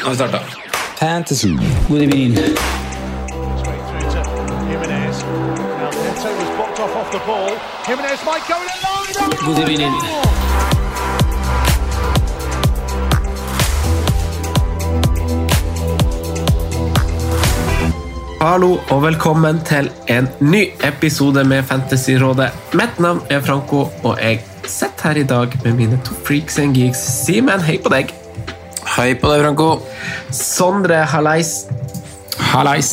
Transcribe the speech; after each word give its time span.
Nå 0.00 0.04
har 0.04 0.10
vi 0.10 0.16
starta. 0.16 0.38
Fantasy. 0.98 1.48
God 1.88 2.02
evening. 2.02 2.34
God 9.46 9.58
evening. 9.58 9.92
Hallo 18.40 18.76
og 18.90 19.02
velkommen 19.02 19.60
til 19.66 19.90
en 20.06 20.28
ny 20.40 20.68
episode 20.84 21.44
med 21.44 21.62
Fantasyrådet. 21.62 22.48
Mitt 22.72 23.00
navn 23.00 23.22
er 23.30 23.40
Franco, 23.40 23.88
og 24.02 24.18
jeg 24.22 24.40
sitter 24.64 25.08
her 25.08 25.16
i 25.16 25.22
dag 25.22 25.58
med 25.64 25.72
mine 25.72 26.00
to 26.04 26.14
freaks 26.24 26.58
and 26.58 26.74
geeks. 26.74 26.98
Simen, 26.98 27.60
hei 27.60 27.80
på 27.82 27.88
deg. 27.88 28.27
Hei 28.88 29.12
på 29.20 29.28
deg, 29.28 29.42
Franco. 29.44 29.66
Sondre, 30.34 31.02
hallais. 31.12 31.50
Hallais. 32.52 32.88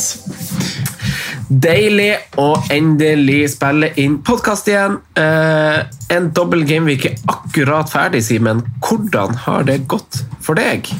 Deilig 1.48 2.10
å 2.42 2.50
endelig 2.74 3.52
spille 3.54 3.92
inn 4.02 4.18
podkast 4.26 4.68
igjen. 4.70 4.98
Eh, 5.16 5.78
en 6.12 6.28
dobbel 6.36 6.66
gameweek 6.68 7.08
er 7.08 7.16
akkurat 7.32 7.90
ferdig, 7.90 8.22
Simen. 8.28 8.60
Hvordan 8.84 9.38
har 9.46 9.64
det 9.68 9.86
gått 9.88 10.20
for 10.44 10.58
deg? 10.58 10.90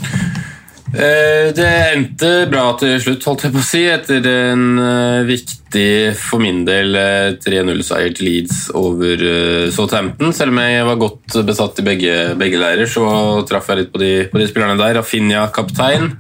Eh, 0.95 1.51
Det 1.57 1.67
endte 1.97 2.29
bra 2.51 2.69
til 2.79 2.97
slutt, 3.03 3.25
holdt 3.27 3.47
jeg 3.47 3.55
på 3.57 3.63
å 3.63 3.67
si, 3.67 3.83
etter 3.91 4.27
en 4.31 4.67
eh, 4.79 5.27
viktig, 5.27 6.15
for 6.21 6.41
min 6.41 6.63
del, 6.69 6.95
eh, 6.97 7.35
3-0-seier 7.43 8.15
til 8.17 8.29
Leeds 8.31 8.61
over 8.79 9.25
eh, 9.27 9.67
Southampton. 9.75 10.33
Selv 10.37 10.55
om 10.55 10.61
jeg 10.63 10.87
var 10.87 11.01
godt 11.01 11.39
besatt 11.49 11.83
i 11.83 11.87
begge, 11.87 12.15
begge 12.39 12.61
leirer, 12.63 12.87
så 12.91 13.07
traff 13.49 13.69
jeg 13.73 13.83
litt 13.83 13.93
på 13.95 14.03
de, 14.03 14.13
på 14.31 14.41
de 14.41 14.49
spillerne 14.51 14.79
der. 14.81 14.95
Rafinha 15.01 15.49
kaptein. 15.55 16.13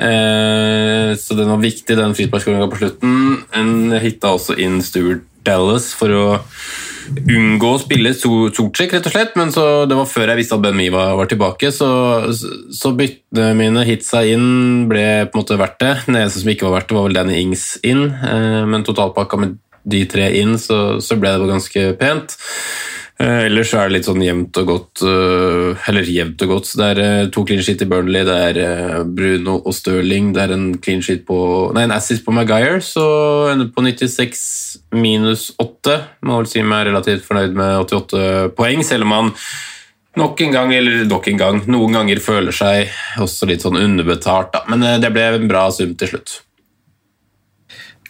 Eh, 0.00 1.14
så 1.20 1.36
den 1.38 1.52
var 1.52 1.62
viktig, 1.62 1.96
den 1.96 2.16
frisparkskåringa 2.18 2.70
på 2.72 2.82
slutten. 2.82 3.16
En 3.56 4.00
hitta 4.02 4.34
også 4.34 4.58
inn 4.58 4.80
Stuart 4.84 5.22
Dallas 5.46 5.92
for 5.96 6.12
å 6.12 6.24
unngå 7.08 7.72
å 7.74 7.80
spille 7.80 8.12
Sortsjek, 8.16 8.94
rett 8.96 9.08
og 9.08 9.14
slett. 9.14 9.36
Men 9.38 9.52
så, 9.54 9.64
det 9.90 9.98
var 9.98 10.08
før 10.10 10.32
jeg 10.32 10.42
visste 10.42 10.58
at 10.58 10.64
Ben 10.64 10.78
Mi 10.78 10.90
var, 10.92 11.14
var 11.18 11.30
tilbake, 11.30 11.72
så, 11.74 11.90
så 12.32 12.94
byttene 12.96 13.54
mine 13.58 13.86
hitsa 13.88 14.22
inn 14.28 14.86
ble 14.90 15.06
på 15.28 15.36
en 15.36 15.42
måte 15.44 15.58
verdt 15.60 15.80
det. 15.82 15.94
Den 16.06 16.20
eneste 16.22 16.44
som 16.44 16.52
ikke 16.52 16.68
var 16.68 16.78
verdt 16.78 16.92
det, 16.92 16.98
var 16.98 17.08
vel 17.08 17.18
Danny 17.18 17.40
Ings 17.40 17.66
inn. 17.86 18.06
Eh, 18.10 18.62
men 18.70 18.86
totalpakka 18.86 19.40
med 19.40 19.58
de 19.90 20.04
tre 20.10 20.28
inn, 20.40 20.58
så, 20.60 21.00
så 21.00 21.16
ble 21.20 21.32
det 21.40 21.50
ganske 21.50 21.84
pent. 22.00 22.36
Eh, 23.20 23.46
ellers 23.50 23.74
er 23.76 23.88
det 23.88 23.98
litt 23.98 24.06
sånn 24.08 24.22
jevnt 24.24 24.56
og 24.62 24.68
godt 24.70 25.02
eh, 25.04 25.88
Eller 25.90 26.08
jevnt 26.08 26.40
og 26.46 26.54
godt. 26.54 26.70
Det 26.80 26.86
er 26.86 27.00
eh, 27.04 27.26
to 27.34 27.42
clean 27.44 27.60
sheet 27.64 27.84
i 27.84 27.88
Burnley, 27.90 28.24
det 28.24 28.36
er 28.46 29.02
Bruno 29.04 29.58
og 29.60 29.76
Stirling. 29.76 30.30
Det 30.36 30.46
er 30.46 30.54
en 30.56 30.70
clean 30.80 31.04
sheet 31.04 31.26
på 31.28 31.40
Nei, 31.76 31.84
en 31.84 31.96
assist 31.96 32.24
på 32.24 32.32
Maguire, 32.32 32.80
så 32.84 33.04
ender 33.52 33.68
på 33.74 33.84
96 33.84 34.40
minus 34.96 35.50
8. 35.60 35.98
Må 36.24 36.40
vel 36.40 36.48
si 36.48 36.64
meg 36.64 36.86
relativt 36.88 37.26
fornøyd 37.28 37.58
med 37.60 37.76
88 37.82 38.54
poeng, 38.56 38.84
selv 38.88 39.08
om 39.08 39.16
han 39.18 39.32
nok 40.16 40.40
en 40.46 40.56
gang, 40.56 40.72
eller 40.74 41.04
nok 41.08 41.28
en 41.30 41.44
gang, 41.44 41.60
noen 41.70 42.00
ganger 42.00 42.24
føler 42.24 42.56
seg 42.56 43.20
også 43.20 43.46
litt 43.50 43.66
sånn 43.66 43.78
underbetalt, 43.78 44.54
da. 44.56 44.64
Men 44.72 45.02
det 45.02 45.12
ble 45.12 45.28
en 45.36 45.50
bra 45.50 45.68
sum 45.74 45.92
til 45.98 46.14
slutt. 46.14 46.40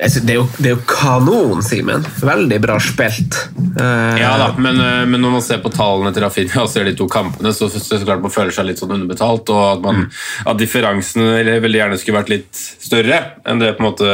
Synes 0.00 0.24
Det 0.24 0.32
er 0.32 0.38
jo, 0.38 0.46
det 0.56 0.70
er 0.70 0.74
jo 0.78 0.82
kanon, 0.88 1.60
Simen. 1.62 2.04
Veldig 2.24 2.58
bra 2.64 2.78
spilt. 2.80 3.36
Uh, 3.76 4.16
Ja 4.16 4.30
da, 4.40 4.46
men, 4.56 4.78
eh, 4.80 5.02
men 5.10 5.20
når 5.20 5.34
man 5.34 5.42
ser 5.44 5.60
på 5.60 5.68
tallene 5.74 6.08
til 6.16 6.24
Rafinha 6.24 6.62
og 6.64 6.70
ser 6.72 6.88
de 6.88 6.94
to 6.96 7.04
kampene, 7.10 7.52
så, 7.52 7.68
så, 7.68 7.82
så 7.84 7.98
klart 8.06 8.22
man 8.24 8.32
føler 8.32 8.54
seg 8.56 8.64
litt 8.70 8.80
sånn 8.80 8.94
underbetalt, 8.96 9.52
og 9.52 9.60
at, 9.74 9.82
man, 9.84 10.06
at 10.48 10.56
differansen 10.60 11.26
veldig 11.60 11.82
gjerne 11.82 11.98
skulle 12.00 12.16
vært 12.22 12.32
litt 12.32 12.48
større 12.56 13.20
enn 13.44 13.60
det 13.60 13.74
på 13.76 13.84
en 13.84 13.90
måte 13.90 14.08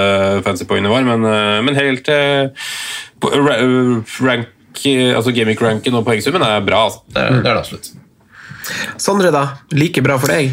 fancy 0.46 0.66
poengene 0.66 0.90
var, 0.90 1.06
men, 1.06 1.22
eh, 1.30 1.60
men 1.68 1.78
helt 1.78 2.10
uh, 2.10 2.50
rank, 4.26 4.50
altså 5.14 5.32
Gamic-ranken 5.38 5.94
og 5.96 6.04
poengsummen 6.06 6.42
er 6.44 6.66
bra. 6.66 6.82
Altså. 6.88 7.04
Det, 7.14 7.22
er- 7.22 7.38
det 7.40 7.46
er 7.46 7.54
det 7.54 7.62
absolutt. 7.62 7.92
Sondre, 8.98 9.30
da? 9.30 9.44
Like 9.70 10.02
bra 10.02 10.18
for 10.18 10.32
deg? 10.34 10.50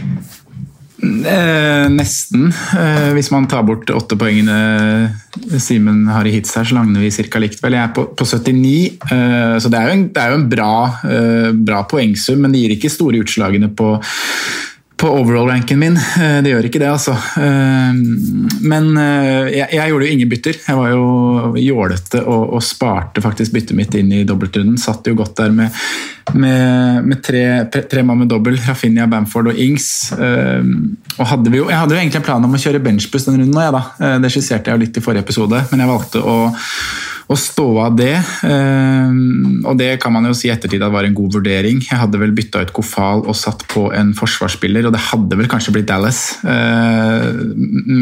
Eh, 1.03 1.85
nesten. 1.91 2.47
Eh, 2.79 3.09
hvis 3.17 3.29
man 3.33 3.47
tar 3.51 3.65
bort 3.67 3.89
åtte 3.91 4.15
poengene 4.19 5.11
Simen 5.59 6.05
har 6.07 6.27
i 6.27 6.31
hits 6.35 6.53
her, 6.55 6.67
så 6.67 6.77
lander 6.77 7.03
vi 7.03 7.11
ca. 7.11 7.41
likt. 7.41 7.59
vel. 7.63 7.75
Jeg 7.75 7.83
er 7.83 7.93
på, 7.95 8.05
på 8.15 8.27
79, 8.27 8.99
eh, 9.11 9.55
så 9.59 9.71
det 9.71 9.79
er 9.79 9.89
jo 9.89 9.95
en, 9.97 10.05
er 10.15 10.31
jo 10.31 10.39
en 10.39 10.49
bra, 10.49 10.75
eh, 11.09 11.49
bra 11.51 11.83
poengsum, 11.89 12.43
men 12.43 12.53
det 12.53 12.63
gir 12.63 12.75
ikke 12.77 12.93
store 12.93 13.23
utslagene 13.25 13.71
på 13.75 13.97
på 15.03 15.09
overall-ranken 15.09 15.79
min. 15.79 15.97
Eh, 15.97 16.39
Det 16.43 16.53
gjør 16.53 16.67
ikke 16.69 16.79
det, 16.79 16.87
altså. 16.87 17.11
Eh, 17.11 17.97
Men 18.63 18.85
eh, 18.97 19.49
jeg, 19.57 19.89
gjorde 19.91 20.07
jo 20.07 20.15
ingen 20.15 20.29
bytter. 20.31 20.59
Jeg 20.67 20.79
var 20.79 20.93
jo 20.93 21.55
jålete 21.59 22.21
og, 22.23 22.61
sparte 22.63 23.21
faktisk 23.23 23.51
byttet 23.51 23.75
mitt 23.75 23.95
inn 23.99 24.13
i 24.15 24.23
dobbeltrunden. 24.27 24.77
Satt 24.79 25.07
jo 25.07 25.17
godt 25.19 25.35
der 25.41 25.51
med, 25.51 25.75
med, 26.33 27.03
med 27.03 27.23
tre, 27.25 27.43
tre 27.67 28.03
mann 28.07 28.23
med 28.23 28.31
dobbel. 28.31 28.55
Rafinha, 28.63 29.09
Bamford 29.11 29.51
og 29.51 29.59
Ings. 29.59 30.13
Og 30.15 31.25
hadde 31.27 31.51
jo, 31.51 31.67
jeg 31.67 31.81
hadde 31.81 31.97
jo 31.97 31.99
egentlig 31.99 32.21
en 32.21 32.29
plan 32.29 32.47
om 32.47 32.55
å 32.55 32.61
kjøre 32.63 32.81
benchbus 32.83 33.27
den 33.27 33.41
runden, 33.41 33.75
da. 33.75 34.17
Det 34.23 34.31
skisserte 34.31 34.71
jeg 34.71 34.79
jo 34.79 34.85
litt 34.85 35.01
i 35.01 35.03
forrige 35.03 35.27
episode, 35.27 35.65
men 35.71 35.83
jeg 35.83 35.91
valgte 35.91 36.23
å 36.23 36.37
å 37.33 37.39
stå 37.39 37.67
av 37.85 37.95
det. 37.97 38.15
eh, 38.47 39.13
og 39.63 39.77
det 39.79 39.91
kan 40.03 40.13
man 40.13 40.27
jo 40.29 40.35
si 40.37 40.49
i 40.49 40.53
ettertid 40.53 40.83
at 40.83 40.93
var 40.93 41.07
en 41.07 41.15
god 41.17 41.39
vurdering. 41.39 41.81
Jeg 41.83 41.99
hadde 41.99 42.21
vel 42.21 42.35
bytta 42.35 42.63
ut 42.63 42.73
Kofal 42.75 43.25
og 43.25 43.37
satt 43.37 43.65
på 43.71 43.87
en 43.95 44.13
forsvarsspiller, 44.17 44.87
og 44.87 44.95
det 44.95 45.03
hadde 45.09 45.39
vel 45.39 45.49
kanskje 45.51 45.75
blitt 45.75 45.89
Dallas. 45.89 46.21
Eh, 46.43 47.29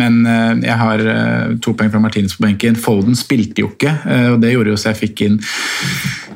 men 0.01 0.21
eh, 0.25 0.65
jeg 0.67 0.79
har 0.83 1.05
to 1.63 1.75
poeng 1.77 1.91
fra 1.93 2.01
Martinez 2.03 2.35
på 2.37 2.45
benken. 2.47 2.79
Foden 2.79 3.17
spilte 3.17 3.63
jo 3.63 3.71
ikke, 3.71 3.93
og 4.33 4.41
det 4.41 4.51
gjorde 4.53 4.73
jo 4.73 4.79
så 4.79 4.91
jeg 4.91 5.01
fikk 5.05 5.23
inn 5.27 5.39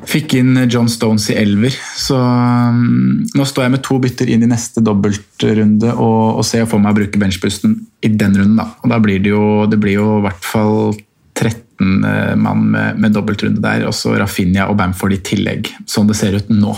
Fikk 0.06 0.36
inn 0.38 0.54
John 0.70 0.86
Stones 0.86 1.24
i 1.32 1.34
elver, 1.34 1.74
så 1.98 2.14
um, 2.14 3.24
nå 3.34 3.46
står 3.48 3.64
jeg 3.64 3.72
med 3.74 3.82
to 3.82 3.96
bytter 4.02 4.30
inn 4.30 4.44
i 4.46 4.48
neste 4.50 4.78
dobbeltrunde 4.84 5.90
og, 5.96 6.38
og 6.38 6.46
ser 6.46 6.68
for 6.70 6.78
meg 6.82 6.94
å 6.94 6.98
bruke 7.00 7.18
benchbusten 7.18 7.74
i 8.06 8.12
den 8.14 8.38
runden. 8.38 8.60
Da. 8.60 8.68
Og 8.84 8.92
da 8.92 9.00
blir 9.02 9.18
det 9.24 9.34
jo, 9.34 9.66
det 9.66 9.80
blir 9.82 9.98
jo 9.98 10.20
i 10.20 10.24
hvert 10.28 10.46
fall 10.46 10.94
13 11.34 11.65
mann 11.80 12.66
med, 12.72 13.00
med 13.02 13.14
dobbeltrunde 13.14 13.62
der, 13.62 13.86
og 13.88 13.94
så 13.96 14.14
Rafinha 14.18 14.68
og 14.70 14.78
Bamford 14.80 15.16
i 15.16 15.22
tillegg, 15.24 15.72
sånn 15.88 16.08
det 16.10 16.18
ser 16.18 16.38
ut 16.38 16.52
nå. 16.52 16.74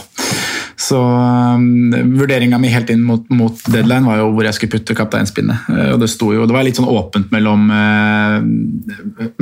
Så 0.79 0.99
um, 1.03 1.91
Vurderinga 2.15 2.59
mi 2.63 2.71
helt 2.71 2.91
inn 2.95 3.01
mot, 3.03 3.25
mot, 3.35 3.65
deadline 3.67 4.07
var 4.07 4.21
jo 4.21 4.29
hvor 4.31 4.47
jeg 4.47 4.55
skulle 4.55 4.77
putte 4.77 4.95
kapteinspinnet. 4.95 5.67
Uh, 5.67 5.89
og 5.97 6.05
Det 6.05 6.09
sto 6.13 6.31
jo, 6.37 6.45
det 6.47 6.55
var 6.55 6.67
litt 6.67 6.79
sånn 6.79 6.87
åpent 6.87 7.33
mellom, 7.35 7.65
uh, 7.67 8.39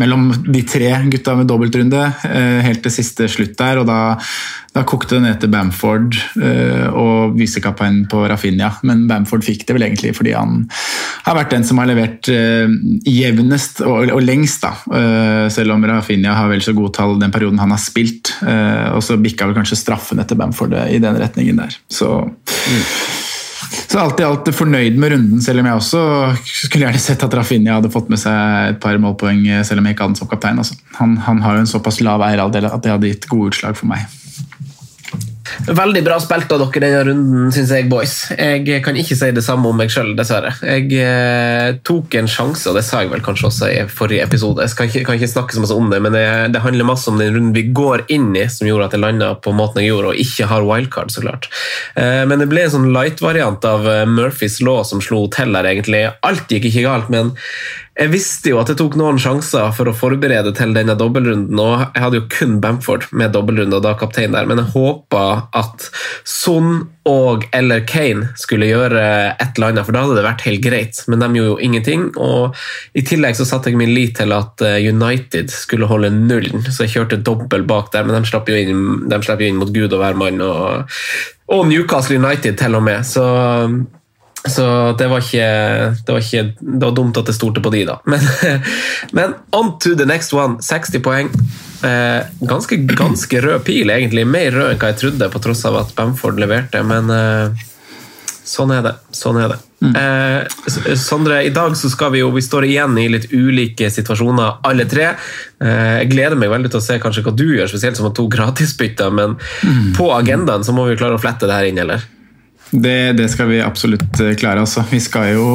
mellom 0.00 0.30
de 0.46 0.62
tre 0.64 0.94
gutta 1.12 1.36
med 1.36 1.50
dobbeltrunde 1.50 2.06
uh, 2.08 2.60
helt 2.64 2.80
til 2.86 2.94
siste 2.94 3.28
slutt 3.28 3.52
der. 3.60 3.82
og 3.82 3.90
Da, 3.90 3.98
da 4.76 4.84
kokte 4.84 5.16
det 5.16 5.24
ned 5.24 5.40
til 5.40 5.50
Bamford 5.52 6.16
og 6.92 7.36
visekapteinen 7.38 8.04
på 8.12 8.22
Rafinha. 8.28 8.68
Men 8.86 9.06
Bamford 9.08 9.44
fikk 9.46 9.64
det 9.66 9.76
vel 9.76 9.86
egentlig 9.88 10.12
fordi 10.16 10.34
han 10.36 10.66
har 11.26 11.38
vært 11.38 11.54
den 11.54 11.64
som 11.66 11.80
har 11.80 11.88
levert 11.88 12.28
jevnest 12.28 13.80
og, 13.86 14.12
og 14.12 14.20
lengst. 14.22 14.66
da. 14.66 15.48
selv 15.52 15.74
om 15.74 15.86
Rafinha 15.88 16.36
har 16.36 16.52
vel 16.52 16.64
så 16.64 16.76
gode 16.76 16.92
tall 16.98 17.16
den 17.22 17.32
perioden 17.34 17.62
han 17.62 17.72
har 17.72 17.80
spilt. 17.82 18.34
og 18.44 19.00
så 19.04 19.16
bikka 19.20 19.48
vel 19.48 19.56
kanskje 19.56 19.80
straffen 19.80 20.20
etter 20.22 20.38
Bamford 20.38 20.76
i 20.86 21.00
den 21.02 21.20
retningen 21.22 21.64
der. 21.64 21.80
Så, 21.88 22.12
mm. 22.20 22.84
Så 23.86 23.98
alt 24.02 24.20
i 24.20 24.26
alt 24.26 24.48
fornøyd 24.54 24.98
med 25.00 25.12
runden, 25.14 25.42
selv 25.42 25.62
om 25.62 25.68
jeg 25.68 25.80
også 25.80 26.00
skulle 26.44 26.86
gjerne 26.86 27.02
sett 27.02 27.22
at 27.24 27.34
Rafinha 27.38 27.78
hadde 27.78 27.90
fått 27.94 28.10
med 28.12 28.20
seg 28.20 28.72
et 28.72 28.80
par 28.82 28.98
målpoeng, 29.02 29.44
selv 29.66 29.80
om 29.80 29.88
jeg 29.88 29.96
ikke 29.96 30.06
hadde 30.06 30.16
den 30.16 30.20
som 30.20 30.30
kaptein. 30.30 30.60
Altså. 30.62 30.76
Han, 30.98 31.16
han, 31.24 31.42
har 31.44 31.56
jo 31.56 31.64
en 31.64 31.70
såpass 31.70 32.02
lav 32.04 32.24
eierandel 32.26 32.68
at 32.68 32.82
det 32.84 32.92
hadde 32.92 33.12
gitt 33.12 33.28
gode 33.30 33.54
utslag 33.54 33.78
for 33.78 33.90
meg. 33.90 34.04
Veldig 35.66 36.02
bra 36.06 36.18
spilt 36.22 36.50
av 36.52 36.60
dere 36.62 36.82
denne 36.82 37.02
runden, 37.08 37.50
syns 37.54 37.72
jeg, 37.74 37.86
boys. 37.90 38.14
Jeg 38.34 38.82
kan 38.84 38.98
ikke 38.98 39.16
si 39.18 39.30
det 39.34 39.44
samme 39.44 39.70
om 39.70 39.78
meg 39.78 39.92
sjøl, 39.92 40.12
dessverre. 40.18 40.52
Jeg 40.62 40.90
eh, 41.00 41.78
tok 41.86 42.16
en 42.18 42.30
sjanse, 42.30 42.66
og 42.70 42.78
det 42.78 42.84
sa 42.86 43.02
jeg 43.02 43.12
vel 43.12 43.24
kanskje 43.24 43.48
også 43.50 43.70
i 43.72 43.78
forrige 43.90 44.26
episode. 44.26 44.66
Jeg 44.66 44.78
kan 44.78 44.90
ikke, 44.90 45.04
kan 45.08 45.20
ikke 45.20 45.30
snakke 45.32 45.56
så 45.56 45.62
mye 45.62 45.78
om 45.78 45.90
det, 45.92 46.02
men 46.04 46.16
det, 46.16 46.26
det, 46.54 46.62
handler 46.66 46.88
masse 46.88 47.10
om 47.10 47.20
den 47.20 47.34
runden 47.34 47.54
vi 47.56 47.66
går 47.76 48.06
inn 48.12 48.32
i, 48.36 48.46
som 48.52 48.68
gjorde 48.68 48.90
at 48.90 48.98
jeg 48.98 49.04
landa 49.04 49.32
på 49.42 49.54
måten 49.56 49.82
jeg 49.82 49.92
gjorde, 49.92 50.12
og 50.12 50.22
ikke 50.26 50.50
har 50.50 50.66
wildcard, 50.66 51.14
så 51.14 51.24
klart. 51.24 51.50
Eh, 51.94 52.22
men 52.28 52.42
det 52.42 52.50
ble 52.50 52.66
en 52.66 52.76
sånn 52.76 52.92
light-variant 52.94 53.66
av 53.68 53.88
eh, 53.90 54.04
Murphys 54.10 54.60
law 54.66 54.82
som 54.86 55.02
slo 55.04 55.26
til 55.32 55.56
her, 55.56 55.68
egentlig. 55.72 56.06
Alt 56.26 56.52
gikk 56.52 56.70
ikke 56.70 56.86
galt, 56.88 57.12
men 57.12 57.34
jeg 57.96 58.12
visste 58.12 58.50
jo 58.52 58.58
at 58.60 58.68
jeg 58.68 58.76
tok 58.76 58.96
noen 59.00 59.16
sjanser 59.20 59.70
for 59.76 59.88
å 59.88 59.94
forberede 59.96 60.50
til 60.56 60.74
denne 60.76 60.96
dobbeltrunden, 61.00 61.56
og 61.56 61.94
jeg 61.94 62.02
hadde 62.04 62.18
jo 62.18 62.26
kun 62.28 62.58
Bamford 62.60 63.06
med 63.16 63.32
dobbeltrunde 63.32 63.78
og 63.78 63.86
da 63.86 63.94
kaptein 63.96 64.36
der, 64.36 64.48
men 64.48 64.60
jeg 64.60 64.72
håpa 64.74 65.22
at 65.56 65.88
Son 66.28 66.90
og 67.08 67.46
eller 67.56 67.86
Kane 67.88 68.34
skulle 68.36 68.68
gjøre 68.68 69.00
et 69.32 69.56
eller 69.56 69.70
annet, 69.70 69.86
for 69.86 69.96
da 69.96 70.04
hadde 70.04 70.18
det 70.18 70.26
vært 70.26 70.44
helt 70.44 70.64
greit, 70.66 71.00
men 71.08 71.24
de 71.24 71.30
gjorde 71.38 71.52
jo 71.54 71.58
ingenting. 71.70 72.06
Og 72.20 72.56
i 72.98 73.04
tillegg 73.06 73.38
så 73.38 73.46
satte 73.48 73.72
jeg 73.72 73.80
min 73.80 73.94
lit 73.96 74.16
til 74.18 74.34
at 74.34 74.60
eh, 74.66 74.80
United 74.90 75.52
skulle 75.54 75.88
holde 75.88 76.12
nullen, 76.12 76.66
så 76.68 76.84
jeg 76.84 76.98
kjørte 76.98 77.22
dobbel 77.24 77.64
bak 77.68 77.94
der, 77.94 78.04
men 78.04 78.18
de 78.18 78.28
slapp 78.28 78.50
jo 78.50 78.58
inn, 78.60 79.06
jo 79.08 79.48
inn 79.48 79.60
mot 79.62 79.72
Gud 79.72 79.94
og 79.94 80.02
hvermann, 80.02 80.42
og, 80.44 80.98
og 81.54 81.68
Newcastle 81.70 82.20
United 82.20 82.58
til 82.60 82.76
og 82.76 82.84
med. 82.84 83.06
så 83.08 83.24
så 84.48 84.94
det 84.98 85.06
var, 85.10 85.24
ikke, 85.24 85.46
det 86.06 86.14
var 86.14 86.22
ikke 86.22 86.42
Det 86.60 86.84
var 86.84 86.94
dumt 86.96 87.18
at 87.20 87.28
det 87.28 87.34
stolte 87.36 87.62
på 87.64 87.72
de, 87.74 87.84
da. 87.88 87.98
Men, 88.04 88.26
men, 89.16 89.36
on 89.56 89.76
to 89.82 89.94
the 89.98 90.06
next 90.08 90.34
one. 90.36 90.60
60 90.62 91.02
poeng. 91.04 91.30
Eh, 91.86 92.26
ganske, 92.40 92.76
ganske 92.96 93.40
rød 93.40 93.64
pil, 93.66 93.90
egentlig. 93.90 94.26
Mer 94.28 94.52
rød 94.54 94.74
enn 94.74 94.82
hva 94.82 94.92
jeg 94.92 95.00
trodde, 95.04 95.30
på 95.32 95.42
tross 95.44 95.64
av 95.68 95.80
at 95.82 95.94
Bamford 95.98 96.40
leverte. 96.42 96.82
Men 96.86 97.12
eh, 97.12 97.66
sånn 98.46 98.74
er 98.76 98.84
det. 98.86 98.96
Sånn 99.16 99.40
er 99.42 99.54
det. 99.54 99.62
Mm. 99.84 99.92
Eh, 100.00 100.96
Sondre, 100.96 101.42
i 101.44 101.52
dag 101.52 101.74
så 101.76 101.90
skal 101.92 102.08
vi 102.14 102.22
jo 102.22 102.30
Vi 102.32 102.40
står 102.40 102.64
igjen 102.64 102.94
i 102.96 103.10
litt 103.12 103.26
ulike 103.32 103.90
situasjoner, 103.92 104.62
alle 104.64 104.86
tre. 104.88 105.10
Eh, 105.60 105.94
jeg 106.00 106.10
gleder 106.14 106.38
meg 106.40 106.52
veldig 106.52 106.72
til 106.72 106.80
å 106.80 106.86
se 106.86 106.98
kanskje 107.02 107.26
hva 107.26 107.34
du 107.36 107.46
gjør, 107.50 107.68
spesielt 107.70 107.98
som 107.98 108.08
har 108.08 108.16
to 108.16 108.28
gratisbytter. 108.32 109.12
Men 109.12 109.36
mm. 109.36 109.94
på 109.98 110.10
agendaen 110.16 110.64
så 110.64 110.74
må 110.76 110.88
vi 110.88 110.98
klare 110.98 111.18
å 111.18 111.22
flette 111.22 111.48
det 111.48 111.58
her 111.58 111.70
inn, 111.70 111.82
eller? 111.84 112.04
Det, 112.76 113.16
det, 113.16 113.30
skal 113.32 113.50
vi 113.52 113.64
absolutt 113.64 114.20
eh, 114.20 114.36
klare. 114.38 114.64
Altså. 114.64 114.84
Vi 114.90 115.00
skal 115.02 115.32
jo 115.32 115.46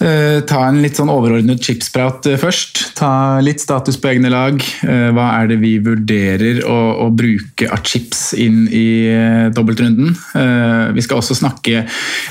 eh, 0.00 0.40
ta 0.48 0.62
en 0.66 0.80
litt 0.82 0.96
sånn 0.98 1.12
overordnet 1.12 1.62
chipsprat 1.64 2.26
uh, 2.30 2.36
først. 2.40 2.80
Ta 2.98 3.40
litt 3.44 3.60
status 3.62 3.98
på 4.00 4.12
egne 4.14 4.30
lag. 4.32 4.60
Eh, 4.86 5.08
hva 5.14 5.26
er 5.40 5.50
det 5.52 5.58
vi 5.62 5.74
vurderer 5.84 6.62
å, 6.64 6.78
å 7.04 7.10
bruke 7.14 7.68
av 7.68 7.82
chips 7.86 8.32
inn 8.40 8.64
i 8.70 8.86
dobbeltrunden? 9.54 10.14
vi 10.94 11.02
skal 11.02 11.18
også 11.18 11.34
snakke 11.36 11.84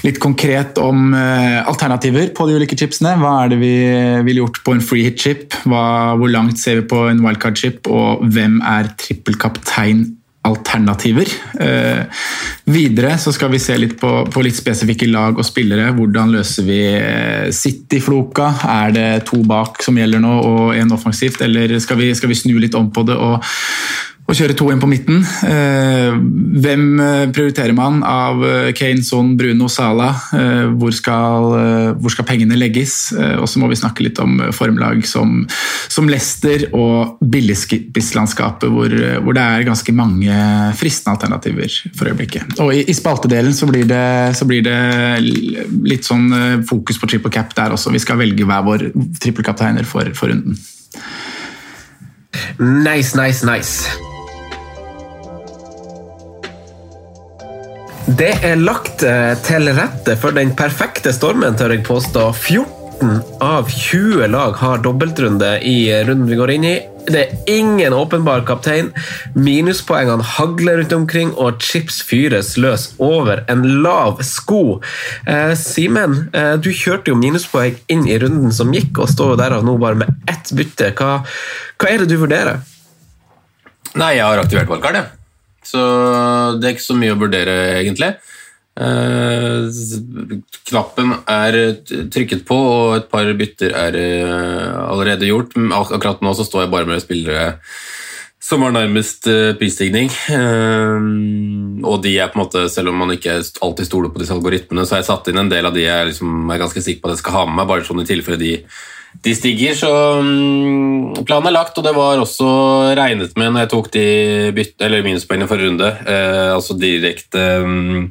litt 0.05 0.19
konkret 0.23 0.77
om 0.81 1.13
alternativer 1.13 2.29
på 2.35 2.47
de 2.47 2.57
ulike 2.57 2.77
chipsene. 2.79 3.15
Hva 3.19 3.33
er 3.43 3.53
det 3.53 3.59
vi 3.61 3.75
ville 4.27 4.43
gjort 4.43 4.61
på 4.65 4.75
en 4.75 4.83
free 4.83 5.07
hit-chip? 5.07 5.55
Hvor 5.67 6.29
langt 6.31 6.61
ser 6.61 6.81
vi 6.81 6.87
på 6.91 7.05
en 7.09 7.23
wildcard-chip? 7.23 7.89
Og 7.91 8.23
hvem 8.33 8.59
er 8.67 8.91
trippelkaptein 8.99 10.05
alternativer. 10.43 11.29
Eh, 11.59 12.03
videre 12.65 13.15
så 13.19 13.31
skal 13.31 13.51
vi 13.53 13.61
se 13.63 13.77
litt 13.79 13.95
på, 13.99 14.11
på, 14.27 14.43
litt 14.43 14.57
spesifikke 14.57 15.07
lag 15.07 15.39
og 15.39 15.47
spillere. 15.47 15.93
Hvordan 15.95 16.33
løser 16.35 16.67
vi 16.67 16.79
eh, 16.97 17.47
City-floka? 17.55 18.49
Er 18.73 18.95
det 18.95 19.07
to 19.29 19.39
bak 19.47 19.79
som 19.85 19.99
gjelder 19.99 20.23
nå 20.23 20.33
og 20.43 20.73
én 20.75 20.91
offensivt, 20.95 21.41
eller 21.45 21.77
skal 21.83 22.01
vi, 22.01 22.11
skal 22.17 22.33
vi, 22.33 22.39
snu 22.43 22.57
litt 22.59 22.75
om 22.75 22.91
på 22.93 23.05
det 23.07 23.15
og 23.15 23.39
å 24.23 24.33
kjøre 24.37 24.55
to 24.55 24.69
inn 24.71 24.79
på 24.79 24.87
midten. 24.87 25.19
Eh, 25.43 26.15
hvem 26.63 26.83
eh, 27.03 27.23
prioriterer 27.35 27.75
man 27.75 27.99
av 28.07 28.43
eh, 28.47 28.69
Kane, 28.75 29.03
Son, 29.03 29.33
Bruno, 29.39 29.67
Sala? 29.71 30.11
Hvor 30.73 30.93
skal, 30.95 31.49
hvor 31.99 32.11
skal 32.11 32.25
pengene 32.27 32.57
legges? 32.57 33.13
Og 33.13 33.45
så 33.49 33.59
må 33.61 33.67
vi 33.69 33.77
snakke 33.77 34.03
litt 34.05 34.19
om 34.21 34.39
formlag 34.55 35.03
som, 35.07 35.43
som 35.91 36.07
Leicester 36.09 36.65
og 36.75 37.19
billigspisslandskapet, 37.33 38.69
hvor, 38.71 38.95
hvor 39.23 39.35
det 39.35 39.43
er 39.43 39.67
ganske 39.67 39.95
mange 39.95 40.37
fristende 40.79 41.15
alternativer 41.17 41.75
for 41.97 42.11
øyeblikket. 42.11 42.55
Og 42.63 42.73
i, 42.75 42.83
i 42.89 42.95
spaltedelen 42.97 43.55
så 43.55 43.69
blir, 43.69 43.85
det, 43.89 44.05
så 44.39 44.47
blir, 44.49 44.63
det, 44.65 44.77
litt 45.89 46.07
sånn 46.07 46.63
fokus 46.69 47.01
på 47.01 47.11
triple 47.11 47.33
cap 47.33 47.53
der 47.57 47.75
også. 47.75 47.93
Vi 47.93 48.01
skal 48.03 48.21
velge 48.21 48.47
hver 48.47 48.65
vår 48.65 48.87
trippelkapteiner 49.23 49.87
for, 49.89 50.13
for 50.17 50.33
runden. 50.33 50.57
Nice, 52.59 53.15
nice, 53.19 53.45
nice. 53.45 54.12
Det 58.03 58.33
er 58.43 58.59
lagt 58.59 59.03
eh, 59.07 59.31
til 59.47 59.69
rette 59.77 60.17
for 60.19 60.35
den 60.35 60.49
perfekte 60.59 61.13
stormen, 61.15 61.55
tør 61.55 61.71
jeg 61.71 61.85
påstå. 61.87 62.25
14 62.35 63.21
av 63.39 63.69
20 63.71 64.27
lag 64.27 64.57
har 64.59 64.81
dobbeltrunde 64.83 65.53
i 65.63 65.87
runden 66.03 66.27
vi 66.27 66.35
går 66.35 66.51
inn 66.57 66.65
i. 66.67 66.73
Det 67.07 67.21
er 67.21 67.53
ingen 67.53 67.95
åpenbar 67.95 68.43
kaptein. 68.47 68.91
Minuspoengene 69.39 70.27
hagler 70.35 70.81
rundt 70.81 70.97
omkring, 70.99 71.31
og 71.39 71.63
chips 71.63 72.01
fyres 72.03 72.53
løs 72.59 72.89
over 72.99 73.45
en 73.51 73.63
lav 73.87 74.19
sko. 74.27 74.81
Eh, 75.23 75.55
Simen, 75.55 76.27
eh, 76.35 76.57
du 76.59 76.73
kjørte 76.75 77.15
jo 77.15 77.19
minuspoeng 77.23 77.79
inn 77.87 78.03
i 78.03 78.19
runden 78.19 78.51
som 78.51 78.75
gikk, 78.75 78.99
og 78.99 79.11
står 79.15 79.39
derav 79.39 79.63
nå 79.63 79.79
bare 79.79 80.03
med 80.03 80.15
ett 80.27 80.51
bytte. 80.51 80.91
Hva, 80.99 81.21
hva 81.79 81.91
er 81.91 82.03
det 82.03 82.11
du 82.11 82.19
vurderer? 82.19 82.59
Nei, 83.95 84.17
jeg 84.19 84.27
har 84.27 84.43
aktivert 84.43 84.75
valgkart, 84.75 84.99
jeg. 84.99 85.22
Så 85.67 85.81
det 86.59 86.67
er 86.67 86.75
ikke 86.75 86.85
så 86.91 86.97
mye 86.99 87.15
å 87.15 87.19
vurdere, 87.21 87.57
egentlig. 87.79 88.13
Eh, 88.73 89.69
knappen 90.69 91.11
er 91.29 91.57
trykket 92.13 92.45
på, 92.47 92.57
og 92.57 92.95
et 92.97 93.09
par 93.11 93.29
bytter 93.37 93.75
er 93.77 93.97
eh, 93.99 94.69
allerede 94.87 95.29
gjort. 95.29 95.53
Akkurat 95.77 96.23
nå 96.25 96.33
så 96.37 96.47
står 96.47 96.65
jeg 96.65 96.73
bare 96.73 96.89
med 96.89 97.03
spillere 97.03 97.51
som 98.43 98.63
var 98.65 98.73
nærmest 98.75 99.27
uh, 99.31 99.53
prisstigning. 99.59 100.09
Uh, 100.27 101.83
og 101.87 102.01
de 102.03 102.17
er 102.17 102.31
på 102.31 102.39
en 102.39 102.43
måte, 102.43 102.65
selv 102.71 102.91
om 102.91 102.99
man 103.03 103.13
ikke 103.15 103.39
alltid 103.39 103.87
stoler 103.87 104.11
på 104.13 104.23
disse 104.23 104.35
algoritmene, 104.35 104.85
så 104.85 104.97
har 104.97 105.03
jeg 105.03 105.11
satt 105.11 105.29
inn 105.31 105.39
en 105.45 105.51
del 105.51 105.69
av 105.69 105.75
de 105.75 105.85
jeg 105.85 106.09
liksom 106.11 106.51
er 106.51 106.61
ganske 106.61 106.83
sikker 106.83 107.03
på 107.03 107.11
at 107.11 107.17
jeg 107.17 107.23
skal 107.23 107.39
ha 107.39 107.45
med 107.47 107.61
meg, 107.61 107.69
bare 107.71 107.87
sånn 107.87 108.03
i 108.03 108.09
tilfelle 108.09 108.41
de 108.41 108.57
de 109.21 109.33
stiger, 109.37 109.75
så 109.77 109.89
um, 110.19 111.13
planen 111.27 111.51
er 111.51 111.55
lagt, 111.55 111.77
og 111.77 111.85
det 111.85 111.93
var 111.95 112.19
også 112.19 112.47
regnet 112.97 113.35
med 113.37 113.53
når 113.53 113.63
jeg 113.63 113.71
tok 113.73 113.89
de 113.93 114.05
bytte, 114.57 114.87
eller 114.87 115.05
minuspoengene 115.05 115.49
forrige 115.49 115.69
runde. 115.69 115.91
Eh, 116.09 116.49
altså 116.55 116.75
direkte 116.79 117.43
um, 117.61 118.09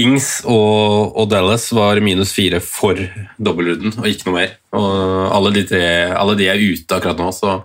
Ings 0.00 0.30
og, 0.46 1.12
og, 1.12 1.28
Dallas 1.30 1.68
var 1.76 2.00
minus 2.04 2.32
fire 2.34 2.62
for 2.64 2.98
dobbeltrunden, 3.36 3.98
og 4.00 4.08
ikke 4.08 4.30
noe 4.30 4.38
mer. 4.38 4.56
Og 4.80 5.28
alle 5.36 5.54
de, 5.58 5.66
tre, 5.68 5.84
alle 6.16 6.38
de 6.40 6.48
er 6.48 6.64
ute 6.72 6.96
akkurat 6.96 7.20
nå, 7.20 7.30
så 7.36 7.58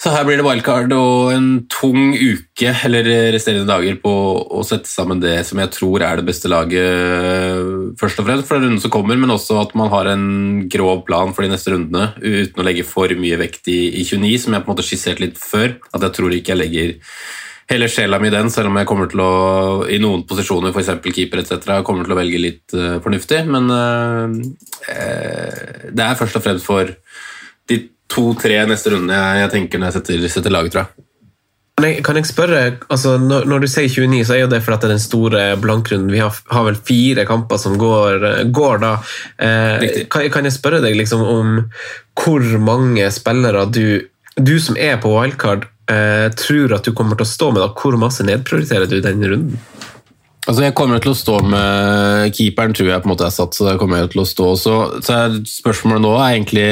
så 0.00 0.12
her 0.14 0.24
blir 0.24 0.38
det 0.40 0.44
wildcard 0.46 0.92
og 0.96 1.30
en 1.34 1.48
tung 1.68 2.14
uke 2.16 2.70
eller 2.86 3.04
resterende 3.34 3.68
dager 3.68 3.98
på 4.00 4.12
å 4.48 4.62
sette 4.64 4.88
sammen 4.88 5.20
det 5.20 5.34
som 5.44 5.60
jeg 5.60 5.72
tror 5.76 6.04
er 6.06 6.20
det 6.20 6.24
beste 6.30 6.48
laget 6.48 7.98
først 8.00 8.22
og 8.22 8.28
fremst 8.30 8.48
for 8.48 8.56
den 8.56 8.70
runden 8.70 8.80
som 8.80 8.94
kommer, 8.94 9.20
men 9.20 9.34
også 9.34 9.58
at 9.60 9.74
man 9.76 9.92
har 9.92 10.08
en 10.08 10.24
grov 10.72 11.04
plan 11.04 11.34
for 11.36 11.44
de 11.44 11.52
neste 11.52 11.74
rundene 11.74 12.14
uten 12.16 12.62
å 12.62 12.66
legge 12.66 12.86
for 12.88 13.12
mye 13.20 13.42
vekt 13.42 13.68
i, 13.68 13.80
i 14.00 14.06
29, 14.08 14.32
som 14.46 14.56
jeg 14.56 14.64
på 14.64 14.70
en 14.70 14.74
måte 14.74 14.88
skisserte 14.88 15.26
litt 15.26 15.38
før. 15.40 15.76
At 15.92 16.08
jeg 16.08 16.16
tror 16.16 16.32
ikke 16.32 16.54
jeg 16.54 16.62
legger 16.62 16.96
hele 17.70 17.92
sjela 17.92 18.18
mi 18.22 18.30
i 18.30 18.34
den, 18.34 18.50
selv 18.50 18.72
om 18.72 18.80
jeg 18.80 18.88
kommer 18.88 19.10
til 19.10 19.20
å 19.22 19.30
i 19.84 20.00
noen 20.02 20.24
posisjoner, 20.28 20.72
f.eks. 20.72 20.96
keeper 21.12 21.44
etc., 21.44 21.82
kommer 21.86 22.08
til 22.08 22.16
å 22.16 22.18
velge 22.18 22.40
litt 22.40 22.74
uh, 22.74 22.98
fornuftig. 23.04 23.44
Men 23.52 23.68
uh, 23.68 24.32
det 25.92 26.06
er 26.08 26.18
først 26.18 26.40
og 26.40 26.46
fremst 26.48 26.66
for 26.66 26.96
de 27.70 27.84
to-tre 28.10 28.58
neste 28.68 28.92
runde 28.94 29.14
jeg, 29.14 29.44
jeg, 29.44 29.52
tenker 29.54 29.80
når 29.80 29.90
jeg 29.90 30.00
setter, 30.00 30.26
setter 30.32 30.54
laget, 30.54 30.74
tror 30.74 30.84
jeg. 30.84 31.06
Kan 32.04 32.18
jeg 32.18 32.28
spørre, 32.28 32.58
altså 32.92 33.14
når, 33.20 33.46
når, 33.48 33.62
du 33.62 33.70
sier 33.70 33.88
29, 33.88 34.24
så 34.28 34.34
er 34.34 34.42
jo 34.42 34.50
det 34.52 34.60
fordi 34.64 34.76
det 34.82 34.88
er 34.88 34.92
den 34.92 35.02
store 35.02 35.44
blankrunden. 35.62 36.12
Vi 36.12 36.20
har, 36.20 36.34
har, 36.52 36.66
vel 36.66 36.76
fire 36.76 37.24
kamper 37.28 37.60
som 37.60 37.78
går, 37.80 38.26
går 38.52 38.82
da. 38.82 38.90
Eh, 39.40 39.86
kan, 40.12 40.26
kan, 40.34 40.48
jeg 40.48 40.58
spørre 40.58 40.82
deg 40.84 40.98
liksom 40.98 41.24
om 41.24 41.54
hvor 42.20 42.44
mange 42.60 43.06
spillere 43.14 43.64
du, 43.72 44.02
du 44.36 44.56
som 44.60 44.76
er 44.76 45.00
på 45.00 45.14
wildcard, 45.14 45.64
eh, 45.88 46.28
tror 46.36 46.76
at 46.76 46.84
du 46.84 46.92
kommer 46.96 47.16
til 47.16 47.28
å 47.28 47.32
stå 47.32 47.52
med? 47.54 47.64
da? 47.64 47.72
Hvor 47.72 47.96
masse 48.00 48.26
nedprioriterer 48.28 48.90
du 48.90 49.00
denne 49.00 49.32
runden? 49.32 49.64
Altså 50.48 50.64
Jeg 50.64 50.74
kommer 50.76 51.00
til 51.00 51.12
å 51.12 51.18
stå 51.18 51.40
med 51.46 52.36
keeperen, 52.36 52.76
tror 52.76 52.88
jeg 52.90 53.02
på 53.02 53.08
en 53.08 53.14
måte 53.14 53.26
er 53.28 53.34
satt. 53.34 53.56
så 53.56 53.68
der 53.68 53.80
kommer 53.80 54.02
jeg 54.02 54.12
til 54.12 54.24
å 54.24 54.28
stå. 54.28 54.52
Så, 54.58 54.76
så 55.04 55.16
er 55.16 55.40
spørsmålet 55.48 56.04
nå 56.04 56.14
er 56.18 56.30
egentlig 56.34 56.70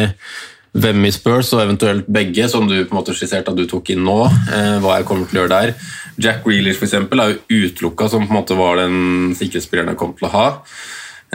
hvem 0.83 1.09
i 1.09 1.13
Spurs, 1.15 1.53
og 1.55 1.65
eventuelt 1.65 2.07
begge, 2.11 2.49
som 2.51 2.69
du 2.69 2.77
på 2.81 2.93
en 2.93 3.01
måte 3.01 3.15
skisserte 3.17 3.53
at 3.53 3.59
du 3.59 3.67
tok 3.69 3.91
inn 3.95 4.05
nå. 4.07 4.21
Eh, 4.27 4.77
hva 4.83 4.99
jeg 4.99 5.09
kommer 5.09 5.29
til 5.29 5.41
å 5.41 5.43
gjøre 5.43 5.55
der. 5.57 5.75
Jack 6.19 6.47
Reelish 6.49 6.81
for 6.81 6.89
eksempel, 6.89 7.23
er 7.23 7.35
jo 7.35 7.65
utelukka, 7.69 8.09
som 8.11 8.27
på 8.27 8.33
en 8.33 8.41
måte 8.41 8.59
var 8.59 8.81
den 8.83 9.35
sikkerhetsspilleren 9.39 9.93
jeg 9.95 10.01
kom 10.01 10.15
til 10.19 10.29
å 10.29 10.35
ha. 10.35 10.47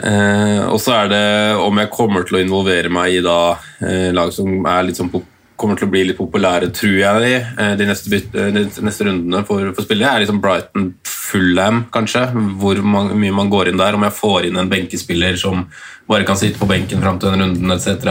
Eh, 0.02 0.62
og 0.66 0.80
så 0.82 0.96
er 1.04 1.12
det 1.12 1.26
om 1.62 1.78
jeg 1.78 1.92
kommer 1.94 2.26
til 2.26 2.40
å 2.40 2.42
involvere 2.42 2.90
meg 2.90 3.20
i 3.20 3.22
da 3.22 3.54
eh, 3.78 4.10
lag 4.14 4.32
som 4.34 4.66
er 4.66 4.88
litt 4.88 4.98
sånn 4.98 5.12
pop 5.12 5.28
kommer 5.60 5.78
til 5.78 5.86
å 5.86 5.92
bli 5.92 6.02
litt 6.08 6.18
populære, 6.18 6.70
tror 6.74 6.96
jeg, 6.98 7.40
eh, 7.54 7.74
de, 7.78 7.86
neste, 7.88 8.10
eh, 8.18 8.50
de 8.54 8.64
neste, 8.66 9.06
rundene 9.06 9.44
for, 9.46 9.70
for 9.76 9.86
spillere. 9.86 10.10
er 10.10 10.24
liksom 10.24 10.40
Brighton 10.42 10.92
Fullham, 11.06 11.84
kanskje. 11.94 12.26
Hvor 12.60 12.80
man, 12.82 13.12
mye 13.20 13.34
man 13.34 13.50
går 13.52 13.70
inn 13.70 13.80
der. 13.80 13.96
Om 13.96 14.06
jeg 14.06 14.18
får 14.18 14.48
inn 14.48 14.60
en 14.60 14.70
benkespiller 14.70 15.38
som 15.40 15.64
bare 16.10 16.26
kan 16.28 16.36
sitte 16.36 16.60
på 16.60 16.68
benken 16.68 17.00
fram 17.00 17.18
til 17.18 17.32
den 17.32 17.44
runden 17.46 17.72
etc. 17.72 18.10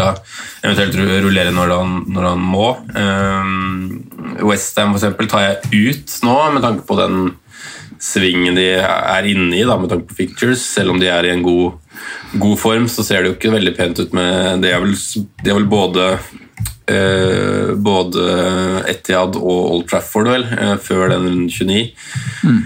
Eventuelt 0.63 0.97
rullere 0.97 1.53
når 1.53 1.75
han, 1.75 1.99
når 2.15 2.29
han 2.31 2.47
må. 2.55 2.69
Um, 2.97 4.41
Westham 4.41 4.95
f.eks. 4.95 5.13
tar 5.29 5.45
jeg 5.45 5.83
ut 5.93 6.19
nå, 6.25 6.37
med 6.55 6.65
tanke 6.65 6.87
på 6.87 6.97
den 6.97 7.33
svingen 8.03 8.57
de 8.57 8.65
er 8.81 9.29
inne 9.29 9.55
i, 9.59 9.65
da, 9.67 9.77
med 9.79 9.91
tanke 9.91 10.09
på 10.09 10.17
fictures. 10.23 10.63
Selv 10.63 10.95
om 10.95 10.99
de 11.01 11.11
er 11.11 11.27
i 11.27 11.33
en 11.35 11.45
god, 11.45 11.77
god 12.41 12.59
form, 12.59 12.87
så 12.89 13.05
ser 13.05 13.23
det 13.23 13.31
jo 13.31 13.37
ikke 13.37 13.53
veldig 13.53 13.75
pent 13.77 13.99
ut 13.99 14.15
med 14.15 14.63
Det 14.63 14.71
er 14.73 14.81
vel, 14.83 14.95
det 15.43 15.51
er 15.51 15.59
vel 15.59 15.69
både 15.71 16.07
eh, 16.91 17.73
både 17.75 18.29
Etiad 18.91 19.37
og 19.39 19.59
Old 19.73 19.89
Trafford, 19.91 20.31
vel, 20.33 20.47
eh, 20.51 20.77
før 20.81 21.13
den 21.15 21.45
29. 21.49 21.91
Mm. 22.43 22.63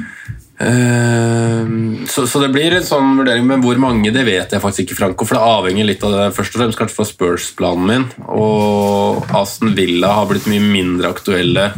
Uh, 0.57 2.01
så, 2.09 2.23
så, 2.25 2.39
det 2.41 2.47
blir 2.49 2.73
en 2.73 2.85
sånn 2.85 3.11
vurdering, 3.19 3.43
men 3.45 3.61
hvor 3.61 3.77
mange 3.77 4.09
det 4.09 4.23
vet 4.25 4.55
jeg 4.55 4.63
faktisk 4.63 4.87
ikke, 4.87 4.97
Franco. 4.97 5.27
For 5.29 5.37
det 5.37 5.51
avhenger 5.53 5.85
litt 5.85 6.05
av 6.07 6.15
det, 6.15 6.23
først 6.33 6.55
og 6.55 6.63
fremst 6.63 6.79
kanskje 6.79 6.97
fra 6.97 7.05
Spurs-planen 7.11 7.85
min. 7.91 8.07
Og 8.25 9.29
Aston 9.37 9.75
Villa 9.77 10.15
har 10.17 10.31
blitt 10.31 10.49
mye 10.49 10.63
mindre 10.65 11.13
aktuelle 11.13 11.69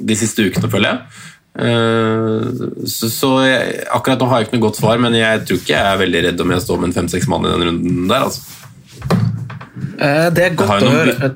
de 0.00 0.16
siste 0.18 0.48
ukene, 0.48 0.70
føler 0.72 0.90
jeg. 0.90 1.29
Eh, 1.58 2.46
så, 2.86 3.10
så 3.10 3.32
jeg, 3.42 3.82
akkurat 3.90 4.22
nå 4.22 4.30
har 4.30 4.40
jeg 4.40 4.48
ikke 4.48 4.58
noe 4.58 4.66
godt 4.68 4.80
svar, 4.80 5.02
men 5.02 5.18
jeg 5.18 5.44
tror 5.48 5.60
ikke 5.60 5.74
jeg 5.74 5.92
er 5.92 6.00
veldig 6.04 6.24
redd 6.28 6.42
om 6.44 6.54
jeg 6.54 6.64
står 6.66 6.80
med 6.80 6.90
en 6.90 6.98
fem-seks 7.00 7.28
mann 7.30 7.46
i 7.46 7.52
den 7.52 7.68
runden 7.68 8.08
der. 8.10 8.26
altså. 8.30 8.58
Eh, 10.00 10.26
det 10.34 10.46
er 10.46 10.58
godt 10.58 10.86
å 10.86 10.94
høre. 10.94 11.30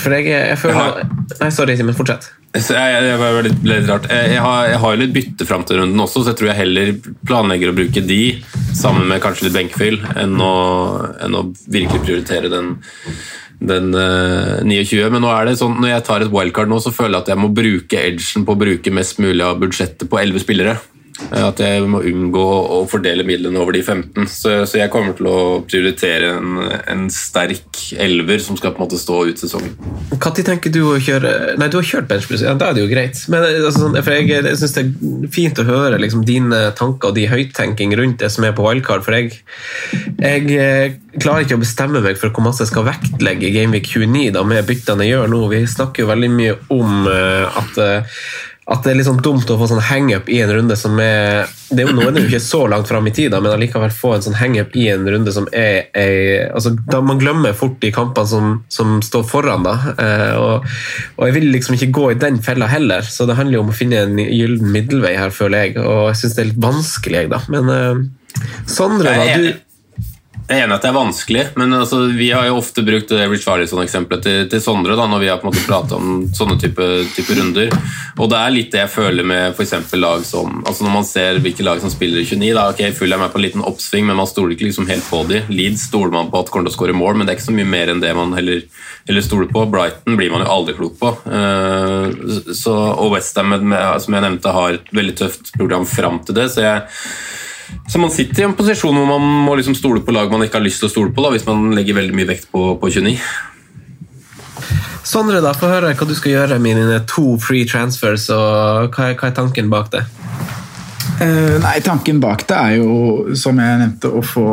For 0.00 0.14
jeg, 0.14 0.30
jeg 0.30 0.58
føler 0.60 0.74
jeg 0.74 0.82
har... 0.82 1.20
Nei, 1.40 1.52
sorry, 1.54 1.76
Simen. 1.78 1.96
Fortsett. 1.96 2.30
Jeg, 2.54 2.70
jeg, 2.70 3.18
var 3.18 3.40
litt, 3.42 3.64
litt 3.66 3.88
rart. 3.90 4.04
Jeg, 4.12 4.38
har, 4.38 4.68
jeg 4.70 4.78
har 4.84 4.98
litt 5.00 5.14
bytte 5.16 5.46
fram 5.48 5.64
til 5.66 5.80
runden 5.80 6.04
også, 6.04 6.22
så 6.22 6.30
jeg 6.30 6.38
tror 6.38 6.50
jeg 6.52 6.60
heller 6.60 6.92
planlegger 7.26 7.72
å 7.72 7.74
bruke 7.74 8.02
de 8.06 8.20
sammen 8.78 9.08
med 9.10 9.22
kanskje 9.24 9.48
litt 9.48 9.56
benkefyll 9.56 9.98
enn, 10.14 10.36
enn 10.38 11.34
å 11.34 11.42
virkelig 11.66 12.04
prioritere 12.04 12.52
den 12.52 12.76
den 13.60 13.92
uh, 13.94 14.60
eh, 14.60 14.64
29. 14.66 15.10
Men 15.12 15.24
nå 15.24 15.30
er 15.34 15.48
det 15.48 15.58
sånn, 15.60 15.76
når 15.80 15.92
jeg 15.92 16.06
tar 16.08 16.24
et 16.24 16.32
wildcard 16.32 16.72
nå, 16.72 16.80
så 16.82 16.94
føler 16.94 17.18
jeg 17.18 17.26
at 17.26 17.32
jeg 17.34 17.42
må 17.42 17.52
bruke 17.54 18.00
edgen 18.00 18.46
på 18.46 18.56
å 18.56 18.60
bruke 18.64 18.94
mest 18.94 19.22
mulig 19.22 19.44
av 19.46 19.60
budsjettet 19.62 20.10
på 20.10 20.20
11 20.20 20.44
spillere. 20.44 20.76
Eh, 21.14 21.44
at 21.44 21.60
jeg 21.62 21.84
må 21.86 22.00
unngå 22.02 22.44
å 22.74 22.80
fordele 22.90 23.24
midlene 23.26 23.60
over 23.62 23.76
de 23.76 23.82
15. 23.84 24.26
Så, 24.30 24.54
så 24.66 24.80
jeg 24.80 24.90
kommer 24.92 25.14
til 25.16 25.28
å 25.30 25.38
prioritere 25.66 26.32
en, 26.34 26.58
en, 26.90 27.04
sterk 27.14 27.84
elver 28.00 28.42
som 28.42 28.58
skal 28.58 28.74
på 28.74 28.80
en 28.80 28.86
måte 28.86 28.98
stå 28.98 29.20
ut 29.28 29.40
sesongen. 29.40 29.76
Når 30.10 30.42
tenker 30.44 30.72
du 30.74 30.80
å 30.88 30.96
kjøre 31.02 31.54
Nei, 31.60 31.68
du 31.70 31.78
har 31.78 31.86
kjørt 31.86 32.08
benchpress, 32.10 32.42
ja, 32.46 32.54
da 32.58 32.70
er 32.70 32.76
det 32.76 32.84
jo 32.84 32.90
greit. 32.90 33.20
Men 33.30 33.46
eh, 33.46 33.60
altså, 33.62 33.84
sånn, 33.84 33.98
for 34.00 34.16
jeg, 34.16 34.30
jeg 34.34 34.60
syns 34.60 34.76
det 34.76 34.84
er 34.84 35.28
fint 35.34 35.62
å 35.62 35.68
høre 35.68 36.00
liksom, 36.02 36.24
dine 36.26 36.64
tanker 36.78 37.12
og 37.12 37.18
de 37.18 37.28
høyttenking 37.30 37.94
rundt 38.00 38.18
det 38.24 38.32
som 38.34 38.46
er 38.46 38.56
på 38.56 38.66
wildcard. 38.66 39.04
For 39.06 39.16
jeg, 39.16 39.38
jeg 40.18 40.48
eh, 40.58 40.96
klarer 41.20 41.46
ikke 41.46 41.60
å 41.60 41.62
bestemme 41.62 42.02
meg 42.02 42.18
for 42.18 42.34
hvor 42.34 42.48
masse 42.48 42.64
jeg 42.64 42.72
skal 42.72 42.88
vektlegge 42.88 43.48
i 43.48 43.54
Gameweek 43.54 43.86
29 43.86 44.32
da, 44.34 44.42
med 44.48 44.66
byttene 44.66 45.06
jeg 45.06 45.14
gjør 45.14 45.30
nå. 45.30 45.44
Vi 45.52 45.62
snakker 45.76 46.04
jo 46.04 46.10
veldig 46.10 46.32
mye 46.34 46.58
om 46.74 47.06
at 47.06 47.78
at 48.64 48.84
det 48.84 48.92
er 48.92 48.96
litt 48.96 49.08
sånn 49.08 49.20
dumt 49.20 49.50
å 49.52 49.58
få 49.60 49.66
sånn 49.68 49.82
hangup 49.90 50.28
i 50.32 50.38
en 50.40 50.52
runde 50.56 50.76
som 50.80 50.96
er 51.02 51.50
det 51.68 51.82
er 51.82 51.88
jo 51.88 51.94
Nå 51.96 52.04
er 52.06 52.14
det 52.14 52.22
jo 52.22 52.28
ikke 52.30 52.40
så 52.40 52.62
langt 52.70 52.88
fram 52.88 53.06
i 53.08 53.12
tid, 53.12 53.34
men 53.34 53.52
allikevel 53.52 53.92
få 53.92 54.14
en 54.16 54.24
sånn 54.24 54.36
hangup 54.38 54.72
i 54.78 54.86
en 54.92 55.04
runde 55.10 55.32
som 55.34 55.48
er, 55.52 55.90
er 55.96 56.52
altså, 56.54 56.72
da 56.88 57.02
Man 57.04 57.20
glemmer 57.20 57.56
fort 57.56 57.76
de 57.82 57.90
kampene 57.92 58.30
som, 58.30 58.56
som 58.72 58.96
står 59.04 59.26
foran, 59.28 59.66
da. 59.66 59.74
Eh, 59.92 60.34
og, 60.38 60.68
og, 61.16 61.24
jeg 61.28 61.36
vil 61.36 61.48
liksom 61.52 61.76
ikke 61.76 61.90
gå 61.98 62.06
i 62.12 62.18
den 62.20 62.40
fella 62.44 62.68
heller, 62.70 63.04
så 63.04 63.28
det 63.28 63.36
handler 63.36 63.58
jo 63.58 63.64
om 63.66 63.72
å 63.74 63.76
finne 63.76 64.04
en 64.06 64.20
gyllen 64.22 64.72
middelvei 64.72 65.16
her, 65.18 65.34
føler 65.34 65.66
jeg. 65.66 65.78
Og 65.82 66.12
jeg 66.12 66.20
syns 66.22 66.36
det 66.36 66.44
er 66.44 66.50
litt 66.52 66.64
vanskelig, 66.64 67.24
jeg, 67.24 67.32
da. 67.34 67.42
Men 67.52 67.72
eh, 67.74 68.04
Sondre, 68.70 69.12
da. 69.14 69.36
du 69.38 69.63
jeg 70.44 70.58
er 70.60 70.66
enig 70.66 70.74
at 70.76 70.82
det 70.84 70.88
er 70.90 70.96
vanskelig, 70.98 71.42
men 71.56 71.72
altså, 71.72 72.02
vi 72.12 72.26
har 72.34 72.44
jo 72.44 72.58
ofte 72.58 72.82
brukt 72.84 73.12
Rich 73.16 73.46
Varlison-eksempelet 73.48 74.24
til, 74.26 74.40
til, 74.52 74.60
Sondre 74.60 74.92
da, 74.98 75.06
når 75.08 75.22
vi 75.22 75.30
har 75.30 75.38
på 75.40 75.46
en 75.46 75.54
måte 75.54 75.62
pratet 75.64 75.94
om 75.96 76.26
sånne 76.36 76.58
type, 76.60 76.88
type, 77.16 77.36
runder. 77.38 77.72
Og 78.20 78.28
det 78.28 78.40
er 78.40 78.52
litt 78.52 78.68
det 78.74 78.82
jeg 78.82 78.92
føler 78.92 79.24
med 79.24 79.54
f.eks. 79.54 79.72
lag 79.96 80.26
som 80.28 80.60
altså 80.60 80.84
Når 80.84 80.92
man 80.92 81.06
ser 81.08 81.40
hvilke 81.40 81.64
lag 81.64 81.80
som 81.80 81.92
spiller 81.92 82.20
i 82.20 82.26
29, 82.28 82.50
da, 82.58 82.66
ok, 82.74 82.82
Full 82.98 83.16
er 83.16 83.24
på 83.24 83.40
en 83.40 83.44
liten 83.46 83.64
oppsving, 83.64 84.04
men 84.10 84.20
man 84.20 84.28
stoler 84.28 84.52
ikke 84.52 84.68
liksom 84.68 84.88
helt 84.90 85.06
på 85.08 85.22
de. 85.30 85.40
Leeds 85.48 85.86
stoler 85.88 86.12
man 86.12 86.28
på 86.28 86.42
at 86.42 86.52
kommer 86.52 86.68
til 86.68 86.74
å 86.74 86.76
skåre 86.76 86.98
mål, 86.98 87.16
men 87.16 87.24
det 87.24 87.32
er 87.32 87.40
ikke 87.40 87.48
så 87.48 87.56
mye 87.56 87.70
mer 87.76 87.94
enn 87.94 88.04
det 88.04 88.12
man 88.18 88.36
heller, 88.36 88.66
heller 89.08 89.24
stoler 89.24 89.48
på. 89.48 89.64
Brighton 89.72 90.20
blir 90.20 90.34
man 90.34 90.44
jo 90.44 90.52
aldri 90.58 90.76
klok 90.76 91.00
på. 91.00 91.14
Uh, 91.24 92.52
så, 92.52 92.76
og 92.92 93.16
Westham, 93.16 93.56
som 93.64 94.18
jeg 94.18 94.26
nevnte, 94.28 94.52
har 94.60 94.76
et 94.76 94.92
veldig 94.92 95.16
tøft 95.24 95.54
program 95.56 95.88
fram 95.88 96.20
til 96.28 96.36
det. 96.36 96.50
så 96.52 96.68
jeg 96.68 96.84
så 97.88 98.00
man 98.00 98.12
sitter 98.12 98.42
i 98.42 98.46
en 98.48 98.56
posisjon 98.56 98.96
hvor 98.96 99.08
man 99.08 99.24
må 99.46 99.56
liksom 99.58 99.76
stole 99.78 100.02
på 100.04 100.14
lag 100.14 100.30
man 100.32 100.44
ikke 100.46 100.60
har 100.60 100.66
lyst 100.66 100.82
til 100.82 100.90
å 100.90 100.92
stole 100.92 101.14
på, 101.14 101.24
da, 101.24 101.32
hvis 101.34 101.46
man 101.48 101.70
legger 101.76 101.98
veldig 101.98 102.16
mye 102.16 102.30
vekt 102.34 102.48
på, 102.52 102.74
på 102.80 102.92
29. 102.92 103.16
Sondre, 105.04 105.42
da, 105.44 105.52
få 105.52 105.68
høre 105.68 105.92
hva 105.92 106.06
du 106.08 106.14
skal 106.16 106.32
gjøre 106.32 106.58
med 106.64 106.78
dine 106.80 107.00
to 107.08 107.36
free 107.42 107.68
transfers. 107.68 108.30
og 108.32 108.94
Hva 108.94 109.10
er, 109.10 109.18
hva 109.20 109.28
er 109.28 109.36
tanken 109.36 109.68
bak 109.72 109.90
det? 109.92 110.06
Uh, 111.14 111.60
nei, 111.62 111.76
Tanken 111.84 112.18
bak 112.18 112.42
det 112.48 112.56
er 112.56 112.78
jo, 112.80 113.34
som 113.38 113.60
jeg 113.60 113.80
nevnte, 113.82 114.10
å 114.10 114.22
få, 114.24 114.46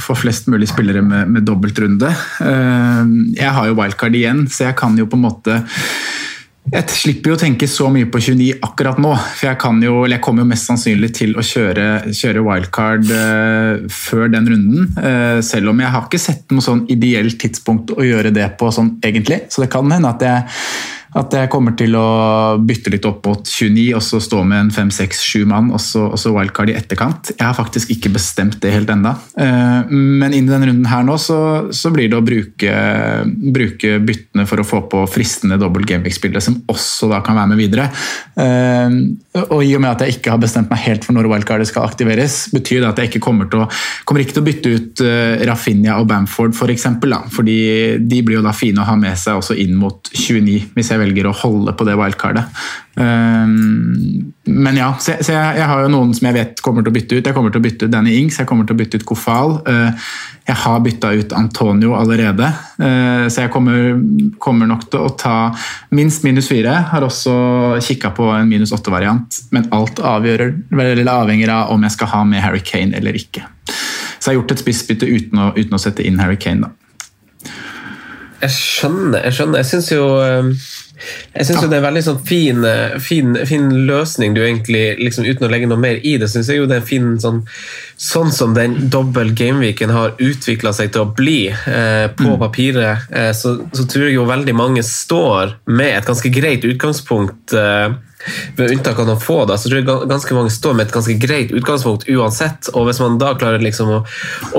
få 0.00 0.16
flest 0.18 0.48
mulig 0.50 0.66
spillere 0.70 1.04
med, 1.04 1.28
med 1.36 1.44
dobbeltrunde. 1.46 2.10
Uh, 2.40 3.04
jeg 3.36 3.52
har 3.56 3.68
jo 3.68 3.76
wildcard 3.78 4.16
igjen, 4.18 4.46
så 4.50 4.70
jeg 4.70 4.78
kan 4.80 4.96
jo 4.98 5.06
på 5.10 5.20
en 5.20 5.26
måte 5.28 5.60
jeg 6.68 6.92
slipper 6.92 7.32
jo 7.32 7.36
å 7.38 7.40
tenke 7.40 7.66
så 7.66 7.88
mye 7.90 8.06
på 8.12 8.20
29 8.22 8.60
akkurat 8.62 8.98
nå. 9.02 9.10
For 9.38 9.48
jeg, 9.48 9.58
jo, 9.86 9.94
jeg 10.12 10.22
kommer 10.22 10.44
jo 10.44 10.50
mest 10.52 10.68
sannsynlig 10.68 11.10
til 11.16 11.32
å 11.34 11.42
kjøre, 11.42 11.86
kjøre 12.14 12.44
wildcard 12.46 13.10
uh, 13.10 13.88
før 13.90 14.30
den 14.30 14.46
runden. 14.52 14.86
Uh, 14.94 15.40
selv 15.46 15.72
om 15.72 15.82
jeg 15.82 15.90
har 15.96 16.06
ikke 16.06 16.22
sett 16.22 16.54
noe 16.54 16.62
sånn 16.64 16.84
ideelt 16.92 17.40
tidspunkt 17.42 17.94
å 17.96 18.06
gjøre 18.06 18.30
det 18.36 18.46
på 18.60 18.70
sånn 18.76 18.92
egentlig. 19.02 19.42
Så 19.50 19.64
det 19.64 19.70
kan 19.72 19.90
hende 19.90 20.12
at 20.12 20.22
jeg 20.22 20.44
at 21.18 21.34
jeg 21.34 21.50
kommer 21.50 21.74
til 21.78 21.96
å 21.98 22.58
bytte 22.62 22.92
litt 22.92 23.06
opp 23.08 23.26
mot 23.26 23.42
29 23.42 23.86
og 23.98 24.02
så 24.04 24.20
stå 24.22 24.42
med 24.46 24.66
en 24.66 24.72
5-6-7 24.74 25.46
mann 25.50 25.72
og 25.74 25.80
så, 25.82 26.04
og 26.12 26.18
så, 26.20 26.30
wildcard 26.34 26.70
i 26.70 26.76
etterkant. 26.78 27.32
Jeg 27.34 27.42
har 27.42 27.56
faktisk 27.56 27.90
ikke 27.94 28.12
bestemt 28.14 28.60
det 28.62 28.70
helt 28.74 28.92
enda. 28.92 29.16
Eh, 29.34 29.90
men 29.90 30.36
inn 30.36 30.46
i 30.46 30.52
denne 30.52 30.68
runden 30.70 30.86
her 30.90 31.02
nå 31.06 31.16
så, 31.20 31.40
så 31.74 31.90
blir 31.94 32.10
det 32.10 32.18
å 32.18 32.24
bruke, 32.24 32.74
bruke, 33.56 33.96
byttene 34.06 34.46
for 34.46 34.62
å 34.62 34.66
få 34.66 34.84
på 34.92 35.02
fristende 35.10 35.58
dobbelt 35.60 35.88
gameweek-spillere 35.90 36.44
som 36.44 36.60
også 36.70 37.10
da 37.10 37.22
kan 37.26 37.38
være 37.40 37.52
med 37.54 37.62
videre. 37.64 37.88
Eh, 38.38 38.96
og 39.48 39.64
i 39.66 39.74
og 39.74 39.82
med 39.82 39.92
at 39.92 40.06
jeg 40.06 40.18
ikke 40.18 40.34
har 40.36 40.42
bestemt 40.42 40.70
meg 40.70 40.84
helt 40.86 41.06
for 41.06 41.16
når 41.16 41.30
wildcardet 41.32 41.70
skal 41.70 41.88
aktiveres, 41.90 42.44
betyr 42.54 42.84
det 42.84 42.92
at 42.92 43.02
jeg 43.02 43.12
ikke 43.12 43.24
kommer 43.26 43.50
til 43.50 43.64
å, 43.64 43.68
kommer 44.06 44.22
ikke 44.22 44.38
til 44.38 44.44
å 44.44 44.48
bytte 44.48 44.76
ut 44.76 45.04
eh, 45.06 45.44
Rafinha 45.50 45.98
og 45.98 46.08
Bamford 46.10 46.54
f.eks. 46.54 46.60
For 46.60 46.72
eksempel, 46.72 47.14
fordi 47.34 47.58
de 47.98 48.20
blir 48.24 48.38
jo 48.38 48.44
da 48.46 48.52
fine 48.56 48.82
å 48.82 48.86
ha 48.88 48.94
med 48.98 49.18
seg 49.18 49.40
også 49.40 49.56
inn 49.58 49.74
mot 49.78 50.10
29. 50.14 50.70
hvis 50.76 50.90
jeg 50.92 50.99
velger 51.00 51.28
å 51.28 51.34
holde 51.36 51.74
på 51.76 51.86
det 51.88 51.96
wildcardet. 51.98 52.60
Um, 53.00 54.32
men 54.44 54.76
ja, 54.76 54.90
så, 55.00 55.14
så 55.22 55.32
jeg, 55.32 55.58
jeg, 55.60 55.66
har 55.70 55.84
jo 55.84 55.92
noen 55.92 56.10
som 56.16 56.26
jeg 56.28 56.36
vet 56.36 56.62
kommer 56.64 56.84
til 56.84 56.92
å 56.92 56.96
bytte 56.96 57.18
ut. 57.18 57.28
Jeg 57.28 57.36
kommer 57.36 57.54
til 57.54 57.62
å 57.62 57.64
bytte 57.64 57.86
ut 57.86 57.94
Danny 57.94 58.16
Ings, 58.18 58.40
jeg 58.40 58.48
kommer 58.50 58.68
til 58.68 58.76
å 58.76 58.80
bytte 58.80 59.00
ut 59.00 59.06
Kofal. 59.08 59.56
Uh, 59.68 60.10
jeg 60.48 60.58
har 60.64 60.82
bytta 60.84 61.12
ut 61.20 61.34
Antonio 61.38 61.94
allerede, 61.98 62.48
uh, 62.82 63.26
så 63.30 63.44
jeg 63.46 63.52
kommer, 63.54 63.94
kommer, 64.42 64.68
nok 64.70 64.88
til 64.90 65.06
å 65.06 65.14
ta 65.20 65.36
minst 65.96 66.26
minus 66.26 66.50
fire. 66.50 66.74
Har 66.90 67.06
også 67.06 67.34
kikka 67.86 68.12
på 68.16 68.28
en 68.34 68.50
minus 68.50 68.74
åtte-variant, 68.76 69.40
men 69.54 69.70
alt 69.76 70.02
avgjører, 70.02 70.56
avhenger 71.10 71.54
av 71.54 71.72
om 71.74 71.86
jeg 71.86 71.96
skal 71.96 72.14
ha 72.14 72.26
med 72.28 72.44
Harry 72.44 72.62
Kane 72.66 72.96
eller 72.98 73.16
ikke. 73.16 73.46
Så 74.20 74.28
jeg 74.28 74.34
har 74.34 74.42
gjort 74.42 74.52
et 74.52 74.60
spissbytte 74.60 75.08
uten, 75.08 75.40
uten 75.56 75.76
å 75.76 75.80
sette 75.80 76.04
inn 76.04 76.20
Harry 76.20 76.36
Kane, 76.40 76.68
da. 76.68 76.74
Jeg 78.40 78.52
skjønner. 78.56 79.24
Jeg 79.26 79.36
skjønner. 79.36 79.60
Jeg 79.60 79.68
syns 79.68 79.90
jo 79.92 80.04
um, 80.16 80.52
jeg 81.34 81.46
synes 81.46 81.62
jo 81.62 81.68
det 81.70 81.78
er 81.78 81.82
en 81.82 81.86
veldig 81.86 82.02
sånn 82.06 82.20
fin, 82.26 82.64
eh, 82.66 82.96
fin, 83.02 83.38
fin, 83.48 83.68
løsning, 83.88 84.34
du 84.36 84.42
egentlig, 84.44 84.82
liksom, 85.00 85.28
uten 85.28 85.46
å 85.46 85.50
legge 85.52 85.70
noe 85.70 85.80
mer 85.80 86.00
i 86.02 86.16
det. 86.20 86.28
synes 86.32 86.50
jeg 86.50 86.60
jo 86.60 86.66
det 86.70 86.78
er 86.78 86.82
en 86.82 86.90
fin 86.90 87.08
sånn, 87.22 87.40
sånn 88.00 88.32
som 88.34 88.54
den 88.56 88.76
dobbel 88.92 89.32
gameweeken 89.36 89.94
har 89.94 90.14
utvikla 90.18 90.74
seg 90.76 90.92
til 90.92 91.06
å 91.06 91.10
bli 91.16 91.40
eh, 91.50 92.06
på 92.16 92.28
mm. 92.28 92.38
papiret, 92.42 93.08
eh, 93.10 93.32
så, 93.36 93.56
så, 93.72 93.86
tror 93.90 94.08
jeg 94.08 94.18
jo 94.18 94.28
veldig 94.28 94.56
mange 94.56 94.84
står 94.86 95.56
med 95.70 95.96
et 95.96 96.08
ganske 96.08 96.32
greit 96.34 96.66
utgangspunkt. 96.68 97.56
Eh, 97.56 97.98
ved 98.56 98.74
unntak 98.74 98.98
av 99.00 99.08
noen 99.08 99.20
få, 99.20 99.38
da, 99.48 99.56
så 99.56 99.70
tror 99.70 99.80
jeg 99.80 100.08
ganske 100.10 100.36
mange 100.36 100.52
står 100.52 100.74
med 100.76 100.88
et 100.88 100.94
ganske 100.94 101.16
greit 101.22 101.54
utgangspunkt 101.56 102.04
uansett. 102.12 102.68
Og 102.74 102.88
hvis 102.88 103.00
man 103.02 103.18
da 103.20 103.32
klarer 103.38 103.64
liksom 103.64 103.94
å, 103.94 104.00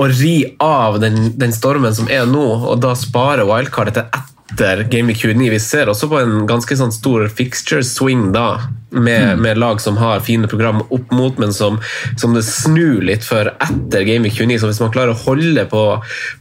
å 0.00 0.06
ri 0.10 0.34
av 0.62 0.98
den, 1.02 1.36
den, 1.38 1.54
stormen 1.54 1.94
som 1.94 2.10
er 2.10 2.26
nå, 2.26 2.46
og 2.72 2.82
da 2.82 2.96
spare 2.98 3.46
wildcardet 3.48 3.98
til 3.98 4.08
etter 4.08 4.31
etter 4.52 4.82
Game 4.82 5.08
Week 5.08 5.18
29. 5.18 5.50
Vi 5.50 5.60
ser 5.60 5.88
også 5.88 6.08
på 6.08 6.20
en 6.20 6.46
ganske 6.46 6.76
sånn 6.76 6.92
stor 6.92 7.24
fixture 7.32 7.84
swing 7.86 8.30
da, 8.34 8.60
med, 8.92 9.40
med 9.40 9.58
lag 9.58 9.80
som 9.80 9.96
har 9.96 10.20
fine 10.24 10.48
program 10.48 10.82
opp 10.82 11.12
mot, 11.12 11.38
men 11.40 11.52
som, 11.52 11.78
som 12.20 12.34
det 12.36 12.44
snur 12.44 13.00
litt 13.02 13.24
for 13.24 13.52
etter 13.52 14.04
Game 14.08 14.26
Week 14.28 14.36
29. 14.36 14.60
Så 14.60 14.70
hvis 14.70 14.82
man 14.82 14.92
klarer 14.92 15.14
å 15.14 15.22
holde 15.24 15.64
på, 15.70 15.84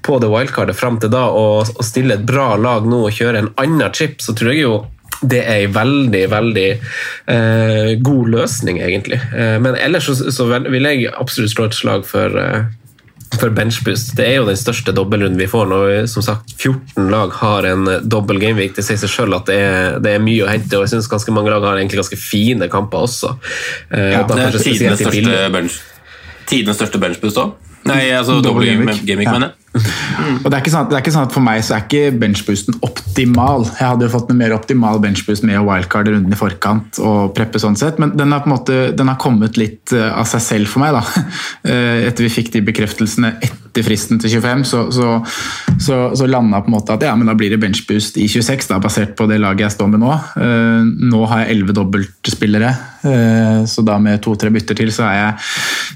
på 0.03 0.19
det 0.21 0.31
wildcardet 0.31 0.77
fram 0.77 0.99
til 0.99 1.13
da 1.13 1.27
og, 1.31 1.71
og 1.77 1.85
stille 1.87 2.19
et 2.19 2.27
bra 2.27 2.55
lag 2.59 2.87
nå 2.87 3.05
og 3.07 3.15
kjøre 3.15 3.45
en 3.45 3.53
annen 3.61 3.95
chip, 3.95 4.19
så 4.23 4.35
tror 4.35 4.53
jeg 4.53 4.65
jo 4.65 4.81
det 5.21 5.43
er 5.45 5.67
en 5.67 5.73
veldig, 5.75 6.21
veldig 6.31 6.69
eh, 7.29 7.89
god 8.01 8.29
løsning, 8.33 8.79
egentlig. 8.81 9.19
Eh, 9.37 9.57
men 9.61 9.77
ellers 9.77 10.07
så, 10.09 10.15
så, 10.33 10.47
vil 10.49 10.87
jeg 10.87 11.11
absolutt 11.13 11.53
slå 11.53 11.67
et 11.67 11.77
slag 11.77 12.07
for, 12.09 12.37
eh, 12.41 12.63
for 13.39 13.53
benchboost. 13.55 14.13
Det 14.17 14.25
er 14.27 14.39
jo 14.39 14.47
den 14.49 14.59
største 14.59 14.93
dobbeltrunden 14.95 15.39
vi 15.39 15.47
får 15.49 15.69
når 15.71 15.93
som 16.11 16.25
sagt 16.25 16.51
14 16.57 17.07
lag 17.11 17.31
har 17.39 17.67
en 17.69 17.87
dobbel 18.03 18.41
gameweek. 18.41 18.75
Det 18.75 18.85
sier 18.85 18.99
seg 19.01 19.13
selv 19.13 19.39
at 19.39 19.47
det 19.49 19.57
er, 19.61 19.97
det 20.03 20.15
er, 20.17 20.23
mye 20.23 20.45
å 20.45 20.51
hente, 20.51 20.77
og 20.77 20.85
jeg 20.85 20.95
synes 20.95 21.09
ganske 21.11 21.35
mange 21.35 21.53
lag 21.53 21.63
har 21.65 21.79
egentlig 21.79 22.01
ganske 22.01 22.19
fine 22.19 22.67
kamper 22.71 23.07
også. 23.07 23.33
Ja, 23.91 24.03
ja, 24.19 24.21
det 24.27 24.45
er 24.49 24.59
tidenes 24.59 25.01
største, 25.01 25.39
bench, 25.55 25.79
største 26.75 27.01
benchboost 27.01 27.41
òg. 27.41 27.57
Nei, 27.89 28.03
altså 28.13 28.41
dobbel 28.45 28.67
gameweek, 28.69 29.05
game 29.07 29.25
mener 29.25 29.49
jeg. 29.49 29.60
Og 29.71 30.49
det 30.51 30.57
er, 30.57 30.65
sånn, 30.67 30.89
det 30.89 30.97
er, 30.97 30.99
ikke 30.99 31.13
sånn, 31.15 31.27
at 31.29 31.35
For 31.35 31.43
meg 31.43 31.61
så 31.63 31.77
er 31.77 31.85
ikke 31.85 32.15
benchboosten 32.19 32.75
optimal. 32.83 33.63
Jeg 33.69 33.87
hadde 33.87 34.07
jo 34.07 34.11
fått 34.11 34.31
en 34.33 34.39
mer 34.41 34.55
optimal 34.55 34.99
benchboost 35.03 35.45
med 35.47 35.61
wildcard 35.63 36.09
runden 36.11 36.35
i 36.35 36.39
forkant. 36.39 36.99
og 36.99 37.31
preppe 37.37 37.61
sånn 37.61 37.77
sett, 37.79 37.99
Men 38.01 38.11
den 38.17 38.35
har, 38.35 38.43
på 38.43 38.51
en 38.51 38.55
måte, 38.57 38.79
den 38.97 39.11
har 39.11 39.19
kommet 39.21 39.59
litt 39.59 39.93
eh, 39.95 40.09
av 40.11 40.27
seg 40.27 40.43
selv 40.43 40.71
for 40.71 40.83
meg. 40.83 40.97
da. 40.97 41.05
Eh, 41.71 42.07
etter 42.07 42.25
vi 42.25 42.31
fikk 42.31 42.49
de 42.55 42.61
bekreftelsene 42.65 43.29
etter 43.43 43.85
fristen 43.85 44.19
til 44.19 44.31
25, 44.33 44.63
så, 44.65 44.79
så, 44.91 45.09
så, 45.79 45.97
så 46.17 46.27
landa 46.27 46.59
på 46.63 46.71
en 46.71 46.73
måte 46.73 46.95
at 46.95 47.03
ja, 47.05 47.11
men 47.17 47.29
da 47.29 47.35
blir 47.37 47.53
det 47.53 47.59
benchboost 47.61 48.17
i 48.19 48.25
26, 48.31 48.67
da, 48.71 48.79
basert 48.81 49.13
på 49.17 49.27
det 49.29 49.37
laget 49.39 49.67
jeg 49.67 49.75
står 49.75 49.91
med 49.93 50.01
nå. 50.01 50.11
Eh, 50.41 50.89
nå 51.13 51.21
har 51.29 51.43
jeg 51.43 51.59
11 51.59 51.77
dobbeltspillere, 51.77 52.71
så 53.71 53.81
da 53.85 53.95
med 54.01 54.19
to-tre 54.21 54.51
bytter 54.53 54.77
til 54.77 54.91
så, 54.93 55.07
jeg, 55.09 55.37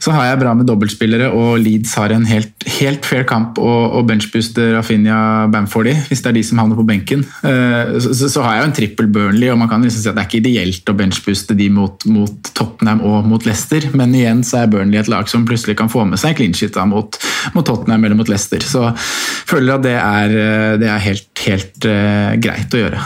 så, 0.01 0.13
har 0.15 0.29
jeg 0.29 0.39
bra 0.41 0.53
med 0.58 0.70
dobbeltspillere, 0.70 1.27
og 1.38 1.60
Leeds 1.62 1.94
har 2.00 2.13
en 2.15 2.25
helt, 2.29 2.53
helt 2.79 3.05
fair 3.05 3.27
kamp 3.29 3.60
og, 3.66 3.98
og 4.00 4.08
benchbooste 4.10 4.70
Rafinha 4.76 5.48
Bamfordi 5.52 5.96
hvis 6.10 6.22
det 6.24 6.32
er 6.32 6.38
de 6.38 6.44
som 6.46 6.62
havner 6.62 6.78
på 6.78 6.86
benken. 6.88 7.24
Så, 7.42 8.14
så, 8.14 8.30
så, 8.30 8.44
har 8.46 8.56
jeg 8.56 8.62
jo 8.62 8.68
en 8.70 8.76
trippel 8.78 9.10
Burnley, 9.12 9.50
og 9.52 9.60
man 9.60 9.70
kan 9.72 9.84
liksom 9.84 10.04
si 10.04 10.10
at 10.12 10.18
det 10.18 10.24
er 10.24 10.30
ikke 10.30 10.42
ideelt 10.44 10.92
å 10.92 10.96
benchbooste 10.98 11.58
de 11.58 11.70
mot, 11.74 12.06
mot, 12.12 12.52
Tottenham 12.56 13.02
og 13.06 13.28
mot 13.28 13.46
Leicester, 13.48 13.88
men 13.98 14.14
igjen 14.16 14.44
så 14.46 14.62
er 14.64 14.72
Burnley 14.72 15.02
et 15.02 15.12
lag 15.12 15.30
som 15.32 15.46
plutselig 15.48 15.78
kan 15.80 15.92
få 15.92 16.06
med 16.08 16.22
seg 16.22 16.38
clean 16.38 16.56
shit 16.56 16.78
mot, 16.90 17.20
mot, 17.56 17.66
Tottenham 17.66 18.04
eller 18.06 18.20
mot 18.20 18.32
Leicester. 18.32 18.64
Så 18.64 18.88
jeg 18.90 19.52
føler 19.52 19.78
at 19.78 19.86
det 19.86 19.96
er, 20.00 20.36
eh, 20.42 20.74
det 20.82 20.92
er 20.92 21.06
helt, 21.06 21.30
helt 21.46 21.90
uh, 21.90 22.36
greit 22.42 22.76
å 22.76 22.84
gjøre. 22.84 23.06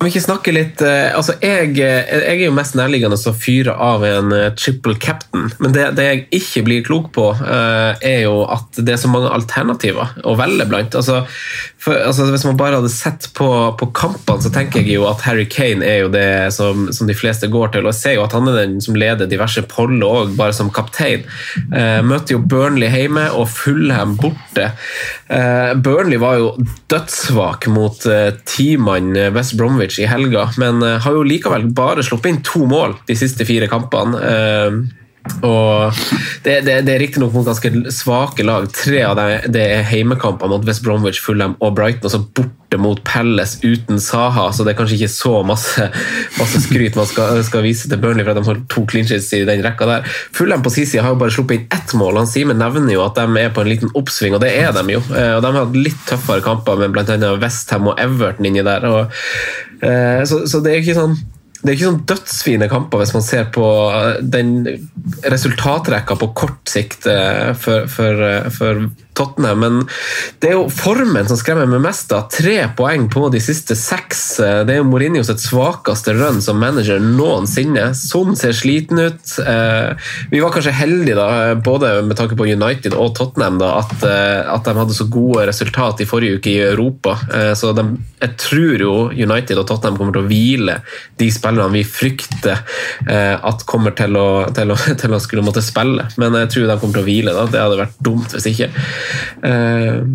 Om 0.00 0.06
vi 0.06 0.14
ikke 0.14 0.22
snakker 0.24 0.54
litt 0.56 0.80
eh, 0.80 1.10
altså 1.12 1.34
jeg, 1.44 1.74
eh, 1.76 2.06
jeg, 2.08 2.38
er 2.38 2.46
jo 2.46 2.54
mest 2.56 2.72
nærliggende 2.78 3.18
å 3.20 3.32
fyre 3.36 3.74
av 3.84 4.00
en 4.08 4.32
eh, 4.32 4.46
triple 4.56 4.94
captain, 4.96 5.50
men 5.60 5.74
det, 5.76 5.90
det, 5.98 6.06
jeg 6.06 6.22
ikke 6.38 6.62
blir 6.64 6.86
klok 6.86 7.10
på, 7.12 7.26
er 7.44 8.22
jo 8.22 8.46
at 8.48 8.78
det 8.80 8.94
er 8.94 9.00
så 9.02 9.10
mange 9.12 9.28
alternativer 9.34 10.14
å 10.24 10.32
velge 10.38 10.64
blant. 10.70 10.96
Altså, 10.96 11.18
for, 11.80 11.98
altså, 12.00 12.30
hvis 12.32 12.46
man 12.48 12.56
bare 12.56 12.78
hadde 12.78 12.92
sett 12.92 13.28
på, 13.36 13.48
på, 13.76 13.90
kampene, 13.96 14.40
så 14.40 14.52
tenker 14.54 14.80
jeg 14.80 14.96
jo 14.96 15.04
at 15.10 15.20
Harry 15.26 15.44
Kane 15.50 15.84
er 15.84 16.06
jo 16.06 16.10
det 16.12 16.24
som, 16.56 16.88
som, 16.96 17.08
de 17.10 17.16
fleste 17.16 17.50
går 17.52 17.74
til. 17.74 17.84
Og 17.84 17.92
jeg 17.92 18.00
ser 18.00 18.16
jo 18.16 18.24
at 18.24 18.36
han 18.36 18.48
er 18.48 18.56
den 18.62 18.80
som 18.84 18.96
leder 18.96 19.28
diverse 19.28 19.64
poller 19.68 20.06
òg, 20.08 20.32
bare 20.38 20.56
som 20.56 20.72
kaptein. 20.72 21.26
Møter 22.06 22.36
jo 22.36 22.40
Burnley 22.40 22.88
hjemme 22.92 23.26
og 23.36 23.48
Fullham 23.52 24.16
borte. 24.20 24.70
Burnley 25.80 26.20
var 26.20 26.40
jo 26.40 26.52
dødssvak 26.90 27.68
mot 27.72 28.04
eh, 28.10 28.32
teammann 28.48 29.12
West 29.34 29.56
Bromwich 29.58 29.89
i 29.98 30.06
helga, 30.08 30.46
men 30.60 30.82
eh, 30.86 30.98
har 31.02 31.16
jo 31.16 31.26
likevel 31.26 31.66
bare 31.74 32.04
sluppet 32.06 32.30
inn 32.30 32.42
to 32.46 32.64
mål 32.70 32.96
de 33.08 33.16
siste 33.18 33.46
fire 33.48 33.68
kampene. 33.70 34.20
Og 35.44 35.92
Det, 36.44 36.60
det, 36.64 36.78
det 36.86 36.94
er 36.94 37.02
riktignok 37.02 37.34
noen 37.36 37.46
ganske 37.50 37.70
svake 37.92 38.44
lag. 38.46 38.66
Tre 38.72 39.02
av 39.04 39.18
dem 39.18 39.52
det 39.52 39.64
er 39.76 39.86
heimekamper 39.90 40.48
mot 40.48 40.64
West 40.64 40.84
Bromwich, 40.84 41.20
Fulham 41.20 41.56
og 41.60 41.74
Brighton. 41.76 42.08
Og 42.08 42.14
så 42.14 42.20
borte 42.38 42.80
mot 42.80 43.00
Palace 43.04 43.58
uten 43.60 44.00
Saha, 44.00 44.46
så 44.54 44.64
det 44.64 44.72
er 44.72 44.78
kanskje 44.78 44.96
ikke 44.96 45.12
så 45.12 45.32
masse, 45.46 45.88
masse 46.40 46.62
skryt 46.64 46.96
man 46.96 47.08
skal, 47.10 47.42
skal, 47.44 47.64
vise 47.66 47.90
til 47.90 48.00
Burnley 48.00 48.24
for 48.24 48.32
at 48.32 48.40
de 48.40 48.46
har 48.46 48.62
to 48.72 48.84
clinches 48.88 49.28
i 49.36 49.42
den 49.48 49.64
rekka 49.66 49.88
der. 49.90 50.06
Fulham 50.36 50.64
på 50.64 50.72
sin 50.72 50.88
side 50.88 51.04
har 51.04 51.12
jo 51.12 51.20
bare 51.20 51.34
sluppet 51.34 51.58
inn 51.58 51.66
ett 51.76 51.96
mål. 51.98 52.22
Han 52.22 52.30
Simen 52.30 52.60
nevner 52.62 52.94
jo 52.94 53.04
at 53.04 53.18
de 53.18 53.42
er 53.42 53.52
på 53.52 53.64
en 53.64 53.72
liten 53.72 53.92
oppsving, 53.98 54.38
og 54.38 54.44
det 54.44 54.54
er 54.62 54.72
de 54.76 54.96
jo. 54.96 55.02
Eh, 55.10 55.34
og 55.36 55.44
De 55.44 55.50
har 55.50 55.60
hatt 55.64 55.76
litt 55.76 56.00
tøffere 56.08 56.44
kamper 56.46 56.80
med 56.80 56.96
bl.a. 56.96 57.34
Westham 57.42 57.92
og 57.92 58.00
Everton 58.00 58.48
inni 58.48 58.64
der. 58.64 58.88
Og, 58.88 59.20
eh, 59.84 60.24
så, 60.30 60.46
så 60.48 60.62
det 60.64 60.72
er 60.72 60.82
ikke 60.84 60.96
sånn 60.96 61.18
det 61.60 61.68
er 61.68 61.76
ikke 61.76 61.88
sånn 61.90 62.04
dødsfine 62.08 62.68
kamper 62.72 63.02
hvis 63.02 63.12
man 63.16 63.24
ser 63.24 63.50
på 63.52 63.64
eh, 63.92 64.20
den 64.24 64.54
resultatrekka 65.28 66.16
på 66.20 66.30
kort 66.36 66.72
sikt 66.72 67.08
eh, 67.10 67.52
for, 67.58 67.88
for, 67.92 68.24
eh, 68.24 68.48
for 68.54 68.86
Tottenham. 69.20 69.60
Men 69.60 69.80
det 70.40 70.52
er 70.52 70.58
jo 70.58 70.66
formen 70.72 71.28
som 71.28 71.38
skremmer 71.40 71.68
meg 71.70 71.84
mest. 71.84 72.08
da. 72.10 72.24
Tre 72.32 72.56
poeng 72.76 73.08
på 73.12 73.28
de 73.32 73.42
siste 73.44 73.76
seks. 73.78 74.24
Det 74.40 74.74
er 74.74 74.80
jo 74.80 74.88
Mourinho 74.88 75.22
sitt 75.26 75.42
svakeste 75.44 76.14
run 76.16 76.40
som 76.44 76.60
manager 76.60 77.00
noensinne. 77.02 77.90
Son 77.98 78.36
ser 78.38 78.56
sliten 78.56 78.98
ut. 78.98 79.38
Eh, 79.46 79.96
vi 80.30 80.40
var 80.40 80.52
kanskje 80.54 80.74
heldige, 80.76 81.16
da, 81.18 81.54
både 81.54 81.92
med 82.06 82.16
tanke 82.18 82.36
på 82.38 82.48
United 82.48 82.94
og 82.96 83.14
Tottenham, 83.18 83.58
da, 83.60 83.72
at, 83.82 84.04
eh, 84.06 84.40
at 84.54 84.66
de 84.66 84.76
hadde 84.78 84.96
så 84.96 85.06
gode 85.10 85.46
resultat 85.50 86.02
i 86.02 86.08
forrige 86.08 86.40
uke 86.40 86.52
i 86.52 86.62
Europa. 86.70 87.16
Eh, 87.34 87.52
så 87.58 87.72
de, 87.76 87.86
jeg 88.20 88.36
tror 88.40 88.84
jo 88.86 88.94
United 89.10 89.60
og 89.60 89.68
Tottenham 89.68 89.98
kommer 89.98 90.16
til 90.16 90.24
å 90.24 90.30
hvile 90.30 90.80
de 91.20 91.30
spillerne 91.32 91.72
vi 91.74 91.84
frykter 91.86 92.60
at 93.10 93.62
kommer 93.68 93.92
til 93.96 94.16
å, 94.18 94.28
til 94.54 94.72
å, 94.72 94.76
til 95.00 95.14
å 95.14 95.20
skulle 95.22 95.44
måtte 95.44 95.62
spille. 95.64 96.06
Men 96.20 96.36
jeg 96.42 96.52
tror 96.54 96.68
de 96.68 96.78
kommer 96.80 96.98
til 96.98 97.04
å 97.04 97.08
hvile. 97.08 97.34
da. 97.36 97.46
Det 97.50 97.62
hadde 97.62 97.80
vært 97.80 98.00
dumt 98.04 98.34
hvis 98.36 98.48
ikke. 98.52 98.70
Uh, 99.44 100.06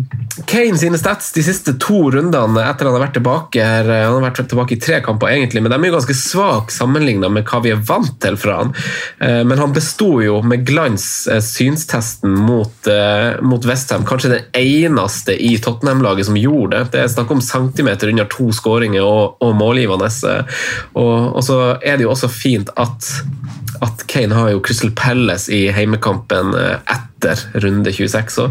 Kane 0.46 0.78
sine 0.78 0.98
stats 1.00 1.32
de 1.32 1.42
siste 1.44 1.76
to 1.82 2.10
rundene 2.12 2.62
etter 2.62 2.88
han 2.88 2.96
har 2.96 3.06
vært 3.06 3.16
tilbake 3.16 3.62
her, 3.64 3.88
eh, 3.88 4.02
han 4.04 4.18
har 4.18 4.26
vært 4.26 4.42
tilbake 4.50 4.76
i 4.76 4.80
tre 4.82 4.98
kamper, 5.04 5.30
egentlig, 5.32 5.62
men 5.64 5.72
de 5.72 5.78
er 5.78 5.88
jo 5.88 5.96
ganske 5.96 6.16
svake 6.18 6.74
sammenlignet 6.74 7.32
med 7.32 7.46
hva 7.48 7.62
vi 7.64 7.72
er 7.72 7.80
vant 7.88 8.12
til 8.22 8.36
fra 8.40 8.58
han. 8.60 8.74
Uh, 9.22 9.42
men 9.48 9.60
han 9.62 9.74
besto 9.76 10.10
jo 10.24 10.40
med 10.46 10.66
glans 10.68 11.06
synstesten 11.42 12.34
mot, 12.46 12.88
mot 13.46 13.66
Westham. 13.66 14.04
Kanskje 14.06 14.32
den 14.32 14.44
eneste 14.56 15.34
i 15.34 15.56
Tottenham-laget 15.62 16.28
som 16.28 16.38
gjorde 16.38 16.76
det. 16.76 16.92
Det 16.92 17.02
er 17.02 17.12
snakk 17.12 17.32
om 17.32 17.42
centimeter 17.44 18.12
under 18.12 18.28
to 18.32 18.50
skåringer 18.54 19.04
og, 19.04 19.36
og 19.44 19.56
målgivende. 19.58 20.10
Og, 20.94 21.14
og 21.36 21.42
så 21.44 21.58
er 21.80 21.98
det 21.98 22.06
jo 22.06 22.12
også 22.14 22.32
fint 22.32 22.72
at 22.76 23.10
at 23.84 24.06
Kane 24.08 24.34
har 24.34 24.50
jo 24.54 24.62
Crystal 24.64 24.92
Palace 24.96 25.52
i 25.52 25.66
heimekampen 25.74 26.54
etter 26.56 27.15
runde 27.62 27.92
26. 27.92 28.32
Så, 28.32 28.48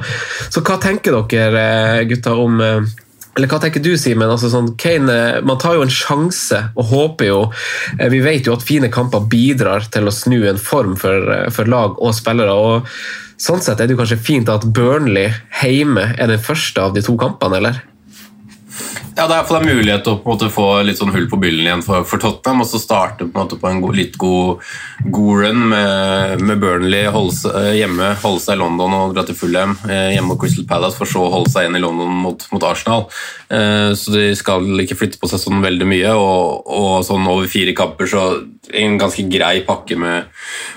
så 0.49 0.63
hva 0.65 0.78
tenker 0.82 1.15
dere 1.15 2.06
gutter 2.06 2.10
gutta 2.10 2.36
om 2.41 2.62
eh, 2.62 2.93
eller 3.36 3.51
hva 3.51 3.58
tenker 3.60 3.84
du, 3.84 3.91
Simen? 3.99 4.30
Altså, 4.32 4.47
sånn, 4.47 4.69
eh, 4.88 5.41
man 5.43 5.60
tar 5.60 5.75
jo 5.75 5.84
en 5.84 5.91
sjanse 5.91 6.62
og 6.71 6.86
håper 6.88 7.28
jo 7.28 7.39
Vi 8.12 8.21
vet 8.23 8.47
jo 8.47 8.56
at 8.56 8.63
fine 8.63 8.88
kamper 8.88 9.28
bidrar 9.28 9.89
til 9.91 10.08
å 10.08 10.13
snu 10.15 10.47
en 10.47 10.62
form 10.62 10.95
for, 10.95 11.34
for 11.51 11.67
lag 11.67 11.99
og 11.99 12.15
spillere. 12.15 12.54
og 12.54 12.88
Sånn 13.36 13.60
sett 13.60 13.82
er 13.82 13.89
det 13.89 13.97
jo 13.97 13.99
kanskje 13.99 14.21
fint 14.23 14.47
at 14.51 14.63
Burnley 14.71 15.34
hjemme 15.60 16.13
er 16.15 16.32
den 16.32 16.39
første 16.39 16.80
av 16.80 16.95
de 16.95 17.04
to 17.04 17.17
kampene, 17.19 17.60
eller? 17.60 17.82
Ja, 19.15 19.30
Det 19.32 19.36
er 19.56 19.63
mulighet 19.63 20.01
til 20.04 20.17
å 20.17 20.21
måte 20.25 20.49
få 20.51 20.82
litt 20.84 20.99
sånn 20.99 21.13
hull 21.15 21.30
på 21.32 21.38
byllen 21.39 21.63
igjen 21.63 21.84
for, 21.86 22.04
for 22.04 22.19
Tottenham. 22.19 22.65
Og 22.65 22.67
så 22.67 22.82
starte 22.84 23.23
på 23.23 23.39
en 23.39 23.45
måte 23.45 23.58
på 23.62 23.69
en 23.69 23.80
god, 23.80 23.95
litt 23.95 24.17
god, 24.19 24.65
god 25.08 25.39
run 25.39 25.62
med, 25.71 26.43
med 26.43 26.60
Burnley 26.60 27.08
holde, 27.13 27.54
eh, 27.56 27.78
hjemme, 27.80 28.10
holde 28.19 28.43
seg 28.43 28.58
i 28.58 28.60
London 28.60 28.97
og 28.97 29.15
dra 29.15 29.23
til 29.23 29.38
Fulham. 29.39 29.78
Eh, 29.88 30.17
hjemme 30.17 30.34
mot 30.34 30.41
Crystal 30.41 30.67
Palace, 30.67 30.99
for 30.99 31.08
så 31.08 31.23
å 31.23 31.32
holde 31.32 31.54
seg 31.54 31.63
igjen 31.63 31.80
i 31.80 31.84
London 31.86 32.12
mot, 32.25 32.43
mot 32.51 32.67
Arsenal. 32.67 33.06
Eh, 33.47 33.93
så 33.95 34.17
de 34.17 34.25
skal 34.36 34.67
ikke 34.84 34.99
flytte 34.99 35.21
på 35.21 35.32
seg 35.32 35.39
sånn 35.45 35.63
veldig 35.63 35.88
mye. 35.93 36.12
Og, 36.19 36.67
og 36.67 37.08
sånn 37.08 37.32
over 37.32 37.47
fire 37.47 37.71
kamper 37.78 38.12
så 38.12 38.25
en 38.75 38.99
ganske 38.99 39.23
grei 39.32 39.62
pakke 39.63 39.95
med, 40.01 40.28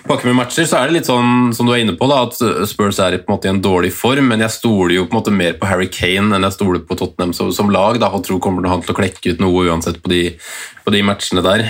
pakke 0.07 0.31
med, 0.31 0.39
matcher. 0.45 0.69
Så 0.69 0.79
er 0.79 0.87
det 0.87 1.01
litt 1.01 1.11
sånn 1.11 1.51
som 1.59 1.67
du 1.67 1.75
er 1.75 1.83
inne 1.83 1.99
på, 1.99 2.07
da, 2.07 2.23
at 2.29 2.39
Spurs 2.71 3.03
er 3.03 3.19
på 3.19 3.33
en 3.33 3.35
måte 3.35 3.51
i 3.51 3.55
en 3.57 3.63
dårlig 3.65 3.91
form. 3.99 4.31
Men 4.31 4.47
jeg 4.47 4.55
stoler 4.61 5.01
jo 5.01 5.09
på 5.09 5.17
en 5.17 5.23
måte 5.25 5.35
mer 5.35 5.59
på 5.59 5.67
Harry 5.67 5.91
Kane 5.91 6.39
enn 6.39 6.47
jeg 6.47 6.61
stoler 6.61 6.87
på 6.87 7.03
Tottenham 7.03 7.35
som, 7.35 7.51
som 7.51 7.75
lag. 7.75 7.99
da, 7.99 8.15
og 8.15 8.28
tror 8.29 8.41
kommer 8.43 8.69
han 8.71 8.83
til 8.85 8.95
å 8.95 8.99
klekke 8.99 9.35
ut 9.35 9.43
noe 9.43 9.67
uansett 9.69 10.01
på 10.05 10.13
de, 10.13 10.23
på 10.85 10.95
de 10.95 11.03
matchene 11.07 11.45
der. 11.45 11.65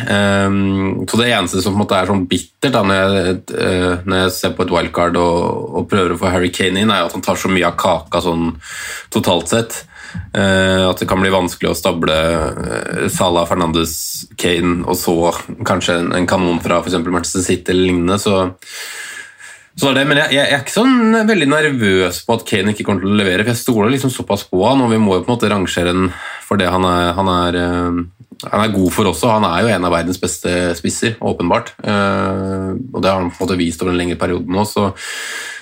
Um, 0.49 1.05
så 1.09 1.21
Det 1.21 1.29
eneste 1.31 1.63
som 1.65 1.75
på 1.75 1.79
en 1.79 1.85
måte 1.85 1.99
er 1.99 2.11
sånn 2.11 2.27
bittert 2.31 2.75
da, 2.75 2.85
når, 2.87 3.19
jeg, 3.19 3.37
uh, 3.55 4.05
når 4.05 4.25
jeg 4.25 4.37
ser 4.37 4.57
på 4.57 4.67
et 4.67 4.75
wildcard 4.75 5.19
og, 5.21 5.39
og, 5.73 5.89
prøver 5.91 6.15
å 6.15 6.21
få 6.21 6.33
Harry 6.35 6.53
Kane 6.55 6.83
inn, 6.83 6.95
er 6.95 7.07
at 7.07 7.17
han 7.17 7.25
tar 7.25 7.41
så 7.41 7.51
mye 7.53 7.69
av 7.71 7.79
kaka 7.81 8.23
sånn 8.25 8.51
totalt 9.15 9.55
sett. 9.55 9.83
Uh, 10.33 10.89
at 10.89 11.03
det 11.03 11.09
kan 11.09 11.21
bli 11.21 11.33
vanskelig 11.33 11.73
å 11.73 11.77
stable 11.77 12.15
uh, 12.15 13.09
Salah, 13.13 13.49
Fernandes, 13.49 13.99
Kane 14.41 14.81
og 14.89 14.97
så 14.97 15.19
kanskje 15.69 16.01
en, 16.01 16.15
en 16.17 16.29
kanon 16.29 16.63
fra 16.65 16.81
f.eks. 16.81 17.01
Manchester 17.05 17.45
City 17.45 17.75
eller 17.75 17.91
lignende. 17.91 18.19
så 18.23 18.49
Så 19.79 19.93
det, 19.95 20.03
men 20.11 20.19
jeg, 20.19 20.35
jeg, 20.35 20.51
er 20.51 20.63
ikke 20.65 20.75
sånn 20.75 21.15
veldig 21.29 21.47
nervøs 21.53 22.23
på 22.27 22.35
at 22.35 22.45
Kane 22.49 22.73
ikke 22.75 22.87
kommer 22.87 23.05
til 23.05 23.13
å 23.13 23.19
levere, 23.21 23.45
for 23.45 23.53
jeg 23.55 23.61
stoler 23.61 23.93
liksom 23.95 24.11
såpass 24.11 24.43
på 24.51 24.63
han, 24.65 24.83
og 24.83 24.91
vi 24.91 24.99
må 24.99 25.15
jo 25.15 25.23
på 25.23 25.31
en 25.31 25.37
måte 25.37 25.51
rangere 25.53 25.93
han 25.95 26.09
for 26.49 26.59
det 26.59 26.71
han 26.73 26.87
er, 26.89 27.13
han 27.15 27.31
er, 27.31 27.59
uh, 27.61 28.49
han 28.49 28.65
er 28.65 28.75
god 28.75 28.91
for 28.95 29.11
også. 29.11 29.31
Han 29.37 29.47
er 29.47 29.63
jo 29.63 29.71
en 29.75 29.87
av 29.87 29.95
verdens 29.95 30.19
beste 30.23 30.55
spisser, 30.79 31.15
åpenbart. 31.21 31.75
Uh, 31.85 32.75
og 32.91 33.05
det 33.05 33.13
har 33.13 33.21
han 33.21 33.31
på 33.31 33.39
en 33.39 33.47
måte 33.47 33.61
vist 33.61 33.85
over 33.85 33.95
en 33.95 34.01
lengre 34.01 34.19
periode 34.19 34.51
nå. 34.51 34.67
så 34.67 34.91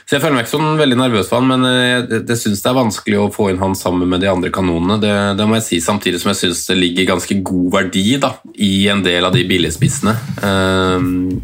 så 0.07 0.15
jeg 0.15 0.23
føler 0.23 0.37
meg 0.37 0.45
ikke 0.45 0.53
sånn 0.53 0.79
veldig 0.79 0.97
nervøs 1.01 1.27
for 1.27 1.41
han, 1.41 1.49
men 1.51 1.67
jeg, 1.67 2.03
eh, 2.07 2.21
det 2.29 2.37
syns 2.39 2.61
det 2.63 2.71
er 2.71 2.79
vanskelig 2.79 3.17
å 3.19 3.31
få 3.35 3.49
inn 3.51 3.59
han 3.59 3.75
sammen 3.75 4.07
med 4.07 4.23
de 4.23 4.31
andre 4.31 4.53
kanonene. 4.55 5.01
Det, 5.03 5.15
det 5.35 5.47
må 5.51 5.59
jeg 5.59 5.67
si, 5.67 5.81
samtidig 5.83 6.21
som 6.23 6.31
jeg 6.31 6.45
syns 6.45 6.61
det 6.71 6.77
ligger 6.79 7.09
ganske 7.09 7.39
god 7.51 7.73
verdi 7.75 8.05
da, 8.23 8.37
i 8.55 8.87
en 8.93 9.03
del 9.03 9.27
av 9.27 9.35
de 9.35 9.43
billigspissene. 9.51 10.15
Um, 10.47 11.41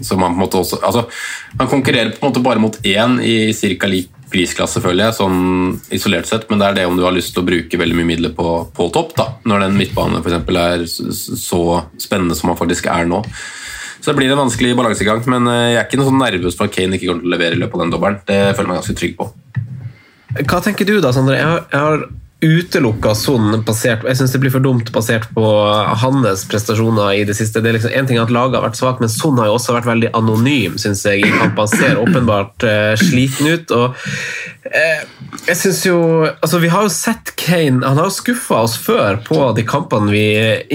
han 0.00 0.40
altså, 0.42 1.04
Han 1.60 1.68
konkurrerer 1.68 2.14
på 2.16 2.24
en 2.24 2.32
måte 2.32 2.42
bare 2.42 2.62
mot 2.62 2.78
én 2.82 3.20
i 3.22 3.52
ca. 3.78 3.90
lik 3.92 4.10
prisklasse, 4.30 4.82
føler 4.82 5.08
jeg, 5.08 5.18
sånn 5.18 5.40
isolert 5.94 6.28
sett, 6.28 6.48
men 6.50 6.60
det 6.60 6.68
er 6.68 6.76
det 6.78 6.88
om 6.88 6.98
du 6.98 7.02
har 7.06 7.14
lyst 7.14 7.34
til 7.34 7.42
å 7.42 7.48
bruke 7.48 7.78
veldig 7.80 7.96
mye 7.98 8.10
midler 8.12 8.34
på, 8.34 8.46
på 8.74 8.90
topp, 8.94 9.14
da, 9.18 9.26
når 9.46 9.66
den 9.66 9.78
midtbanen 9.78 10.22
for 10.22 10.58
er 10.60 10.84
så 10.86 11.62
spennende 11.98 12.38
som 12.38 12.52
han 12.52 12.58
faktisk 12.60 12.86
er 12.90 13.10
nå. 13.10 13.24
Så 14.00 14.10
det 14.10 14.16
blir 14.16 14.32
en 14.32 14.40
vanskelig 14.40 14.72
balansegang, 14.78 15.20
men 15.28 15.48
eh, 15.52 15.66
jeg 15.74 15.80
er 15.82 15.88
ikke 15.88 16.00
noe 16.00 16.08
sånn 16.08 16.22
nervøs 16.22 16.56
for 16.56 16.70
at 16.70 16.76
Kane 16.76 16.96
ikke 16.96 17.10
kommer 17.10 17.24
til 17.24 17.30
å 17.30 17.34
levere 17.34 17.58
i 17.58 17.60
løpet 17.60 17.76
av 17.76 17.84
den 17.84 17.92
dobbelen. 17.94 18.22
Det 18.24 18.40
føler 18.54 18.64
jeg 18.64 18.70
meg 18.70 18.80
ganske 18.80 18.98
trygg 19.02 19.18
på. 19.18 19.28
Hva 20.40 20.62
tenker 20.64 20.88
du 20.88 20.96
da, 21.02 21.12
Sondre? 21.12 21.36
Jeg 21.36 21.68
har, 21.74 22.06
utelukka 22.40 23.12
Son 23.18 23.50
basert 23.66 24.04
Jeg 24.06 24.16
syns 24.16 24.32
det 24.32 24.38
blir 24.40 24.52
for 24.54 24.64
dumt 24.64 24.88
basert 24.94 25.26
på 25.36 25.44
hans 26.00 26.44
prestasjoner 26.48 27.18
i 27.18 27.24
det 27.28 27.36
siste. 27.36 27.60
Det 27.60 27.68
er 27.68 27.76
liksom, 27.76 27.92
en 27.92 28.08
ting 28.08 28.20
at 28.22 28.32
laget 28.32 28.56
har 28.56 28.64
vært 28.64 28.80
svakt, 28.80 29.02
men 29.04 29.12
Son 29.12 29.38
har 29.40 29.50
jo 29.50 29.58
også 29.58 29.76
vært 29.76 29.90
veldig 29.90 30.12
anonym, 30.16 30.78
syns 30.80 31.04
jeg, 31.04 31.26
kampene. 31.36 31.68
Ser 31.74 32.00
åpenbart 32.00 32.64
uh, 32.64 32.94
sliten 33.00 33.52
ut. 33.52 33.76
og 33.76 33.98
jeg 34.60 35.56
synes 35.56 35.78
jo 35.86 35.98
altså 36.28 36.58
Vi 36.60 36.68
har 36.68 36.84
jo 36.84 36.90
sett 36.92 37.30
Kane 37.40 37.80
Han 37.80 37.96
har 37.96 38.10
jo 38.10 38.12
skuffa 38.12 38.58
oss 38.66 38.74
før 38.76 39.16
på 39.24 39.38
de 39.56 39.64
kampene 39.64 40.12
vi 40.12 40.24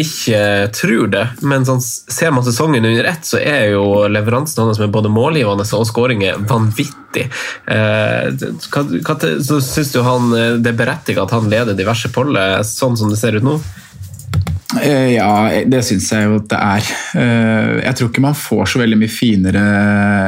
ikke 0.02 0.40
tror 0.74 1.12
det, 1.14 1.24
men 1.46 1.68
sånn, 1.68 1.82
ser 1.84 2.34
man 2.34 2.46
sesongen 2.46 2.86
under 2.88 3.08
ett, 3.10 3.28
så 3.28 3.38
er 3.38 3.76
jo 3.76 3.84
leveransen 4.10 4.64
hans 4.64 4.80
med 4.82 4.94
både 4.94 5.12
målgivende 5.14 5.66
og 5.78 5.86
skåringer 5.88 6.40
vanvittig. 6.50 7.28
Uh, 7.68 8.32
hva, 8.72 8.84
hva, 9.06 9.16
så 9.44 9.60
syns 9.64 9.94
du 9.94 10.02
han 10.06 10.34
det 10.64 10.72
er 10.72 10.80
berettiget 10.80 11.24
at 11.26 11.36
han 11.36 11.50
leder 11.52 11.78
diverse 11.78 12.12
poller, 12.16 12.62
sånn 12.68 12.98
som 13.00 13.12
det 13.12 13.20
ser 13.22 13.38
ut 13.38 13.46
nå? 13.46 13.58
Eh, 14.82 15.16
ja, 15.16 15.30
det 15.70 15.82
syns 15.88 16.08
jeg 16.12 16.28
jo 16.28 16.40
at 16.40 16.48
det 16.52 16.60
er. 16.60 16.90
Eh, 17.22 17.72
jeg 17.86 17.98
tror 17.98 18.10
ikke 18.12 18.24
man 18.26 18.38
får 18.38 18.72
så 18.72 18.82
veldig 18.82 19.00
mye 19.00 19.12
finere 19.12 19.64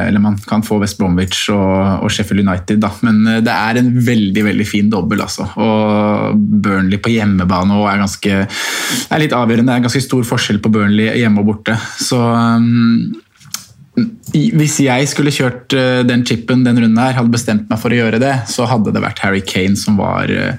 Eller 0.06 0.22
man 0.22 0.38
kan 0.48 0.64
få 0.64 0.78
West 0.82 0.98
Bromwich 1.00 1.48
og, 1.54 2.04
og 2.04 2.12
Sheffield 2.12 2.44
United, 2.46 2.80
da. 2.82 2.90
men 3.06 3.20
eh, 3.26 3.40
det 3.44 3.54
er 3.54 3.80
en 3.80 3.92
veldig 4.08 4.44
veldig 4.48 4.68
fin 4.68 4.90
dobbel. 4.92 5.22
Altså. 5.24 5.48
Og 5.60 6.38
Burnley 6.38 7.00
på 7.02 7.12
hjemmebane 7.14 7.78
og 7.78 7.88
er, 7.90 8.02
ganske, 8.02 8.42
er 8.48 9.24
litt 9.24 9.36
avgjørende. 9.36 9.68
Det 9.68 9.76
er 9.76 9.82
en 9.82 9.88
ganske 9.88 10.04
stor 10.06 10.28
forskjell 10.28 10.62
på 10.64 10.72
Burnley 10.74 11.12
hjemme 11.20 11.42
og 11.42 11.52
borte. 11.52 11.76
Så 12.00 12.18
um, 12.18 13.08
hvis 14.32 14.76
jeg 14.84 15.08
skulle 15.08 15.32
kjørt 15.32 15.72
eh, 15.76 16.02
den 16.06 16.24
chipen 16.26 16.64
den 16.66 16.78
runden 16.82 17.00
her, 17.00 17.14
hadde 17.16 17.32
bestemt 17.32 17.68
meg 17.70 17.80
for 17.80 17.94
å 17.94 17.98
gjøre 17.98 18.20
det, 18.20 18.32
så 18.50 18.66
hadde 18.68 18.92
det 18.92 19.02
vært 19.02 19.22
Harry 19.24 19.40
Kane 19.44 19.78
som 19.78 19.96
var, 20.00 20.28
eh, 20.28 20.58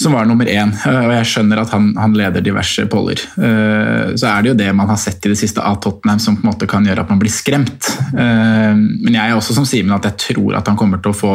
som 0.00 0.16
var 0.16 0.28
nummer 0.28 0.48
én. 0.48 0.72
Eh, 0.72 1.00
og 1.02 1.12
jeg 1.18 1.28
skjønner 1.32 1.62
at 1.62 1.74
han, 1.74 1.90
han, 2.00 2.16
leder 2.16 2.44
diverse 2.44 2.84
poller. 2.92 3.20
Så 3.32 4.26
er 4.28 4.42
det 4.44 4.50
jo 4.50 4.56
det 4.58 4.68
man 4.76 4.90
har 4.90 4.98
sett 5.00 5.24
i 5.24 5.30
det 5.32 5.38
siste 5.40 5.62
av 5.64 5.78
Tottenham 5.82 6.20
som 6.20 6.36
på 6.36 6.44
en 6.44 6.50
måte 6.50 6.68
kan 6.68 6.84
gjøre 6.84 7.04
at 7.04 7.12
man 7.12 7.20
blir 7.22 7.32
skremt. 7.32 7.88
Men 8.12 9.08
jeg 9.08 9.22
er 9.22 9.32
også 9.32 9.56
som 9.56 9.64
Simen 9.68 9.94
at 9.96 10.04
jeg 10.10 10.18
tror 10.26 10.58
at 10.58 10.68
han 10.68 10.76
kommer 10.76 11.00
til 11.00 11.14
å 11.14 11.16
få, 11.16 11.32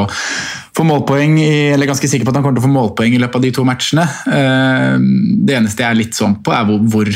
få 0.78 0.86
målpoeng 0.86 1.40
i, 1.42 1.50
eller 1.74 1.90
ganske 1.90 2.10
sikker 2.10 2.28
på 2.28 2.34
at 2.34 2.40
han 2.40 2.46
kommer 2.46 2.60
til 2.60 2.66
å 2.66 2.68
få 2.68 2.76
målpoeng 2.76 3.18
i 3.18 3.22
løpet 3.24 3.40
av 3.40 3.48
de 3.48 3.54
to 3.58 3.66
matchene. 3.68 4.06
Det 4.28 5.58
eneste 5.58 5.84
jeg 5.84 5.90
er 5.90 6.00
litt 6.04 6.20
sånn 6.20 6.38
på, 6.46 6.54
er 6.54 6.70
hvor, 6.70 6.86
hvor 6.94 7.12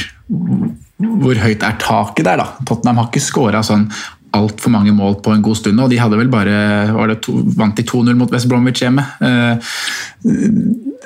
hvor 1.01 1.37
høyt 1.41 1.63
er 1.65 1.77
taket 1.81 2.27
der, 2.27 2.41
da? 2.41 2.65
Tottenham 2.67 3.01
har 3.01 3.09
ikke 3.09 3.23
skåra 3.23 3.61
sånn 3.65 3.87
altfor 4.37 4.71
mange 4.71 4.93
mål 4.95 5.17
på 5.23 5.33
en 5.33 5.43
god 5.43 5.59
stund. 5.59 5.79
og 5.79 5.89
De 5.91 5.99
hadde 5.99 6.19
vel 6.19 6.31
bare 6.31 7.17
to, 7.23 7.35
vant 7.57 7.77
de 7.77 7.83
2-0 7.83 8.15
mot 8.15 8.31
West 8.31 8.49
Bromwich 8.49 8.83
hjemme. 8.83 9.03
Eh, 9.21 9.75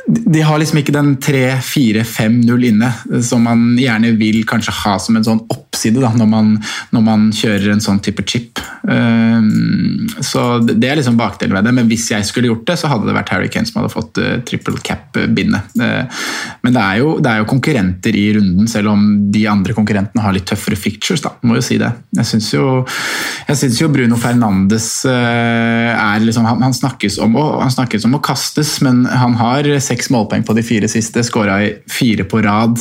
de 0.06 0.42
har 0.46 0.60
liksom 0.62 0.80
ikke 0.82 0.94
den 0.94 1.16
3-4-5-0 1.18 2.68
inne, 2.70 2.92
som 3.26 3.46
man 3.48 3.72
gjerne 3.80 4.14
vil 4.20 4.44
kanskje 4.48 4.76
ha 4.84 4.98
som 5.02 5.18
en 5.18 5.26
sånn 5.26 5.42
oppside 5.76 6.00
da, 6.00 6.14
når, 6.16 6.32
man, 6.32 6.56
når 6.96 7.06
man 7.06 7.30
kjører 7.36 7.76
en 7.76 7.84
sånn 7.84 8.00
type 8.04 8.24
chip. 8.26 8.64
Um, 8.88 10.08
så 10.22 10.60
Det 10.62 10.88
er 10.88 11.00
liksom 11.00 11.18
bakdelen 11.18 11.56
ved 11.58 11.66
det, 11.66 11.74
men 11.76 11.90
hvis 11.90 12.08
jeg 12.12 12.26
skulle 12.28 12.52
gjort 12.52 12.66
det, 12.70 12.78
så 12.80 12.90
hadde 12.92 13.10
det 13.10 13.16
vært 13.18 13.32
Harry 13.34 13.50
Kane 13.52 13.68
som 13.68 13.82
hadde 13.82 13.94
fått 13.94 14.20
uh, 14.22 14.38
triple 14.48 14.80
cap-bindet. 14.86 15.76
Uh, 15.80 16.06
men 16.66 16.76
det 16.76 16.84
er, 16.84 17.00
jo, 17.02 17.16
det 17.20 17.32
er, 17.32 17.42
jo, 17.42 17.50
konkurrenter 17.50 18.18
i 18.18 18.26
runden, 18.38 18.70
selv 18.72 18.94
om 18.94 19.06
de 19.34 19.46
andre 19.50 19.76
konkurrentene 19.78 20.24
har 20.24 20.36
litt 20.36 20.48
tøffere 20.50 20.80
fictures. 20.80 21.24
da, 21.26 21.34
må 21.46 21.60
jo 21.60 21.66
si 21.66 21.80
det. 21.82 21.92
Jeg 22.20 22.30
syns 22.32 22.52
jo, 22.54 22.68
jo, 23.82 23.92
Bruno 23.94 24.20
Fernandes 24.22 24.90
uh, 25.10 25.92
er 25.92 26.24
liksom 26.24 26.48
han, 26.48 26.64
han, 26.64 26.76
snakkes 26.76 27.20
om, 27.26 27.36
han 27.36 27.74
snakkes 27.74 28.08
om 28.08 28.18
å 28.20 28.24
kastes, 28.24 28.78
men 28.86 29.04
han 29.10 29.38
har 29.42 29.70
seks 29.84 30.12
målpoeng 30.14 30.46
på 30.46 30.56
de 30.58 30.66
fire 30.66 30.90
siste, 30.92 31.26
skåra 31.26 31.60
fire 31.92 32.26
på 32.30 32.42
rad. 32.46 32.80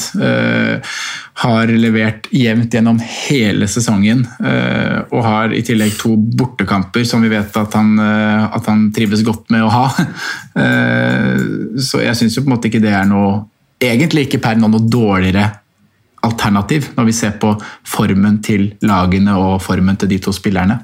Har 1.44 1.70
levert 1.70 2.28
jevnt 2.34 2.74
gjennom 2.84 3.00
hele 3.00 3.68
sesongen. 3.70 4.26
Uh, 4.38 5.08
og 5.08 5.24
har 5.24 5.54
i 5.56 5.62
tillegg 5.64 5.96
to 5.96 6.12
bortekamper 6.16 7.06
som 7.08 7.24
vi 7.24 7.32
vet 7.32 7.56
at 7.56 7.74
han, 7.78 7.96
uh, 7.96 8.52
at 8.52 8.68
han 8.68 8.90
trives 8.94 9.24
godt 9.24 9.48
med 9.54 9.64
å 9.64 9.72
ha. 9.72 9.88
så 11.88 11.98
jeg 11.98 12.14
syns 12.14 12.36
jo 12.36 12.44
på 12.44 12.46
en 12.46 12.52
måte 12.54 12.68
ikke 12.70 12.82
det 12.84 12.92
er 12.94 13.08
noe 13.10 13.42
Egentlig 13.84 14.28
ikke 14.28 14.38
per 14.40 14.54
nå 14.56 14.68
noe 14.70 14.86
dårligere 14.88 15.42
alternativ, 16.24 16.86
når 16.96 17.08
vi 17.08 17.12
ser 17.12 17.34
på 17.42 17.50
formen 17.84 18.38
til 18.40 18.68
lagene 18.86 19.34
og 19.36 19.58
formen 19.60 19.98
til 20.00 20.08
de 20.08 20.20
to 20.24 20.32
spillerne. 20.32 20.78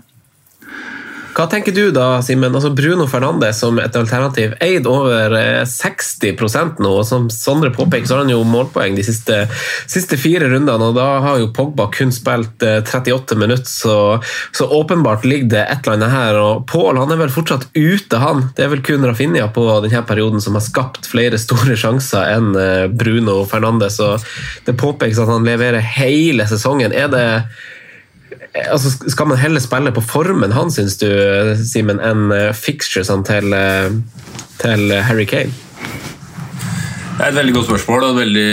Hva 1.31 1.47
tenker 1.47 1.73
du 1.73 1.93
da, 1.95 2.19
Simen? 2.27 2.55
Altså 2.55 2.73
Bruno 2.75 3.07
Fernandes 3.11 3.61
som 3.63 3.79
et 3.79 3.95
alternativ 3.97 4.57
eid 4.65 4.87
over 4.91 5.35
60 5.69 6.27
eh, 6.27 6.73
nå. 6.83 6.91
og 6.91 7.07
Som 7.07 7.29
Sondre 7.31 7.71
påpeker, 7.75 8.07
så 8.09 8.17
har 8.17 8.25
han 8.25 8.33
jo 8.33 8.43
målpoeng 8.47 8.97
de 8.99 9.05
siste, 9.07 9.45
siste, 9.91 10.19
fire 10.19 10.51
rundene. 10.51 10.91
og 10.91 10.99
Da 10.99 11.07
har 11.23 11.39
jo 11.39 11.53
Pogba 11.55 11.87
kun 11.95 12.11
spilt 12.15 12.65
38 12.67 13.15
eh, 13.15 13.39
minutter, 13.39 13.71
så, 13.71 13.97
så 14.53 14.67
åpenbart 14.81 15.25
ligger 15.25 15.53
det 15.55 15.65
et 15.67 15.87
eller 15.87 16.01
annet 16.01 16.15
her. 16.17 16.41
og 16.43 16.67
Pål 16.71 16.99
er 17.05 17.23
vel 17.23 17.35
fortsatt 17.35 17.69
ute, 17.79 18.21
han. 18.21 18.49
Det 18.57 18.67
er 18.67 18.75
vel 18.75 18.85
kun 18.87 19.07
Rafinha 19.07 19.49
på 19.55 19.67
denne 19.87 20.05
perioden 20.07 20.43
som 20.43 20.59
har 20.59 20.67
skapt 20.67 21.07
flere 21.11 21.39
store 21.39 21.79
sjanser 21.79 22.35
enn 22.35 22.55
eh, 22.59 22.87
Bruno 22.91 23.45
Fernandes. 23.51 24.01
og 24.03 24.27
Det 24.67 24.79
påpekes 24.81 25.23
at 25.23 25.31
han 25.31 25.47
leverer 25.47 25.85
hele 25.95 26.49
sesongen. 26.51 26.91
Er 26.91 27.13
det 27.15 27.27
altså, 28.71 28.93
Skal 29.11 29.31
man 29.31 29.41
heller 29.41 29.63
spille 29.63 29.93
på 29.95 30.05
formen 30.05 30.55
han, 30.57 30.71
syns 30.75 30.99
du, 31.01 31.09
Simen, 31.67 32.01
enn 32.03 32.31
eh, 32.35 32.53
fixturesene 32.57 33.27
til, 33.27 33.53
eh, 33.57 33.91
til 34.63 34.95
Harry 35.09 35.27
Kane? 35.31 35.55
Det 37.21 37.27
er 37.27 37.35
et 37.35 37.37
veldig 37.37 37.53
godt 37.53 37.67
spørsmål 37.67 38.05
og 38.07 38.11
et 38.15 38.19
veldig 38.23 38.53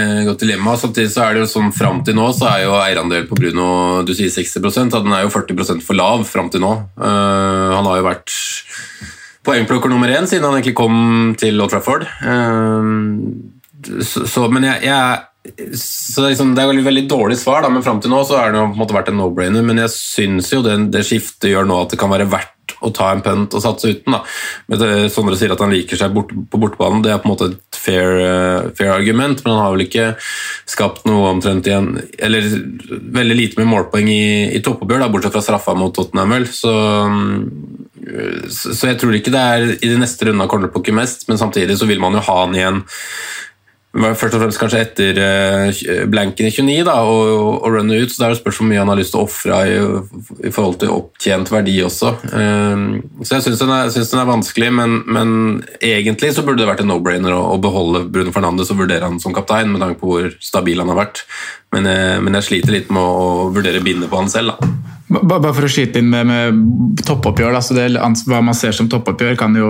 eh, 0.00 0.20
godt 0.24 0.40
dilemma. 0.40 0.78
Samtidig 0.80 1.10
så 1.12 1.26
er 1.26 1.34
det 1.36 1.42
jo 1.42 1.48
sånn 1.50 1.74
fram 1.76 1.98
til 2.06 2.16
nå 2.16 2.30
så 2.32 2.46
er 2.48 2.62
jo 2.62 2.78
eierandel 2.78 3.26
på 3.28 3.36
Bruno 3.36 3.66
du 4.06 4.14
sier 4.16 4.32
60 4.32 4.64
at 4.86 5.04
den 5.04 5.12
er 5.12 5.26
jo 5.26 5.32
40 5.34 5.84
for 5.84 5.98
lav 5.98 6.24
fram 6.24 6.48
til 6.48 6.64
nå. 6.64 6.70
Uh, 6.96 7.76
han 7.76 7.84
har 7.84 8.00
jo 8.00 8.06
vært 8.06 8.32
poengplukker 9.44 9.92
nummer 9.92 10.08
én 10.08 10.24
siden 10.24 10.48
han 10.48 10.56
egentlig 10.56 10.72
kom 10.78 11.36
til 11.36 11.60
Old 11.60 11.74
Trafford. 11.74 12.08
Uh, 12.24 14.00
så, 14.00 14.24
så, 14.24 14.46
men 14.48 14.64
jeg, 14.70 14.88
jeg 14.88 15.20
så 15.76 16.26
liksom, 16.28 16.54
det 16.56 16.62
er 16.62 16.70
veldig, 16.70 16.84
veldig 16.86 17.06
dårlig 17.10 17.38
svar, 17.40 17.62
da, 17.64 17.70
men 17.72 17.84
fram 17.84 18.00
til 18.02 18.12
nå 18.12 18.22
så 18.26 18.40
har 18.40 18.52
det 18.52 18.60
på 18.60 18.72
en 18.72 18.80
måte 18.80 18.96
vært 18.96 19.10
en 19.12 19.18
no-brainer. 19.20 19.64
Men 19.66 19.82
jeg 19.84 19.94
syns 19.94 20.52
jo 20.52 20.62
det, 20.64 20.76
det, 20.94 21.04
skiftet 21.06 21.52
gjør 21.52 21.68
nå 21.68 21.80
at 21.82 21.92
det 21.92 22.00
kan 22.00 22.12
være 22.12 22.28
verdt 22.32 22.52
å 22.82 22.90
ta 22.94 23.12
en 23.12 23.22
punt 23.24 23.54
og 23.54 23.62
satse 23.62 23.92
uten. 23.92 24.16
da. 24.16 24.22
Men 24.70 24.80
det, 24.80 24.90
Sondre 25.14 25.38
sier 25.38 25.54
at 25.54 25.62
han 25.62 25.72
liker 25.72 26.00
seg 26.00 26.14
bort, 26.16 26.32
på 26.32 26.60
bortebanen, 26.60 27.04
det 27.04 27.12
er 27.14 27.20
på 27.22 27.28
en 27.28 27.34
måte 27.34 27.50
et 27.52 27.78
fair, 27.78 28.18
uh, 28.18 28.72
fair, 28.76 28.92
argument, 28.94 29.42
men 29.44 29.54
han 29.54 29.62
har 29.62 29.76
vel 29.76 29.86
ikke 29.86 30.08
skapt 30.68 31.06
noe 31.06 31.30
omtrent 31.30 31.68
igjen 31.68 31.92
Eller 32.18 32.48
veldig 33.14 33.36
lite 33.38 33.60
med 33.60 33.70
målpoeng 33.70 34.10
i, 34.10 34.26
i 34.56 34.62
toppoppgjør, 34.66 35.06
bortsett 35.12 35.36
fra 35.36 35.44
straffa 35.44 35.76
mot 35.78 35.94
Tottenham, 35.94 36.34
vel. 36.36 36.48
Så, 36.50 36.74
så, 38.50 38.90
jeg 38.90 39.00
tror 39.00 39.16
ikke 39.16 39.34
det 39.34 39.46
er 39.54 39.68
i 39.76 39.92
de 39.92 39.98
neste 40.02 40.26
rundene 40.26 40.46
han 40.46 40.50
kommer 40.52 40.66
til 40.66 40.74
å 40.74 40.78
plukke 40.78 40.96
mest, 40.96 41.28
men 41.30 41.40
samtidig 41.40 41.78
så 41.78 41.88
vil 41.88 42.02
man 42.02 42.18
jo 42.18 42.24
ha 42.26 42.38
han 42.42 42.58
igjen 42.58 42.84
Først 43.96 44.34
og 44.36 44.42
fremst 44.42 44.60
kanskje 44.60 44.80
etter 44.84 45.18
uh, 45.20 45.84
blanken 46.12 46.48
i 46.48 46.52
29 46.52 46.84
da, 46.84 46.96
og, 47.08 47.62
og 47.64 47.76
runne 47.76 47.96
ut, 48.02 48.12
så 48.12 48.20
det 48.20 48.26
er 48.26 48.34
jo 48.34 48.38
spørs 48.42 48.58
hvor 48.60 48.68
mye 48.68 48.82
han 48.82 48.90
har 48.92 48.98
lyst 48.98 49.14
til 49.14 49.22
å 49.22 49.24
ofre 49.24 49.60
i, 49.70 49.78
i, 50.44 50.52
forhold 50.52 50.76
til 50.82 50.92
opptjent 50.92 51.52
verdi 51.52 51.78
også. 51.86 52.12
Um, 52.32 52.84
så 53.22 53.38
jeg 53.38 53.46
syns 53.46 53.62
den, 53.62 53.72
den, 53.96 54.20
er 54.20 54.28
vanskelig, 54.28 54.72
men, 54.80 54.98
men, 55.08 55.32
egentlig 55.80 56.34
så 56.36 56.44
burde 56.44 56.60
det 56.62 56.68
vært 56.68 56.84
en 56.84 56.92
no-brainer 56.92 57.32
å, 57.32 57.40
å, 57.54 57.60
beholde 57.62 58.04
Bruno 58.12 58.34
Fernandes 58.34 58.74
og 58.74 58.82
vurdere 58.82 59.08
han 59.08 59.22
som 59.22 59.36
kaptein, 59.36 59.72
med 59.72 59.84
tanke 59.84 60.02
på 60.02 60.12
hvor 60.12 60.28
stabil 60.44 60.82
han 60.82 60.92
har 60.92 61.00
vært. 61.06 61.24
Men, 61.72 61.88
uh, 61.88 62.18
men 62.20 62.36
jeg 62.40 62.50
sliter 62.50 62.76
litt 62.76 62.92
med 62.92 63.00
å 63.00 63.48
vurdere 63.56 63.84
bindet 63.84 64.12
på 64.12 64.20
han 64.20 64.32
selv. 64.32 64.56
da. 64.56 64.95
Bare 65.06 65.52
for 65.54 65.62
å 65.62 65.68
skyte 65.70 66.00
inn 66.02 66.08
med, 66.10 66.26
med 66.26 67.02
toppoppgjør. 67.06 67.54
Altså 67.54 67.76
det, 67.76 67.84
hva 68.26 68.40
man 68.42 68.56
ser 68.58 68.74
som 68.74 68.88
toppoppgjør, 68.90 69.36
kan 69.38 69.54
jo, 69.54 69.68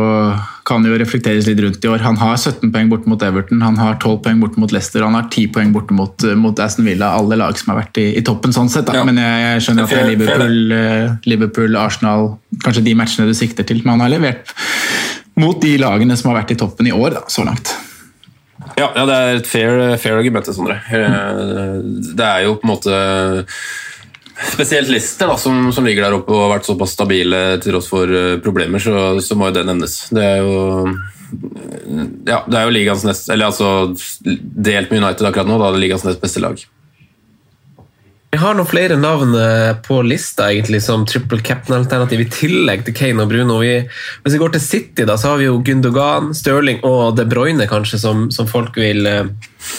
kan 0.68 0.84
jo, 0.86 0.94
reflekteres 0.96 1.44
litt 1.50 1.60
rundt 1.60 1.84
i 1.84 1.90
år. 1.92 2.00
Han 2.06 2.16
har 2.22 2.38
17 2.38 2.72
poeng 2.72 2.88
borte 2.88 3.10
mot 3.12 3.20
Everton, 3.20 3.60
han 3.60 3.76
har 3.76 3.98
12 4.00 4.22
poeng 4.24 4.40
borte 4.40 4.62
mot 4.62 4.72
Leicester 4.72 5.04
han 5.04 5.18
har 5.18 5.28
10 5.28 5.52
poeng 5.52 5.74
borte 5.76 5.96
mot, 5.96 6.26
mot, 6.40 6.64
Aston 6.64 6.88
Villa. 6.88 7.12
Alle 7.18 7.36
lag 7.36 7.60
som 7.60 7.74
har 7.74 7.82
vært 7.82 8.00
i, 8.00 8.06
i 8.16 8.24
toppen, 8.24 8.56
sånn 8.56 8.72
sett. 8.72 8.88
Ja. 8.96 9.04
Men 9.04 9.20
jeg, 9.20 9.44
jeg, 9.44 9.66
skjønner 9.66 9.84
at 9.84 9.92
det 9.92 10.00
er 10.00 10.10
Liverpool, 10.14 10.58
eh, 10.78 11.14
Liverpool, 11.28 11.80
Arsenal, 11.84 12.30
kanskje 12.64 12.86
de 12.88 12.96
matchene 12.96 13.28
du 13.28 13.36
sikter 13.36 13.68
til. 13.68 13.84
Men 13.84 13.98
han 13.98 14.06
har 14.06 14.16
levert 14.16 14.56
mot 15.36 15.60
de 15.60 15.76
lagene 15.82 16.16
som 16.16 16.32
har 16.32 16.40
vært 16.40 16.56
i 16.56 16.60
toppen 16.64 16.88
i 16.88 16.96
år, 16.96 17.18
da, 17.18 17.26
så 17.28 17.44
langt. 17.44 17.76
Ja, 18.76 18.88
ja, 18.88 19.04
det 19.04 19.16
er 19.16 19.38
et 19.42 19.48
fair, 19.48 19.82
fair 20.00 20.16
argument, 20.16 20.48
Sondre. 20.48 20.80
Eh, 20.88 21.74
det 22.16 22.24
er 22.24 22.46
jo 22.48 22.56
på 22.56 22.64
en 22.64 22.72
måte 22.72 23.02
Spesielt 24.36 24.88
Lister, 24.92 25.30
som, 25.40 25.72
som, 25.72 25.84
ligger 25.86 26.06
der 26.06 26.18
oppe 26.18 26.34
og 26.34 26.42
har 26.42 26.54
vært 26.58 26.68
såpass 26.68 26.92
stabile 26.92 27.42
til 27.62 27.72
tross 27.72 27.88
for 27.88 28.10
uh, 28.10 28.36
problemer, 28.44 28.82
så, 28.82 29.16
så, 29.24 29.36
må 29.38 29.48
jo 29.48 29.56
det 29.56 29.66
nevnes. 29.68 29.98
Det 30.12 30.24
er 30.24 30.42
jo 30.44 30.56
ja, 32.28 32.42
det 32.46 32.58
er 32.58 32.66
jo 32.66 32.74
ligaens 32.74 33.04
nest, 33.06 33.30
eller 33.32 33.48
altså 33.48 33.94
delt 34.22 34.92
med 34.92 35.02
United 35.02 35.26
akkurat 35.26 35.48
nå, 35.48 35.56
da 35.58 35.72
det 35.72 35.80
er 35.80 35.86
ligaens 35.88 36.04
nest 36.06 36.22
beste 36.22 36.42
lag. 36.44 36.60
Vi 38.36 38.40
har 38.42 38.56
noen 38.58 38.68
flere 38.68 38.98
navn 39.00 39.32
eh, 39.38 39.72
på 39.86 40.02
lista 40.04 40.50
egentlig 40.52 40.82
som 40.84 41.06
triple 41.08 41.40
captain-alternativ 41.40 42.20
i 42.20 42.28
tillegg 42.28 42.82
til 42.84 42.96
Kane 42.98 43.24
og 43.24 43.30
Bruno. 43.30 43.60
Vi, 43.62 43.78
hvis 44.24 44.34
vi 44.36 44.40
går 44.42 44.52
til 44.56 44.64
City, 44.64 45.06
da, 45.08 45.16
så 45.16 45.32
har 45.32 45.40
vi 45.40 45.46
jo 45.46 45.60
Gundogan, 45.64 46.34
Stirling 46.36 46.82
og 46.84 47.16
De 47.16 47.24
Bruyne 47.30 47.68
kanskje 47.70 48.02
som, 48.02 48.26
som 48.34 48.50
folk 48.50 48.76
vil 48.76 49.08
uh, 49.08 49.30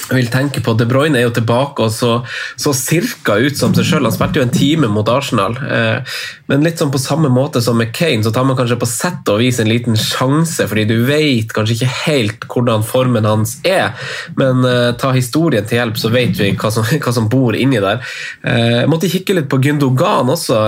vil 0.10 0.30
tenke 0.32 0.62
på. 0.64 0.74
De 0.78 0.88
Bruyne 0.88 1.20
er 1.20 1.28
jo 1.28 1.34
tilbake 1.36 1.86
og 1.86 1.94
så, 1.94 2.12
så 2.60 2.74
cirka 2.76 3.38
ut 3.42 3.58
som 3.60 3.76
seg 3.76 3.88
sjøl. 3.88 4.08
Han 4.08 4.16
spilte 4.16 4.42
jo 4.42 4.46
en 4.46 4.54
time 4.54 4.90
mot 4.92 5.08
Arsenal. 5.12 5.58
Eh, 5.64 6.18
men 6.52 6.66
litt 6.66 6.80
sånn 6.82 6.94
på 6.94 7.02
samme 7.02 7.32
måte 7.34 7.62
som 7.64 7.80
med 7.80 7.94
Kane, 7.96 8.24
så 8.24 8.32
tar 8.36 8.48
man 8.48 8.58
kanskje 8.60 8.80
på 8.80 8.90
sett 8.90 9.32
og 9.32 9.42
vis 9.42 9.60
en 9.62 9.72
liten 9.72 9.98
sjanse, 10.00 10.68
fordi 10.70 10.88
du 10.90 10.96
vet 11.08 11.52
kanskje 11.56 11.78
ikke 11.78 11.94
helt 12.06 12.48
hvordan 12.52 12.86
formen 12.88 13.28
hans 13.28 13.58
er. 13.68 13.96
Men 14.40 14.64
eh, 14.68 14.94
ta 15.00 15.12
historien 15.16 15.68
til 15.68 15.82
hjelp, 15.82 16.00
så 16.00 16.14
vet 16.14 16.38
vi 16.40 16.54
hva 16.56 16.72
som, 16.74 16.88
hva 17.04 17.16
som 17.16 17.32
bor 17.32 17.58
inni 17.58 17.82
der. 17.84 18.04
Eh, 18.44 18.84
jeg 18.84 18.92
måtte 18.92 19.12
kikke 19.12 19.40
litt 19.40 19.52
på 19.52 19.62
Gundogan 19.64 20.32
også, 20.34 20.64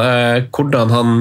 hvordan 0.56 0.94
han 0.94 1.16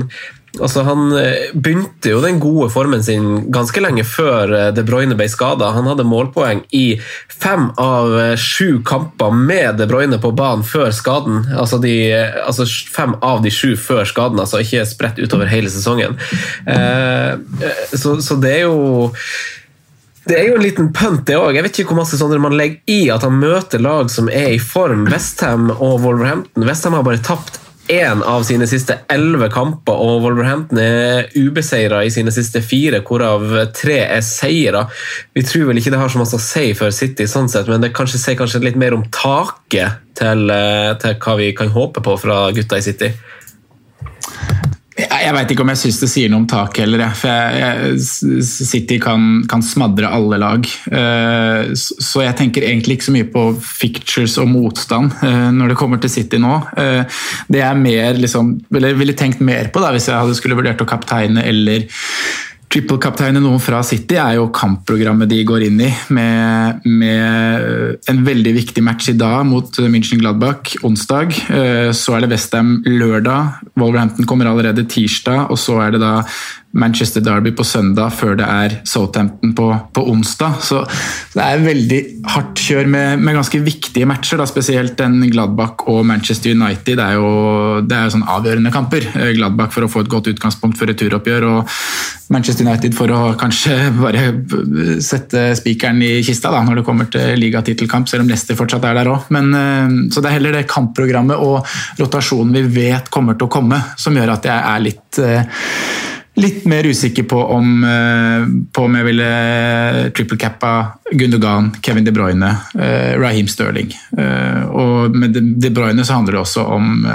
Altså, 0.57 0.83
han 0.83 1.13
eh, 1.13 1.51
begynte 1.53 2.13
jo 2.15 2.23
den 2.25 2.39
gode 2.41 2.71
formen 2.73 3.03
sin 3.05 3.51
ganske 3.53 3.83
lenge 3.85 4.05
før 4.09 4.53
eh, 4.57 4.71
De 4.75 4.85
Bruyne 4.87 5.17
ble 5.19 5.29
skada. 5.31 5.71
Han 5.77 5.87
hadde 5.91 6.07
målpoeng 6.09 6.63
i 6.75 6.87
fem 7.29 7.69
av 7.79 8.15
eh, 8.17 8.33
sju 8.41 8.81
kamper 8.87 9.35
med 9.35 9.77
De 9.79 9.87
Bruyne 9.91 10.19
på 10.23 10.33
banen 10.33 10.65
før 10.67 10.91
skaden. 10.97 11.45
Altså, 11.53 11.79
de, 11.83 11.93
altså 12.47 12.65
fem 12.67 13.15
av 13.21 13.45
de 13.45 13.53
sju 13.53 13.75
før 13.77 14.09
skaden, 14.09 14.41
altså 14.41 14.63
ikke 14.65 14.87
spredt 14.89 15.21
utover 15.21 15.51
hele 15.51 15.71
sesongen. 15.71 16.17
så, 17.93 18.17
så 18.25 18.37
det 18.41 18.53
er 18.57 18.67
jo 18.67 19.13
det 20.29 20.37
er 20.37 20.51
jo 20.51 20.59
en 20.59 20.65
liten 20.65 20.91
punt, 20.93 21.23
det 21.29 21.39
òg. 21.39 21.57
Jeg 21.57 21.65
vet 21.65 21.79
ikke 21.81 21.95
hvor 21.95 22.03
masse 22.03 22.19
sånne 22.21 22.41
man 22.43 22.57
legger 22.57 22.83
i 22.93 23.09
at 23.13 23.25
han 23.25 23.39
møter 23.41 23.81
lag 23.81 24.11
som 24.13 24.29
er 24.29 24.53
i 24.57 24.61
form. 24.61 25.07
Westham 25.09 25.71
og 25.79 26.03
Wolverhampton. 26.05 26.67
Westham 26.69 26.99
har 26.99 27.07
bare 27.07 27.23
tapt 27.25 27.61
én 27.89 28.23
av 28.23 28.45
sine 28.47 28.67
siste 28.69 28.99
elleve 29.11 29.49
kamper, 29.53 29.97
og 29.97 30.23
Wolverhampton 30.25 30.81
er 30.83 31.29
ubeseira 31.37 32.03
i 32.05 32.13
sine 32.13 32.33
siste 32.35 32.63
fire, 32.65 33.01
hvorav 33.07 33.47
tre 33.77 33.99
er 34.05 34.25
seire. 34.25 34.85
Vi 35.37 35.45
tror 35.47 35.71
vel 35.71 35.81
ikke 35.81 35.95
det 35.95 36.03
har 36.03 36.13
så 36.13 36.21
masse 36.21 36.37
å 36.37 36.43
si 36.43 36.73
for 36.79 36.95
City, 36.95 37.27
sånn 37.31 37.49
sett, 37.51 37.71
men 37.71 37.85
det 37.85 37.95
kanskje 37.97 38.21
sier 38.23 38.39
kanskje 38.39 38.63
litt 38.67 38.79
mer 38.81 38.97
om 38.97 39.07
taket 39.15 40.05
til, 40.19 40.51
eh, 40.51 40.93
til 41.01 41.19
hva 41.25 41.37
vi 41.41 41.53
kan 41.57 41.73
håpe 41.73 42.05
på 42.05 42.19
fra 42.21 42.51
gutta 42.53 42.79
i 42.79 42.85
City. 42.85 43.13
Jeg 44.99 45.35
veit 45.35 45.53
ikke 45.53 45.63
om 45.63 45.71
jeg 45.71 45.79
syns 45.79 46.01
det 46.03 46.09
sier 46.11 46.31
noe 46.33 46.43
om 46.43 46.47
taket 46.51 46.83
heller. 46.83 47.05
For 47.15 47.31
jeg, 47.31 47.61
jeg, 47.63 48.43
City 48.49 48.99
kan, 49.03 49.45
kan, 49.51 49.63
smadre 49.63 50.11
alle 50.11 50.41
lag. 50.43 50.67
Uh, 50.91 51.71
så 51.79 52.25
jeg 52.25 52.35
tenker 52.41 52.67
egentlig 52.67 52.99
ikke 52.99 53.07
så 53.07 53.15
mye 53.15 53.29
på 53.31 53.45
fictures 53.63 54.35
og 54.43 54.51
motstand 54.51 55.15
uh, 55.23 55.49
når 55.55 55.73
det 55.73 55.79
kommer 55.79 56.03
til 56.03 56.13
City 56.13 56.43
nå. 56.43 56.57
Uh, 56.75 57.23
det 57.47 57.63
jeg 57.63 57.83
mer 57.85 58.19
liksom, 58.19 58.57
eller 58.75 58.99
ville 58.99 59.15
tenkt 59.19 59.45
mer 59.45 59.71
på 59.71 59.85
da, 59.85 59.93
hvis 59.95 60.11
jeg 60.11 60.19
hadde 60.19 60.37
skulle 60.39 60.59
vurdert 60.59 60.83
å 60.83 60.89
kapteine 60.89 61.47
eller 61.47 61.87
Triple-kapteinen 62.69 63.41
noen 63.41 63.63
fra 63.65 63.79
City 63.87 64.19
er 64.21 64.35
jo 64.37 64.51
kampprogrammet 64.53 65.31
de 65.31 65.39
går 65.49 65.65
inn 65.71 65.79
i, 65.87 65.89
med, 66.13 66.85
med 66.85 68.03
en 68.13 68.21
veldig 68.27 68.53
viktig 68.59 68.85
match 68.85 69.09
i 69.09 69.17
dag 69.17 69.47
mot 69.49 69.81
München 69.89 70.21
Gladbach 70.21 70.75
onsdag. 70.85 71.33
Eh, 71.49 71.89
så 71.97 72.17
er 72.17 72.27
det 72.27 72.33
Westham 72.35 72.75
lørdag, 72.85 73.63
Wolverhampton 73.81 74.29
kommer 74.29 74.51
allerede 74.51 74.85
tirsdag, 74.85 75.49
og 75.49 75.57
så 75.61 75.79
er 75.87 75.97
det 75.97 76.03
da 76.05 76.19
Manchester 76.77 77.23
Derby 77.25 77.55
på 77.57 77.65
søndag 77.65 78.13
før 78.13 78.35
det 78.37 78.45
er 78.45 78.75
Southampton 78.87 79.55
på, 79.57 79.69
på 79.95 80.03
onsdag. 80.13 80.59
Så 80.61 80.83
det 81.33 81.45
er 81.45 81.65
veldig 81.65 82.01
hardt 82.29 82.61
kjør 82.61 82.91
med, 82.93 83.23
med 83.25 83.39
ganske 83.39 83.61
viktige 83.65 84.09
matcher, 84.09 84.41
da, 84.41 84.47
spesielt 84.49 84.99
den 85.01 85.23
Gladbach 85.33 85.87
og 85.89 86.05
Manchester 86.07 86.53
United. 86.53 86.99
Det 87.01 87.07
er 87.07 87.17
jo, 87.17 87.31
det 87.89 87.97
er 87.97 88.05
jo 88.07 88.15
sånn 88.19 88.27
avgjørende 88.29 88.73
kamper. 88.75 89.09
Eh, 89.15 89.33
Gladbach 89.39 89.73
for 89.75 89.87
å 89.87 89.91
få 89.93 90.05
et 90.05 90.13
godt 90.13 90.29
utgangspunkt 90.35 90.77
for 90.79 90.91
returoppgjør, 90.93 91.49
og 91.49 91.79
Manchester 92.29 92.67
United 92.69 92.93
for 92.97 93.17
å 93.17 93.23
kanskje 93.41 93.77
bare 93.97 94.27
sette 95.01 95.47
spikeren 95.57 96.03
i 96.05 96.19
kista 96.27 96.53
da, 96.53 96.61
når 96.67 96.83
det 96.83 96.85
kommer 96.85 97.09
til 97.09 97.41
ligatittelkamp, 97.41 98.11
selv 98.11 98.27
om 98.27 98.29
Leicester 98.29 98.59
fortsatt 98.59 98.85
er 98.85 99.01
der 99.01 99.13
òg. 99.15 99.33
Eh, 99.33 99.97
så 100.13 100.21
det 100.21 100.29
er 100.29 100.37
heller 100.37 100.61
det 100.61 100.67
kampprogrammet 100.69 101.41
og 101.49 101.65
rotasjonen 102.03 102.53
vi 102.61 102.67
vet 102.85 103.09
kommer 103.15 103.41
til 103.41 103.49
å 103.49 103.55
komme, 103.57 103.81
som 103.97 104.21
gjør 104.21 104.37
at 104.37 104.53
jeg 104.53 104.69
er 104.75 104.85
litt 104.85 105.23
eh, 105.25 105.65
litt 106.39 106.65
mer 106.71 106.87
usikker 106.87 107.27
på 107.29 107.39
om, 107.55 107.85
eh, 107.85 108.47
på 108.73 108.85
om 108.85 108.95
jeg 108.95 109.07
ville 109.09 109.31
triple 110.17 110.39
cappa 110.39 110.73
Gundogan, 111.11 111.73
Kevin 111.83 112.05
De 112.05 112.13
Bruyne, 112.13 112.51
uh, 112.79 113.13
Raheem 113.19 113.49
Sterling. 113.49 113.95
Og 114.69 115.17
med 115.17 115.33
De 115.33 115.71
Bruyne 115.73 116.05
så 116.05 116.19
handler 116.19 116.37
det 116.37 116.43
også 116.43 116.65
om 116.69 117.07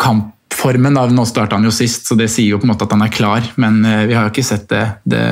kampformen. 0.00 0.96
Da. 0.96 1.04
Nå 1.12 1.26
starta 1.28 1.58
han 1.58 1.66
jo 1.68 1.74
sist, 1.74 2.08
så 2.08 2.16
det 2.16 2.30
sier 2.32 2.54
jo 2.54 2.60
på 2.62 2.64
en 2.64 2.72
måte 2.72 2.88
at 2.88 2.94
han 2.96 3.04
er 3.04 3.12
klar, 3.12 3.50
men 3.60 3.82
vi 3.84 4.16
har 4.16 4.24
jo 4.24 4.32
ikke 4.32 4.46
sett 4.48 4.64
det, 4.72 4.86
det 5.04 5.26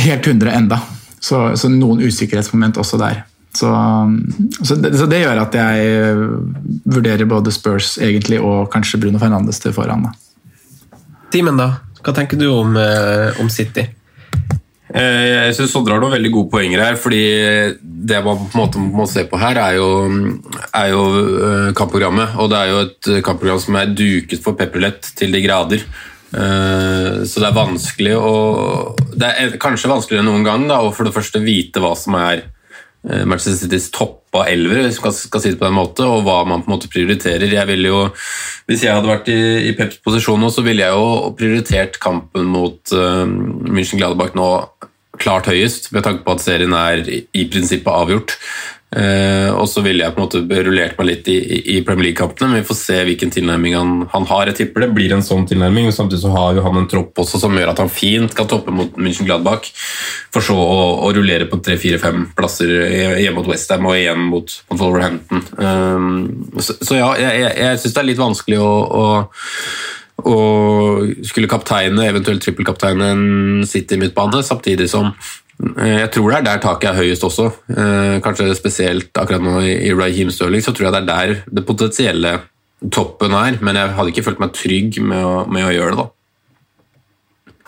helt 0.00 0.26
100 0.26 0.54
enda. 0.56 0.80
Så, 1.20 1.42
så, 1.60 1.68
noen 1.68 2.00
usikkerhetsmoment 2.00 2.80
også 2.80 2.96
der. 3.00 3.22
Så, 3.52 3.68
så, 4.62 4.74
det, 4.80 4.94
så, 4.96 5.04
det, 5.10 5.20
gjør 5.20 5.42
at 5.42 5.56
jeg 5.58 6.16
vurderer 6.88 7.28
både 7.28 7.52
Spurs 7.52 7.98
egentlig 8.00 8.40
og 8.40 8.70
kanskje 8.72 9.02
Bruno 9.02 9.20
Fernandes 9.20 9.60
til 9.60 9.76
foran. 9.76 10.08
Da. 10.08 10.29
Simen, 11.30 11.58
da? 11.60 11.70
Hva 12.02 12.14
tenker 12.16 12.38
du 12.40 12.48
om, 12.50 12.76
eh, 12.76 13.40
om 13.40 13.48
City? 13.50 13.84
Eh, 14.90 15.46
jeg 15.46 15.54
syns 15.54 15.70
Sondre 15.70 15.94
har 15.94 16.00
noen 16.02 16.16
veldig 16.16 16.32
gode 16.34 16.50
poenger 16.50 16.82
her. 16.82 16.96
fordi 16.96 17.78
Det 17.82 18.24
man 18.24 18.36
på 18.36 18.58
en 18.58 18.60
måte 18.66 18.78
må 18.78 19.06
se 19.06 19.24
på 19.24 19.38
her, 19.38 19.56
er 19.56 19.76
jo, 19.76 20.34
er 20.74 20.88
jo 20.90 21.02
eh, 21.38 21.72
kampprogrammet. 21.72 22.34
Og 22.38 22.50
det 22.50 22.58
er 22.58 22.68
jo 22.70 22.80
et 22.80 23.22
kampprogram 23.22 23.60
som 23.60 23.76
er 23.76 23.94
duket 23.94 24.42
for 24.42 24.54
pepperlett 24.54 25.14
til 25.14 25.30
de 25.30 25.42
grader. 25.42 25.84
Så 26.30 27.40
det 27.42 27.46
er 27.48 27.56
vanskelig 27.56 28.12
å 28.14 28.94
Det 29.18 29.26
er 29.26 29.56
kanskje 29.58 29.90
vanskeligere 29.90 30.22
enn 30.22 30.28
noen 30.30 30.44
gang 30.46 30.68
da, 30.68 30.76
å 30.78 30.92
for 30.94 31.02
det 31.02 31.12
første 31.12 31.42
vite 31.42 31.82
hva 31.82 31.96
som 31.98 32.14
er 32.14 32.44
Manchester 33.00 33.56
Citys 33.56 33.88
toppa 33.94 34.42
elver, 34.50 34.82
hvis 34.84 34.98
man 35.00 35.14
skal 35.16 35.40
si 35.40 35.52
det 35.54 35.58
på 35.60 35.64
den 35.64 35.78
måte, 35.78 36.04
og 36.04 36.26
hva 36.26 36.42
man 36.44 36.60
på 36.60 36.68
en 36.68 36.74
måte 36.74 36.90
prioriterer. 36.92 37.48
Jeg 37.48 37.68
ville 37.70 37.88
jo, 37.88 38.00
Hvis 38.68 38.84
jeg 38.84 38.92
hadde 38.92 39.08
vært 39.08 39.30
i, 39.32 39.40
i 39.70 39.72
Peps 39.78 39.96
posisjon 40.04 40.40
nå, 40.40 40.50
så 40.52 40.64
ville 40.66 40.84
jeg 40.84 40.92
jo 40.92 41.32
prioritert 41.38 41.96
kampen 42.02 42.44
mot 42.52 42.92
uh, 42.92 43.24
München 43.24 44.02
Gladbach 44.02 44.36
nå 44.36 44.50
klart 45.20 45.48
høyest, 45.50 45.90
med 45.92 46.04
tanke 46.04 46.24
på 46.24 46.36
at 46.36 46.44
serien 46.44 46.76
er 46.76 47.02
i, 47.08 47.22
i 47.36 47.46
prinsippet 47.50 47.90
avgjort. 47.92 48.36
Uh, 48.90 49.54
og 49.54 49.68
så 49.70 49.84
ville 49.84 50.02
jeg 50.02 50.14
på 50.16 50.18
en 50.18 50.24
måte 50.24 50.62
rullert 50.66 50.96
meg 50.98 51.06
litt 51.06 51.28
i, 51.30 51.36
i 51.76 51.82
Premier 51.86 52.08
League-kampene, 52.08 52.48
men 52.50 52.58
vi 52.58 52.66
får 52.66 52.78
se 52.80 52.96
hvilken 53.06 53.30
tilnærming 53.30 53.76
han, 53.78 53.92
han, 54.10 54.26
har. 54.26 54.50
Jeg 54.50 54.58
tipper 54.58 54.82
det 54.82 54.88
blir 54.96 55.14
en 55.14 55.22
sånn 55.22 55.46
tilnærming, 55.46 55.86
men 55.86 55.94
samtidig 55.94 56.24
så 56.24 56.32
har 56.34 56.56
jo 56.58 56.64
han 56.64 56.80
en 56.80 56.88
tropp 56.90 57.22
også 57.22 57.38
som 57.44 57.54
gjør 57.54 57.70
at 57.70 57.82
han 57.84 57.92
fint 57.92 58.34
kan 58.34 58.50
toppe 58.50 58.74
mot 58.74 58.98
München 58.98 59.28
Gladbach, 59.28 59.70
for 60.34 60.42
så 60.42 60.58
å, 60.58 60.80
å 61.06 61.12
rullere 61.14 61.46
på 61.50 61.60
tre-fire-fem 61.62 62.32
plasser 62.34 62.74
hjemme 63.22 63.38
mot 63.38 63.52
Westham 63.52 63.86
og 63.86 63.94
igjen 63.94 64.26
mot, 64.32 64.58
mot 64.72 64.82
Wolverhampton. 64.82 65.46
Um, 65.62 66.58
så, 66.58 66.74
så, 66.80 66.98
ja, 66.98 67.14
jeg, 67.20 67.44
jeg, 67.44 67.54
jeg 67.62 67.80
syns 67.84 67.94
det 67.94 68.02
er 68.02 68.10
litt 68.10 68.24
vanskelig 68.26 68.60
å, 68.64 68.74
å 68.90 69.06
og 70.20 71.24
skulle 71.24 71.48
kapteine, 71.48 72.08
eventuelt 72.10 72.42
trippelkapteine 72.44 73.06
en 73.14 73.62
City-midtbane, 73.64 74.42
samtidig 74.44 74.90
som 74.92 75.14
jeg 75.60 76.08
tror 76.14 76.30
det 76.30 76.38
er 76.38 76.46
der 76.46 76.62
taket 76.62 76.90
er 76.90 77.00
høyest 77.02 77.24
også. 77.26 77.50
Eh, 77.74 78.16
kanskje 78.24 78.48
spesielt 78.56 79.10
akkurat 79.18 79.44
nå 79.44 79.58
i 79.66 79.92
Raheem 79.96 80.30
Sterling, 80.32 80.64
så 80.64 80.72
tror 80.72 80.88
jeg 80.88 80.94
det 80.96 81.02
er 81.02 81.10
der 81.10 81.42
det 81.58 81.66
potensielle 81.68 82.32
toppen 82.88 83.34
er. 83.36 83.58
Men 83.60 83.76
jeg 83.76 83.92
hadde 83.98 84.14
ikke 84.14 84.24
følt 84.30 84.40
meg 84.40 84.54
trygg 84.56 85.00
med 85.04 85.20
å, 85.26 85.34
med 85.50 85.68
å 85.68 85.74
gjøre 85.74 85.94
det, 85.94 86.04
da. 86.04 86.08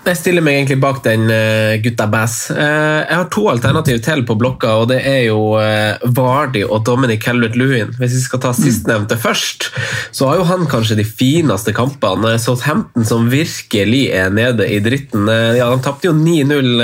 Jeg 0.02 0.18
stiller 0.18 0.42
meg 0.42 0.56
egentlig 0.56 0.80
bak 0.82 0.96
den 1.04 1.28
uh, 1.30 1.78
gutta 1.78 2.08
bass. 2.10 2.48
Uh, 2.50 3.04
jeg 3.06 3.14
har 3.20 3.28
to 3.30 3.44
alternativ 3.52 4.00
til 4.02 4.24
på 4.26 4.34
blokka, 4.34 4.72
og 4.82 4.88
det 4.90 4.98
er 5.06 5.20
jo 5.28 5.52
uh, 5.54 6.02
Vardy 6.16 6.64
og 6.66 6.82
Dominic 6.88 7.22
Calvert-Lewin. 7.22 7.92
Hvis 8.00 8.16
vi 8.16 8.22
skal 8.24 8.42
ta 8.42 8.50
sistnevnte 8.56 9.14
mm. 9.14 9.22
først, 9.22 9.68
så 10.10 10.26
har 10.26 10.40
jo 10.40 10.48
han 10.48 10.66
kanskje 10.66 10.98
de 10.98 11.06
fineste 11.06 11.70
kampene. 11.76 12.34
Southampton 12.42 13.06
som 13.06 13.28
virkelig 13.30 14.08
er 14.10 14.34
nede 14.34 14.66
i 14.66 14.80
dritten. 14.82 15.30
ja, 15.30 15.70
De 15.70 15.78
tapte 15.86 16.10
jo 16.10 16.16
9-0 16.18 16.82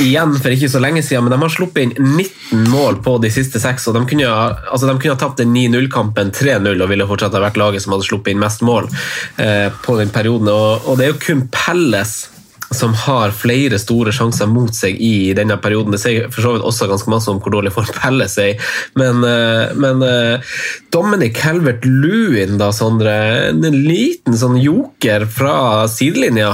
igjen 0.00 0.32
for 0.40 0.56
ikke 0.56 0.72
så 0.72 0.80
lenge 0.80 1.04
siden, 1.04 1.26
men 1.26 1.36
de 1.36 1.42
har 1.44 1.52
sluppet 1.52 1.90
inn 1.90 1.92
19 2.16 2.72
mål 2.72 3.02
på 3.04 3.18
de 3.20 3.28
siste 3.36 3.60
seks. 3.60 3.84
og 3.90 3.98
De 3.98 4.06
kunne, 4.14 4.32
altså, 4.32 4.88
de 4.88 4.96
kunne 4.96 5.12
ha 5.12 5.20
tapt 5.20 5.44
den 5.44 5.52
9-0-kampen 5.52 6.32
3-0 6.40 6.72
og 6.72 6.88
ville 6.88 7.10
fortsatt 7.12 7.36
ha 7.36 7.44
vært 7.44 7.60
laget 7.60 7.84
som 7.84 7.92
hadde 7.98 8.08
sluppet 8.08 8.32
inn 8.32 8.40
mest 8.40 8.64
mål 8.64 8.88
på 9.36 10.00
den 10.00 10.16
perioden. 10.16 10.48
Og, 10.48 10.88
og 10.88 10.96
det 10.96 11.04
er 11.10 11.12
jo 11.12 11.22
kun 11.28 11.48
Pelles 11.52 12.29
som 12.74 12.94
har 12.94 13.30
flere 13.34 13.78
store 13.82 14.12
sjanser 14.14 14.46
mot 14.46 14.74
seg 14.74 14.98
i 15.02 15.32
denne 15.34 15.56
perioden. 15.58 15.94
Det 15.94 16.00
sier 16.02 16.28
for 16.30 16.44
så 16.44 16.52
vidt 16.54 16.66
også 16.66 16.86
ganske 16.90 17.10
masse 17.10 17.30
om 17.32 17.40
hvor 17.42 17.54
dårlig 17.56 17.72
form 17.76 17.90
Pelle 17.96 18.28
er 18.30 18.74
Men, 18.98 19.24
eh, 19.26 19.72
men 19.74 20.04
eh, 20.06 20.52
Dominic 20.94 21.40
Helvert-Lewin, 21.42 22.58
da, 22.60 22.70
Sondre. 22.74 23.14
En 23.50 23.80
liten 23.86 24.38
sånn 24.38 24.60
joker 24.62 25.26
fra 25.26 25.88
sidelinja. 25.90 26.52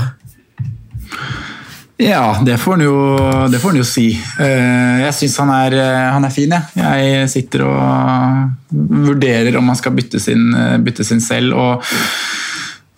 Ja, 2.01 2.37
det 2.45 2.59
får 2.61 2.77
han 2.77 2.85
jo, 2.85 2.97
jo, 3.79 3.85
si. 3.89 4.11
Eh, 4.41 5.05
jeg 5.05 5.13
syns 5.17 5.37
han, 5.41 5.53
han, 5.53 6.27
er 6.29 6.33
fin, 6.33 6.53
jeg. 6.53 6.81
Jeg 6.81 7.31
sitter 7.33 7.65
og 7.69 8.73
vurderer 8.73 9.57
om 9.61 9.69
han 9.73 9.79
skal 9.79 9.97
bytte 9.97 10.21
sin, 10.21 10.49
bytte 10.85 11.05
sin 11.09 11.25
selv. 11.25 11.57
og 11.57 11.85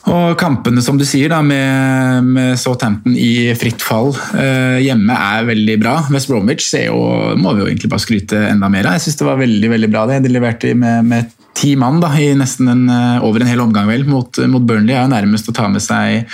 og 0.09 0.37
kampene 0.40 0.83
som 0.85 0.99
du 0.99 1.05
sier 1.09 1.31
da, 1.33 1.40
med, 1.44 2.27
med 2.27 2.59
Southampton 2.61 3.16
i 3.18 3.53
fritt 3.59 3.83
fall 3.85 4.12
eh, 4.38 4.79
hjemme 4.85 5.14
er 5.14 5.49
veldig 5.49 5.77
bra. 5.83 5.97
West 6.14 6.31
Bromwich 6.31 6.68
jo, 6.87 6.99
må 7.38 7.55
vi 7.55 7.64
jo 7.64 7.68
egentlig 7.68 7.92
bare 7.92 8.05
skryte 8.05 8.40
enda 8.51 8.71
mer 8.73 8.88
av. 8.88 8.97
Jeg 8.97 9.09
syns 9.09 9.21
det 9.21 9.29
var 9.29 9.42
veldig 9.42 9.73
veldig 9.75 9.90
bra 9.92 10.07
det. 10.11 10.23
De 10.25 10.33
leverte 10.33 10.73
med, 10.79 11.09
med 11.09 11.35
ti 11.59 11.75
mann 11.79 12.01
da, 12.03 12.12
i 12.16 12.31
nesten 12.38 12.71
en, 12.73 12.85
eh, 12.92 13.25
over 13.27 13.44
en 13.44 13.51
hel 13.51 13.64
omgang 13.64 13.88
vel, 13.90 14.07
mot, 14.09 14.40
mot 14.51 14.64
Burnley. 14.64 14.94
er 14.97 15.07
jo 15.07 15.14
nærmest 15.16 15.51
å 15.51 15.57
ta 15.57 15.68
med 15.73 15.85
seg 15.85 16.25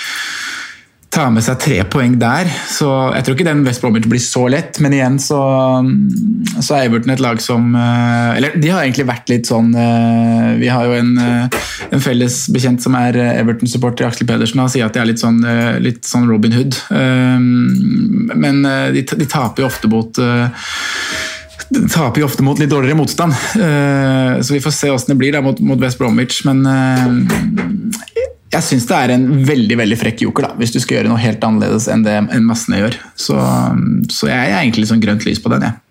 ta 1.14 1.28
med 1.30 1.44
seg 1.46 1.58
tre 1.62 1.76
poeng 1.90 2.16
der. 2.18 2.48
Så 2.70 2.88
jeg 3.14 3.24
tror 3.24 3.36
ikke 3.36 3.46
den 3.46 3.62
West 3.66 3.82
Bromwich 3.82 4.08
blir 4.10 4.22
så 4.22 4.46
lett, 4.50 4.80
men 4.82 4.96
igjen 4.96 5.18
så, 5.22 5.40
så, 6.58 6.76
er 6.76 6.88
Everton 6.88 7.14
et 7.14 7.22
lag 7.22 7.40
som 7.42 7.70
eh, 7.78 8.30
Eller 8.38 8.56
de 8.58 8.72
har 8.72 8.82
egentlig 8.82 9.06
vært 9.08 9.30
litt 9.30 9.48
sånn 9.48 9.70
eh, 9.78 10.48
Vi 10.60 10.70
har 10.72 10.88
jo 10.88 10.96
en, 10.98 11.12
eh, 11.20 11.60
en 11.94 12.02
felles 12.02 12.38
bekjent 12.54 12.82
som 12.82 12.96
er 12.98 13.18
Everton-supporter, 13.34 14.08
Aksel 14.08 14.28
Pedersen, 14.28 14.64
og 14.64 14.72
sier 14.72 14.88
at 14.88 14.96
de 14.96 15.02
er 15.02 15.10
litt 15.12 15.22
sånn, 15.22 15.38
litt 15.84 16.02
sånn 16.08 16.26
Robin 16.30 16.54
Hood. 16.54 16.76
Men 16.90 18.64
de, 18.94 19.04
de 19.04 19.26
taper 19.30 19.64
jo 19.64 19.68
ofte 19.68 19.90
mot 19.90 20.20
taper 21.94 22.20
jo 22.20 22.26
ofte 22.26 22.44
mot 22.44 22.58
litt 22.60 22.70
dårligere 22.70 22.98
motstand. 22.98 23.34
Så 23.54 24.54
vi 24.54 24.62
får 24.62 24.74
se 24.74 24.90
hvordan 24.90 25.14
det 25.14 25.18
blir 25.20 25.36
da 25.36 25.42
mot 25.44 25.80
West 25.80 26.00
Bromwich. 26.00 26.42
Men 26.48 26.64
jeg 28.54 28.66
syns 28.68 28.86
det 28.88 28.96
er 28.96 29.12
en 29.14 29.24
veldig 29.46 29.78
veldig 29.80 29.98
frekk 29.98 30.24
joker, 30.26 30.48
da, 30.48 30.58
hvis 30.60 30.74
du 30.74 30.80
skal 30.82 31.00
gjøre 31.00 31.10
noe 31.12 31.22
helt 31.22 31.42
annerledes 31.46 31.88
enn 31.90 32.04
det 32.06 32.14
en 32.22 32.46
massene 32.46 32.80
gjør. 32.80 32.98
Så, 33.18 33.38
så 34.14 34.30
jeg 34.30 34.52
er 34.52 34.60
egentlig 34.60 34.88
sånn 34.90 35.02
grønt 35.02 35.26
lys 35.26 35.42
på 35.42 35.52
den, 35.52 35.66
jeg. 35.68 35.83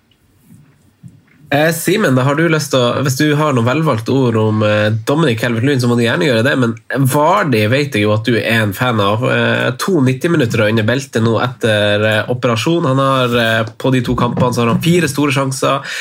Eh, 1.53 1.69
Simen, 1.73 2.17
hvis 2.17 3.17
du 3.19 3.27
har 3.37 3.53
noen 3.53 3.67
velvalgte 3.67 4.13
ord 4.15 4.37
om 4.41 4.63
eh, 4.65 4.87
Dominic 5.05 5.37
Calvert-Lewin, 5.43 5.81
så 5.83 5.89
må 5.89 5.97
du 5.99 6.01
gjerne 6.01 6.25
gjøre 6.25 6.45
det. 6.47 6.53
Men 6.57 6.73
Vardi 7.13 7.61
vet 7.69 7.93
jeg 7.93 8.07
jo 8.07 8.13
at 8.15 8.25
du 8.25 8.39
er 8.39 8.63
en 8.63 8.73
fan 8.73 9.01
av. 9.03 9.21
Eh, 9.29 9.67
to 9.77 9.99
90-minutter 10.01 10.63
under 10.65 10.87
beltet 10.87 11.21
nå 11.21 11.35
etter 11.43 12.07
eh, 12.09 12.31
operasjon. 12.33 12.87
Han 12.89 13.01
har 13.03 13.37
På 13.77 13.91
de 13.93 14.01
to 14.05 14.15
kampene 14.17 14.53
så 14.53 14.63
har 14.63 14.71
han 14.71 14.81
fire 14.81 15.07
store 15.09 15.33
sjanser. 15.33 15.93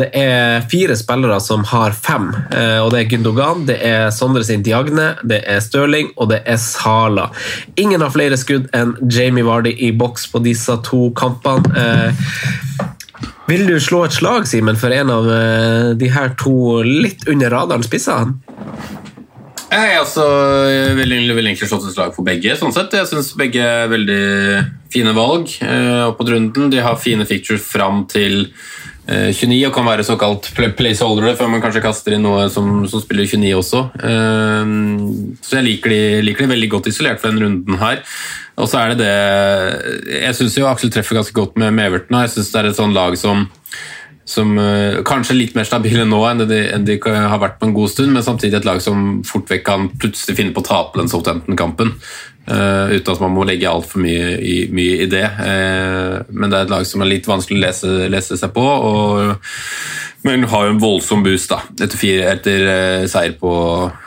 Det 0.00 0.06
er 0.16 0.64
fire 0.70 0.94
spillere 0.98 1.38
som 1.42 1.62
har 1.70 1.94
fem. 1.96 2.28
og 2.82 2.90
Det 2.92 3.00
er 3.00 3.08
Gundogan, 3.10 3.64
det 3.68 3.76
er 3.86 4.10
Sondre 4.14 4.42
sin 4.46 4.64
Diagne, 4.66 5.12
det 5.22 5.40
er 5.48 5.60
Stirling 5.64 6.12
og 6.16 6.30
det 6.32 6.40
er 6.48 6.60
Sala. 6.62 7.28
Ingen 7.80 8.02
har 8.04 8.14
flere 8.14 8.38
skudd 8.40 8.70
enn 8.76 8.94
Jamie 9.10 9.46
Vardy 9.46 9.74
i 9.86 9.92
boks 9.96 10.28
på 10.32 10.42
disse 10.44 10.76
to 10.86 11.10
kampene. 11.18 11.88
Vil 13.50 13.66
du 13.66 13.80
slå 13.82 14.04
et 14.06 14.14
slag, 14.14 14.44
Simen, 14.46 14.76
for 14.78 14.94
en 14.94 15.08
av 15.10 15.24
eh, 15.34 15.88
de 15.98 16.10
her 16.14 16.36
to 16.38 16.84
litt 16.86 17.24
under 17.30 17.50
radaren 17.50 17.82
spissene? 17.82 18.36
Jeg 19.70 19.96
altså, 19.98 20.22
også 20.22 20.94
vil, 20.98 21.14
veldig 21.34 21.34
egentlig 21.48 21.66
slått 21.70 21.88
et 21.88 21.96
slag 21.96 22.14
for 22.14 22.26
begge. 22.26 22.54
sånn 22.58 22.74
sett. 22.74 22.94
Jeg 22.94 23.08
syns 23.10 23.32
begge 23.38 23.62
er 23.62 23.90
veldig 23.90 24.22
fine 24.94 25.14
valg 25.18 25.50
eh, 25.66 26.06
opp 26.06 26.22
mot 26.22 26.30
runden. 26.30 26.70
De 26.70 26.82
har 26.82 26.98
fine 27.02 27.26
fictures 27.26 27.66
fram 27.66 28.04
til 28.10 28.52
29 29.08 29.56
eh, 29.56 29.68
og 29.68 29.74
kan 29.74 29.88
være 29.88 30.04
såkalt 30.06 30.50
placeholdere 30.54 31.32
før 31.38 31.48
man 31.52 31.62
kanskje 31.62 31.82
kaster 31.84 32.14
inn 32.16 32.26
noe 32.26 32.48
som, 32.52 32.84
som 32.90 33.02
spiller 33.02 33.26
29 33.26 33.54
også. 33.56 33.80
Så 35.40 35.56
jeg 35.56 35.66
liker 35.66 35.94
de, 35.94 36.02
liker 36.26 36.46
de 36.46 36.52
veldig 36.52 36.70
godt 36.76 36.90
isolert 36.92 37.22
for 37.22 37.32
den 37.32 37.42
runden 37.42 37.80
her. 37.80 38.04
Og 38.60 38.68
så 38.68 38.82
er 38.82 38.92
det 38.92 39.06
det 39.06 40.18
Jeg 40.20 40.36
syns 40.36 40.58
jo 40.58 40.68
Aksel 40.68 40.92
treffer 40.92 41.16
ganske 41.16 41.34
godt 41.34 41.56
med, 41.58 41.72
med. 41.72 41.96
Jeg 42.12 42.34
syns 42.34 42.52
det 42.52 42.60
er 42.60 42.70
et 42.70 42.78
sånn 42.78 42.96
lag 42.96 43.16
som 43.18 43.48
som 44.30 44.52
uh, 44.58 45.00
kanskje 45.06 45.34
er 45.34 45.40
litt 45.40 45.56
mer 45.58 45.66
stabile 45.66 46.04
nå 46.06 46.20
enn 46.28 46.44
de, 46.46 46.60
enn 46.74 46.86
de, 46.86 46.98
har 47.02 47.40
vært 47.42 47.58
på 47.60 47.66
en 47.66 47.74
god 47.74 47.90
stund, 47.90 48.12
men 48.14 48.22
samtidig 48.22 48.60
et 48.60 48.68
lag 48.68 48.78
som 48.84 49.20
fort 49.26 49.50
vekk 49.50 49.64
kan 49.66 49.88
plutselig 50.00 50.36
finne 50.38 50.54
på 50.54 50.62
å 50.62 50.68
tape 50.68 51.00
den 51.00 51.10
Southampton-kampen. 51.10 51.96
Uh, 52.48 52.96
uten 52.96 53.12
at 53.12 53.20
man 53.22 53.34
må 53.36 53.44
legge 53.46 53.68
altfor 53.68 54.00
mye, 54.02 54.34
mye 54.74 55.00
i 55.04 55.08
det. 55.10 55.26
Uh, 55.38 56.20
men 56.32 56.50
det 56.50 56.56
er 56.56 56.66
et 56.66 56.72
lag 56.72 56.86
som 56.88 57.04
er 57.04 57.12
litt 57.12 57.28
vanskelig 57.28 57.60
å 57.60 57.64
lese, 57.66 57.96
lese 58.10 58.38
seg 58.40 58.54
på. 58.56 58.64
og 58.64 59.36
men 60.20 60.42
har 60.52 60.66
jo 60.66 60.72
en 60.74 60.80
voldsom 60.82 61.22
boost 61.24 61.48
da, 61.48 61.62
etter, 61.78 61.96
fire, 61.96 62.26
etter 62.34 62.64
uh, 62.68 63.04
seier 63.08 63.38
på 63.40 63.52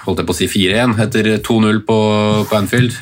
holdt 0.03 0.19
jeg 0.21 0.27
på 0.29 0.35
å 0.35 0.37
si 0.37 0.49
4-1, 0.51 0.93
etter 1.07 1.29
2-0 1.45 1.79
på, 1.87 1.97
på, 2.49 2.57
Anfield. 2.57 2.99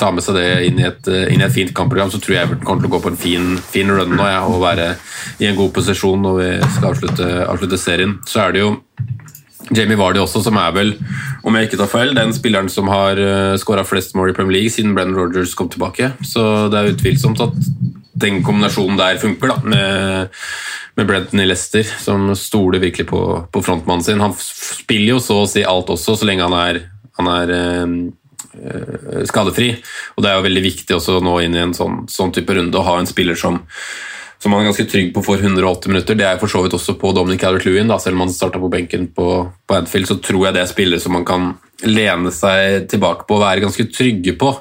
Ta 0.00 0.08
med 0.14 0.24
seg 0.24 0.38
det 0.38 0.46
inn 0.68 0.80
i, 0.80 0.86
et, 0.88 1.10
inn 1.26 1.42
i 1.42 1.44
et, 1.44 1.52
fint 1.52 1.74
kampprogram, 1.76 2.12
så 2.12 2.20
tror 2.22 2.38
jeg 2.38 2.46
Everton 2.46 2.64
kommer 2.64 2.86
til 2.86 2.88
å 2.88 2.94
gå 2.94 3.02
på 3.04 3.12
en 3.12 3.20
fin, 3.20 3.50
fin 3.74 3.92
run 3.92 4.16
nå 4.16 4.30
ja, 4.30 4.40
og 4.48 4.62
være 4.64 4.94
i 5.42 5.50
en 5.50 5.58
god 5.58 5.74
posisjon 5.76 6.24
når 6.24 6.40
vi 6.40 6.50
skal 6.78 6.92
avslutte, 6.94 7.30
avslutte 7.50 7.82
serien. 7.82 8.16
Så 8.24 8.46
er 8.46 8.56
det 8.56 8.64
jo 8.64 8.76
Jamie 9.74 9.98
Vardy 9.98 10.20
også, 10.22 10.44
som 10.46 10.58
er 10.60 10.74
vel, 10.76 10.92
om 11.46 11.56
jeg 11.56 11.66
ikke 11.66 11.80
tar 11.80 11.90
feil, 11.90 12.14
den 12.14 12.34
spilleren 12.36 12.68
som 12.70 12.90
har 12.92 13.18
uh, 13.18 13.30
eh, 13.52 13.58
skåra 13.58 13.82
flest 13.86 14.14
mål 14.18 14.30
i 14.30 14.36
Premier 14.36 14.60
League 14.60 14.74
siden 14.74 14.94
Brennan 14.94 15.18
Rogers 15.18 15.56
kom 15.58 15.70
tilbake. 15.72 16.12
Så 16.22 16.68
det 16.70 16.78
er 16.78 16.92
utvilsomt 16.92 17.42
at 17.42 17.56
den 18.16 18.42
kombinasjonen 18.46 18.98
der 19.00 19.18
funker, 19.20 19.52
da, 19.52 19.56
med, 19.66 20.36
med 20.96 21.08
Brenton 21.08 21.42
i 21.42 21.48
Leicester, 21.48 21.84
som 22.00 22.30
stoler 22.38 22.80
virkelig 22.80 23.08
på, 23.10 23.22
på 23.52 23.64
frontmannen 23.64 24.06
sin. 24.06 24.22
Han 24.22 24.36
spiller 24.38 25.16
jo 25.16 25.24
så 25.24 25.42
å 25.42 25.50
si 25.50 25.66
alt 25.66 25.90
også, 25.92 26.16
så 26.16 26.28
lenge 26.28 26.46
han 26.46 26.56
er, 26.56 26.80
han 27.18 27.32
er 27.34 27.54
eh, 27.58 29.26
skadefri. 29.28 29.74
Og 30.16 30.24
det 30.24 30.30
er 30.30 30.38
jo 30.38 30.46
veldig 30.46 30.64
viktig 30.64 30.96
også 30.96 31.18
nå 31.24 31.40
inn 31.44 31.58
i 31.58 31.64
en 31.66 31.76
sånn, 31.76 32.04
sånn 32.12 32.32
type 32.36 32.56
runde 32.56 32.80
å 32.80 32.86
ha 32.86 33.00
en 33.00 33.10
spiller 33.10 33.36
som 33.38 33.60
som 34.42 34.52
man 34.52 34.62
er 34.62 34.70
ganske 34.70 34.88
trygg 34.90 35.12
på 35.14 35.22
for 35.24 35.40
180 35.40 35.92
minutter. 35.92 36.18
Det 36.18 36.26
er 36.28 36.40
for 36.40 36.52
så 36.52 36.62
vidt 36.64 36.76
også 36.76 36.96
på 37.00 37.12
Dominic 37.16 37.40
Calvert-Lewin. 37.42 37.92
Selv 38.00 38.18
om 38.18 38.26
han 38.26 38.34
starta 38.34 38.60
på 38.62 38.70
benken 38.72 39.08
på, 39.16 39.28
på 39.66 39.78
Anfield, 39.78 40.08
så 40.10 40.18
tror 40.20 40.46
jeg 40.46 40.56
det 40.56 40.64
er 40.64 40.70
spillere 40.70 41.02
som 41.02 41.16
man 41.16 41.26
kan 41.28 41.54
lene 41.84 42.32
seg 42.32 42.86
tilbake 42.90 43.26
på 43.28 43.38
og 43.38 43.44
være 43.44 43.64
ganske 43.64 43.88
trygge 43.92 44.36
på. 44.40 44.52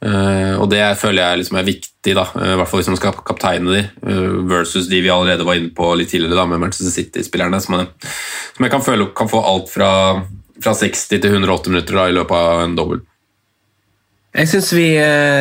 Uh, 0.00 0.56
og 0.56 0.70
det 0.72 0.80
føler 0.96 1.20
jeg 1.20 1.40
liksom 1.42 1.58
er 1.60 1.66
viktig, 1.66 2.12
da, 2.16 2.22
uh, 2.32 2.52
i 2.54 2.56
hvert 2.56 2.70
fall 2.70 2.80
hvis 2.80 2.88
man 2.88 2.96
skal 2.96 3.12
ha 3.12 3.24
kapteine 3.28 3.74
de, 3.74 3.82
uh, 4.08 4.38
versus 4.48 4.86
de 4.88 5.02
vi 5.04 5.10
allerede 5.12 5.44
var 5.44 5.58
inne 5.60 5.74
på 5.76 5.90
litt 6.00 6.08
tidligere 6.08 6.38
da, 6.38 6.46
med 6.48 6.62
Manchester 6.62 6.94
City-spillerne, 6.94 7.60
som, 7.60 7.76
som, 8.00 8.64
jeg 8.64 8.72
kan 8.72 8.86
føle 8.86 9.10
kan 9.12 9.28
få 9.28 9.42
alt 9.44 9.68
fra, 9.68 9.90
fra 10.56 10.72
60 10.72 11.04
til 11.12 11.28
180 11.28 11.74
minutter 11.74 12.00
da, 12.00 12.06
i 12.08 12.16
løpet 12.16 12.32
av 12.32 12.62
en 12.64 12.78
dobbel. 12.78 13.04
Jeg 14.30 14.46
syns 14.46 14.68
vi 14.76 14.84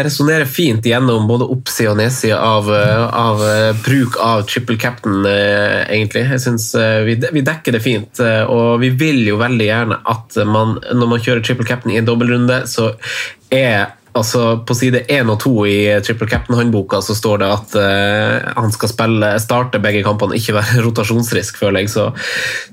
resonnerer 0.02 0.47
fint 0.49 0.86
gjennom 0.86 1.28
både 1.30 1.45
oppside 1.54 1.91
og 1.91 1.99
nedside 1.99 2.38
av, 2.41 2.71
av, 2.73 3.43
bruk 3.86 4.17
av 4.25 4.47
triple 4.49 4.80
captain, 4.82 5.28
egentlig. 5.30 6.23
Jeg 6.25 6.41
synes 6.41 6.65
vi, 7.06 7.13
vi, 7.21 7.43
dekker 7.45 7.78
det 7.78 7.84
fint, 7.86 8.23
og 8.49 8.82
vi 8.82 8.89
vil 8.97 9.21
jo 9.28 9.38
veldig 9.38 9.67
gjerne 9.67 9.99
at 10.10 10.39
man, 10.49 10.80
når 10.89 11.12
man 11.13 11.21
kjører 11.21 11.45
triple 11.45 11.69
captain 11.69 11.93
i 11.93 11.99
en 12.02 12.10
dobbeltrunde, 12.10 12.63
så 12.65 12.95
er 13.54 13.93
Altså, 14.17 14.63
på 14.65 14.74
side 14.74 15.04
1 15.06 15.30
og 15.30 15.38
2 15.43 15.52
i 15.69 15.78
Triple 16.06 16.28
Captain-håndboka 16.30 16.98
så 17.06 17.13
står 17.13 17.43
det 17.43 17.50
at 17.54 17.76
uh, 17.78 18.48
han 18.58 18.72
skal 18.74 18.89
spille, 18.89 19.30
starte 19.41 19.82
begge 19.84 20.02
kampene, 20.06 20.38
ikke 20.39 20.56
være 20.58 20.82
rotasjonsrisk, 20.88 21.60
føler 21.62 21.84
jeg. 21.84 21.91
Så, 21.93 22.08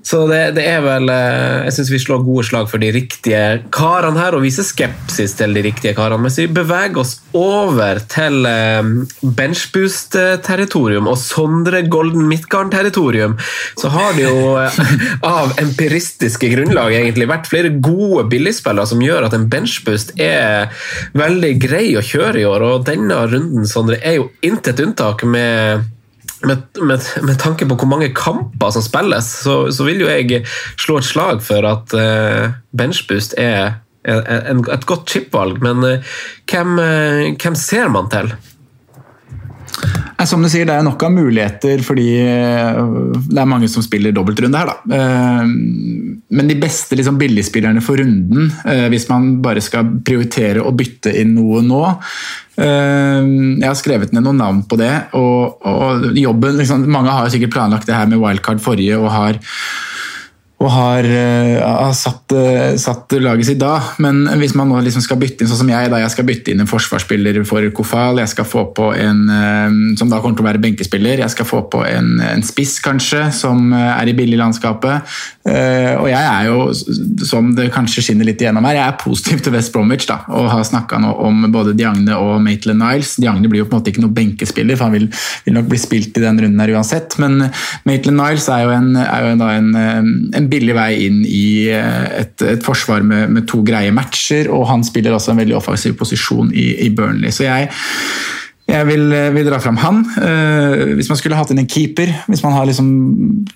så 0.06 0.22
det, 0.30 0.40
det, 0.56 0.64
er 0.70 0.80
vel 0.84 1.10
uh, 1.12 1.66
Jeg 1.66 1.76
syns 1.76 1.92
vi 1.92 2.00
slår 2.00 2.24
gode 2.24 2.46
slag 2.48 2.70
for 2.72 2.80
de 2.80 2.88
riktige 2.94 3.42
karene 3.74 4.20
her, 4.20 4.36
og 4.38 4.46
viser 4.46 4.64
skepsis 4.66 5.36
til 5.36 5.52
de 5.56 5.64
riktige 5.66 5.92
karene. 5.98 6.22
Mens 6.24 6.38
vi 6.40 6.48
beveger 6.48 7.02
oss 7.02 7.18
over 7.36 8.00
til 8.08 8.48
uh, 8.48 9.28
benchboost-territorium 9.36 11.10
og 11.12 11.20
Sondre 11.20 11.84
Golden 11.92 12.24
Midtgarn-territorium, 12.30 13.36
så 13.76 13.92
har 13.92 14.16
det 14.16 14.24
jo 14.24 14.56
av 15.26 15.52
empiristiske 15.60 16.48
grunnlag 16.54 16.96
egentlig 16.96 17.28
vært 17.28 17.50
flere 17.50 17.74
gode 17.76 18.24
billigspillere 18.32 18.88
som 18.88 19.04
gjør 19.04 19.28
at 19.28 19.36
en 19.36 19.48
benchboost 19.52 20.16
er 20.22 20.72
veldig 21.26 21.52
grei 21.62 21.90
å 21.98 22.04
kjøre 22.04 22.40
i 22.40 22.46
år, 22.48 22.64
og 22.64 22.86
denne 22.88 23.18
runden 23.28 23.68
Sondre, 23.68 23.98
er 24.02 24.20
jo 24.20 24.30
intet 24.46 24.82
unntak 24.82 25.26
med 25.26 25.92
med, 26.44 26.62
med, 26.82 27.00
med, 27.22 27.38
tanke 27.40 27.66
på 27.66 27.78
hvor 27.80 27.88
mange 27.88 28.10
kamper 28.14 28.70
som 28.74 28.84
spilles, 28.84 29.28
så, 29.42 29.54
så 29.72 29.86
vil 29.86 30.04
jo 30.04 30.10
jeg 30.10 30.42
slå 30.78 30.98
et 31.00 31.08
slag 31.08 31.40
for 31.44 31.66
at 31.66 31.94
uh, 31.96 32.52
benchboost 32.76 33.34
er 33.40 33.78
en, 34.06 34.60
et 34.70 34.86
godt 34.86 35.08
chipvalg. 35.10 35.62
Men 35.64 35.80
uh, 35.82 36.18
hvem, 36.50 36.76
uh, 36.76 37.22
hvem, 37.40 37.56
ser 37.58 37.88
man 37.92 38.10
til? 38.12 38.30
Som 40.26 40.42
du 40.42 40.48
sier, 40.50 40.66
Det 40.66 40.74
er 40.74 40.84
nok 40.86 41.02
av 41.06 41.12
muligheter 41.14 41.82
fordi 41.84 42.08
det 42.16 43.38
er 43.38 43.48
mange 43.48 43.68
som 43.70 43.84
spiller 43.84 44.14
dobbeltrunde 44.16 44.58
her. 44.58 44.72
Da. 44.72 45.02
Men 45.46 46.50
de 46.50 46.56
beste 46.58 46.96
liksom, 46.98 47.18
billigspillerne 47.20 47.82
for 47.84 48.00
runden, 48.00 48.50
hvis 48.90 49.06
man 49.12 49.36
bare 49.44 49.62
skal 49.62 49.86
prioritere 50.06 50.64
å 50.64 50.74
bytte 50.74 51.12
inn 51.20 51.36
noe 51.36 51.62
nå, 51.62 51.82
jeg 52.56 53.68
har 53.68 53.78
skrevet 53.78 54.16
ned 54.16 54.24
noen 54.24 54.40
navn 54.40 54.62
på 54.66 54.80
det. 54.80 54.94
og, 55.20 55.60
og 55.68 56.08
jobben, 56.16 56.56
liksom, 56.62 56.88
Mange 56.90 57.12
har 57.12 57.30
sikkert 57.30 57.54
planlagt 57.54 57.86
det 57.86 57.98
her 57.98 58.08
med 58.10 58.22
wildcard 58.22 58.64
forrige 58.64 58.98
og 58.98 59.12
har 59.12 59.42
og 60.56 60.70
har, 60.72 61.04
uh, 61.04 61.56
har 61.60 61.92
satt, 61.96 62.32
uh, 62.32 62.76
satt, 62.80 63.12
laget 63.20 63.50
sitt 63.50 63.60
da. 63.60 63.74
Men 64.00 64.22
hvis 64.40 64.54
man 64.56 64.70
nå 64.72 64.80
liksom 64.86 65.04
skal 65.04 65.18
bytte 65.20 65.44
inn, 65.44 65.50
sånn 65.50 65.60
som 65.60 65.72
jeg, 65.72 65.90
da 65.92 66.00
jeg 66.00 66.14
skal 66.14 66.26
bytte 66.28 66.52
inn 66.52 66.64
en 66.64 66.70
forsvarsspiller 66.70 67.42
for 67.48 67.66
Kofal, 67.76 68.22
jeg 68.22 68.32
skal 68.32 68.48
få 68.48 68.64
på 68.76 68.88
en 68.96 69.20
uh, 69.28 69.68
som 70.00 70.08
da 70.08 70.22
kommer 70.22 70.38
til 70.38 70.46
å 70.46 70.48
være 70.48 70.62
benkespiller, 70.64 71.20
jeg 71.20 71.34
skal 71.34 71.48
få 71.48 71.60
på 71.72 71.82
en, 71.84 72.16
en 72.24 72.44
spiss 72.46 72.78
kanskje, 72.84 73.26
som 73.36 73.68
er 73.76 74.08
i 74.08 74.14
billiglandskapet. 74.16 75.16
og 75.46 76.06
jeg 76.08 76.22
er 76.22 76.46
jo, 76.48 76.56
som 77.26 77.48
det 77.56 77.68
kanskje 77.74 78.02
skinner 78.04 78.26
litt 78.28 78.40
igjennom 78.42 78.64
her, 78.66 78.78
jeg 78.78 78.86
er 78.86 78.98
positiv 79.00 79.42
til 79.44 79.54
West 79.54 79.72
Bromwich 79.74 80.06
da, 80.08 80.18
og 80.32 80.48
har 80.52 80.64
snakka 80.66 80.98
om 81.12 81.46
både 81.52 81.74
Diagne 81.78 82.16
og 82.16 82.40
Maitland 82.44 82.80
Niles. 82.82 83.16
Diagne 83.20 83.50
blir 83.50 83.62
jo 83.62 83.68
på 83.68 83.74
en 83.74 83.80
måte 83.80 83.92
ikke 83.92 84.04
noen 84.04 84.16
benkespiller, 84.16 84.78
for 84.78 84.88
han 84.88 84.96
vil, 84.96 85.08
vil 85.46 85.56
nok 85.58 85.68
bli 85.70 85.80
spilt 85.80 86.18
i 86.18 86.24
den 86.24 86.40
runden 86.42 86.62
her 86.62 86.74
uansett. 86.76 87.18
Men 87.22 87.48
Maitland 87.88 88.20
Niles 88.20 88.48
er 88.52 88.64
jo 88.64 88.74
en, 88.76 88.90
er 89.02 89.26
jo 89.26 89.34
en, 89.34 89.74
en 90.36 90.45
en 90.45 90.45
billig 90.50 90.76
vei 90.76 90.90
inn 91.06 91.20
i 91.26 91.68
eh, 91.72 92.22
et, 92.22 92.42
et 92.42 92.64
forsvar 92.64 93.04
med, 93.06 93.30
med, 93.34 93.46
to 93.50 93.62
greie 93.66 93.92
matcher, 93.94 94.50
og 94.52 94.66
han 94.70 94.84
spiller 94.86 95.16
også 95.16 95.34
en 95.34 95.42
veldig 95.42 95.58
offensiv 95.58 95.96
posisjon 95.98 96.50
i, 96.54 96.72
i 96.86 96.90
Burnley. 96.94 97.34
Så 97.34 97.46
jeg 97.48 97.70
jeg 98.66 98.82
vil, 98.88 99.04
eh, 99.14 99.30
vil, 99.30 99.46
dra 99.46 99.60
fram 99.62 99.76
han. 99.78 100.00
Uh, 100.18 100.96
hvis 100.98 101.06
man 101.06 101.18
skulle 101.20 101.36
hatt 101.38 101.52
inn 101.54 101.60
en 101.62 101.68
keeper, 101.70 102.10
hvis 102.26 102.42
man 102.42 102.56
liksom, 102.66 102.88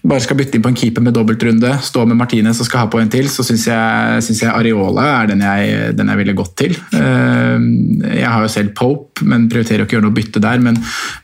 bare 0.06 0.22
skal 0.22 0.38
bytte 0.38 0.54
inn 0.54 0.62
på 0.62 0.70
en 0.70 0.78
keeper 0.78 1.02
med 1.02 1.16
dobbeltrunde, 1.16 1.72
stå 1.82 2.04
med 2.06 2.20
Martinez 2.20 2.60
og 2.62 2.68
skal 2.68 2.84
ha 2.84 2.90
på 2.92 3.00
en 3.02 3.10
til, 3.10 3.26
så 3.26 3.42
syns 3.46 3.66
jeg, 3.66 4.22
jeg 4.30 4.52
Areola 4.52 5.08
er 5.16 5.32
den 5.32 5.42
jeg, 5.42 5.96
den 5.98 6.12
jeg 6.14 6.20
ville 6.22 6.36
gått 6.38 6.54
til. 6.62 6.78
Uh, 6.94 7.58
jeg 8.06 8.28
har 8.30 8.46
jo 8.46 8.52
selv 8.54 8.70
Pope, 8.78 9.09
men 9.26 9.48
prioriterer 9.50 9.84
å 9.84 9.88
ikke 9.88 9.98
gjøre 9.98 10.08
noe 10.08 10.16
bytte 10.16 10.42
der. 10.42 10.62
Men, 10.64 10.78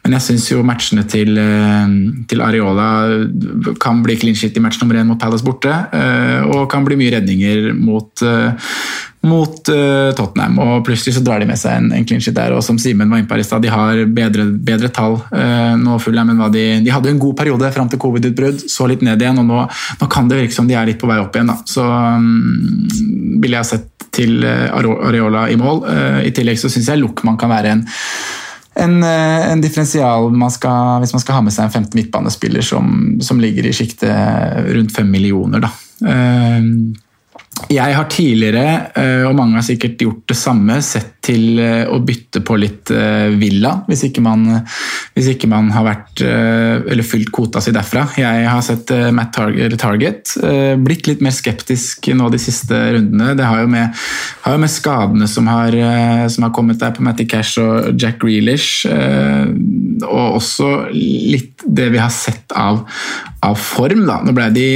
men 0.04 0.16
jeg 0.18 0.26
syns 0.28 0.50
jo 0.52 0.62
matchene 0.66 1.06
til, 1.10 1.34
uh, 1.38 1.88
til, 2.30 2.44
Areola 2.46 2.88
kan 3.82 4.04
bli 4.04 4.18
clean 4.20 4.38
shit 4.38 4.56
i 4.56 4.62
match 4.62 4.80
nummer 4.82 5.00
én 5.00 5.08
mot 5.08 5.20
Palace 5.20 5.44
borte, 5.46 5.72
og 6.46 6.66
kan 6.70 6.84
bli 6.86 6.98
mye 6.98 7.12
redninger 7.16 7.70
mot 7.74 8.24
mot 9.26 9.70
uh, 9.72 10.12
Tottenham. 10.14 10.58
og 10.62 10.84
Plutselig 10.86 11.16
så 11.16 11.22
drar 11.24 11.42
de 11.42 11.48
med 11.48 11.58
seg 11.58 11.80
en, 11.80 11.88
en 11.96 12.04
clean 12.06 12.22
sheet 12.22 12.36
der. 12.36 12.54
og 12.54 12.62
Som 12.62 12.78
Simen 12.78 13.10
var 13.10 13.18
inne 13.18 13.30
på 13.30 13.38
i 13.40 13.46
stad, 13.46 13.64
de 13.64 13.72
har 13.72 14.04
bedre, 14.06 14.44
bedre 14.68 14.90
tall 14.94 15.18
nå 15.80 15.98
Fulham 16.02 16.30
enn 16.30 16.38
hva 16.40 16.48
de 16.52 16.64
De 16.84 16.92
hadde 16.94 17.10
en 17.10 17.20
god 17.20 17.34
periode 17.40 17.72
fram 17.74 17.90
til 17.90 18.00
covid-utbrudd, 18.02 18.66
så 18.70 18.86
litt 18.86 19.02
ned 19.06 19.22
igjen. 19.22 19.40
og 19.42 19.48
nå, 19.48 19.64
nå, 20.00 20.10
kan 20.12 20.30
det 20.30 20.40
virke 20.40 20.54
som 20.54 20.70
de 20.70 20.78
er 20.78 20.86
litt 20.88 21.00
på 21.02 21.10
vei 21.10 21.18
opp 21.22 21.34
igjen. 21.34 21.50
da. 21.50 21.58
Så 21.66 21.82
um, 21.82 22.86
ville 23.42 23.58
jeg 23.58 23.70
sett 23.72 24.05
til 24.16 24.42
uh, 24.44 24.72
Areola 24.72 25.46
i 25.52 25.60
mål. 25.60 25.84
I 26.26 26.32
tillegg 26.34 26.60
så 26.60 26.72
syns 26.72 26.90
jeg 26.92 27.02
Luckman 27.02 27.38
kan 27.40 27.52
være 27.52 27.76
en 27.76 27.86
en, 28.76 28.98
en, 29.00 29.60
differensial 29.64 30.26
man 30.36 30.50
skal, 30.52 30.98
hvis 31.00 31.14
man 31.14 31.22
skal 31.22 31.38
ha 31.38 31.44
med 31.46 31.54
seg 31.54 31.64
en 31.64 31.72
femte 31.72 31.96
midtbanespiller 31.96 32.60
som, 32.60 32.90
som 33.24 33.38
ligger 33.40 33.64
i 33.64 33.72
sjiktet 33.72 34.12
rundt 34.68 34.92
fem 34.92 35.08
millioner. 35.08 35.64
Da. 35.64 35.70
Uh, 36.04 36.92
jeg 37.72 37.94
har 37.96 38.06
tidligere, 38.12 38.64
eh, 38.94 39.22
og 39.26 39.34
mange 39.38 39.56
har 39.56 39.64
sikkert 39.64 40.02
gjort 40.02 40.24
det 40.28 40.36
samme, 40.38 40.76
sett 40.84 41.16
til 41.24 41.58
eh, 41.58 41.88
å 41.88 41.98
bytte 42.04 42.42
på 42.46 42.56
litt 42.60 42.92
eh, 42.94 43.32
villa, 43.34 43.72
hvis 43.88 44.04
ikke 44.10 44.22
man, 44.22 44.44
hvis 45.16 45.30
ikke 45.32 45.48
man 45.50 45.70
har 45.74 45.86
vært 45.86 46.22
fylt 47.06 47.30
kvota 47.34 47.60
si 47.62 47.72
derfra. 47.74 48.04
Jeg 48.18 48.46
har 48.48 48.62
sett 48.64 48.90
Matt 49.14 49.32
Target, 49.36 49.76
Target, 49.80 50.34
blitt 50.82 51.08
litt 51.08 51.22
mer 51.24 51.34
skeptisk 51.34 52.08
nå 52.16 52.28
de 52.32 52.40
siste 52.40 52.78
rundene. 52.96 53.34
Det 53.38 53.46
har 53.46 53.62
jo 53.62 53.70
med, 53.72 54.04
har 54.44 54.56
jo 54.56 54.62
med 54.62 54.72
skadene 54.72 55.28
som 55.30 55.48
har, 55.50 55.76
som 56.32 56.46
har, 56.46 56.54
kommet 56.56 56.80
der 56.80 56.94
på 56.96 57.04
Matty 57.04 57.26
Cash 57.28 57.60
og 57.62 58.00
Jack 58.00 58.20
Grealish, 58.22 58.86
og 58.88 60.38
også 60.40 60.70
litt 60.94 61.64
det 61.66 61.90
vi 61.94 62.00
har 62.00 62.12
sett 62.14 62.54
av, 62.56 62.82
av 63.46 63.56
form. 63.60 64.04
Da. 64.08 64.20
Nå 64.26 64.34
ble 64.36 64.50
de 64.54 64.68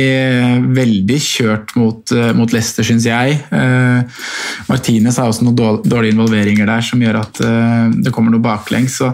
veldig 0.77 1.21
kjørt 1.25 1.75
mot, 1.79 2.15
mot 2.37 2.53
Leicester 2.55 2.71
Leicester, 2.71 2.87
syns 2.87 3.09
jeg. 3.09 3.41
Eh, 3.51 4.23
Martinez 4.69 5.19
har 5.19 5.31
også 5.31 5.47
noen 5.47 5.83
dårlige 5.85 6.15
involveringer 6.15 6.69
der 6.69 6.85
som 6.85 7.03
gjør 7.03 7.23
at 7.23 7.41
eh, 7.45 7.87
det 8.05 8.13
kommer 8.15 8.35
noe 8.35 8.45
baklengs. 8.45 9.01
Så 9.01 9.13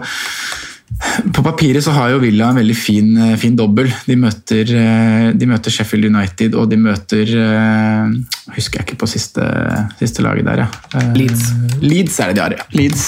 på 1.33 1.43
papiret 1.43 1.83
så 1.83 1.91
har 1.93 2.13
jo 2.13 2.19
Villa 2.21 2.47
en 2.49 2.57
veldig 2.57 2.75
fin, 2.77 3.09
eh, 3.21 3.35
fin 3.37 3.55
dobbel. 3.55 3.89
De 4.07 4.15
møter, 4.17 4.69
eh, 4.73 5.31
de 5.33 5.45
møter, 5.49 5.73
Sheffield 5.73 6.07
United 6.07 6.55
og 6.57 6.69
de 6.71 6.79
møter 6.81 7.33
eh, 7.37 8.13
Husker 8.55 8.79
jeg 8.79 8.87
ikke 8.87 8.99
på 9.01 9.09
siste, 9.11 9.43
siste 9.99 10.23
laget 10.23 10.47
der, 10.47 10.61
ja. 10.63 11.01
Leeds. 11.13 11.43
Leeds 11.83 12.15
er 12.23 12.31
det 12.31 12.37
de 12.37 12.41
har, 12.41 12.55
ja. 12.55 12.65
Leeds. 12.71 13.03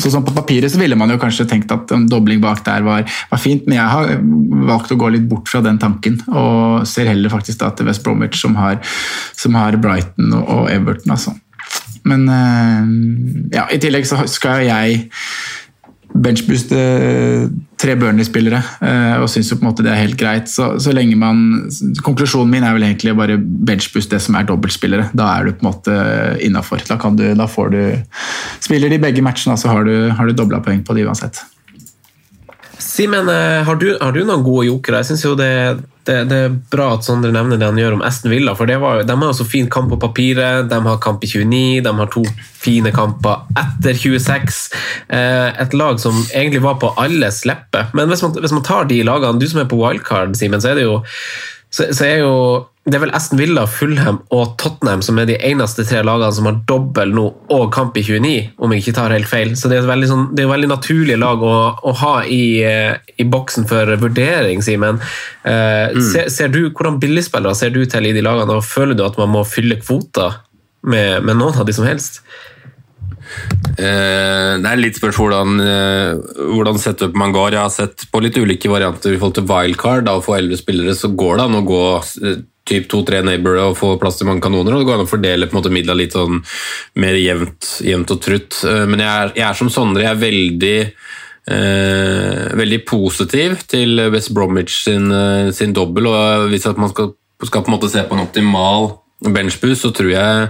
Så 0.00 0.10
sånn 0.10 0.24
på 0.24 0.32
papiret 0.34 0.72
så 0.72 0.80
ville 0.80 0.96
man 0.96 1.12
jo 1.12 1.18
kanskje 1.20 1.44
tenkt 1.50 1.70
at 1.74 1.92
en 1.92 2.06
dobling 2.08 2.40
bak 2.42 2.62
der 2.64 2.86
var, 2.86 3.04
var, 3.04 3.42
fint, 3.42 3.68
men 3.68 3.76
jeg 3.76 3.84
har 3.92 4.14
valgt 4.70 4.94
å 4.96 4.98
gå 4.98 5.10
litt 5.12 5.28
bort 5.28 5.52
fra 5.52 5.60
den 5.62 5.78
tanken. 5.78 6.16
Og 6.32 6.88
ser 6.88 7.12
heller 7.12 7.30
faktisk 7.30 7.60
da 7.60 7.68
til 7.76 7.90
West 7.90 8.02
Bromwich, 8.02 8.40
som 8.40 8.56
har, 8.56 8.80
som 9.36 9.60
har 9.60 9.76
Brighton 9.76 10.32
og 10.40 10.72
Everton, 10.72 11.12
altså. 11.14 11.36
Men 12.08 12.24
ja, 13.52 13.68
i 13.72 13.78
tillegg 13.80 14.08
så 14.08 14.24
skal 14.28 14.64
jeg 14.64 15.04
benchbooste 16.14 16.78
eh, 16.78 17.46
tre 17.80 17.96
Burnley-spillere 17.98 18.60
eh, 18.86 19.16
og 19.18 19.26
syns 19.30 19.50
jo 19.50 19.58
på 19.58 19.64
en 19.64 19.70
måte 19.72 19.84
det 19.84 19.90
er 19.92 20.02
helt 20.04 20.18
greit. 20.18 20.50
Så, 20.50 20.74
så 20.82 20.94
lenge 20.94 21.16
man 21.18 21.64
Konklusjonen 22.06 22.52
min 22.52 22.66
er 22.66 22.76
vel 22.76 22.86
egentlig 22.86 23.16
bare 23.18 23.38
benchboost 23.38 24.14
det 24.14 24.22
som 24.22 24.38
er 24.38 24.46
dobbeltspillere. 24.48 25.10
Da 25.16 25.32
er 25.34 25.48
du 25.48 25.56
på 25.56 25.64
en 25.66 25.70
måte 25.72 25.96
innafor. 26.44 26.84
Da, 26.86 26.98
da, 27.34 27.48
får 27.50 27.74
du 27.74 27.80
Spiller 28.64 28.92
de 28.92 29.00
begge 29.02 29.24
matchene, 29.24 29.58
så 29.60 29.72
har 29.72 29.88
du, 29.88 29.94
har 30.14 30.30
du 30.30 30.36
dobla 30.36 30.62
poeng 30.64 30.84
på 30.86 30.96
de 30.96 31.08
uansett. 31.08 31.42
Simen, 32.94 33.28
eh, 33.28 33.64
har, 33.66 33.78
har, 34.00 34.12
du 34.12 34.20
noen 34.22 34.44
gode 34.46 34.68
jokere? 34.68 35.00
Jeg 35.02 35.08
synes 35.08 35.24
jo 35.24 35.32
det, 35.34 35.50
det, 36.06 36.14
det, 36.30 36.36
er 36.46 36.52
bra 36.70 36.92
at 36.94 37.02
Sondre 37.02 37.32
nevner 37.34 37.58
det 37.58 37.66
han 37.66 37.80
gjør 37.80 37.96
om 37.96 38.04
Aston 38.06 38.30
Villa. 38.30 38.54
for 38.54 38.70
var, 38.70 39.02
De 39.02 39.16
har 39.18 39.32
jo 39.32 39.34
så 39.34 39.46
fin 39.50 39.66
kamp 39.66 39.90
på 39.90 39.98
papiret. 39.98 40.68
De 40.70 40.78
har 40.84 41.00
kamp 41.02 41.24
i 41.26 41.30
29, 41.32 41.80
de 41.82 41.94
har 41.98 42.12
to 42.14 42.22
fine 42.38 42.92
kamper 42.94 43.48
etter 43.58 43.98
26. 43.98 44.60
Eh, 45.08 45.48
et 45.64 45.74
lag 45.74 45.98
som 45.98 46.20
egentlig 46.28 46.62
var 46.62 46.78
på 46.78 46.92
alles 47.02 47.42
leppe. 47.50 47.82
Men 47.98 48.12
hvis 48.12 48.22
man, 48.22 48.38
hvis 48.38 48.54
man 48.54 48.66
tar 48.70 48.86
de 48.86 49.00
lagene, 49.10 49.42
du 49.42 49.48
som 49.50 49.64
er 49.64 49.70
på 49.72 49.80
wildcard, 49.80 50.38
Simen, 50.38 50.62
så 50.62 50.70
er 50.70 50.78
det 50.78 50.86
jo 50.86 51.00
så, 51.74 51.90
så 51.90 52.06
er 52.06 52.22
jo 52.22 52.36
det 52.84 52.98
er 52.98 53.00
vel 53.00 53.14
Aston 53.16 53.40
Villa, 53.40 53.62
Fulham 53.70 54.18
og 54.34 54.58
Tottenham 54.60 55.00
som 55.04 55.16
er 55.16 55.28
de 55.30 55.38
eneste 55.48 55.86
tre 55.88 56.02
lagene 56.04 56.36
som 56.36 56.48
har 56.50 56.58
dobbel 56.68 57.14
nå 57.16 57.24
og 57.54 57.64
kamp 57.72 57.96
i 57.96 58.02
29, 58.04 58.32
om 58.60 58.74
jeg 58.74 58.84
ikke 58.84 58.96
tar 58.98 59.14
helt 59.16 59.30
feil. 59.30 59.54
Så 59.56 59.70
det 59.70 59.78
er 59.78 59.86
et 59.86 59.88
veldig, 59.88 60.10
sånn, 60.10 60.26
det 60.36 60.44
er 60.44 60.50
et 60.50 60.52
veldig 60.52 60.70
naturlig 60.74 61.16
lag 61.22 61.40
å, 61.40 61.54
å 61.80 61.94
ha 62.02 62.14
i, 62.28 62.44
eh, 62.68 62.92
i, 63.16 63.24
boksen 63.24 63.64
for 63.70 63.94
vurdering, 64.02 64.60
Simen. 64.64 65.00
Eh, 65.48 65.96
mm. 65.96 66.02
ser, 66.10 66.28
ser, 66.34 66.52
du, 66.52 66.66
hvordan 66.68 67.00
billigspillere 67.00 67.56
ser 67.56 67.72
du 67.72 67.80
til 67.88 68.10
i 68.10 68.12
de 68.16 68.24
lagene, 68.24 68.60
og 68.60 68.68
føler 68.68 68.98
du 68.98 69.06
at 69.08 69.16
man 69.20 69.32
må 69.32 69.46
fylle 69.48 69.80
kvoter 69.80 70.42
med, 70.84 71.24
med 71.24 71.40
noen 71.40 71.56
av 71.56 71.64
de 71.64 71.76
som 71.76 71.88
helst? 71.88 72.20
Eh, 73.74 74.52
det 74.60 74.68
er 74.70 74.80
litt 74.80 74.98
spørsmål 75.00 75.32
hvordan, 75.32 75.60
eh, 75.64 76.42
hvordan 76.52 76.78
setup 76.78 77.16
man 77.16 77.32
går. 77.34 77.56
Jeg 77.56 77.64
har 77.64 77.72
sett 77.72 78.10
på 78.12 78.20
litt 78.22 78.36
ulike 78.36 78.70
varianter 78.70 79.14
i 79.14 79.18
forhold 79.18 79.40
til 79.40 79.48
wildcard. 79.48 80.04
Da, 80.04 80.18
å 80.18 80.24
få 80.24 80.36
elleve 80.36 80.60
spillere 80.60 80.94
så 80.98 81.10
går 81.16 81.40
det 81.40 81.46
an 81.48 81.62
å 81.62 81.64
gå 81.66 81.86
eh, 82.28 82.42
typ 82.68 82.86
to-tre 82.90 83.20
neighborer 83.26 83.70
og 83.70 83.78
få 83.78 83.94
plass 84.00 84.18
til 84.18 84.28
mange 84.28 84.44
kanoner. 84.44 84.74
og 84.74 84.82
Det 84.82 84.88
går 84.88 84.98
an 84.98 85.06
å 85.06 85.10
fordele 85.10 85.48
på 85.48 85.56
en 85.56 85.60
måte 85.60 85.74
midla 85.74 85.96
litt 85.96 86.16
sånn 86.16 86.40
mer 87.02 87.18
jevnt, 87.20 87.74
jevnt 87.84 88.14
og 88.14 88.22
trutt. 88.24 88.62
Men 88.64 89.04
jeg 89.04 89.10
er, 89.10 89.34
jeg 89.36 89.46
er, 89.48 89.58
som 89.58 89.72
Sondre. 89.72 90.06
Jeg 90.06 90.14
er 90.14 90.22
veldig 90.22 90.78
eh, 91.52 92.56
veldig 92.62 92.80
positiv 92.88 93.66
til 93.68 94.06
West 94.14 94.32
Bromwich 94.36 94.80
sin, 94.86 95.12
sin 95.52 95.76
dobbel. 95.76 96.08
og 96.08 96.48
Hvis 96.52 96.68
man 96.72 96.92
skal, 96.92 97.12
skal, 97.44 97.62
på 97.62 97.68
en 97.68 97.76
måte 97.76 97.92
se 97.92 98.04
på 98.08 98.16
en 98.16 98.24
optimal 98.24 98.94
benchboost, 99.24 99.84
så 99.84 99.92
tror 99.94 100.10
jeg 100.12 100.48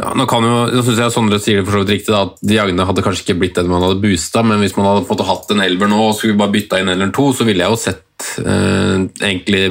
ja, 0.00 0.14
nå 0.16 0.24
kan 0.30 0.44
jo, 0.46 0.60
nå 0.72 0.82
synes 0.84 1.00
jeg 1.02 1.12
Sondre 1.12 1.38
sier 1.42 1.60
det 1.60 1.66
for 1.66 1.76
så 1.76 1.82
vidt 1.82 1.92
riktig, 1.92 2.12
da, 2.14 2.22
at 2.24 2.38
Diagne 2.46 2.86
hadde 2.88 3.02
kanskje 3.04 3.26
ikke 3.26 3.40
blitt 3.42 3.58
den 3.58 3.68
man 3.68 3.84
hadde 3.84 4.00
boosta, 4.00 4.42
men 4.46 4.62
hvis 4.62 4.76
man 4.78 4.88
hadde 4.88 5.08
fått 5.10 5.24
hatt 5.28 5.52
en 5.52 5.60
elver 5.64 5.90
nå 5.90 5.98
og 6.06 6.14
skulle 6.16 6.38
bare 6.40 6.54
bytta 6.54 6.80
inn 6.80 6.88
en 6.88 6.96
eller 6.96 7.12
to, 7.16 7.26
så 7.36 7.44
ville 7.48 7.66
jeg 7.66 7.74
jo 7.74 7.80
sett 7.82 8.30
eh, 8.40 8.96
egentlig 9.20 9.64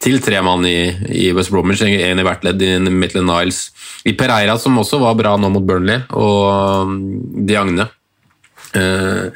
til 0.00 0.20
tre 0.24 0.40
mann 0.44 0.64
i, 0.68 0.78
i 1.12 1.28
West 1.36 1.52
Bromwich, 1.52 1.84
en 1.84 2.22
i 2.22 2.26
hvert 2.26 2.44
ledd 2.46 2.62
i 2.64 2.72
Midtland 2.88 3.28
Niles. 3.28 3.66
I 4.08 4.16
Pereira, 4.16 4.56
som 4.58 4.78
også 4.80 5.00
var 5.02 5.18
bra 5.18 5.36
nå 5.36 5.52
mot 5.52 5.66
Burnley, 5.66 6.00
og 6.16 6.94
de 7.36 7.50
Diagne. 7.52 7.90
Uh, 8.70 9.28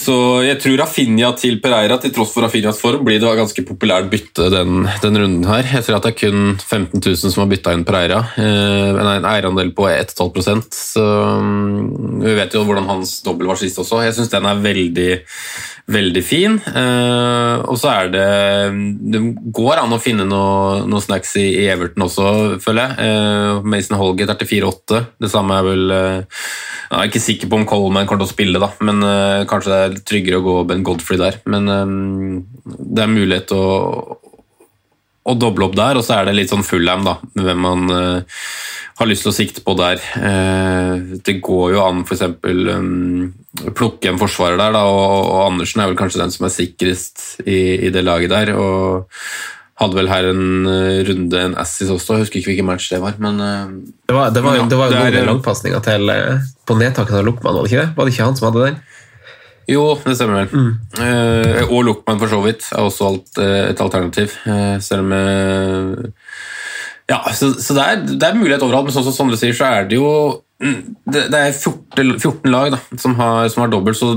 så 0.00 0.14
jeg 0.46 0.56
tror 0.62 0.78
Rafinha 0.80 1.32
til 1.36 1.58
Pereira, 1.60 1.96
til 2.00 2.12
tross 2.14 2.30
for 2.32 2.44
Rafinhas 2.46 2.78
form, 2.80 3.02
blir 3.04 3.18
det 3.20 3.32
ganske 3.36 3.64
populært 3.66 4.06
bytte 4.12 4.46
den, 4.52 4.84
den, 5.02 5.18
runden 5.18 5.48
her. 5.50 5.66
Jeg 5.66 5.84
ser 5.84 5.96
at 5.98 6.06
det 6.06 6.12
er 6.14 6.20
kun 6.20 6.54
15 6.56 7.02
000 7.02 7.18
som 7.18 7.42
har 7.42 7.50
bytta 7.50 7.74
inn 7.74 7.84
Pereira. 7.88 8.20
Eh, 8.38 9.00
en 9.02 9.26
eierandel 9.28 9.74
på 9.76 9.88
1,5 9.90 10.62
så 10.76 11.04
um, 11.42 12.22
Vi 12.22 12.36
vet 12.38 12.54
jo 12.54 12.62
hvordan 12.68 12.88
hans 12.88 13.18
dobbel 13.26 13.50
var 13.50 13.58
sist 13.60 13.82
også. 13.82 14.00
Jeg 14.06 14.16
syns 14.16 14.32
den 14.32 14.48
er 14.48 14.62
veldig 14.62 15.10
veldig 15.90 16.22
fin. 16.24 16.56
Eh, 16.60 17.56
og 17.64 17.78
så 17.80 17.90
er 17.92 18.10
det 18.12 18.26
Det 19.12 19.20
går 19.54 19.82
an 19.82 19.94
å 19.94 20.00
finne 20.02 20.26
noe, 20.28 20.82
noe 20.88 21.02
snacks 21.04 21.34
i, 21.40 21.46
i, 21.62 21.66
Everton 21.72 22.06
også, 22.06 22.28
føler 22.62 22.82
jeg. 22.82 23.08
Eh, 23.08 23.68
Mason 23.74 23.98
Holgate 24.00 24.36
er 24.36 24.40
til 24.42 24.50
4-8. 24.60 25.02
Det 25.20 25.32
samme 25.32 25.58
er 25.58 25.66
vel 25.66 25.94
eh, 25.96 26.40
Jeg 26.90 26.98
er 26.98 27.10
ikke 27.12 27.24
sikker 27.26 27.50
på 27.50 27.60
om 27.60 27.68
Coleman 27.70 28.08
kommer 28.08 28.24
til 28.24 28.30
å 28.30 28.34
spille, 28.34 28.62
da, 28.62 28.72
men 28.86 29.04
kanskje 29.50 29.70
det 29.70 29.80
er 29.80 30.00
tryggere 30.10 30.40
å 30.40 30.46
gå 30.46 30.54
Ben 30.66 30.82
Godfrey 30.86 31.20
der. 31.20 31.38
Men 31.50 31.70
det 31.70 33.04
er 33.04 33.12
mulighet 33.12 33.54
å, 33.54 33.62
å 35.28 35.36
doble 35.36 35.68
opp 35.68 35.76
der, 35.76 35.98
og 36.00 36.06
så 36.06 36.16
er 36.16 36.28
det 36.28 36.36
litt 36.38 36.52
sånn 36.52 36.64
Fullham, 36.66 37.04
da, 37.06 37.18
hvem 37.36 37.60
man 37.60 37.92
uh, 37.92 38.40
har 39.00 39.08
lyst 39.08 39.26
til 39.26 39.32
å 39.32 39.36
sikte 39.36 39.62
på 39.64 39.74
der. 39.78 40.00
det 41.24 41.34
går 41.40 41.70
jo 41.72 41.84
an 41.86 42.02
f.eks. 42.04 42.24
Um, 42.44 43.30
plukke 43.76 44.10
en 44.10 44.20
forsvarer 44.20 44.60
der, 44.60 44.74
da, 44.76 44.82
og, 44.84 45.14
og, 45.24 45.38
Andersen 45.46 45.80
er 45.80 45.88
vel 45.88 45.96
kanskje 45.98 46.20
den 46.20 46.34
som 46.34 46.44
er 46.46 46.52
sikrest 46.52 47.24
i, 47.46 47.88
i, 47.88 47.92
det 47.94 48.04
laget 48.04 48.32
der. 48.32 48.52
og 48.60 49.08
hadde 49.80 49.96
vel 49.96 50.10
her 50.12 50.28
en 50.28 50.68
uh, 50.68 51.00
runde, 51.08 51.40
en 51.40 51.56
assis 51.60 51.88
også, 51.88 52.18
jeg 52.18 52.26
husker 52.26 52.40
ikke 52.40 52.52
hvilken 52.52 52.68
match 52.68 52.90
det 52.92 53.00
var. 53.02 53.16
men... 53.22 53.40
Uh, 53.40 53.96
det 54.10 54.16
var, 54.16 54.32
det 54.34 54.42
var, 54.44 54.58
det 54.68 54.78
var 54.78 54.92
jo 54.92 55.00
noen 55.00 55.30
langpasninger 55.30 55.84
til 55.86 56.12
uh, 56.12 56.48
på 56.68 56.76
nedtaket 56.76 57.20
av 57.20 57.26
Luckman, 57.28 57.56
var 57.56 57.64
det 57.64 57.72
ikke 57.72 57.84
det? 57.84 57.92
Var 57.96 58.08
det 58.08 58.14
ikke 58.14 58.26
han 58.28 58.36
som 58.38 58.50
hadde 58.50 58.66
den? 58.66 58.80
Jo, 59.70 59.84
det 60.02 60.16
stemmer 60.18 60.42
vel. 60.42 60.50
Mm. 60.50 61.70
og 61.70 61.84
Luckman 61.86 62.20
for 62.20 62.32
så 62.32 62.42
vidt 62.44 62.68
er 62.72 62.84
også 62.84 63.08
alt, 63.10 63.42
et 63.70 63.80
alternativ. 63.80 64.36
selv 64.82 65.06
om 65.06 65.12
Ja, 67.10 67.24
så, 67.34 67.52
så 67.58 67.74
det, 67.74 67.82
er, 67.82 68.04
det, 68.06 68.22
er, 68.22 68.38
mulighet 68.38 68.62
overalt, 68.62 68.86
men 68.86 68.94
sånn 68.94 69.06
som 69.08 69.14
Sondre 69.16 69.38
sier, 69.38 69.54
så 69.56 69.66
er 69.66 69.88
det 69.90 69.98
jo 69.98 70.10
det, 70.60 71.22
det 71.32 71.38
er 71.38 71.54
14, 71.56 72.18
14 72.20 72.50
lag 72.52 72.74
da, 72.74 72.78
som 73.00 73.14
har, 73.16 73.48
som 73.48 73.64
har 73.64 73.70
dobbelt, 73.72 73.96
så 73.96 74.12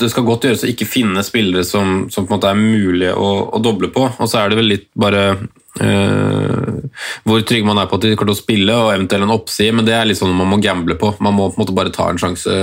det 0.00 0.08
skal 0.10 0.26
godt 0.26 0.48
gjøres 0.48 0.64
å 0.66 0.70
ikke 0.72 0.88
finne 0.90 1.22
spillere 1.22 1.62
som, 1.66 2.08
som, 2.10 2.26
på 2.26 2.34
en 2.34 2.40
måte 2.40 2.50
er 2.50 2.58
mulig 2.58 3.12
å, 3.14 3.28
å, 3.54 3.60
doble 3.62 3.92
på. 3.94 4.08
Og 4.10 4.30
så 4.30 4.40
er 4.40 4.50
det 4.50 4.58
vel 4.58 4.72
litt 4.72 4.88
bare 4.98 5.22
øh, 5.38 6.80
hvor 7.22 7.46
trygg 7.46 7.68
man 7.68 7.78
er 7.78 7.86
på 7.86 8.00
at 8.00 8.08
de 8.08 8.16
kommer 8.16 8.32
til 8.32 8.40
å 8.40 8.42
spille, 8.42 8.74
og 8.74 8.90
eventuelt 8.96 9.28
en 9.28 9.36
oppside, 9.36 9.76
men 9.78 9.86
det 9.86 9.94
er 9.94 10.10
litt 10.10 10.18
sånn 10.18 10.34
man 10.34 10.50
må 10.50 10.58
gamble 10.64 10.98
på. 10.98 11.14
Man 11.22 11.38
må 11.38 11.46
på 11.52 11.60
en 11.60 11.62
måte 11.62 11.78
bare 11.78 11.94
ta 11.94 12.10
en 12.10 12.20
sjanse. 12.20 12.58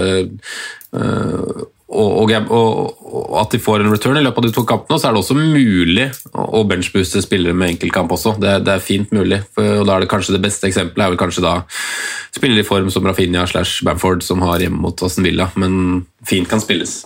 Øh, 0.92 1.64
og, 1.92 2.32
og, 2.32 3.04
og, 3.04 3.32
at 3.42 3.54
de 3.54 3.60
får 3.60 3.84
en 3.84 3.92
return 3.92 4.20
i 4.20 4.24
løpet 4.24 4.40
av 4.40 4.48
de 4.48 4.56
to 4.56 4.64
kampene, 4.68 5.00
så 5.00 5.10
er 5.10 5.16
det 5.16 5.22
også 5.22 5.38
mulig 5.38 6.08
å 6.34 6.64
benchbooste 6.68 7.24
spillere 7.26 7.58
med 7.58 7.76
enkeltkamp 7.76 8.12
også. 8.16 8.36
Det, 8.42 8.58
det, 8.66 8.76
er 8.78 8.86
fint 8.86 9.12
mulig. 9.16 9.42
For, 9.56 9.82
og 9.82 9.88
da 9.88 9.98
er 9.98 10.06
det 10.06 10.12
kanskje 10.12 10.38
det 10.38 10.44
beste 10.46 10.70
eksempelet 10.70 11.06
er 11.06 11.14
vel 11.14 11.22
kanskje 11.22 11.46
da 11.46 11.56
spillere 12.32 12.64
i 12.64 12.68
form 12.68 12.92
som 12.94 13.08
Rafinha 13.08 13.46
slash 13.50 13.86
Bamford, 13.88 14.24
som 14.24 14.44
har 14.46 14.64
hjemme 14.64 14.80
mot 14.84 15.04
Aston 15.04 15.28
Villa, 15.28 15.50
men 15.60 16.06
fint 16.28 16.50
kan 16.50 16.64
spilles. 16.64 17.02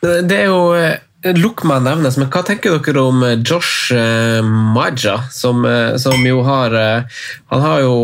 Det 0.00 0.36
er 0.36 0.48
jo 0.48 0.72
eh, 0.76 1.00
Luckman 1.36 1.84
nevnes, 1.84 2.16
men 2.20 2.30
hva 2.32 2.44
tenker 2.46 2.78
dere 2.80 3.04
om 3.04 3.24
eh, 3.26 3.38
Josh 3.40 3.92
eh, 3.96 4.40
Maja, 4.44 5.22
som, 5.32 5.64
som 6.00 6.24
jo 6.24 6.40
har 6.46 6.76
Han 7.52 7.64
har 7.64 7.84
jo 7.84 7.96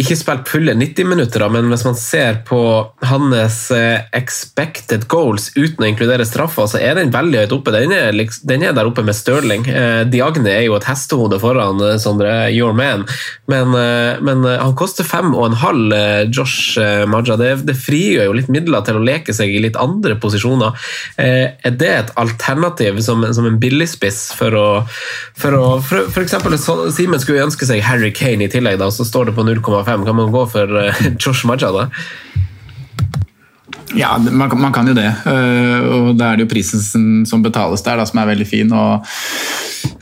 ikke 0.00 0.16
spilt 0.16 0.48
fulle 0.48 0.72
90 0.78 1.08
minutter, 1.08 1.42
men 1.52 1.68
hvis 1.68 1.84
man 1.84 1.96
ser 1.98 2.40
på 2.48 2.60
hans 3.04 3.58
eh, 3.74 4.06
expected 4.16 5.04
goals 5.12 5.50
uten 5.56 5.84
å 5.84 5.88
inkludere 5.90 6.24
straffer, 6.28 6.68
så 6.70 6.80
er 6.80 6.96
den 6.96 7.12
veldig 7.12 7.42
høyt 7.42 7.54
oppe. 7.56 7.74
Den 7.74 7.92
er, 7.92 8.16
den 8.48 8.64
er 8.64 8.76
der 8.76 8.88
oppe 8.88 9.04
med 9.04 9.16
Stirling. 9.18 9.66
Eh, 9.68 10.02
Diagne 10.08 10.48
er 10.54 10.64
jo 10.64 10.76
et 10.78 10.88
hestehode 10.88 11.40
foran 11.42 11.82
eh, 11.84 11.98
Sondre, 12.00 12.32
your 12.54 12.72
man, 12.76 13.04
men, 13.50 13.74
men 14.24 14.44
han 14.46 14.76
koster 14.78 15.04
fem 15.04 15.34
og 15.34 15.50
en 15.50 15.58
halv, 15.60 15.94
Josh 16.32 16.78
Maja. 17.10 17.36
Det, 17.40 17.50
det 17.68 17.76
frigjør 17.76 18.30
jo 18.30 18.36
litt 18.38 18.50
midler 18.52 18.84
til 18.86 19.00
å 19.00 19.04
leke 19.04 19.34
seg 19.36 19.52
i 19.52 19.60
litt 19.62 19.76
andre 19.80 20.16
posisjoner. 20.22 20.76
Er 21.20 21.74
det 21.76 21.90
et 21.90 22.12
alternativ 22.20 23.00
som, 23.04 23.24
som 23.34 23.48
en 23.48 23.58
billigspiss 23.60 24.30
for 24.38 24.56
å 24.56 24.66
For, 25.40 25.54
å, 25.56 25.80
for, 25.84 26.08
for 26.12 26.22
eksempel, 26.22 26.54
Simen 26.94 27.20
skulle 27.22 27.42
ønske 27.42 27.66
seg 27.68 27.82
Harry 27.84 28.10
Kane 28.14 28.46
i 28.46 28.50
tillegg, 28.52 28.78
da, 28.80 28.90
så 28.92 29.06
står 29.08 29.30
det 29.30 29.36
på 29.36 29.44
0,5 29.46 29.89
fem. 29.90 30.06
Kan 30.06 30.18
man 30.20 30.32
gå 30.32 30.46
for 30.50 30.78
uh, 30.86 31.04
Josh 31.22 31.46
Maja 31.48 31.72
da? 31.74 31.90
Ja, 33.94 34.18
man, 34.18 34.60
man, 34.60 34.72
kan 34.72 34.86
jo 34.86 34.94
det. 34.94 35.08
Uh, 35.26 35.80
og 35.90 36.14
da 36.18 36.30
er 36.30 36.38
det 36.38 36.46
jo 36.46 36.52
prisen 36.52 37.24
som 37.26 37.42
betales 37.42 37.82
der, 37.82 37.98
da, 37.98 38.06
som 38.06 38.20
er 38.22 38.30
veldig 38.30 38.46
fin. 38.46 38.70
og 38.70 39.02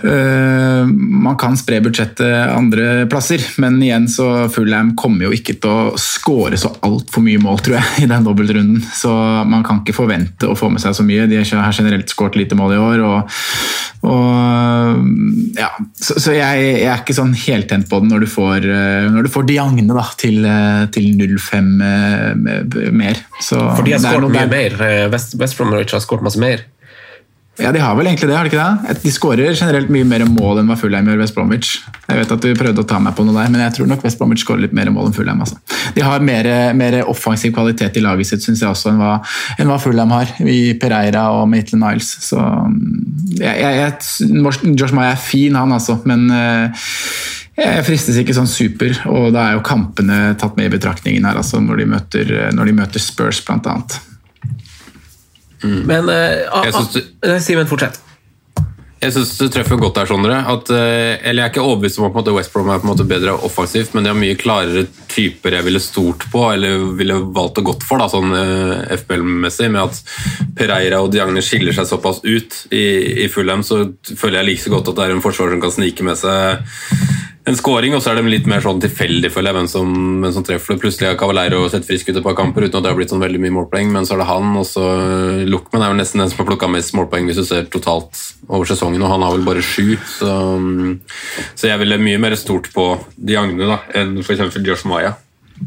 uh, 0.05 0.85
Man 0.89 1.39
kan 1.41 1.57
spre 1.57 1.81
budsjettet 1.85 2.53
andre 2.53 3.07
plasser, 3.09 3.43
men 3.63 3.81
igjen 3.81 4.09
så 4.13 4.49
Fullham 4.53 4.93
kommer 4.99 5.29
jo 5.29 5.35
ikke 5.37 5.57
til 5.63 5.73
å 5.73 5.97
skåre 6.01 6.61
så 6.61 6.75
altfor 6.85 7.25
mye 7.25 7.41
mål, 7.41 7.63
tror 7.65 7.79
jeg, 7.81 7.95
i 8.05 8.11
den 8.13 8.29
dobbeltrunden. 8.29 8.85
Så 8.93 9.13
man 9.49 9.65
kan 9.67 9.81
ikke 9.81 9.97
forvente 9.97 10.51
å 10.51 10.59
få 10.59 10.69
med 10.75 10.85
seg 10.85 10.97
så 10.99 11.07
mye. 11.07 11.29
De 11.31 11.41
har 11.41 11.73
generelt 11.73 12.13
skåret 12.13 12.37
lite 12.37 12.59
mål 12.59 12.77
i 12.77 12.83
år. 12.85 13.07
og 13.09 13.39
og, 14.07 14.99
ja, 15.59 15.69
så, 15.99 16.15
så 16.23 16.35
jeg, 16.37 16.63
jeg, 16.69 16.87
er 16.87 17.01
ikke 17.01 17.17
sånn 17.17 17.35
heltent 17.35 17.89
på 17.91 17.99
den 18.03 18.13
når 18.13 18.23
du 18.25 18.29
får, 18.31 18.67
eh, 18.71 19.09
når 19.11 19.27
du 19.27 19.31
får 19.35 19.49
Diagne 19.49 19.87
da, 19.91 20.05
til, 20.21 20.39
eh, 20.47 20.85
til 20.95 21.09
0,5 21.19 21.73
eh, 21.83 22.93
mer. 22.95 23.23
Så, 23.43 23.59
For 23.59 23.83
de 23.87 23.97
har 23.97 24.05
skåret 24.05 24.35
mye 24.37 24.47
mer? 24.53 24.79
West, 25.13 25.35
West 25.41 25.59
Bromwich 25.59 25.97
har 25.97 26.05
skåret 26.05 26.27
masse 26.27 26.43
mer? 26.43 26.63
Ja, 27.59 27.73
de 27.75 27.81
har 27.83 27.97
vel 27.99 28.07
egentlig 28.07 28.29
det, 28.31 28.37
har 28.39 28.47
de 28.47 28.53
ikke 28.53 28.65
det? 28.65 28.97
De 29.03 29.11
skårer 29.11 29.57
generelt 29.57 29.89
mye 29.91 30.07
mer 30.07 30.23
mål 30.31 30.61
enn 30.61 30.69
hva 30.71 30.77
Fulheim 30.79 31.09
gjør 31.11 31.19
West 31.25 31.35
Bromwich. 31.35 31.73
Jeg 32.07 32.21
vet 32.21 32.35
at 32.37 32.45
du 32.45 32.53
prøvde 32.55 32.85
å 32.85 32.87
ta 32.87 33.01
meg 33.03 33.17
på 33.19 33.25
noe 33.27 33.35
der, 33.35 33.51
men 33.51 33.65
jeg 33.65 33.75
tror 33.75 33.89
nok 33.91 34.05
West 34.07 34.21
Bromwich 34.21 34.45
skårer 34.45 34.63
litt 34.63 34.77
mer 34.79 34.93
mål 34.95 35.11
enn 35.11 35.17
Fulheim. 35.17 35.43
Altså. 35.43 35.59
De 35.97 36.05
har 36.07 36.23
mer, 36.23 36.49
mer, 36.79 37.01
offensiv 37.11 37.57
kvalitet 37.57 37.99
i 37.99 38.05
laget 38.05 38.31
sitt, 38.31 38.47
syns 38.47 38.63
jeg 38.63 38.71
også, 38.71 38.93
enn 38.93 39.03
hva, 39.03 39.17
hva 39.73 39.81
Fulheim 39.83 40.15
har. 40.15 40.31
I 40.39 40.77
Pereira 40.79 41.27
og 41.35 41.49
Maitland 41.51 41.83
Niles. 41.83 42.13
Så 42.29 42.39
jeg, 43.41 43.57
jeg, 43.59 43.83
jeg, 43.83 44.71
Josh 44.79 44.95
Maya 44.95 45.17
er 45.17 45.23
fin, 45.23 45.59
han 45.59 45.75
altså, 45.75 45.99
men 46.07 46.29
uh, 46.31 46.87
jeg 47.59 47.87
fristes 47.89 48.21
ikke 48.23 48.37
sånn 48.39 48.51
super, 48.51 48.95
og 49.11 49.33
da 49.35 49.49
er 49.49 49.59
jo 49.59 49.67
kampene 49.67 50.37
tatt 50.39 50.55
med 50.55 50.71
i 50.71 50.77
betraktningen 50.77 51.27
her, 51.27 51.43
altså 51.43 51.59
når 51.59 51.83
de 51.83 51.89
møter, 51.91 52.37
når 52.55 52.71
de 52.71 52.77
møter 52.85 53.03
Spurs, 53.03 53.43
blant 53.43 53.67
annet. 53.67 53.99
Mm. 55.63 55.81
Men 55.89 56.13
uh, 56.13 57.39
Simen, 57.43 57.69
fortsett. 57.71 58.01
Jeg 58.99 59.15
syns 59.15 59.37
du 59.39 59.45
treffer 59.47 59.79
godt 59.79 59.95
der, 60.01 60.09
Sondre. 60.11 60.41
At, 60.43 60.71
uh, 60.75 60.79
eller 61.23 61.45
Jeg 61.45 61.45
er 61.45 61.53
ikke 61.53 61.63
overbevist 61.63 62.01
om 62.03 62.09
at 62.19 62.31
West 62.35 62.53
Brom 62.55 62.71
er 62.73 62.81
på 62.83 62.89
en 62.89 62.93
måte 62.93 63.07
bedre 63.07 63.37
offensivt, 63.47 63.95
men 63.95 64.05
de 64.05 64.11
har 64.11 64.19
mye 64.19 64.39
klarere 64.39 64.89
typer 65.09 65.55
jeg 65.55 65.67
ville 65.69 65.83
stort 65.83 66.27
på, 66.33 66.43
eller 66.51 66.83
ville 66.99 67.21
valgt 67.35 67.61
å 67.63 67.67
gått 67.69 67.87
for, 67.87 68.03
da, 68.03 68.09
sånn 68.11 68.35
uh, 68.35 68.97
FBL-messig. 68.99 69.71
Med 69.75 69.85
at 69.87 70.03
Pereira 70.59 71.03
og 71.05 71.13
Diagne 71.15 71.45
skiller 71.47 71.77
seg 71.77 71.91
såpass 71.91 72.25
ut 72.27 72.65
i, 72.75 72.87
i 73.25 73.31
Fulham, 73.31 73.63
så 73.67 73.85
føler 74.11 74.41
jeg 74.41 74.51
like 74.51 74.67
så 74.67 74.75
godt 74.75 74.93
at 74.93 74.99
det 74.99 75.07
er 75.07 75.17
en 75.17 75.25
forsvarer 75.25 75.57
som 75.57 75.63
kan 75.63 75.79
snike 75.79 76.07
med 76.07 76.19
seg 76.19 77.17
en 77.49 77.59
scoring, 77.59 77.95
og 77.97 78.03
så 78.05 78.13
er 78.13 78.19
det 78.19 78.33
litt 78.33 78.49
mer 78.51 78.63
sånn 78.65 78.81
tilfeldig, 78.83 79.31
føler 79.33 79.51
jeg, 79.51 79.57
hvem 79.59 79.69
som, 79.71 79.93
hvem 80.23 80.35
som 80.37 80.47
treffer 80.47 80.75
det. 80.75 80.83
Plutselig 80.83 81.11
har 81.11 81.19
Cavaleiro 81.21 81.63
sett 81.73 81.87
frisk 81.89 82.11
ut 82.11 82.19
et 82.21 82.25
par 82.25 82.37
kamper 82.39 82.67
uten 82.67 82.81
at 82.81 82.87
det 82.87 82.93
har 82.93 82.99
blitt 82.99 83.13
sånn 83.15 83.25
veldig 83.25 83.43
mye 83.45 83.57
målpoeng, 83.59 83.93
men 83.95 84.09
så 84.09 84.17
er 84.17 84.23
det 84.23 84.31
han, 84.31 84.51
og 84.61 84.67
så 84.69 84.85
Luckman 85.49 85.85
er 85.85 85.95
vel 85.95 86.03
nesten 86.03 86.23
den 86.23 86.33
som 86.33 86.43
har 86.43 86.51
plukka 86.51 86.71
mest 86.73 86.97
målpoeng 86.99 87.29
hvis 87.29 87.41
du 87.41 87.47
ser 87.49 87.71
totalt 87.73 88.25
over 88.49 88.69
sesongen, 88.69 89.05
og 89.05 89.15
han 89.15 89.25
har 89.27 89.37
vel 89.37 89.47
bare 89.49 89.65
sju. 89.65 89.97
Så, 90.19 90.35
så 91.55 91.73
jeg 91.73 91.83
ville 91.85 92.03
mye 92.03 92.21
mer 92.23 92.37
stort 92.41 92.71
på 92.75 92.91
Diagne 93.17 93.71
da, 93.71 93.81
enn 93.99 94.19
f.eks. 94.25 94.61
Josh 94.65 94.89
Maya. 94.89 95.17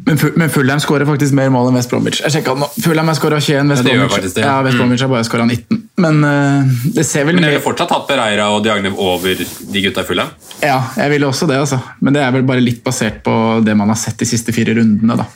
Men, 0.05 0.17
men 0.35 0.49
Fulham 0.49 0.79
skårer 0.79 1.05
faktisk 1.05 1.35
mer 1.37 1.49
mål 1.53 1.69
enn 1.69 1.77
West 1.77 1.91
Bromwich. 1.91 2.21
Jeg 2.23 2.45
nå. 2.47 2.67
Fulham 2.83 3.11
har 3.11 3.17
skåra 3.17 3.39
21, 3.41 3.71
West, 3.73 3.87
ja, 3.87 3.97
Bromwich. 3.97 4.37
Ja, 4.39 4.55
West 4.63 4.75
mm. 4.75 4.79
Bromwich 4.79 5.03
har 5.05 5.11
bare 5.11 5.27
skåra 5.27 5.45
19. 5.45 5.81
Men 6.01 6.23
uh, 6.23 6.71
det 6.95 7.05
ser 7.07 7.27
vel 7.27 7.37
Men 7.37 7.49
jeg 7.49 7.57
ville 7.57 7.65
fortsatt 7.65 7.91
hatt 7.93 8.07
Pereira 8.09 8.47
og 8.55 8.63
Diagnev 8.65 8.97
over 9.01 9.35
de 9.35 9.83
gutta 9.83 10.05
i 10.05 10.07
Fulham? 10.07 10.31
Ja, 10.63 10.79
jeg 10.97 11.13
ville 11.15 11.29
også 11.29 11.49
det, 11.49 11.59
altså. 11.61 11.81
Men 11.99 12.17
det 12.17 12.23
er 12.23 12.33
vel 12.37 12.47
bare 12.47 12.63
litt 12.63 12.81
basert 12.85 13.21
på 13.25 13.35
det 13.65 13.75
man 13.77 13.91
har 13.91 13.99
sett 13.99 14.19
de 14.21 14.29
siste 14.29 14.55
fire 14.55 14.77
rundene, 14.79 15.19
da. 15.19 15.27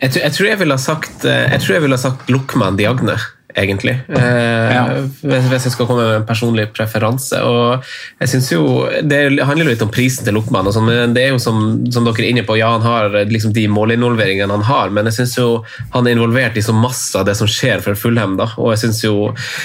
Jeg 0.00 0.32
tror 0.32 0.46
jeg, 0.48 0.56
ville 0.62 0.72
ha 0.72 0.80
sagt, 0.80 1.26
eh, 1.28 1.52
jeg 1.52 1.82
ville 1.84 1.96
ha 1.96 2.00
sagt 2.00 2.30
Lukman 2.32 2.78
Diagne. 2.80 3.18
Egentlig. 3.56 3.96
Eh, 4.20 4.70
Ja. 4.70 4.84
hvis, 5.22 5.64
jeg 5.64 5.72
skal 5.72 5.86
komme 5.88 6.04
med 6.04 6.16
en 6.20 6.26
personlig 6.28 6.68
preferanse. 6.76 7.40
Og 7.42 7.82
jeg 8.20 8.28
synes 8.28 8.50
jo, 8.52 8.88
Det 9.02 9.40
handler 9.42 9.64
jo 9.64 9.70
litt 9.70 9.82
om 9.82 9.90
prisen 9.92 10.24
til 10.24 10.34
Luckman, 10.36 10.66
og 10.68 10.74
sånn, 10.74 10.86
men 10.86 11.14
det 11.14 11.24
er 11.24 11.32
jo 11.34 11.38
som, 11.42 11.80
som 11.92 12.04
dere 12.04 12.22
er 12.22 12.30
inne 12.30 12.44
på, 12.46 12.56
ja, 12.58 12.70
han 12.76 12.84
har 12.84 13.16
liksom 13.30 13.52
de 13.56 13.66
målinvolveringene 13.72 14.52
han 14.52 14.66
har, 14.68 14.90
men 14.94 15.08
jeg 15.08 15.18
syns 15.20 15.36
jo 15.38 15.48
han 15.94 16.06
er 16.06 16.14
involvert 16.16 16.56
i 16.56 16.62
så 16.64 16.74
masse 16.76 17.16
av 17.18 17.26
det 17.26 17.34
som 17.38 17.48
skjer 17.50 17.82
for 17.84 17.98
Fulham. 17.98 18.36
da, 18.38 18.50
og 18.56 18.72
jeg 18.74 18.82
synes 18.84 19.02
jo, 19.04 19.14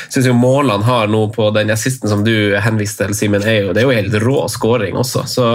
synes 0.09 0.29
jo 0.29 0.33
målene 0.37 0.79
han 0.79 0.87
har 0.87 1.11
nå 1.11 1.21
på 1.35 1.49
den 1.55 1.69
assisten 1.73 2.09
som 2.09 2.23
du 2.25 2.55
henviste 2.61 3.05
til, 3.05 3.15
Simen, 3.17 3.43
er 3.45 3.59
jo, 3.67 3.73
det 3.75 3.83
er 3.83 3.87
jo 3.89 3.95
helt 3.95 4.17
rå 4.23 4.37
scoring 4.51 4.95
også. 4.99 5.25
Så 5.29 5.45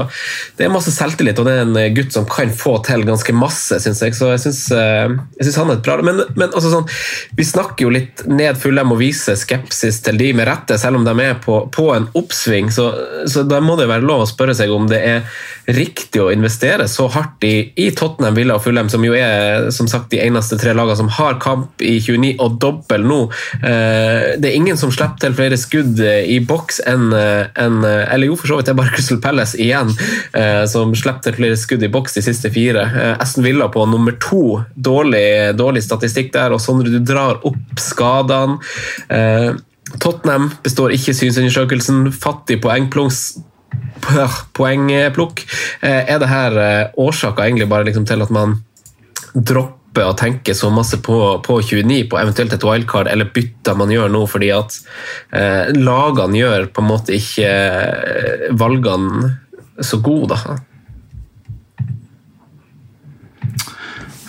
det 0.58 0.66
er 0.66 0.72
masse 0.72 0.92
selvtillit, 0.94 1.38
og 1.40 1.48
det 1.48 1.56
er 1.58 1.66
en 1.66 1.94
gutt 1.96 2.14
som 2.14 2.28
kan 2.30 2.52
få 2.54 2.78
til 2.86 3.04
ganske 3.08 3.34
masse, 3.36 3.80
syns 3.82 4.02
jeg. 4.04 4.14
Så 4.16 4.30
jeg 4.34 4.42
syns, 4.44 4.62
eh, 4.76 5.08
jeg 5.38 5.48
syns 5.48 5.60
han 5.62 5.70
er 5.72 5.78
et 5.80 5.84
bra 5.86 5.98
Men, 6.04 6.22
men 6.36 6.48
altså 6.54 6.70
sånn, 6.72 6.88
vi 7.36 7.44
snakker 7.46 7.86
jo 7.86 7.92
litt 7.94 8.19
ned 8.28 8.58
Fulham 8.60 8.94
og 8.94 9.00
vise 9.00 9.36
skepsis 9.38 10.00
til 10.04 10.18
de 10.20 10.32
med 10.36 10.48
rette, 10.48 10.78
selv 10.80 11.00
om 11.00 11.06
de 11.06 11.14
er 11.24 11.38
på, 11.42 11.62
på 11.72 11.90
en 11.94 12.08
oppsving. 12.18 12.70
Så, 12.74 12.90
så 13.30 13.44
da 13.48 13.60
må 13.64 13.76
det 13.78 13.88
være 13.90 14.06
lov 14.06 14.24
å 14.24 14.28
spørre 14.30 14.56
seg 14.56 14.72
om 14.74 14.88
det 14.90 15.00
er 15.00 15.24
riktig 15.70 16.18
å 16.22 16.30
investere 16.32 16.88
så 16.90 17.06
hardt 17.12 17.44
i, 17.46 17.70
i 17.78 17.90
Tottenham, 17.94 18.34
Villa 18.34 18.56
og 18.58 18.64
Fulham, 18.64 18.90
som 18.90 19.04
jo 19.06 19.14
er 19.14 19.68
som 19.74 19.88
sagt 19.90 20.10
de 20.14 20.22
eneste 20.24 20.58
tre 20.60 20.74
lagene 20.74 20.98
som 20.98 21.10
har 21.20 21.38
kamp 21.42 21.82
i 21.84 21.98
29 22.02 22.32
og 22.42 22.58
dobbel 22.62 23.06
nå. 23.06 23.20
Eh, 23.60 24.36
det 24.40 24.50
er 24.50 24.58
ingen 24.58 24.80
som 24.80 24.90
slipper 24.90 25.20
til 25.22 25.36
flere 25.38 25.58
skudd 25.60 26.00
eh, 26.02 26.24
i 26.34 26.40
boks 26.44 26.82
enn 26.90 27.10
en, 27.10 27.76
Eller 27.84 28.28
jo, 28.28 28.36
for 28.38 28.50
så 28.50 28.58
vidt, 28.58 28.68
det 28.68 28.74
er 28.74 28.78
bare 28.80 28.92
Crystal 28.94 29.20
Palace 29.22 29.58
igjen 29.60 29.92
eh, 30.36 30.64
som 30.70 30.92
slipper 30.96 31.28
til 31.28 31.36
flere 31.38 31.58
skudd 31.58 31.84
i 31.86 31.90
boks 31.92 32.16
de 32.16 32.24
siste 32.24 32.50
fire. 32.52 32.84
Eh, 32.88 33.14
Aston 33.22 33.44
Villa 33.44 33.68
på 33.72 33.84
nummer 33.86 34.16
to. 34.22 34.60
Dårlig, 34.74 35.56
dårlig 35.58 35.82
statistikk 35.84 36.32
der. 36.34 36.54
Og 36.54 36.62
Sondre, 36.62 36.92
du 36.92 37.00
drar 37.04 37.40
opp 37.46 37.80
skadene. 38.10 38.58
Eh, 39.08 39.54
Tottenham 39.98 40.50
består 40.62 40.94
ikke 40.94 41.14
synsundersøkelsen. 41.16 42.10
Fattig 42.14 42.60
poengplunks 42.62 43.38
poengplukk. 44.56 45.44
Eh, 45.82 46.04
Er 46.10 46.18
det 46.18 46.28
her 46.30 46.56
eh, 46.58 46.88
årsaker 46.98 47.44
egentlig 47.46 47.68
bare 47.68 47.84
liksom 47.88 48.06
til 48.06 48.22
at 48.22 48.30
man 48.30 48.58
dropper 49.34 50.06
å 50.06 50.14
tenke 50.18 50.54
så 50.54 50.70
masse 50.70 51.00
på, 51.02 51.42
på 51.44 51.58
29, 51.62 52.08
på 52.10 52.18
eventuelt 52.18 52.52
et 52.54 52.64
wildcard, 52.64 53.10
eller 53.10 53.30
bytter 53.34 53.76
man 53.78 53.90
gjør 53.90 54.10
nå 54.10 54.24
fordi 54.30 54.50
at 54.54 54.78
eh, 55.34 55.70
lagene 55.76 56.38
gjør 56.38 56.70
på 56.74 56.82
en 56.82 56.90
måte 56.90 57.14
ikke 57.16 57.50
eh, 57.50 58.48
valgene 58.58 59.36
så 59.80 60.00
gode, 60.04 60.36
da? 60.36 60.58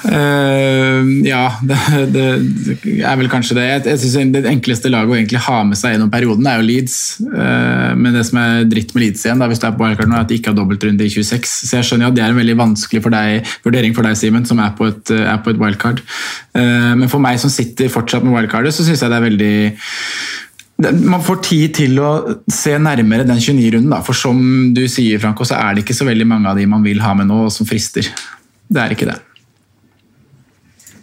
Eh, 0.02 1.10
ja, 1.28 1.44
det, 1.62 1.78
det 2.14 2.26
er 3.06 3.20
vel 3.20 3.30
kanskje 3.32 3.58
det. 3.58 3.66
Jeg, 3.68 3.84
jeg 3.92 4.02
synes 4.02 4.34
Det 4.34 4.42
enkleste 4.50 4.92
laget 4.92 5.14
å 5.14 5.18
egentlig 5.18 5.44
ha 5.46 5.60
med 5.68 5.78
seg 5.80 5.96
gjennom 5.96 6.12
perioden 6.14 6.50
er 6.50 6.60
jo 6.60 6.68
Leeds. 6.68 6.98
Uh, 7.22 7.94
men 7.98 8.18
det 8.18 8.26
som 8.28 8.42
er 8.42 8.68
dritt 8.72 8.96
med 8.96 9.06
Leeds 9.06 9.26
igjen, 9.28 9.42
da, 9.42 9.50
hvis 9.52 9.62
du 9.62 9.68
er 9.70 9.78
på 9.78 9.86
wildcard 9.86 10.12
nå, 10.12 10.18
er 10.18 10.26
at 10.26 10.32
de 10.32 10.40
ikke 10.40 10.54
har 10.54 10.58
dobbeltrunde 10.58 11.06
i 11.06 11.14
26. 11.14 11.50
Så 11.70 11.78
jeg 11.78 11.90
skjønner 11.90 12.08
jo 12.08 12.12
at 12.14 12.20
det 12.20 12.26
er 12.26 12.36
en 12.36 12.42
veldig 12.42 12.58
vanskelig 12.64 13.04
for 13.06 13.14
deg, 13.14 13.56
vurdering 13.66 13.98
for 13.98 14.08
deg, 14.08 14.20
Simen, 14.20 14.48
som 14.50 14.62
er 14.64 14.76
på 14.78 14.90
et, 14.90 15.14
er 15.22 15.42
på 15.44 15.54
et 15.54 15.62
wildcard. 15.62 16.04
Uh, 16.58 16.94
men 16.98 17.10
for 17.12 17.24
meg 17.24 17.42
som 17.42 17.54
sitter 17.54 17.92
fortsatt 17.94 18.26
med 18.26 18.36
wildcardet, 18.38 18.74
så 18.76 18.88
syns 18.88 19.04
jeg 19.04 19.12
det 19.12 19.20
er 19.22 19.30
veldig 19.30 19.56
man 20.82 21.22
får 21.22 21.44
tid 21.46 21.74
til 21.78 22.00
å 22.02 22.12
se 22.50 22.72
nærmere 22.82 23.28
den 23.28 23.38
29-runden, 23.38 23.94
for 24.02 24.18
som 24.18 24.40
du 24.74 24.82
sier, 24.90 25.22
Franco, 25.22 25.46
så 25.46 25.60
er 25.60 25.76
det 25.78 25.84
ikke 25.86 25.94
så 25.94 26.08
veldig 26.08 26.26
mange 26.26 26.50
av 26.50 26.58
de 26.58 26.66
man 26.66 26.82
vil 26.82 27.04
ha 27.06 27.14
med 27.14 27.30
nå, 27.30 27.44
som 27.54 27.70
frister. 27.70 28.08
Det 28.66 28.82
er 28.82 28.96
ikke 28.96 29.12
det. 29.12 29.20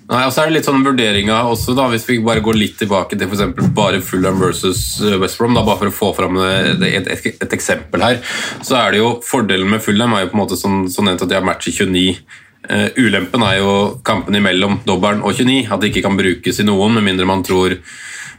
Nei, 0.08 0.22
og 0.24 0.32
så 0.32 0.40
er 0.40 0.48
det 0.48 0.54
litt 0.56 0.68
sånn 0.68 0.84
vurderinga 0.86 1.42
også, 1.50 1.74
da, 1.76 1.84
hvis 1.92 2.06
vi 2.08 2.16
bare 2.24 2.40
går 2.44 2.56
litt 2.56 2.78
tilbake 2.80 3.18
til 3.18 3.28
eksempel 3.28 3.68
bare 3.76 4.00
Fulham 4.00 4.38
versus 4.40 4.80
eh, 5.04 5.18
West 5.20 5.36
Brom, 5.36 5.52
da, 5.56 5.60
bare 5.66 5.82
for 5.82 5.90
å 5.90 5.96
få 5.98 6.08
fram 6.16 6.38
det- 6.80 6.92
et, 7.02 7.10
et, 7.12 7.26
et 7.44 7.56
eksempel 7.58 8.00
her, 8.06 8.20
så 8.64 8.78
er 8.80 8.92
det 8.96 9.02
jo 9.02 9.10
fordelen 9.24 9.68
med 9.68 9.84
Fulham 9.84 10.14
er 10.16 10.24
jo 10.24 10.30
på 10.32 10.38
en 10.38 10.44
måte 10.46 10.56
sånn, 10.56 10.86
sånn 10.88 11.12
at 11.12 11.26
de 11.28 11.36
har 11.36 11.44
match 11.44 11.68
i 11.68 11.76
29. 11.76 12.06
Uh, 12.68 12.88
ulempen 12.98 13.44
er 13.46 13.60
jo 13.60 13.74
kampen 14.04 14.34
imellom 14.36 14.80
dobbelen 14.88 15.22
og 15.22 15.36
29, 15.36 15.68
at 15.72 15.80
det 15.80 15.92
ikke 15.92 16.02
kan 16.08 16.16
brukes 16.18 16.58
i 16.60 16.66
noen, 16.66 16.96
med 16.96 17.06
mindre 17.06 17.28
man 17.28 17.44
tror 17.46 17.76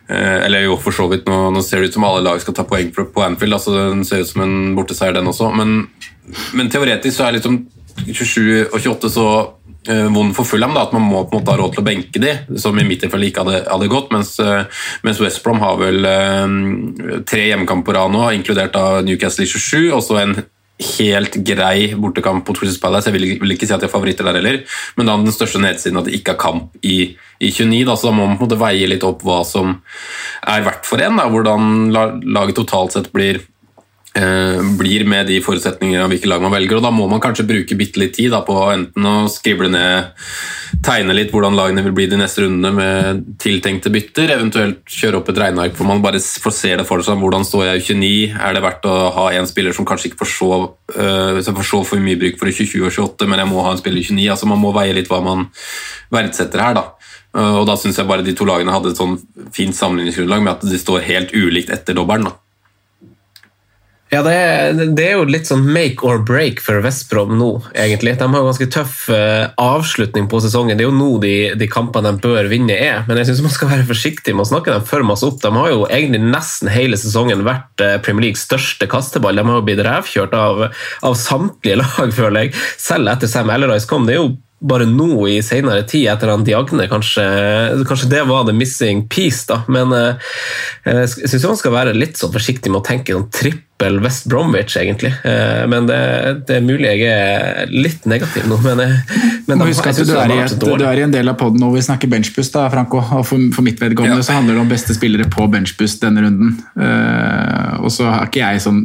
eh, 0.09 0.37
eller 0.45 0.65
jo, 0.65 0.75
for 0.81 0.93
så 0.93 1.07
vidt, 1.09 1.25
nå, 1.29 1.51
nå 1.53 1.61
ser 1.65 1.81
det 1.81 1.89
ut 1.89 1.97
som 1.97 2.05
alle 2.05 2.25
lag 2.25 2.41
skal 2.41 2.57
ta 2.57 2.65
poeng 2.67 2.91
på, 2.93 3.05
Anfield, 3.25 3.55
altså 3.57 3.77
den 3.77 4.03
ser 4.05 4.25
ut 4.25 4.29
som 4.29 4.43
en 4.45 4.75
borteseier 4.77 5.15
den 5.15 5.29
også, 5.29 5.49
men, 5.55 5.85
men 6.57 6.69
teoretisk 6.73 7.15
så 7.17 7.29
er 7.29 7.37
liksom 7.37 7.61
27 8.09 8.69
og 8.69 8.77
28 8.79 9.11
så 9.15 9.25
eh, 9.29 9.47
vond 9.87 10.35
for 10.35 10.43
Fulham 10.43 10.73
da, 10.75 10.83
at 10.85 10.93
man 10.93 11.05
må 11.07 11.23
på 11.23 11.37
en 11.37 11.41
måte 11.41 11.53
ha 11.53 11.59
råd 11.59 11.75
til 11.75 11.83
å 11.83 11.87
benke 11.87 12.21
de, 12.21 12.33
som 12.59 12.77
i 12.77 12.85
mitt 12.85 12.99
tilfelle 13.03 13.29
ikke 13.29 13.45
hadde, 13.45 13.61
hadde 13.69 13.89
gått, 13.91 14.11
mens, 14.13 14.33
eh, 14.43 14.83
mens 15.07 15.21
West 15.23 15.41
Brom 15.45 15.61
har 15.63 15.79
vel 15.79 16.05
eh, 16.05 17.21
tre 17.29 17.47
hjemmekamper 17.47 17.87
på 17.87 17.95
rad 17.95 18.13
nå, 18.13 18.25
inkludert 18.35 18.75
av 18.79 19.03
Newcastle 19.07 19.47
i 19.47 19.51
27, 19.51 19.91
og 19.95 20.03
så 20.05 20.19
en 20.19 20.35
helt 20.79 21.35
grei 21.43 21.93
bortekamp 21.99 22.47
mot 22.47 22.59
Crystal 22.59 22.79
Palace. 22.85 23.09
Jeg 23.09 23.17
vil, 23.17 23.27
vil 23.41 23.55
ikke 23.55 23.67
si 23.67 23.75
at 23.75 23.81
de 23.83 23.89
er 23.89 23.91
favoritter 23.91 24.27
der 24.27 24.39
heller, 24.39 24.61
men 24.95 25.09
da 25.09 25.17
den 25.19 25.35
største 25.35 25.59
nedsiden 25.63 25.99
at 25.99 26.07
de 26.07 26.15
ikke 26.15 26.35
har 26.35 26.41
kamp 26.41 26.77
i, 26.87 27.15
i 27.39 27.51
29, 27.51 27.83
da, 27.87 27.97
så 27.99 28.09
da 28.09 28.15
må 28.15 28.27
man 28.27 28.37
på 28.39 28.45
en 28.45 28.49
måte 28.49 28.61
veie 28.61 28.87
litt 28.91 29.05
opp 29.07 29.23
hva 29.27 29.41
som 29.47 29.77
er 30.47 30.67
verdt 30.67 30.87
for 30.87 31.03
en, 31.03 31.19
da, 31.19 31.27
hvordan 31.31 31.91
laget 32.35 32.59
totalt 32.61 32.95
sett 32.95 33.11
blir 33.15 33.41
eh, 33.41 33.58
blir 34.13 35.05
med 35.05 35.27
de 35.29 35.37
forutsetningene 35.43 36.01
av 36.03 36.09
hvilke 36.09 36.27
lag 36.27 36.41
man 36.41 36.51
velger. 36.51 36.79
og 36.79 36.83
Da 36.83 36.91
må 36.91 37.05
man 37.07 37.21
kanskje 37.21 37.45
bruke 37.47 37.77
bitte 37.77 38.01
litt 38.01 38.15
tid 38.17 38.31
da, 38.33 38.41
på 38.41 38.55
enten 38.73 39.05
å 39.05 39.29
skrible 39.29 39.69
ned, 39.69 40.09
tegne 40.85 41.13
litt 41.13 41.31
hvordan 41.31 41.55
lagene 41.55 41.83
vil 41.85 41.93
bli 41.95 42.07
de 42.09 42.17
neste 42.17 42.43
rundene 42.43 42.71
med 42.73 43.21
tiltenkte 43.41 43.91
bytter, 43.93 44.33
eventuelt 44.35 44.81
kjøre 44.89 45.21
opp 45.21 45.29
et 45.29 45.41
regneark 45.43 45.77
hvor 45.77 45.87
man 45.89 46.01
bare 46.01 46.19
får 46.19 46.55
se 46.55 46.75
det 46.75 46.87
for 46.89 47.05
seg. 47.05 47.21
Hvordan 47.21 47.45
står 47.47 47.67
jeg 47.67 47.79
i 47.79 47.85
29? 47.93 48.41
Er 48.49 48.57
det 48.57 48.65
verdt 48.65 48.89
å 48.89 48.97
ha 49.19 49.29
en 49.37 49.49
spiller 49.49 49.77
som 49.77 49.87
kanskje 49.87 50.11
ikke 50.11 50.23
får 50.23 50.31
så, 50.33 50.51
øh, 50.95 51.41
får 51.45 51.69
så 51.69 51.83
for 51.85 52.03
mye 52.03 52.19
bruk 52.19 52.39
for 52.41 52.49
i 52.49 52.55
27 52.55 52.85
og 52.85 52.91
28, 52.91 53.29
men 53.29 53.39
jeg 53.39 53.51
må 53.53 53.63
ha 53.63 53.71
en 53.75 53.81
spiller 53.81 54.01
i 54.01 54.07
29? 54.09 54.29
altså 54.33 54.49
Man 54.49 54.63
må 54.63 54.73
veie 54.73 54.97
litt 54.97 55.09
hva 55.11 55.21
man 55.23 55.47
verdsetter 56.11 56.65
her. 56.65 56.73
da. 56.73 56.85
Uh, 57.35 57.61
Og 57.61 57.67
Da 57.67 57.75
syns 57.77 57.97
jeg 57.97 58.07
bare 58.09 58.25
de 58.25 58.33
to 58.33 58.45
lagene 58.45 58.73
hadde 58.73 58.89
et 58.89 58.97
sånn 58.97 59.19
fint 59.53 59.75
sammenligningsgrunnlag 59.75 60.41
med 60.41 60.53
at 60.53 60.61
de 60.65 60.77
står 60.77 61.05
helt 61.05 61.33
ulikt 61.33 61.69
etter 61.69 61.93
dobbelen. 61.93 62.25
da. 62.25 62.48
Ja, 64.09 64.23
det 64.25 64.31
er, 64.33 64.79
det 64.97 65.03
er 65.05 65.19
jo 65.19 65.25
litt 65.29 65.45
sånn 65.45 65.67
make 65.69 66.01
or 66.01 66.23
break 66.25 66.63
for 66.65 66.81
Vestbrom 66.81 67.35
nå, 67.37 67.49
egentlig. 67.77 68.15
De 68.17 68.25
har 68.25 68.41
jo 68.41 68.47
ganske 68.47 68.67
tøff 68.73 69.03
eh, 69.13 69.45
avslutning 69.61 70.25
på 70.31 70.39
sesongen. 70.41 70.79
Det 70.79 70.85
er 70.85 70.89
jo 70.89 70.95
nå 70.97 71.09
de, 71.21 71.33
de 71.59 71.67
kampene 71.69 72.15
de 72.15 72.23
bør 72.23 72.49
vinne 72.49 72.73
er, 72.73 73.03
men 73.05 73.21
jeg 73.21 73.29
syns 73.29 73.43
man 73.45 73.53
skal 73.53 73.69
være 73.75 73.85
forsiktig 73.91 74.33
med 74.33 74.47
å 74.47 74.49
snakke 74.49 74.73
dem 74.73 74.89
for 74.89 75.05
masse 75.05 75.29
opp. 75.29 75.37
De 75.43 75.53
har 75.53 75.69
jo 75.69 75.85
egentlig 75.85 76.23
nesten 76.25 76.73
hele 76.73 76.97
sesongen 76.97 77.45
vært 77.45 77.85
eh, 77.85 77.99
Premier 78.01 78.31
Leagues 78.31 78.47
største 78.49 78.89
kasteball. 78.89 79.37
De 79.37 79.45
har 79.45 79.61
jo 79.61 79.67
blitt 79.69 79.85
revkjørt 79.85 80.33
av, 80.33 80.65
av 81.05 81.19
samtlige 81.27 81.77
lag, 81.83 82.09
føler 82.09 82.47
jeg. 82.47 82.57
Selv 82.81 83.13
etter 83.13 83.29
Sam 83.29 83.53
Ellerice 83.53 83.89
kom. 83.89 84.09
Det 84.09 84.17
er 84.17 84.23
jo 84.23 84.35
bare 84.59 84.89
nå 84.89 85.21
i 85.29 85.37
senere 85.45 85.85
tid, 85.87 86.09
etter 86.11 86.33
han 86.33 86.41
Diagne, 86.43 86.89
kanskje, 86.91 87.23
kanskje 87.87 88.09
det 88.11 88.25
var 88.27 88.49
the 88.49 88.57
missing 88.57 89.05
piece, 89.05 89.45
da. 89.53 89.61
Men 89.69 89.93
eh, 89.93 90.29
jeg 90.89 91.29
syns 91.29 91.51
man 91.53 91.61
skal 91.61 91.77
være 91.77 91.97
litt 91.97 92.17
sånn 92.17 92.33
forsiktig 92.33 92.73
med 92.73 92.81
å 92.81 92.87
tenke 92.89 93.13
sånn 93.13 93.29
trippel 93.79 93.99
West 94.03 94.25
Bromwich, 94.25 94.77
egentlig. 94.77 95.13
Eh, 95.23 95.67
men 95.67 95.87
det, 95.87 96.43
det 96.47 96.57
er 96.57 96.61
mulig 96.63 96.87
jeg 96.89 97.07
er 97.07 97.69
litt 97.71 98.05
negativ 98.05 98.47
nå, 98.47 98.57
men, 98.63 98.81
men 99.47 99.57
Må 99.57 99.65
de- 99.65 99.77
at 99.79 99.95
du 99.95 100.15
er, 100.15 100.31
i 100.33 100.39
et, 100.43 100.59
du 100.59 100.83
er 100.85 100.99
i 100.99 101.03
en 101.03 101.11
del 101.13 101.29
av 101.29 101.37
podden 101.39 101.63
hvor 101.63 101.73
vi 101.75 101.83
snakker 101.83 102.09
benchbust, 102.11 102.53
da, 102.53 102.67
Franco. 102.69 102.99
Og 102.99 103.25
for, 103.25 103.39
for 103.55 103.65
mitt 103.65 103.79
vedkommende 103.79 104.19
Ja. 104.19 104.25
så 104.25 104.35
handler 104.35 104.57
det 104.57 104.61
om 104.61 104.69
beste 104.69 104.95
spillere 104.95 105.29
på 105.29 105.47
benchbust 105.51 106.01
denne 106.03 106.25
runden. 106.25 106.57
Uh, 106.75 107.79
og 107.83 107.91
så 107.93 108.09
har 108.09 108.27
ikke 108.27 108.43
jeg 108.43 108.63
sånn 108.65 108.83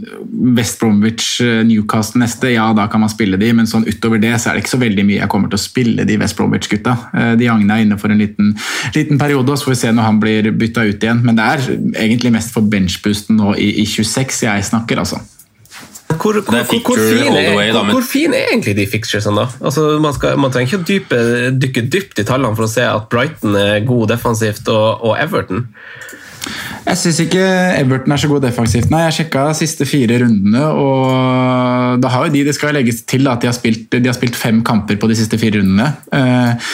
West 0.55 0.79
Bromwich, 0.81 1.41
Newcast 1.41 1.69
Newcastle 1.75 2.21
neste, 2.23 2.53
ja 2.55 2.69
da 2.77 2.87
kan 2.91 3.03
man 3.03 3.11
spille 3.13 3.39
de, 3.41 3.51
men 3.57 3.67
sånn 3.69 3.87
utover 3.89 4.21
det 4.23 4.35
så 4.41 4.51
er 4.51 4.57
det 4.57 4.65
ikke 4.65 4.75
så 4.75 4.81
veldig 4.83 5.05
mye 5.07 5.21
jeg 5.21 5.31
kommer 5.33 5.51
til 5.51 5.59
å 5.59 5.63
spille 5.65 6.07
de 6.07 6.19
West 6.21 6.39
Bromwich-gutta. 6.39 6.95
Uh, 7.15 7.33
de 7.41 7.51
Agne 7.51 7.79
er 7.81 7.87
inne 7.87 7.99
for 8.01 8.13
en 8.15 8.21
liten, 8.21 8.55
liten 8.95 9.21
periode, 9.21 9.51
og 9.51 9.59
så 9.59 9.69
får 9.69 9.75
vi 9.75 9.81
se 9.83 9.93
når 9.95 10.09
han 10.09 10.23
blir 10.23 10.51
bytta 10.55 10.87
ut 10.87 11.09
igjen. 11.09 11.23
Men 11.27 11.41
det 11.41 11.51
er 11.51 11.67
egentlig 12.07 12.35
mest 12.35 12.55
for 12.55 12.67
benchboosten 12.71 13.41
nå 13.41 13.57
i, 13.59 13.71
i 13.83 13.87
26 13.89 14.45
jeg 14.45 14.67
snakker, 14.71 14.84
altså. 14.93 15.21
Hvor, 16.15 16.33
hvor, 16.33 16.43
hvor, 16.45 16.97
the 16.97 17.27
er, 17.27 17.57
way, 17.57 17.73
da, 17.75 17.83
men- 17.83 17.93
hvor 17.97 18.03
fin 18.07 18.33
er 18.33 18.53
egentlig 18.53 18.77
de 18.77 18.87
fixturesene, 18.87 19.37
da? 19.37 19.47
Altså, 19.65 19.99
man, 20.01 20.15
skal, 20.15 20.39
man 20.39 20.53
trenger 20.55 20.71
ikke 20.71 20.83
å 20.83 20.87
dype, 20.89 21.19
dykke 21.61 21.83
dypt 21.91 22.21
i 22.23 22.25
tallene 22.29 22.55
for 22.57 22.69
å 22.69 22.71
se 22.71 22.85
at 22.87 23.09
Brighton 23.11 23.57
er 23.59 23.81
god 23.89 24.09
defensivt, 24.15 24.69
og, 24.69 25.03
og 25.05 25.17
Everton. 25.19 25.67
Jeg 26.85 27.01
syns 27.01 27.19
ikke 27.25 27.43
Everton 27.81 28.13
er 28.13 28.21
så 28.21 28.29
god 28.29 28.43
defensivt. 28.45 28.91
Nei, 28.93 29.01
Jeg 29.07 29.17
sjekka 29.19 29.47
siste 29.57 29.87
fire 29.89 30.19
rundene, 30.21 30.65
og 30.77 32.01
da 32.05 32.11
har 32.13 32.27
jo 32.27 32.35
de 32.35 32.43
Det 32.45 32.55
skal 32.57 32.77
legges 32.77 33.01
til 33.09 33.27
at 33.31 33.41
de 33.41 33.49
har 33.49 33.57
spilt, 33.57 33.89
de 33.97 34.11
har 34.11 34.17
spilt 34.17 34.37
fem 34.37 34.61
kamper 34.67 35.01
på 35.01 35.09
de 35.09 35.17
siste 35.19 35.41
fire 35.41 35.63
rundene. 35.63 35.89
Eh, 36.13 36.69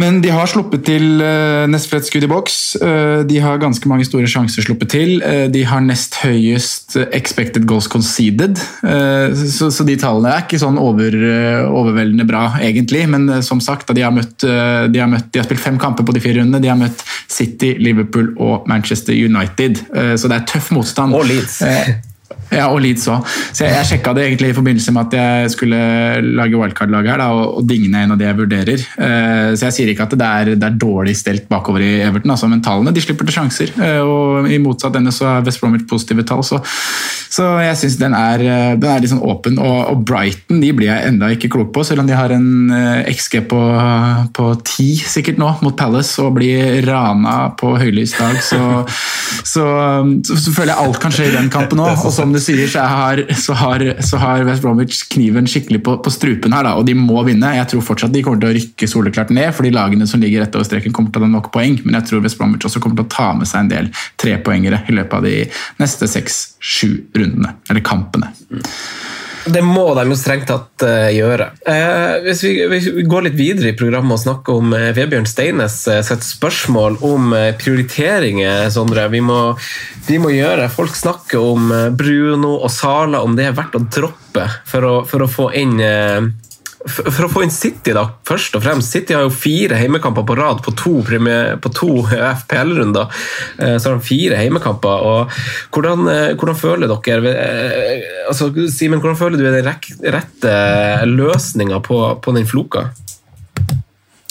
Men 0.00 0.18
de 0.24 0.30
har 0.34 0.48
sluppet 0.50 0.82
til 0.88 1.22
uh, 1.22 1.64
nest 1.70 1.86
flest 1.90 2.10
skudd 2.10 2.26
i 2.26 2.30
boks. 2.30 2.56
Uh, 2.82 3.22
de 3.28 3.38
har 3.42 3.60
ganske 3.62 3.88
mange 3.90 4.06
store 4.08 4.26
sjanser 4.30 4.66
sluppet 4.66 4.90
til. 4.90 5.12
Uh, 5.22 5.46
de 5.54 5.62
har 5.68 5.84
nest 5.84 6.18
høyest 6.24 6.96
expected 7.14 7.66
goals 7.70 7.86
conceded. 7.90 8.58
Så, 8.84 9.70
så, 9.72 9.84
de 9.86 9.96
tallene 10.00 10.32
er 10.32 10.44
ikke 10.44 10.58
sånn 10.60 10.78
over, 10.80 11.14
overveldende 11.68 12.26
bra, 12.28 12.46
egentlig. 12.62 13.04
Men 13.10 13.28
som 13.46 13.60
sagt, 13.62 13.92
de 13.94 14.04
har, 14.04 14.12
møtt, 14.14 14.36
de, 14.42 15.00
har 15.00 15.10
møtt, 15.10 15.28
de 15.32 15.40
har 15.40 15.46
spilt 15.46 15.62
fem 15.62 15.78
kamper 15.80 16.06
på 16.06 16.14
de 16.16 16.22
fire 16.24 16.40
rundene. 16.40 16.62
De 16.62 16.70
har 16.70 16.78
møtt 16.80 17.04
City, 17.30 17.74
Liverpool 17.82 18.32
og 18.42 18.68
Manchester 18.70 19.14
United. 19.14 19.84
Så 20.18 20.30
det 20.30 20.40
er 20.40 20.48
tøff 20.50 20.72
motstand. 20.74 21.16
Og 21.16 21.26
Leeds. 21.28 21.60
Ja, 22.60 22.68
og 22.70 22.80
Leeds 22.84 23.06
òg. 23.10 23.24
Så 23.52 23.66
jeg, 23.66 23.74
jeg 23.74 23.88
sjekka 23.90 24.14
det 24.16 24.26
egentlig 24.28 24.52
i 24.52 24.56
forbindelse 24.56 24.94
med 24.94 25.08
at 25.08 25.16
jeg 25.18 25.54
skulle 25.54 25.80
lage 26.38 26.58
wildcard-lag 26.58 27.08
her, 27.10 27.22
da, 27.22 27.28
og, 27.34 27.58
og 27.60 27.68
Digne 27.68 28.04
en 28.04 28.14
av 28.14 28.20
de 28.20 28.28
jeg 28.28 28.38
vurderer. 28.38 28.84
Uh, 28.98 29.50
så 29.54 29.68
jeg 29.68 29.76
sier 29.78 29.92
ikke 29.92 30.06
at 30.08 30.16
det 30.18 30.28
er, 30.28 30.52
det 30.54 30.68
er, 30.68 30.78
dårlig 30.84 31.14
stelt 31.18 31.48
bakover 31.50 31.84
i 31.84 31.92
Everton, 32.04 32.34
altså, 32.34 32.50
men 32.50 32.62
tallene 32.64 32.94
de 32.94 33.02
slipper 33.02 33.28
til 33.28 33.38
sjanser. 33.38 33.74
Uh, 33.78 34.00
og 34.04 34.50
i 34.50 34.60
motsatt 34.62 34.98
ende 35.00 35.14
så 35.14 35.30
er 35.36 35.46
West 35.46 35.62
Bromwich 35.62 35.86
positive 35.90 36.26
tall, 36.28 36.44
så, 36.46 36.60
så 37.34 37.48
jeg 37.64 37.78
syns 37.80 37.98
den, 38.00 38.14
den, 38.14 38.88
er 38.90 39.02
litt 39.02 39.12
sånn 39.12 39.24
åpen. 39.24 39.58
Og, 39.62 39.78
og, 39.92 40.04
Brighton 40.04 40.60
de 40.62 40.72
blir 40.76 40.90
jeg 40.90 41.10
enda 41.10 41.30
ikke 41.32 41.50
klok 41.54 41.72
på, 41.74 41.84
selv 41.86 42.04
om 42.04 42.10
de 42.10 42.16
har 42.16 42.34
en 42.34 42.74
XG 43.10 43.40
på, 43.50 43.60
på 44.36 44.48
10 44.60 45.14
sikkert 45.14 45.40
nå 45.40 45.50
mot 45.64 45.76
Palace 45.78 46.22
og 46.22 46.34
blir 46.36 46.82
rana 46.86 47.50
på 47.58 47.74
høylys 47.80 48.14
dag, 48.18 48.38
så, 48.44 48.60
så, 49.42 49.64
så, 50.24 50.52
føler 50.54 50.72
jeg 50.72 50.80
alt 50.84 51.00
kan 51.02 51.14
skje 51.14 51.28
i 51.30 51.34
den 51.34 51.50
kampen 51.52 51.82
òg. 51.82 52.04
Og 52.04 52.12
som 52.14 52.32
du 52.34 52.40
sier, 52.44 52.68
så 52.70 52.84
har, 52.88 53.22
så 53.40 53.56
har, 53.58 53.84
så 54.04 54.20
har 54.20 54.44
West 54.48 54.64
Bromwich 54.64 55.00
kniven 55.12 55.48
skikkelig 55.50 55.80
på, 55.86 55.96
på 56.04 56.12
strupen 56.12 56.54
her, 56.56 56.66
da, 56.66 56.74
og 56.78 56.86
de 56.88 56.96
må 56.98 57.22
vinne. 57.26 57.54
Jeg 57.58 57.70
tror 57.72 57.84
fortsatt 57.86 58.14
de 58.14 58.22
kommer 58.24 58.42
til 58.42 58.52
å 58.52 58.56
rykke 58.58 58.90
soleklart 58.90 59.32
ned, 59.34 59.50
for 59.56 59.66
de 59.66 59.72
lagene 59.74 60.08
som 60.10 60.22
ligger 60.22 60.44
rett 60.44 60.58
over 60.58 60.68
streken 60.68 60.94
kommer 60.94 61.14
til 61.14 61.24
å 61.24 61.28
ha 61.28 61.32
nok 61.34 61.50
poeng, 61.54 61.80
men 61.84 61.98
jeg 61.98 62.10
tror 62.10 62.24
West 62.24 62.40
Bromwich 62.40 62.68
også 62.68 62.82
kommer 62.84 63.00
til 63.00 63.08
å 63.08 63.14
ta 63.16 63.30
med 63.38 63.50
seg 63.50 63.64
en 63.64 63.72
del 63.72 63.90
trepoengere 64.20 64.84
i 64.88 64.96
løpet 64.96 65.18
av 65.18 65.28
de 65.28 65.36
neste 65.82 66.10
seks-sju 66.10 66.90
rundene, 67.16 67.56
eller 67.70 67.84
kampene. 67.84 68.32
Mm. 68.50 68.64
Det 69.44 69.60
må 69.60 69.84
de 69.96 70.06
jo 70.08 70.16
strengt 70.16 70.46
tatt 70.48 70.84
uh, 70.86 71.10
gjøre. 71.12 71.50
Uh, 71.66 72.24
hvis, 72.24 72.40
vi, 72.46 72.52
vi, 72.70 73.04
går 73.08 73.26
litt 73.26 73.36
videre 73.36 73.72
i 73.72 73.76
programmet 73.76 74.16
og 74.16 74.22
snakker 74.22 74.60
om 74.60 74.72
uh, 74.72 74.88
Vebjørn 74.96 75.28
Steines 75.28 75.76
uh, 75.90 76.00
sitt 76.06 76.24
spørsmål 76.24 76.96
om 77.04 77.34
prioriteringer, 77.60 78.70
Sondre. 78.72 79.06
Vi 79.12 79.20
må, 79.24 79.40
vi 80.08 80.18
må, 80.22 80.32
gjøre 80.34 80.70
Folk 80.72 80.96
snakker 80.96 81.44
om 81.44 81.68
Bruno 81.98 82.56
og 82.56 82.72
Sala, 82.72 83.20
om 83.24 83.36
det 83.36 83.50
er 83.50 83.58
verdt 83.58 83.76
å 83.76 83.84
droppe 83.84 84.48
for 84.68 84.88
å, 84.88 84.94
for 85.08 85.24
å 85.24 85.30
få 85.30 85.50
inn 85.60 85.76
for 86.84 87.24
å 87.24 87.30
få 87.32 87.42
inn 87.44 87.52
City, 87.52 87.94
da, 87.96 88.04
først 88.28 88.58
og 88.58 88.64
fremst. 88.64 88.92
City 88.92 89.16
har 89.16 89.24
jo 89.24 89.32
fire 89.32 89.78
heimekamper 89.80 90.26
på 90.28 90.36
rad 90.36 90.60
på 90.64 90.74
to, 90.76 90.98
to 91.72 91.92
FPL-runder. 92.04 93.08
Eh, 93.58 93.76
så 93.78 93.90
har 93.90 94.00
de 94.00 94.04
fire 94.04 94.40
heimekamper. 94.40 95.06
og 95.08 95.38
Hvordan, 95.72 96.08
eh, 96.12 96.34
hvordan 96.36 96.58
føler 96.60 96.92
dere 96.92 97.32
eh, 97.32 98.10
altså, 98.28 98.50
Simen, 98.72 99.00
hvordan 99.00 99.18
føler 99.20 99.40
du 99.40 99.46
er 99.48 99.56
den 99.56 100.12
rette 100.12 100.56
løsninga 101.08 101.80
på, 101.84 102.00
på 102.20 102.36
den 102.36 102.48
floka? 102.48 102.90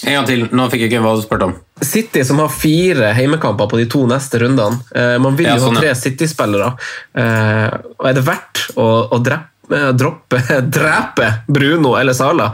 En 0.04 0.18
gang 0.18 0.28
til. 0.28 0.44
Nå 0.52 0.68
fikk 0.70 0.84
jeg 0.84 0.92
ikke 0.92 1.00
hva 1.02 1.14
du 1.16 1.24
spurte 1.24 1.48
om. 1.48 1.56
City 1.82 2.22
som 2.28 2.38
har 2.42 2.52
fire 2.52 3.14
heimekamper 3.16 3.70
på 3.70 3.80
de 3.80 3.88
to 3.90 4.04
neste 4.06 4.38
rundene. 4.42 4.78
Man 5.22 5.34
vil 5.38 5.48
jo 5.48 5.56
ja, 5.56 5.62
sånn, 5.62 5.78
ha 5.80 5.82
tre 5.82 5.94
City-spillere. 5.96 6.68
Er 7.16 8.14
det 8.14 8.22
verdt 8.26 8.66
å, 8.76 8.86
å 9.16 9.18
drepe 9.24 9.53
droppe, 9.92 10.40
drepe 10.76 11.32
Bruno 11.46 11.94
eller 11.96 12.16
Sala 12.16 12.50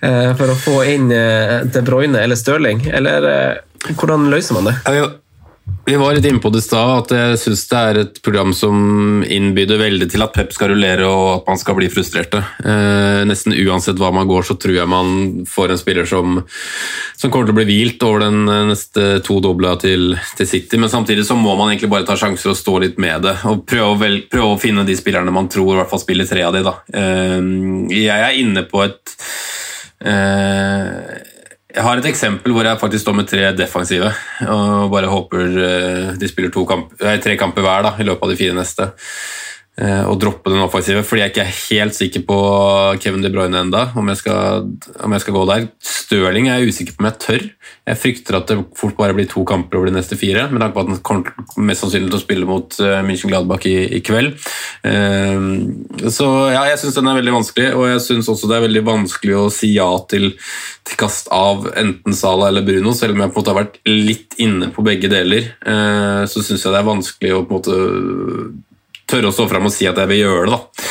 eh, 0.00 0.32
for 0.36 0.52
å 0.52 0.58
få 0.58 0.78
inn 0.92 1.12
eh, 1.12 1.60
De 1.64 1.82
Bruyne 1.84 2.20
eller 2.20 2.38
Stirling? 2.38 2.84
Eller 2.92 3.28
eh, 3.30 3.92
hvordan 3.94 4.28
løser 4.32 4.58
man 4.58 4.70
det? 4.70 4.76
Vi 5.86 5.96
var 5.96 6.14
litt 6.16 6.24
inne 6.24 6.40
på 6.40 6.48
det 6.52 6.60
i 6.60 6.64
stad, 6.64 6.90
at 7.02 7.12
jeg 7.12 7.38
syns 7.40 7.62
det 7.68 7.78
er 7.78 7.98
et 8.00 8.18
program 8.24 8.54
som 8.56 9.22
innbyder 9.24 9.80
veldig 9.80 10.08
til 10.12 10.24
at 10.24 10.32
Pep 10.32 10.52
skal 10.52 10.70
rullere 10.72 11.04
og 11.08 11.26
at 11.38 11.50
man 11.50 11.60
skal 11.60 11.76
bli 11.76 11.88
frustrerte. 11.92 12.40
Eh, 12.64 13.20
nesten 13.28 13.52
uansett 13.52 14.00
hva 14.00 14.10
man 14.12 14.28
går, 14.28 14.44
så 14.48 14.56
tror 14.60 14.76
jeg 14.76 14.88
man 14.88 15.10
får 15.48 15.74
en 15.74 15.80
spiller 15.80 16.08
som, 16.08 16.38
som 17.16 17.32
kommer 17.32 17.48
til 17.48 17.56
å 17.56 17.58
bli 17.58 17.66
hvilt 17.68 18.04
over 18.04 18.24
den 18.26 18.48
eh, 18.48 18.62
neste 18.72 19.06
to 19.24 19.38
dobla 19.44 19.74
til, 19.80 20.16
til, 20.36 20.48
City. 20.48 20.80
Men 20.80 20.92
samtidig 20.92 21.26
så 21.28 21.36
må 21.36 21.52
man 21.56 21.72
egentlig 21.72 21.92
bare 21.92 22.08
ta 22.08 22.16
sjanser 22.20 22.52
og 22.52 22.60
stå 22.60 22.78
litt 22.84 23.00
med 23.00 23.24
det. 23.28 23.36
Og 23.48 23.64
prøve 23.68 23.92
å, 23.92 24.00
vel, 24.00 24.22
prøve 24.32 24.54
å 24.54 24.60
finne 24.60 24.84
de 24.88 24.96
spillerne 24.96 25.36
man 25.36 25.52
tror 25.52 25.74
i 25.74 25.82
hvert 25.82 25.92
fall 25.92 26.04
spiller 26.04 26.28
tre 26.28 26.44
av 26.48 26.56
de. 26.56 26.64
Da. 26.64 26.78
Eh, 26.96 27.38
jeg 27.92 28.20
er 28.20 28.40
inne 28.40 28.64
på 28.68 28.84
et 28.84 29.16
eh, 30.04 31.33
jeg 31.74 31.82
har 31.82 31.98
et 31.98 32.06
eksempel 32.06 32.54
hvor 32.54 32.66
jeg 32.66 32.78
faktisk 32.78 33.02
står 33.02 33.16
med 33.18 33.28
tre 33.30 33.48
defensive 33.58 34.10
og 34.46 34.92
bare 34.92 35.10
håper 35.10 35.56
eh, 35.64 36.12
de 36.20 36.30
spiller 36.30 36.54
kamp, 36.68 36.92
tre 36.98 37.36
kamper 37.40 37.66
hver 37.66 37.88
da, 37.88 37.94
i 37.98 38.06
løpet 38.06 38.22
av 38.22 38.30
de 38.30 38.38
fire 38.38 38.54
neste. 38.54 38.90
Eh, 39.74 40.04
og 40.06 40.20
droppe 40.22 40.52
den 40.52 40.62
offensive, 40.62 41.00
fordi 41.02 41.24
jeg 41.24 41.32
ikke 41.32 41.42
er 41.42 41.56
helt 41.56 41.96
sikker 41.96 42.22
på 42.28 42.34
Kevin 43.02 43.24
De 43.24 43.30
Bruyne 43.34 43.58
enda, 43.58 43.88
om 43.98 44.06
jeg 44.12 44.20
skal, 44.20 44.68
om 45.02 45.14
jeg 45.16 45.22
skal 45.24 45.34
gå 45.34 45.40
der. 45.50 45.64
Stirling 45.82 46.46
er 46.46 46.60
jeg 46.62 46.70
usikker 46.70 46.94
på 46.94 47.02
om 47.02 47.08
jeg 47.08 47.18
tør. 47.24 47.46
Jeg 47.90 47.98
frykter 47.98 48.36
at 48.38 48.52
det 48.52 48.60
fort 48.78 48.94
bare 49.00 49.16
blir 49.16 49.26
to 49.26 49.42
kamper 49.48 49.80
over 49.80 49.90
de 49.90 49.96
neste 49.96 50.14
fire, 50.20 50.44
med 50.52 50.62
tanke 50.62 50.76
på 50.76 50.84
at 50.84 50.92
han 50.92 51.00
kommer 51.02 51.66
mest 51.66 51.82
sannsynlig 51.82 52.12
til 52.12 52.20
å 52.20 52.22
spille 52.22 52.46
mot 52.46 52.76
uh, 52.84 53.00
München 53.02 53.32
Gladbach 53.32 53.66
i, 53.66 53.74
i 53.98 54.00
kveld. 54.06 54.36
Uh, 54.86 56.06
så 56.06 56.28
ja, 56.54 56.62
jeg 56.70 56.78
syns 56.84 57.00
den 57.00 57.10
er 57.10 57.18
veldig 57.18 57.34
vanskelig, 57.34 57.72
og 57.74 57.88
jeg 57.90 58.04
syns 58.04 58.30
også 58.30 58.50
det 58.50 58.60
er 58.60 58.66
veldig 58.68 58.82
vanskelig 58.86 59.34
å 59.40 59.48
si 59.56 59.72
ja 59.74 59.88
til, 60.06 60.28
til 60.86 61.00
kast 61.00 61.32
av 61.34 61.66
enten 61.74 62.14
Sala 62.14 62.52
eller 62.52 62.62
Bruno, 62.68 62.94
selv 62.94 63.18
om 63.18 63.24
jeg 63.24 63.34
på 63.34 63.40
en 63.40 63.42
måte 63.42 63.56
har 63.56 63.58
vært 63.64 63.82
litt 63.90 64.38
inne 64.38 64.70
på 64.70 64.86
begge 64.86 65.10
deler. 65.10 65.50
Så 66.30 66.44
syns 66.44 66.62
jeg 66.62 66.70
det 66.70 66.78
er 66.78 66.86
vanskelig 66.86 67.34
å 67.34 67.42
på 67.48 67.58
en 67.58 67.58
måte 67.58 68.70
tørre 69.10 69.30
å 69.30 69.34
stå 69.34 69.48
fram 69.50 69.68
og 69.68 69.74
si 69.74 69.88
at 69.88 69.98
jeg 70.00 70.10
vil 70.10 70.24
gjøre 70.24 70.46
det. 70.48 70.56
da. 70.56 70.90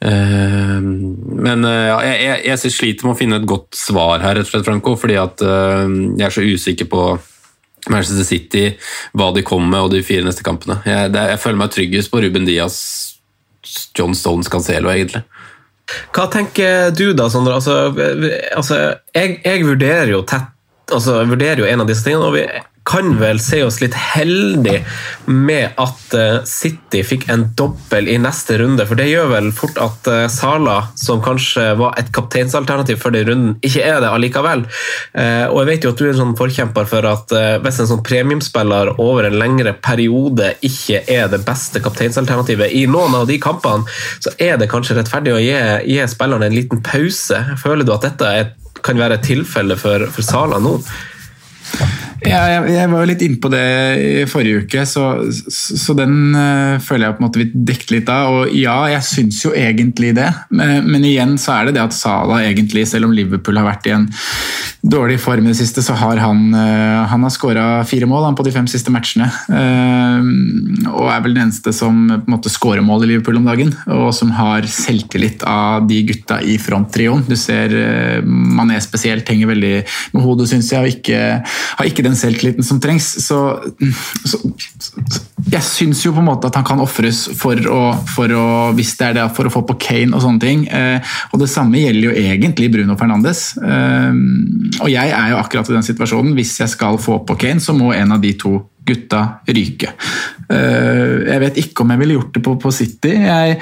Uh, 0.00 0.80
men 0.80 1.66
uh, 1.66 1.88
ja, 1.90 1.98
jeg, 2.08 2.20
jeg, 2.24 2.44
jeg, 2.48 2.72
sliter 2.72 3.04
med 3.04 3.12
å 3.12 3.18
finne 3.18 3.40
et 3.40 3.48
godt 3.48 3.76
svar 3.76 4.22
her, 4.22 4.38
rett 4.38 4.48
og 4.48 4.54
slett, 4.54 4.64
Franco, 4.64 4.94
fordi 4.96 5.18
at 5.20 5.44
uh, 5.44 5.84
jeg 6.16 6.24
er 6.24 6.32
så 6.32 6.44
usikker 6.46 6.88
på 6.88 7.04
Manchester 7.92 8.24
City, 8.24 8.64
hva 9.16 9.30
de 9.36 9.44
kommer 9.44 9.68
med 9.74 9.88
og 9.88 9.94
de 9.94 10.02
fire 10.04 10.24
neste 10.24 10.44
kampene. 10.44 10.78
Jeg, 10.88 11.12
det, 11.12 11.26
jeg 11.34 11.42
føler 11.42 11.60
meg 11.60 11.74
tryggest 11.74 12.12
på 12.12 12.22
Ruben 12.24 12.48
Diaz, 12.48 12.78
John 13.96 14.16
Stones 14.16 14.48
Cancelo, 14.52 14.92
egentlig. 14.92 15.22
Hva 16.14 16.28
tenker 16.32 16.94
du 16.94 17.10
da, 17.18 17.26
Sondre? 17.32 17.56
Altså, 17.58 17.90
altså 18.54 18.76
jeg, 19.16 19.40
jeg, 19.42 19.64
vurderer 19.66 20.12
jo 20.12 20.22
tett 20.28 20.52
altså, 20.94 21.20
jeg 21.22 21.30
vurderer 21.30 21.62
jo 21.62 21.68
en 21.70 21.82
av 21.82 21.88
disse 21.90 22.04
tingene. 22.06 22.28
og 22.28 22.36
vi 22.36 22.44
kan 22.90 23.12
vel 23.20 23.38
se 23.40 23.60
oss 23.62 23.78
litt 23.82 23.94
heldig 23.94 24.80
med 25.30 25.76
at 25.78 26.14
eh, 26.16 26.40
City 26.48 27.04
fikk 27.06 27.28
en 27.30 27.44
dobbel 27.58 28.08
i 28.10 28.16
neste 28.18 28.58
runde. 28.58 28.86
For 28.88 28.98
det 28.98 29.06
gjør 29.10 29.30
vel 29.30 29.50
fort 29.54 29.78
at 29.82 30.10
eh, 30.10 30.24
Sala, 30.32 30.80
som 30.98 31.22
kanskje 31.22 31.68
var 31.78 31.94
et 32.00 32.10
kapteinsalternativ 32.14 32.98
før 33.02 33.14
den 33.14 33.28
runden, 33.28 33.54
ikke 33.66 33.84
er 33.86 34.02
det 34.02 34.10
allikevel. 34.10 34.66
Eh, 35.14 35.46
og 35.46 35.60
jeg 35.62 35.70
vet 35.70 35.86
jo 35.86 35.94
at 35.94 36.02
du 36.02 36.06
er 36.08 36.12
en 36.14 36.20
sånn 36.24 36.36
forkjemper 36.40 36.90
for 36.90 37.06
at 37.06 37.36
hvis 37.62 37.80
en 37.82 37.90
sånn 37.92 38.04
premiumspiller 38.06 38.94
over 38.98 39.28
en 39.28 39.38
lengre 39.38 39.76
periode 39.78 40.54
ikke 40.66 41.04
er 41.10 41.30
det 41.30 41.44
beste 41.46 41.82
kapteinsalternativet 41.84 42.74
i 42.74 42.86
noen 42.90 43.14
av 43.20 43.28
de 43.30 43.38
kampene, 43.42 43.86
så 44.18 44.34
er 44.42 44.58
det 44.58 44.70
kanskje 44.72 44.98
rettferdig 44.98 45.36
å 45.36 45.42
gi, 45.42 45.54
gi 45.94 46.02
spillerne 46.10 46.50
en 46.50 46.58
liten 46.58 46.82
pause. 46.82 47.38
Føler 47.60 47.86
du 47.86 47.94
at 47.94 48.08
dette 48.08 48.34
er, 48.40 48.52
kan 48.82 48.98
være 48.98 49.20
et 49.20 49.26
tilfelle 49.30 49.78
for, 49.78 50.10
for 50.10 50.26
Sala 50.26 50.58
nå? 50.62 50.78
Ja, 52.20 52.40
jeg, 52.50 52.74
jeg, 52.74 52.88
var 52.92 53.00
jo 53.00 53.08
litt 53.08 53.22
innpå 53.24 53.48
det 53.52 53.66
i 53.96 54.24
forrige 54.28 54.64
uke, 54.64 54.82
så, 54.88 55.04
så, 55.32 55.76
så 55.80 55.94
den 55.96 56.34
uh, 56.36 56.76
føler 56.82 57.06
jeg 57.06 57.16
på 57.16 57.22
en 57.22 57.26
måte 57.26 57.40
vi 57.40 57.46
dekket 57.70 57.94
litt 57.94 58.10
av. 58.12 58.34
Og 58.34 58.52
ja, 58.56 58.76
jeg 58.92 59.06
syns 59.08 59.38
jo 59.46 59.54
egentlig 59.56 60.12
det, 60.18 60.28
men, 60.52 60.90
men, 60.90 61.06
igjen 61.08 61.38
så 61.40 61.56
er 61.56 61.70
det 61.70 61.78
det 61.78 61.84
at 61.86 61.96
Sala 61.96 62.42
egentlig, 62.44 62.84
selv 62.90 63.08
om 63.08 63.14
Liverpool 63.16 63.56
har 63.60 63.70
vært 63.70 63.88
i 63.88 63.94
en 63.96 64.06
dårlig 64.80 65.16
form 65.20 65.48
i 65.48 65.52
det 65.52 65.58
siste, 65.58 65.84
så 65.84 65.96
har 65.96 66.20
han, 66.20 66.42
uh, 66.52 67.08
han 67.08 67.24
har 67.24 67.32
skåra 67.32 67.64
fire 67.88 68.08
mål 68.10 68.28
han, 68.28 68.36
på 68.36 68.44
de 68.44 68.52
fem 68.52 68.68
siste 68.70 68.92
matchene. 68.92 69.30
Uh, 69.48 70.20
og 70.92 71.08
er 71.08 71.24
vel 71.24 71.38
den 71.38 71.46
eneste 71.46 71.72
som 71.76 72.04
på 72.10 72.20
en 72.20 72.36
måte 72.36 72.52
skårer 72.52 72.84
mål 72.84 73.06
i 73.06 73.14
Liverpool 73.14 73.40
om 73.40 73.48
dagen, 73.48 73.72
og 73.88 74.10
som 74.16 74.34
har 74.36 74.68
selvtillit 74.68 75.46
av 75.48 75.88
de 75.88 76.02
gutta 76.10 76.42
i 76.44 76.58
fronttrioen. 76.60 77.24
Du 77.28 77.36
ser 77.38 77.72
Mané 78.28 78.76
spesielt 78.84 79.28
henger 79.30 79.48
veldig 79.54 79.74
med 80.12 80.24
hodet, 80.24 80.50
syns 80.52 80.68
jeg, 80.74 80.84
og 80.84 80.98
ikke, 80.98 81.20
har 81.80 81.88
ikke 81.88 82.04
den 82.04 82.09
den 82.10 82.18
selvtilliten 82.18 82.66
som 82.66 82.80
trengs. 82.82 83.08
Så, 83.24 83.38
så, 84.26 84.40
så 84.74 85.22
jeg 85.50 85.64
syns 85.66 86.02
jo 86.04 86.12
på 86.14 86.22
en 86.22 86.28
måte 86.28 86.50
at 86.50 86.58
han 86.58 86.66
kan 86.66 86.82
ofres 86.82 87.24
for, 87.38 87.58
for, 88.10 88.34
å 88.36 88.46
hvis 88.76 88.92
det 88.98 89.08
er 89.08 89.18
det, 89.20 89.26
for 89.36 89.48
å 89.48 89.54
få 89.54 89.64
på 89.68 89.78
Kane 89.80 90.16
og 90.16 90.24
sånne 90.24 90.42
ting. 90.42 90.66
Eh, 90.68 91.14
og 91.30 91.42
det 91.42 91.50
samme 91.52 91.82
gjelder 91.82 92.10
jo 92.10 92.16
egentlig 92.24 92.70
Bruno 92.74 92.98
Fernandes. 93.00 93.44
Eh, 93.58 94.20
og 94.80 94.90
jeg 94.92 95.14
er 95.16 95.32
jo 95.34 95.40
akkurat 95.40 95.70
i 95.70 95.78
den 95.78 95.86
situasjonen. 95.86 96.34
Hvis 96.38 96.58
jeg 96.62 96.74
skal 96.74 97.00
få 97.02 97.22
på 97.26 97.38
Kane, 97.40 97.62
så 97.62 97.76
må 97.76 97.94
en 97.96 98.16
av 98.16 98.22
de 98.22 98.34
to 98.40 98.56
gutta 98.90 99.22
ryke. 99.48 99.94
Eh, 100.50 101.16
jeg 101.30 101.44
vet 101.46 101.62
ikke 101.64 101.84
om 101.84 101.94
jeg 101.94 102.02
ville 102.02 102.18
gjort 102.18 102.34
det 102.36 102.44
på, 102.46 102.56
på 102.60 102.74
City. 102.74 103.14
Jeg 103.20 103.60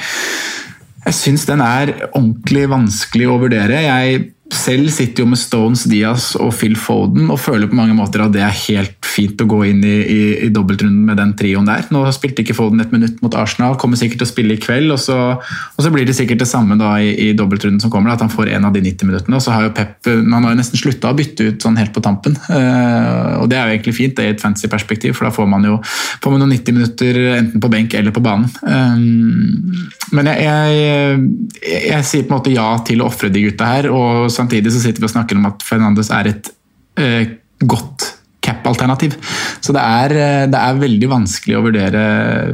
jeg 1.09 1.17
syns 1.17 1.47
den 1.49 1.63
er 1.65 1.93
ordentlig 2.11 2.67
vanskelig 2.69 3.29
å 3.31 3.39
vurdere. 3.41 3.81
Jeg 3.81 4.19
selv 4.55 4.89
sitter 4.93 5.25
jo 5.25 5.29
med 5.29 5.39
Stones, 5.41 5.83
Diaz 5.91 6.31
og 6.41 6.55
Phil 6.57 6.77
Foden 6.79 7.29
og 7.29 7.41
føler 7.41 7.69
på 7.69 7.77
mange 7.77 7.97
måter 7.97 8.23
at 8.25 8.33
det 8.33 8.41
er 8.45 8.55
helt 8.69 8.97
fint 9.05 9.41
å 9.43 9.47
gå 9.49 9.59
inn 9.69 9.83
i, 9.85 9.97
i, 10.01 10.21
i 10.47 10.49
dobbeltrunden 10.55 11.05
med 11.09 11.19
den 11.21 11.35
trioen 11.37 11.69
der. 11.69 11.85
Nå 11.93 12.05
spilte 12.15 12.45
ikke 12.45 12.57
Foden 12.57 12.81
et 12.81 12.93
minutt 12.95 13.19
mot 13.25 13.35
Arsenal, 13.37 13.77
kommer 13.81 14.01
sikkert 14.01 14.23
til 14.23 14.29
å 14.29 14.31
spille 14.31 14.57
i 14.57 14.63
kveld. 14.63 14.93
Og 14.95 15.01
så, 15.03 15.19
og 15.37 15.85
så 15.85 15.93
blir 15.93 16.09
det 16.09 16.17
sikkert 16.17 16.41
det 16.41 16.49
samme 16.49 16.79
da 16.81 16.95
i, 17.03 17.11
i 17.27 17.35
dobbeltrunden 17.37 17.83
som 17.83 17.93
kommer, 17.93 18.15
at 18.15 18.25
han 18.25 18.33
får 18.33 18.53
en 18.57 18.69
av 18.69 18.77
de 18.77 18.83
90 18.87 19.11
minuttene. 19.11 19.37
Og 19.37 19.45
så 19.45 19.55
har 19.55 19.67
jo 19.67 19.75
Pep 19.77 20.09
Man 20.09 20.47
har 20.47 20.55
jo 20.55 20.61
nesten 20.63 20.81
slutta 20.81 21.13
å 21.13 21.19
bytte 21.19 21.51
ut 21.51 21.65
sånn 21.65 21.77
helt 21.81 21.93
på 21.93 22.03
tampen. 22.05 22.39
Uh, 22.49 23.43
og 23.43 23.49
det 23.51 23.59
er 23.59 23.69
jo 23.69 23.77
egentlig 23.77 23.97
fint 23.99 24.17
det 24.17 24.25
er 24.25 24.37
et 24.37 24.43
fancy 24.43 24.71
perspektiv, 24.71 25.17
for 25.19 25.29
da 25.29 25.35
får 25.35 25.49
man 25.51 25.67
jo 25.69 25.77
får 25.85 26.35
man 26.35 26.45
noen 26.45 26.55
90 26.57 26.79
minutter 26.79 27.21
enten 27.37 27.63
på 27.63 27.73
benk 27.73 27.99
eller 27.99 28.15
på 28.15 28.25
banen. 28.25 28.49
Um, 28.65 29.89
men 30.17 30.33
jeg, 30.33 30.47
jeg, 30.47 31.21
jeg, 31.61 31.85
jeg, 31.91 32.09
sier 32.09 32.25
på 32.25 32.33
en 32.33 32.39
måte 32.39 32.55
ja 32.55 32.69
til 32.87 33.03
å 33.03 33.11
ofre 33.11 33.29
de 33.33 33.45
gutta 33.45 33.69
her. 33.69 33.91
og 33.93 34.31
samtidig 34.39 34.73
så 34.75 34.85
sitter 34.85 35.05
vi 35.05 35.11
og 35.11 35.17
snakker 35.17 35.39
om 35.39 35.51
at 35.51 35.67
Fernandes 35.67 36.13
er 36.15 36.33
et 36.33 36.53
uh, 37.01 37.35
godt 37.67 38.13
cap-alternativ. 38.49 39.17
Så 39.61 39.75
det 39.77 39.83
er, 39.83 40.15
eh, 40.15 40.47
det 40.51 40.59
er, 40.59 40.79
veldig 40.79 41.09
vanskelig 41.11 41.57
å 41.59 41.63
vurdere, 41.65 42.03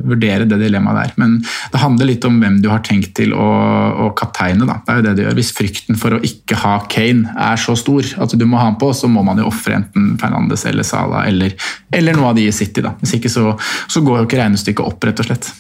vurdere, 0.05 0.47
det 0.49 0.59
dilemmaet 0.63 1.01
der. 1.01 1.13
Men 1.21 1.37
det 1.43 1.83
handler 1.83 2.09
litt 2.09 2.25
om 2.29 2.39
hvem 2.41 2.61
du 2.65 2.71
har 2.73 2.83
tenkt 2.87 3.15
til 3.19 3.35
å, 3.37 3.49
å 4.07 4.11
kapteine. 4.19 4.67
Da. 4.69 4.81
Det 4.85 4.95
er 4.95 5.01
jo 5.01 5.07
det 5.07 5.15
det 5.19 5.27
gjør. 5.27 5.39
Hvis 5.41 5.53
frykten 5.57 6.01
for 6.01 6.17
å 6.17 6.23
ikke 6.25 6.59
ha 6.65 6.77
Kane 6.91 7.35
er 7.51 7.61
så 7.61 7.77
stor 7.79 8.09
at 8.25 8.35
du 8.35 8.47
må 8.49 8.61
ha 8.61 8.71
han 8.71 8.81
på, 8.81 8.91
så 8.97 9.11
må 9.11 9.25
man 9.27 9.43
jo 9.43 9.51
ofre 9.51 9.79
enten 9.81 10.15
Fernandes 10.21 10.65
eller 10.71 10.87
Sala 10.87 11.27
eller, 11.29 11.55
eller, 11.93 12.17
noe 12.17 12.33
av 12.33 12.41
de 12.41 12.49
i 12.49 12.55
City. 12.55 12.85
Da. 12.85 12.97
Hvis 13.03 13.19
ikke 13.19 13.33
så, 13.33 13.53
så 13.91 14.03
går 14.05 14.23
jo 14.23 14.29
ikke 14.29 14.41
regnestykket 14.41 14.87
opp, 14.87 15.05
rett 15.05 15.23
og 15.23 15.31
slett. 15.31 15.53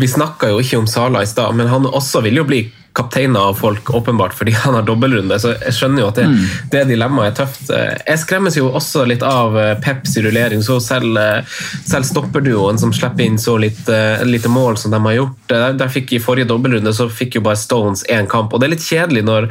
Vi 0.00 0.08
snakka 0.08 0.52
jo 0.52 0.60
ikke 0.62 0.78
om 0.80 0.90
Sala 0.90 1.24
i 1.24 1.28
stad, 1.28 1.54
men 1.58 1.70
han 1.70 1.88
også 1.88 2.22
vil 2.26 2.40
jo 2.40 2.46
bli 2.48 2.64
kapteiner 2.92 3.40
av 3.40 3.54
folk, 3.54 3.90
åpenbart, 3.94 4.34
fordi 4.34 4.52
han 4.52 4.74
har 4.74 4.82
dobbeltrunde. 4.82 5.38
Så 5.40 5.52
jeg 5.54 5.74
skjønner 5.76 6.02
jo 6.02 6.08
at 6.10 6.18
det, 6.18 6.26
mm. 6.26 6.40
det 6.72 6.82
dilemmaet 6.90 7.30
er 7.30 7.36
tøft. 7.38 7.70
Jeg 7.70 8.22
skremmes 8.22 8.56
jo 8.58 8.70
også 8.74 9.04
litt 9.06 9.22
av 9.26 9.56
eh, 9.58 9.74
Peps 9.82 10.16
rullering. 10.18 10.62
Så 10.66 10.80
selv, 10.82 11.14
eh, 11.20 11.60
selv 11.86 12.08
stopperduoen 12.08 12.80
som 12.80 12.94
slipper 12.94 13.26
inn 13.26 13.38
så 13.38 13.54
lite, 13.60 13.94
eh, 13.94 14.24
lite, 14.26 14.50
mål 14.50 14.78
som 14.80 14.90
de 14.90 14.98
har 15.04 15.14
gjort 15.14 15.52
der, 15.52 15.76
der 15.78 15.92
fikk 15.92 16.16
I 16.16 16.22
forrige 16.22 16.48
dobbeltrunde 16.50 16.90
så 16.96 17.06
fikk 17.06 17.38
jo 17.38 17.44
bare 17.46 17.60
Stones 17.60 18.02
én 18.10 18.26
kamp. 18.30 18.52
og 18.52 18.60
Det 18.60 18.66
er 18.66 18.74
litt 18.74 18.86
kjedelig 18.86 19.22
når, 19.28 19.46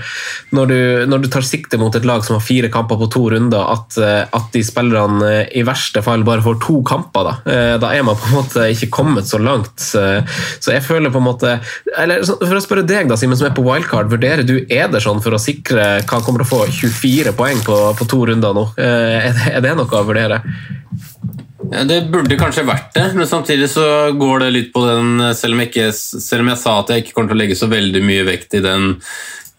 når, 0.56 0.72
du, 0.74 0.80
når, 1.14 1.24
du, 1.24 1.30
tar 1.32 1.46
sikte 1.48 1.80
mot 1.80 1.96
et 1.96 2.08
lag 2.08 2.26
som 2.26 2.36
har 2.36 2.44
fire 2.44 2.72
kamper 2.74 3.00
på 3.00 3.08
to 3.14 3.24
runder, 3.32 3.64
at, 3.72 3.96
at 4.36 4.52
de 4.52 4.64
spillerne 4.66 5.32
i 5.56 5.64
verste 5.68 6.04
fall 6.04 6.26
bare 6.28 6.44
får 6.44 6.60
to 6.66 6.80
kamper. 6.88 7.30
Da, 7.30 7.58
da 7.80 7.92
er 7.96 8.04
man 8.08 8.20
på 8.20 8.32
en 8.32 8.38
måte 8.42 8.68
ikke 8.74 8.92
kommet 9.00 9.30
så 9.30 9.40
langt. 9.40 9.80
Så 9.80 10.74
jeg 10.74 10.84
føler 10.84 11.14
på 11.14 11.22
en 11.22 11.28
måte 11.30 11.56
eller 12.00 12.24
For 12.24 12.58
å 12.58 12.64
spørre 12.64 12.86
deg, 12.88 13.10
da, 13.10 13.18
Simen 13.20 13.29
men 13.30 13.40
som 13.40 13.48
er 13.48 13.56
på 13.56 13.64
wildcard, 13.66 14.10
vurderer 14.12 14.46
du 14.48 14.58
Ederson 14.66 15.22
for 15.24 15.36
å 15.36 15.42
sikre 15.42 15.86
hva 16.02 16.20
kommer 16.26 16.44
til 16.44 16.48
å 16.48 16.50
få 16.50 16.62
24 16.82 17.34
poeng 17.38 17.62
på, 17.66 17.78
på 18.00 18.08
to 18.10 18.24
runder 18.30 18.56
nå? 18.58 18.66
Eh, 18.82 19.30
er 19.54 19.64
det, 19.64 19.76
noe 19.78 19.88
å 19.88 20.06
vurdere? 20.08 20.42
Ja, 21.70 21.84
det 21.86 22.02
burde 22.10 22.40
kanskje 22.40 22.66
vært 22.68 22.94
det, 22.96 23.06
men 23.18 23.30
samtidig 23.30 23.68
så 23.72 23.86
går 24.18 24.46
det 24.46 24.54
litt 24.56 24.70
på 24.74 24.82
den 24.88 25.20
Selv 25.38 25.54
om 25.54 25.60
jeg, 25.62 25.70
ikke, 25.70 25.90
selv 25.94 26.42
om 26.42 26.50
jeg 26.50 26.62
sa 26.62 26.78
at 26.80 26.94
jeg 26.94 27.04
ikke 27.04 27.14
kommer 27.18 27.34
til 27.34 27.38
å 27.38 27.42
legge 27.44 27.60
så 27.60 27.70
veldig 27.70 28.02
mye 28.08 28.26
vekt 28.26 28.56
i 28.58 28.64
den, 28.64 28.88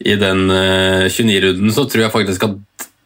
i 0.03 0.17
den 0.19 0.47
uh, 0.51 1.05
eh, 1.05 1.07
29-runden, 1.13 1.71
så 1.77 1.87
tror 1.87 2.07
jeg 2.07 2.15
faktisk 2.17 2.49
at 2.49 2.59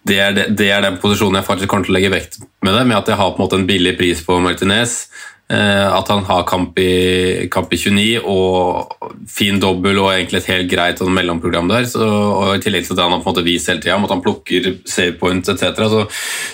det 0.05 0.19
er, 0.21 0.35
det, 0.37 0.49
det 0.59 0.69
er, 0.69 0.83
den 0.85 0.99
posisjonen 1.01 1.41
jeg 1.41 1.49
faktisk 1.49 1.71
kommer 1.73 1.89
til 1.89 1.95
å 1.95 1.99
legge 1.99 2.13
vekt 2.13 2.41
med 2.65 2.75
det, 2.77 2.83
med 2.85 2.99
at 2.99 3.09
jeg 3.09 3.17
har 3.21 3.33
på 3.33 3.41
en 3.41 3.47
måte 3.47 3.57
en 3.57 3.69
billig 3.69 3.95
pris 3.97 4.21
på 4.25 4.37
Martinez. 4.45 5.07
Eh, 5.53 5.93
at 5.93 6.09
han 6.09 6.23
har 6.25 6.47
kamp 6.49 6.79
i, 6.81 7.49
kamp 7.53 7.73
i 7.73 7.77
29 7.77 8.23
og 8.33 8.95
fin 9.29 9.59
dobbel 9.61 9.99
og 10.01 10.09
egentlig 10.15 10.41
et 10.41 10.49
helt 10.49 10.71
greit 10.71 11.03
sånn 11.03 11.13
mellomprogram 11.13 11.69
der. 11.69 11.85
Så, 11.89 12.01
og 12.01 12.55
I 12.55 12.63
tillegg 12.65 12.87
til 12.87 12.97
det 12.97 13.05
han 13.05 13.13
har 13.13 13.21
på 13.21 13.29
en 13.29 13.35
måte 13.35 13.45
vist 13.45 13.69
hele 13.69 13.83
tida, 13.85 13.99
at 13.99 14.15
han 14.15 14.25
plukker 14.25 14.71
save 14.89 15.19
points 15.21 15.53
etc. 15.53 15.85
Så, 15.93 16.07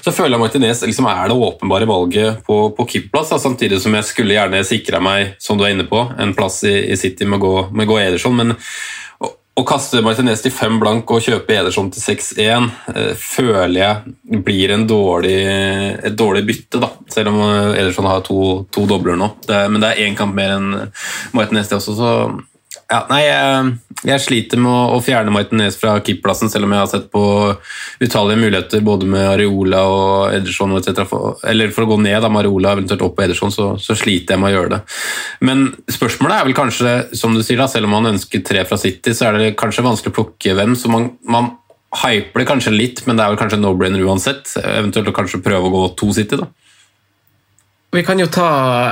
så 0.02 0.14
føler 0.14 0.34
jeg 0.34 0.42
Martinez 0.42 0.82
liksom 0.82 1.06
er 1.06 1.30
det 1.30 1.38
åpenbare 1.38 1.86
valget 1.90 2.42
på, 2.46 2.58
på 2.74 2.88
keeperplass. 2.90 3.30
Samtidig 3.40 3.78
som 3.84 3.94
jeg 3.94 4.08
skulle 4.10 4.34
gjerne 4.34 4.64
sikra 4.66 4.98
meg, 5.04 5.36
som 5.38 5.58
du 5.58 5.64
er 5.64 5.76
inne 5.76 5.86
på, 5.86 6.02
en 6.18 6.34
plass 6.34 6.64
i, 6.66 6.74
i 6.90 6.98
City 6.98 7.28
med 7.28 7.38
å 7.38 7.44
gå, 7.46 7.54
med 7.70 7.90
gå 7.90 8.00
Ederson. 8.02 8.34
Men 8.42 8.56
å 9.58 9.64
kaste 9.66 10.00
Martinez 10.04 10.40
til 10.44 10.54
fem 10.54 10.78
blank 10.80 11.10
og 11.10 11.24
kjøpe 11.24 11.56
Ederson 11.56 11.90
til 11.92 12.02
6-1 12.02 12.68
eh, 12.94 13.10
føler 13.18 13.80
jeg 13.80 14.42
blir 14.46 14.72
dårlig, 14.88 15.40
et 16.06 16.16
dårlig 16.16 16.44
bytte, 16.48 16.80
da. 16.80 16.92
Selv 17.10 17.32
om 17.32 17.42
Ederson 17.74 18.08
har 18.08 18.22
to, 18.26 18.40
to 18.72 18.86
dobler 18.88 19.18
nå. 19.20 19.32
Det, 19.46 19.64
men 19.72 19.82
det 19.82 19.90
er 19.90 20.06
én 20.06 20.16
kamp 20.18 20.36
mer 20.36 20.54
enn 20.56 20.70
Martinez, 21.36 21.68
det 21.68 21.80
også, 21.80 21.96
så 21.98 22.12
ja, 22.70 23.00
nei, 23.10 23.20
jeg, 23.24 23.70
jeg, 24.06 24.22
sliter 24.22 24.60
med 24.62 24.70
å, 24.70 24.96
å 24.96 24.98
fjerne 25.02 25.32
Martinez 25.34 25.74
fra 25.78 25.96
keeperplassen, 25.98 26.50
selv 26.52 26.68
om 26.68 26.74
jeg 26.74 26.82
har 26.82 26.90
sett 26.90 27.08
på 27.10 27.22
utallige 28.02 28.38
muligheter 28.38 28.84
både 28.86 29.08
med 29.10 29.26
Areola 29.26 29.80
og 29.90 30.34
Ederson. 30.36 30.76
For, 31.00 31.40
eller 31.50 31.74
for 31.74 31.86
å 31.86 31.90
gå 31.92 31.98
ned 32.04 32.20
da, 32.22 32.30
med 32.30 32.44
Areola 32.44 32.76
eventuelt 32.76 33.02
opp 33.06 33.16
på 33.18 33.26
Ederson, 33.26 33.54
så, 33.54 33.72
så, 33.82 33.96
sliter 33.98 34.36
jeg 34.36 34.42
med 34.42 34.52
å 34.52 34.54
gjøre 34.54 34.72
det. 34.76 34.80
Men 35.46 35.66
spørsmålet 35.90 36.36
er 36.36 36.46
vel 36.46 36.58
kanskje, 36.58 36.94
som 37.18 37.34
du 37.34 37.42
sier, 37.42 37.58
da, 37.58 37.66
selv 37.70 37.90
om 37.90 37.96
man 37.98 38.12
ønsker 38.12 38.46
tre 38.46 38.62
fra 38.68 38.78
City, 38.78 39.16
så 39.18 39.28
er 39.28 39.40
det 39.40 39.52
kanskje 39.58 39.86
vanskelig 39.86 40.14
å 40.14 40.18
plukke 40.20 40.54
hvem. 40.58 40.78
så 40.78 40.92
man, 40.94 41.10
man 41.26 41.56
hyper 42.04 42.44
det 42.44 42.50
kanskje 42.52 42.74
litt, 42.74 43.02
men 43.06 43.18
det 43.18 43.26
er 43.26 43.34
vel 43.34 43.42
kanskje 43.42 43.58
no-brainer 43.58 44.06
uansett. 44.06 44.46
Eventuelt 44.62 45.10
å 45.10 45.16
kanskje 45.16 45.42
prøve 45.42 45.66
å 45.66 45.74
gå 45.74 45.86
to 45.98 46.14
City, 46.14 46.38
da. 46.38 46.46
Vi 47.92 48.02
kan 48.06 48.20
jo 48.22 48.28
ta, 48.30 48.48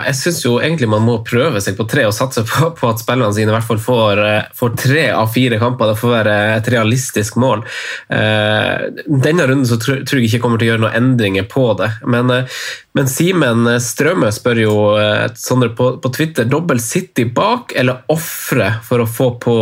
Jeg 0.08 0.16
syns 0.18 0.40
egentlig 0.46 0.88
man 0.90 1.04
må 1.06 1.20
prøve 1.26 1.60
seg 1.62 1.76
på 1.78 1.86
tre 1.86 2.02
og 2.08 2.14
satse 2.16 2.42
på, 2.46 2.72
på 2.74 2.88
at 2.90 2.98
spillerne 2.98 3.34
sine 3.34 3.52
i 3.52 3.54
hvert 3.54 3.66
fall 3.66 3.78
får, 3.82 4.22
eh, 4.24 4.48
får, 4.58 4.72
tre 4.74 5.04
av 5.14 5.30
fire 5.30 5.60
kamper. 5.60 5.92
Det 5.92 6.00
får 6.00 6.14
være 6.16 6.34
et 6.56 6.70
realistisk 6.74 7.38
mål. 7.38 7.62
Eh, 8.10 8.88
denne 9.06 9.46
runden 9.46 9.68
så 9.68 9.78
tror 9.78 10.18
jeg 10.18 10.26
ikke 10.26 10.40
kommer 10.42 10.58
til 10.58 10.66
å 10.66 10.72
gjøre 10.72 10.82
noen 10.82 10.98
endringer 10.98 11.46
på 11.50 11.68
det. 11.78 11.92
Men, 12.10 12.32
eh, 12.34 12.58
men 12.98 13.10
Simen 13.10 13.68
Strømme 13.78 14.32
spør 14.34 14.58
jo 14.64 14.74
Sondre 15.38 15.68
på, 15.78 15.92
på 16.02 16.10
Twitter 16.10 16.48
dobbel 16.50 16.80
City 16.82 17.28
bak 17.30 17.70
eller 17.78 18.02
ofre 18.10 18.72
for 18.82 19.04
å 19.04 19.06
få 19.06 19.28
på 19.38 19.54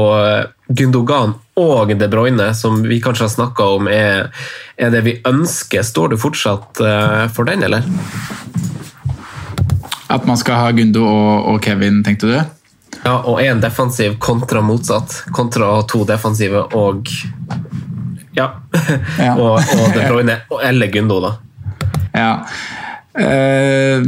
Gundogan 0.73 1.35
og 1.61 1.93
De 1.99 2.09
Bruyne, 2.09 2.49
som 2.57 2.81
vi 2.87 3.03
kanskje 3.05 3.27
har 3.27 3.35
snakka 3.35 3.69
om, 3.77 3.91
er, 3.93 4.31
er, 4.81 4.95
det 4.95 5.05
vi 5.05 5.19
ønsker. 5.29 5.85
Står 5.85 6.15
du 6.15 6.19
fortsatt 6.21 6.81
for 7.37 7.49
den, 7.49 7.69
eller? 7.69 7.85
At 10.09 10.27
man 10.27 10.39
skal 10.39 10.61
ha 10.61 10.71
Gundo 10.71 11.03
og, 11.07 11.49
og 11.51 11.63
Kevin, 11.63 12.03
tenkte 12.07 12.31
du? 12.31 12.37
Ja, 13.03 13.17
og 13.19 13.41
én 13.43 13.61
defensiv 13.61 14.19
kontra 14.23 14.63
motsatt. 14.63 15.25
Kontra 15.35 15.83
to 15.89 16.05
defensive 16.09 16.67
og 16.75 17.09
Ja. 18.37 18.51
ja. 19.19 19.33
og, 19.35 19.57
og 19.59 19.95
De 19.95 20.07
Bruyne 20.09 20.41
eller 20.63 20.93
Gundo, 20.93 21.21
da. 21.25 21.33
Ja. 22.17 22.33
Uh, 23.17 24.05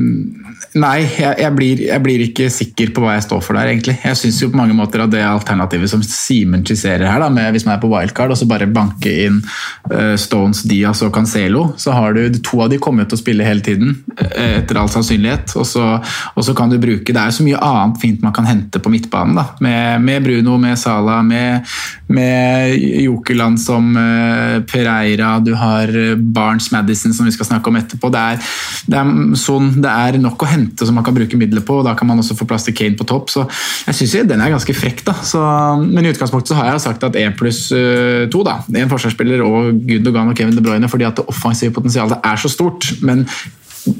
Nei, 0.77 0.99
jeg, 1.17 1.33
jeg, 1.41 1.53
blir, 1.57 1.81
jeg, 1.87 2.01
blir, 2.05 2.23
ikke 2.27 2.47
sikker 2.53 2.91
på 2.93 3.01
hva 3.01 3.15
jeg 3.15 3.25
står 3.25 3.41
for 3.45 3.57
der, 3.57 3.71
egentlig. 3.71 3.95
Jeg 4.05 4.19
syns 4.21 4.41
jo 4.43 4.51
på 4.53 4.59
mange 4.61 4.77
måter 4.77 5.01
at 5.01 5.13
det 5.13 5.23
alternativet 5.25 5.89
som 5.89 6.03
Simen 6.05 6.65
skisserer 6.67 7.07
her, 7.09 7.23
da, 7.23 7.31
med, 7.33 7.55
hvis 7.55 7.65
man 7.65 7.79
er 7.79 7.81
på 7.81 7.89
wildcard, 7.89 8.35
og 8.35 8.37
så 8.37 8.49
bare 8.49 8.69
banke 8.69 9.13
inn 9.25 9.39
uh, 9.41 10.13
Stones, 10.21 10.61
Diaz 10.69 11.01
og 11.07 11.15
Cancelo, 11.15 11.71
så 11.81 11.95
har 11.97 12.13
du 12.17 12.37
to 12.45 12.61
av 12.61 12.69
de 12.73 12.81
kommet 12.85 13.09
til 13.09 13.17
å 13.17 13.23
spille 13.23 13.47
hele 13.47 13.65
tiden, 13.65 13.95
uh, 14.21 14.59
etter 14.59 14.81
all 14.81 14.93
sannsynlighet. 14.93 15.57
Og 15.57 15.65
så, 15.69 15.87
og 16.35 16.45
så, 16.45 16.57
kan 16.59 16.73
du 16.73 16.79
bruke 16.81 17.15
Det 17.15 17.21
er 17.21 17.33
så 17.33 17.45
mye 17.47 17.61
annet 17.63 18.01
fint 18.03 18.25
man 18.25 18.35
kan 18.37 18.49
hente 18.49 18.83
på 18.83 18.93
midtbanen, 18.93 19.41
da. 19.41 19.47
Med, 19.65 20.05
med 20.05 20.29
Bruno, 20.29 20.59
med 20.61 20.77
Sala, 20.81 21.23
med, 21.25 21.65
med 22.13 22.77
Jokerland 23.07 23.57
som 23.63 23.89
uh, 23.97 24.61
Pereira, 24.69 25.39
du 25.41 25.55
har 25.57 25.95
Barnes 26.21 26.69
Madison 26.75 27.17
som 27.17 27.25
vi 27.25 27.33
skal 27.33 27.55
snakke 27.55 27.73
om 27.73 27.81
etterpå. 27.81 28.13
Det 28.13 28.29
er, 28.35 28.55
det 28.85 29.01
er, 29.01 29.17
sånn, 29.41 29.73
det 29.81 29.97
er 29.97 30.21
nok 30.21 30.45
å 30.45 30.53
hente 30.59 30.59
hente 30.69 30.87
som 30.87 30.97
man 30.99 31.05
kan 31.07 31.17
bruke 31.17 31.41
midler 31.41 31.65
på. 31.65 31.81
og 31.81 31.87
Da 31.89 31.95
kan 31.99 32.09
man 32.09 32.21
også 32.21 32.37
få 32.39 32.47
plass 32.49 32.69
til 32.69 32.77
Kane 32.77 32.97
på 32.97 33.07
topp. 33.09 33.31
så 33.31 33.47
Jeg 33.87 33.95
syns 33.95 34.29
den 34.29 34.41
er 34.41 34.51
ganske 34.51 34.75
frekk. 34.75 35.05
da. 35.05 35.15
Så, 35.23 35.41
men 35.83 36.05
i 36.05 36.11
utgangspunktet 36.13 36.55
så 36.55 36.59
har 36.61 36.73
jeg 36.73 36.81
sagt 36.81 37.05
at 37.05 37.17
én 37.17 37.37
pluss 37.37 37.73
uh, 37.73 38.29
to, 38.31 38.43
da, 38.45 38.61
en 38.75 38.91
forsvarsspiller 38.91 39.43
og 39.43 39.73
Gundogan 39.89 40.29
og 40.29 40.37
Kevin 40.37 40.57
De 40.57 40.63
Bruyne, 40.63 40.89
fordi 40.89 41.05
at 41.05 41.17
det 41.17 41.29
offensive 41.29 41.73
potensialet 41.73 42.19
er 42.25 42.37
så 42.37 42.49
stort. 42.49 42.93
men 43.03 43.27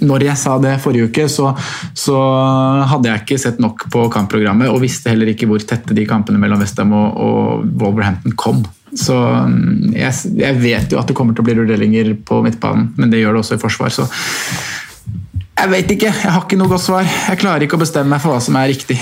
når 0.03 0.25
jeg 0.27 0.37
sa 0.37 0.57
det 0.61 0.75
forrige 0.83 1.09
uke, 1.09 1.29
så, 1.33 1.53
så, 1.97 2.17
hadde 2.91 3.09
jeg 3.09 3.23
ikke 3.23 3.39
sett 3.41 3.61
nok 3.63 3.87
på 3.93 4.03
kampprogrammet 4.13 4.69
og 4.69 4.83
visste 4.83 5.13
heller 5.13 5.31
ikke 5.33 5.49
hvor 5.49 5.63
tette 5.65 5.97
de 5.97 6.05
kampene 6.09 6.41
mellom 6.41 6.61
Westham 6.61 6.93
og, 6.93 7.15
og 7.17 7.71
Wolverhampton 7.81 8.37
kom. 8.37 8.65
Så 8.97 9.15
mm, 9.15 9.95
jeg, 9.97 10.13
jeg, 10.41 10.59
vet 10.63 10.93
jo 10.93 11.01
at 11.01 11.09
det 11.09 11.17
kommer 11.17 11.37
til 11.37 11.45
å 11.45 11.49
bli 11.49 11.57
rulleringer 11.59 12.15
på 12.27 12.43
midtbanen, 12.45 12.93
men 12.99 13.13
det 13.13 13.23
gjør 13.23 13.37
det 13.37 13.45
også 13.45 13.59
i 13.59 13.63
forsvar. 13.63 13.95
så 13.95 14.09
jeg 15.59 15.73
vet 15.73 15.97
ikke. 15.97 16.13
Jeg 16.13 16.35
har 16.35 16.45
ikke 16.45 16.61
noe 16.61 16.71
godt 16.71 16.87
svar. 16.87 17.09
Jeg 17.09 17.41
klarer 17.41 17.67
ikke 17.67 17.79
å 17.79 17.83
bestemme 17.83 18.15
meg 18.15 18.23
for 18.23 18.35
hva 18.35 18.41
som 18.43 18.57
er 18.61 18.71
riktig. 18.73 18.99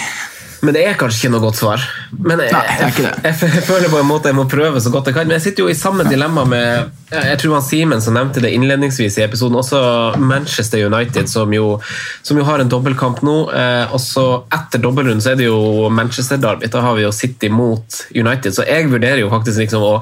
Men 0.64 0.72
det 0.72 0.82
er 0.88 0.96
kanskje 0.98 1.26
ikke 1.26 1.32
noe 1.34 1.44
godt 1.44 1.58
svar. 1.58 1.82
Men 2.16 2.40
jeg, 2.40 2.52
Nei, 2.54 2.62
det 2.64 2.84
er 2.86 2.92
ikke 2.92 3.04
det. 3.04 3.10
Jeg, 3.26 3.34
jeg, 3.42 3.50
jeg, 3.58 3.64
føler 3.66 3.90
på 3.92 3.98
en 4.00 4.08
måte 4.08 4.30
jeg 4.30 4.38
må 4.38 4.46
prøve 4.50 4.80
så 4.82 4.90
godt 4.94 5.10
jeg 5.10 5.16
kan. 5.18 5.28
Men 5.28 5.36
jeg 5.36 5.44
sitter 5.48 5.66
jo 5.66 5.72
i 5.72 5.76
samme 5.76 6.06
dilemma 6.08 6.46
med 6.48 6.94
Jeg 7.12 7.40
tror 7.42 7.58
han 7.58 7.66
Simen 7.66 8.02
som 8.02 8.16
nevnte 8.16 8.42
det 8.42 8.54
innledningsvis 8.56 9.18
i 9.20 9.26
episoden, 9.26 9.58
også 9.60 9.80
Manchester 10.18 10.86
United, 10.88 11.28
som 11.30 11.52
jo, 11.54 11.76
som 12.26 12.40
jo 12.40 12.46
har 12.48 12.62
en 12.62 12.72
dobbeltkamp 12.72 13.20
nå. 13.26 13.36
Eh, 13.52 13.94
også 13.96 14.24
etter 14.56 14.82
dobbeltrunden 14.82 15.22
så 15.22 15.34
er 15.34 15.42
det 15.42 15.50
jo 15.50 15.90
Manchester 15.92 16.40
Derby. 16.40 16.72
Da 16.72 16.82
har 16.86 16.96
vi 16.96 17.04
jo 17.04 17.12
City 17.14 17.52
mot 17.52 18.00
United. 18.16 18.56
Så 18.56 18.66
jeg 18.66 18.88
vurderer 18.90 19.22
jo 19.22 19.30
faktisk 19.32 19.66
liksom 19.66 19.84
å 19.84 19.92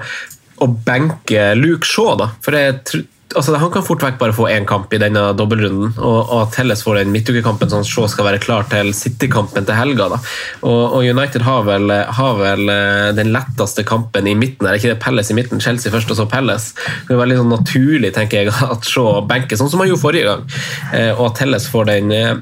å 0.62 0.68
benke 0.86 1.48
Luke 1.58 1.86
Shaw, 1.86 2.14
da. 2.20 2.28
For 2.44 2.54
jeg 2.54 2.76
tr- 2.86 3.02
altså, 3.32 3.54
han 3.60 3.70
kan 3.72 3.84
fort 3.86 4.02
vekk 4.04 4.18
bare 4.20 4.34
få 4.36 4.46
én 4.52 4.66
kamp 4.68 4.92
i 4.94 5.00
denne 5.00 5.22
dobbeltrunden, 5.38 5.94
og, 5.98 6.18
og 6.22 6.42
at 6.42 6.58
Helles 6.60 6.82
får 6.84 7.00
den 7.00 7.12
midtukekampen 7.14 7.70
sånn 7.72 7.86
så 7.88 8.06
skal 8.10 8.28
være 8.28 8.42
klar 8.42 8.66
til 8.70 8.92
City-kampen 8.96 9.66
til 9.66 9.78
helga. 9.78 10.08
da. 10.14 10.20
Og, 10.62 10.98
og 10.98 11.08
United 11.08 11.44
har 11.46 11.66
vel, 11.68 11.90
har 12.18 12.38
vel 12.40 12.72
eh, 12.72 13.10
den 13.16 13.32
letteste 13.34 13.86
kampen 13.88 14.28
i 14.30 14.36
midten. 14.38 14.68
Er 14.68 14.78
ikke 14.78 14.92
det 14.92 15.00
Pelles 15.02 15.32
i 15.32 15.38
midten? 15.38 15.62
Chelsea 15.64 15.92
først, 15.94 16.12
og 16.12 16.20
så 16.20 16.28
Pelles. 16.30 16.70
Det 17.08 17.16
er 17.16 17.22
veldig 17.22 17.40
sånn 17.42 17.54
naturlig 17.54 18.12
tenker 18.16 18.44
jeg, 18.44 18.54
at 18.74 18.88
Shaw 18.88 19.22
benker, 19.30 19.60
sånn 19.60 19.72
som 19.72 19.82
han 19.82 19.90
gjorde 19.92 20.04
forrige 20.04 20.28
gang. 20.30 20.44
Eh, 20.92 21.12
og 21.16 21.30
at 21.32 21.44
Helles 21.44 21.70
får 21.72 21.90
den 21.92 22.12
eh, 22.14 22.34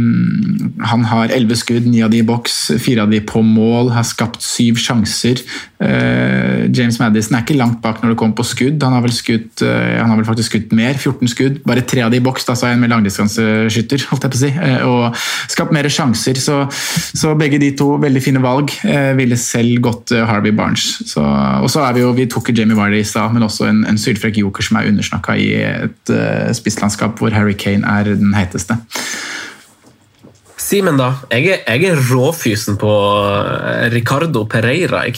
han 0.89 1.05
har 1.07 1.31
elleve 1.35 1.55
skudd, 1.59 1.87
ni 1.87 2.01
av 2.03 2.11
de 2.11 2.19
i 2.21 2.25
boks, 2.25 2.57
fire 2.83 3.03
av 3.05 3.11
de 3.11 3.19
på 3.23 3.41
mål, 3.45 3.91
har 3.95 4.05
skapt 4.07 4.43
syv 4.43 4.79
sjanser. 4.79 5.41
Eh, 5.79 6.67
James 6.75 6.99
Madison 6.99 7.37
er 7.37 7.45
ikke 7.45 7.57
langt 7.59 7.79
bak 7.83 8.01
når 8.01 8.13
det 8.13 8.19
kommer 8.19 8.37
på 8.37 8.47
skudd. 8.47 8.83
Han 8.83 8.95
har 8.95 9.03
vel, 9.05 9.15
skutt, 9.15 9.63
eh, 9.63 9.97
han 9.99 10.11
har 10.11 10.19
vel 10.19 10.27
faktisk 10.27 10.53
skutt 10.53 10.75
mer, 10.75 10.95
14 10.97 11.31
skudd. 11.31 11.59
Bare 11.67 11.83
tre 11.87 12.03
av 12.05 12.13
de 12.13 12.19
i 12.19 12.23
boks, 12.23 12.47
da, 12.47 12.55
sa 12.59 12.69
jeg 12.69 12.77
han 12.77 12.83
med 12.83 12.93
langdistanseskytter. 12.93 14.05
si, 14.41 14.51
Og 14.87 15.19
skapt 15.51 15.75
mer 15.75 15.87
sjanser. 15.91 16.39
Så, 16.39 16.61
så 17.15 17.35
begge 17.39 17.59
de 17.61 17.71
to 17.79 17.93
veldig 18.01 18.23
fine 18.23 18.43
valg. 18.43 18.73
Ville 19.19 19.37
selv 19.39 19.79
gått 19.83 20.11
Harvey 20.11 20.51
Barnes. 20.55 20.85
Så, 21.07 21.23
og 21.23 21.69
så 21.71 21.83
er 21.87 21.95
vi 21.95 22.03
jo, 22.03 22.11
vi 22.17 22.27
tok 22.31 22.51
Jamie 22.55 22.77
Wiley 22.77 23.03
i 23.03 23.07
stad, 23.07 23.33
men 23.35 23.47
også 23.47 23.69
en, 23.69 23.83
en 23.87 23.99
sylfrekk 23.99 24.39
joker 24.41 24.65
som 24.65 24.79
er 24.79 24.89
undersnakka 24.91 25.35
i 25.39 25.49
et 25.59 26.13
uh, 26.13 26.49
spisslandskap 26.55 27.19
hvor 27.19 27.33
Harry 27.35 27.55
Kane 27.59 27.87
er 27.87 28.08
den 28.17 28.33
heiteste. 28.37 28.79
Simen, 30.69 30.99
da. 30.99 31.13
Jeg 31.33 31.47
er, 31.49 31.61
jeg 31.79 31.93
er 31.93 32.01
råfysen 32.11 32.77
på 32.79 32.91
eh, 32.91 33.87
Ricardo 33.93 34.43
Pereira. 34.49 35.05
Jeg. 35.07 35.17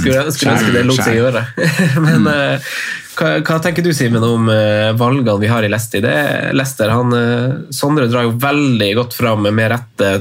Skulle, 0.00 0.24
skulle 0.34 0.56
ønske 0.56 0.74
det 0.74 0.84
lot 0.88 0.98
seg 0.98 1.18
gjøre. 1.20 1.44
Men 2.06 2.26
eh, 2.30 2.74
hva, 3.14 3.36
hva 3.44 3.58
tenker 3.62 3.86
du, 3.86 3.92
Simen, 3.94 4.24
om 4.26 4.48
eh, 4.50 4.90
valgene 4.98 5.36
vi 5.42 5.50
har 5.52 5.66
i 5.66 5.70
Leicester? 5.70 6.02
Det 6.02 6.14
er 6.14 6.56
Leicester 6.56 6.90
han, 6.90 7.14
Sondre 7.74 8.08
drar 8.10 8.26
jo 8.26 8.34
veldig 8.42 8.90
godt 8.98 9.18
fram 9.18 9.46
med 9.46 9.68
rette 9.74 10.14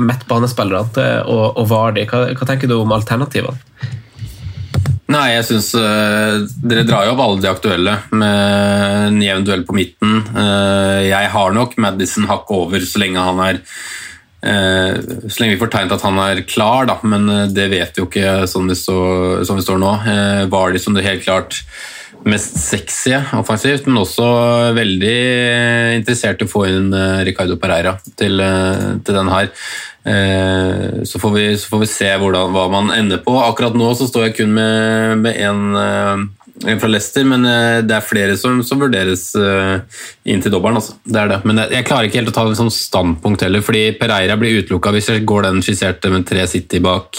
midtbanespillerne 0.00 1.06
og, 1.28 1.58
og 1.60 1.66
Vardi. 1.68 2.06
Hva, 2.08 2.30
hva 2.32 2.46
tenker 2.48 2.70
du 2.70 2.78
om 2.78 2.94
alternativene? 2.96 3.58
Nei, 5.12 5.26
jeg 5.36 5.44
syns 5.46 5.68
Dere 5.70 6.82
drar 6.86 7.06
jo 7.06 7.12
opp 7.14 7.20
alle 7.22 7.42
de 7.44 7.50
aktuelle 7.50 7.92
med 8.10 9.12
en 9.12 9.20
jevn 9.22 9.46
duell 9.46 9.62
på 9.66 9.76
midten. 9.76 10.18
Uh, 10.34 11.04
jeg 11.06 11.30
har 11.30 11.54
nok 11.54 11.76
Madison 11.78 12.26
hakk 12.26 12.50
over 12.54 12.82
så 12.82 13.02
lenge 13.02 13.22
han 13.22 13.42
er 13.44 13.60
uh, 13.62 14.96
Så 15.28 15.38
lenge 15.38 15.54
vi 15.54 15.60
får 15.62 15.70
tegnet 15.76 15.94
at 15.94 16.06
han 16.06 16.18
er 16.24 16.42
klar, 16.48 16.88
da, 16.90 16.98
men 17.06 17.28
eh, 17.30 17.44
det 17.54 17.68
vet 17.72 17.94
vi 17.94 18.02
jo 18.02 18.08
ikke 18.10 18.48
sånn 18.50 18.66
vi 18.70 18.78
står, 18.78 19.44
sånn 19.46 19.60
vi 19.60 19.66
står 19.66 19.78
nå. 19.82 19.92
Var 20.06 20.50
Vardy 20.52 20.82
som 20.82 20.96
det 20.96 21.06
helt 21.06 21.24
klart 21.26 21.62
mest 22.26 22.56
sexy 22.58 23.14
offensivt, 23.38 23.86
men 23.86 24.00
også 24.02 24.26
veldig 24.76 25.16
interessert 26.00 26.42
i 26.42 26.46
å 26.46 26.50
få 26.50 26.64
inn 26.70 26.90
eh, 26.96 27.22
Ricardo 27.28 27.58
Pereira 27.60 27.96
til, 28.18 28.40
eh, 28.42 28.96
til 29.06 29.18
den 29.18 29.30
her. 29.30 29.50
Eh, 30.06 31.02
Så 31.04 31.18
får, 31.18 31.30
vi, 31.30 31.58
så 31.58 31.68
får 31.68 31.78
vi 31.82 31.90
se 31.90 32.10
hvordan, 32.20 32.54
hva 32.54 32.68
man 32.70 32.94
ender 32.94 33.22
på. 33.24 33.34
Akkurat 33.42 33.76
nå 33.76 33.92
så 33.98 34.08
står 34.08 34.28
jeg 34.28 34.40
kun 34.40 34.54
med, 34.54 35.18
med 35.24 35.40
en, 35.42 35.62
eh, 35.80 36.22
en 36.70 36.80
fra 36.80 36.90
Leicester, 36.90 37.26
men 37.26 37.44
eh, 37.48 37.80
det 37.86 37.96
er 37.96 38.06
flere 38.06 38.36
som, 38.38 38.62
som 38.66 38.80
vurderes 38.80 39.28
inn 39.36 40.42
til 40.42 40.54
dobbelen. 40.54 40.78
Altså. 40.78 40.96
Det 41.02 41.26
det. 41.32 41.40
Men 41.48 41.62
jeg, 41.64 41.84
klarer 41.88 42.08
ikke 42.08 42.22
helt 42.22 42.32
å 42.32 42.36
ta 42.38 42.46
sånt 42.58 42.74
standpunkt 42.76 43.42
heller, 43.46 43.64
fordi 43.66 43.84
Pereira 43.98 44.38
blir 44.38 44.62
utelukka 44.62 44.94
hvis 44.94 45.10
jeg 45.10 45.26
går 45.28 45.48
den 45.48 45.62
skisserte 45.66 46.12
med 46.12 46.26
tre 46.28 46.46
City 46.50 46.80
bak. 46.84 47.18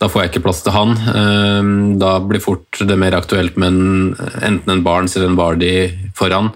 Da 0.00 0.08
får 0.12 0.24
jeg 0.24 0.34
ikke 0.34 0.46
plass 0.48 0.64
til 0.64 0.76
han. 0.76 0.96
Da 2.00 2.18
blir 2.24 2.42
fort 2.44 2.82
det 2.84 3.00
mer 3.00 3.16
aktuelt 3.18 3.56
med 3.60 3.72
en, 3.72 4.32
enten 4.44 4.76
en 4.76 4.84
Barnes 4.84 5.16
eller 5.16 5.32
en 5.32 5.40
Vardy 5.40 5.74
foran. 6.16 6.52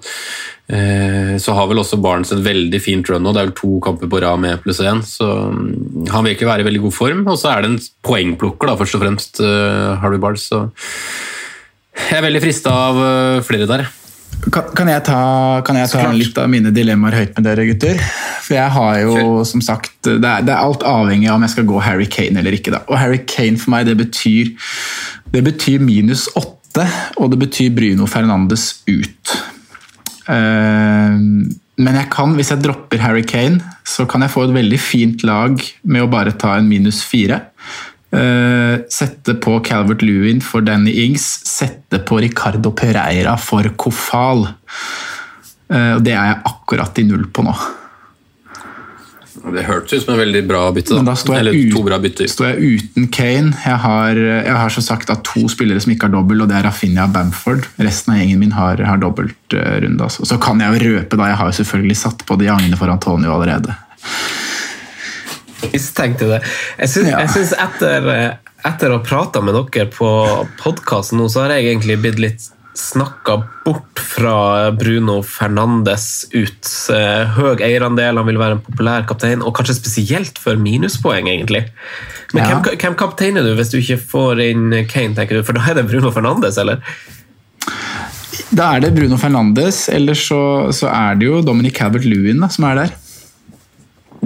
Eh, 0.69 1.35
Så 1.43 1.53
har 1.53 1.67
vel 1.69 1.83
også 1.83 1.99
Barnes 2.01 2.33
en 2.33 2.45
veldig 2.45 2.81
fint 2.81 3.09
run 3.11 3.23
nå. 3.25 3.33
Det 3.35 3.43
er 3.43 3.49
vel 3.51 3.59
to 3.59 3.73
kamper 3.85 4.09
på 4.09 4.21
rad 4.25 4.41
med 4.41 4.63
pluss 4.65 4.81
én. 4.81 5.03
Så 5.05 5.27
mm, 5.27 6.09
han 6.15 6.25
virker 6.25 6.47
å 6.49 6.53
være 6.55 6.65
i 6.65 6.69
veldig 6.71 6.85
god 6.87 6.97
form. 6.97 7.27
Og 7.29 7.37
så 7.41 7.53
er 7.53 7.63
det 7.65 7.73
en 7.73 7.81
poengplukker, 8.07 8.71
da, 8.71 8.79
først 8.81 8.97
og 8.97 9.05
fremst, 9.05 9.43
Harry 9.45 10.01
Harvey 10.05 10.23
Barnes. 10.23 10.47
Så 10.49 10.63
jeg 12.09 12.19
er 12.19 12.25
veldig 12.27 12.43
frista 12.43 12.73
av 12.89 13.03
eh, 13.05 13.43
flere 13.47 13.69
der. 13.71 13.87
Kan, 14.53 14.67
kan 14.77 14.89
jeg 14.91 15.01
ta, 15.07 15.19
kan 15.65 15.77
jeg 15.79 15.89
ta 15.93 16.09
litt 16.13 16.37
av 16.43 16.49
mine 16.53 16.73
dilemmaer 16.75 17.15
høyt 17.17 17.37
med 17.39 17.47
dere, 17.47 17.65
gutter? 17.69 18.01
For 18.45 18.57
jeg 18.57 18.73
har 18.75 18.99
jo, 19.01 19.15
som 19.49 19.63
sagt, 19.65 19.95
det 20.05 20.19
er, 20.19 20.43
det 20.45 20.53
er 20.53 20.59
alt 20.65 20.83
avhengig 20.85 21.31
av 21.31 21.39
om 21.39 21.47
jeg 21.47 21.55
skal 21.55 21.69
gå 21.71 21.79
Harry 21.85 22.09
Kane 22.11 22.43
eller 22.43 22.57
ikke. 22.57 22.75
da. 22.75 22.83
Og 22.91 22.99
Harry 23.01 23.23
Kane 23.31 23.61
for 23.63 23.73
meg, 23.73 23.87
det 23.89 23.95
betyr, 24.03 24.51
det 25.33 25.45
betyr 25.47 25.81
minus 25.85 26.27
åtte, 26.37 26.85
og 27.23 27.31
det 27.33 27.39
betyr 27.47 27.73
Bruno 27.79 28.09
Fernandes 28.11 28.67
ut. 28.91 29.37
Eh, 30.31 31.19
men 31.75 31.99
jeg 31.99 32.11
kan, 32.15 32.37
hvis 32.39 32.53
jeg 32.53 32.63
dropper 32.63 33.03
Harry 33.03 33.25
Kane, 33.27 33.59
så 33.87 34.07
kan 34.09 34.23
jeg 34.23 34.33
få 34.33 34.47
et 34.47 34.55
veldig 34.55 34.81
fint 34.81 35.25
lag 35.27 35.59
med 35.83 36.05
å 36.05 36.11
bare 36.11 36.37
ta 36.39 36.55
en 36.59 36.69
minus 36.71 37.03
fire. 37.07 37.41
Eh, 38.15 38.85
sette 38.95 39.35
på 39.43 39.57
Calvert 39.67 40.05
Lewin 40.07 40.43
for 40.45 40.63
Danny 40.63 40.95
Ings, 41.05 41.25
sette 41.49 41.99
på 42.07 42.21
Ricardo 42.23 42.71
Pereira 42.77 43.35
for 43.41 43.67
Kofal. 43.81 44.47
Eh, 45.73 45.95
og 45.97 46.05
det 46.07 46.15
er 46.15 46.31
jeg 46.31 46.45
akkurat 46.53 47.03
i 47.03 47.09
null 47.09 47.27
på 47.35 47.47
nå. 47.47 47.57
Det 49.45 49.63
hørtes 49.67 49.93
ut 49.93 50.05
som 50.07 50.15
en 50.15 50.21
veldig 50.21 50.41
bra 50.49 50.73
bytte. 50.73 50.95
Men 50.97 51.05
Da. 51.05 51.13
står 51.15 51.35
står 51.35 51.39
Eller 51.39 51.53
jeg, 51.53 51.73
to 51.75 51.83
bra 51.85 51.99
bytter. 52.01 52.27
står 52.33 52.47
jeg 52.55 52.79
uten 52.81 53.09
Kane. 53.13 53.53
Jeg 53.65 53.77
har, 53.83 54.15
jeg 54.17 54.57
har 54.57 54.71
som 54.73 54.83
sagt 54.83 55.07
da 55.09 55.15
to 55.21 55.49
spillere 55.53 55.81
som 55.85 55.93
ikke 55.93 56.09
har 56.09 56.15
dobbel, 56.17 56.41
og 56.43 56.49
det 56.49 56.57
er 56.57 56.65
Rafinha 56.65 57.05
og 57.05 57.13
Bamford. 57.13 57.67
Resten 57.79 58.15
av 58.15 58.19
gjengen 58.23 58.39
min 58.41 58.53
har, 58.57 58.77
har 58.81 58.97
dobbeltrunde. 59.03 60.01
Altså. 60.01 60.25
Så 60.25 60.41
kan 60.41 60.61
jeg 60.65 60.73
jo 60.81 60.95
røpe, 60.97 61.17
da. 61.21 61.29
Jeg 61.29 61.37
har 61.37 61.47
jo 61.53 61.59
selvfølgelig 61.63 61.97
satt 61.97 62.25
på 62.27 62.39
de 62.41 62.49
agene 62.49 62.77
for 62.81 62.89
Antonio 62.89 63.35
allerede. 63.37 63.75
mistenkte 65.73 66.27
det. 66.29 66.41
Jeg 66.79 66.89
syns, 66.89 67.09
Ja. 67.11 67.19
jeg 67.21 67.29
syns 67.35 67.53
etter, 67.53 68.39
etter 68.65 68.91
å 68.93 68.99
ha 68.99 69.05
prata 69.05 69.41
med 69.43 69.55
dere 69.55 69.87
på 69.91 70.09
podkasten 70.61 71.19
nå, 71.19 71.29
så 71.31 71.43
har 71.45 71.55
jeg 71.57 71.65
egentlig 71.77 72.01
blitt 72.03 72.19
litt 72.19 72.51
snakka 72.75 73.37
bort 73.65 74.01
fra 74.03 74.71
Bruno 74.75 75.21
Fernandes 75.23 76.27
ut. 76.35 76.67
Eh, 76.91 77.25
Høy 77.37 77.63
eierandel, 77.63 78.19
han 78.19 78.27
vil 78.27 78.39
være 78.41 78.57
en 78.59 78.63
populær 78.67 79.07
kaptein, 79.07 79.43
og 79.47 79.55
kanskje 79.55 79.77
spesielt 79.79 80.39
for 80.43 80.59
minuspoeng, 80.61 81.29
egentlig. 81.31 81.65
Men 82.35 82.43
Ja. 82.43 82.59
hvem, 82.61 82.79
hvem 82.83 82.97
kapteiner 82.99 83.43
du 83.47 83.55
hvis 83.55 83.71
du 83.71 83.79
ikke 83.79 84.01
får 84.03 84.43
inn 84.51 84.71
Kane, 84.91 85.15
tenker 85.15 85.39
du? 85.39 85.43
For 85.47 85.53
da 85.55 85.63
er 85.71 85.75
det 85.79 85.87
Bruno 85.89 86.11
Fernandes, 86.11 86.59
eller? 86.59 86.83
Da 88.55 88.75
er 88.77 88.81
det 88.85 88.95
Bruno 88.97 89.17
Fernandes, 89.17 89.89
eller 89.89 90.15
så, 90.19 90.73
så 90.75 90.91
er 90.91 91.15
det 91.19 91.27
jo 91.27 91.41
Dominic 91.47 91.79
Calvert-Lewin 91.79 92.43
som 92.51 92.65
er 92.71 92.75
der. 92.83 92.93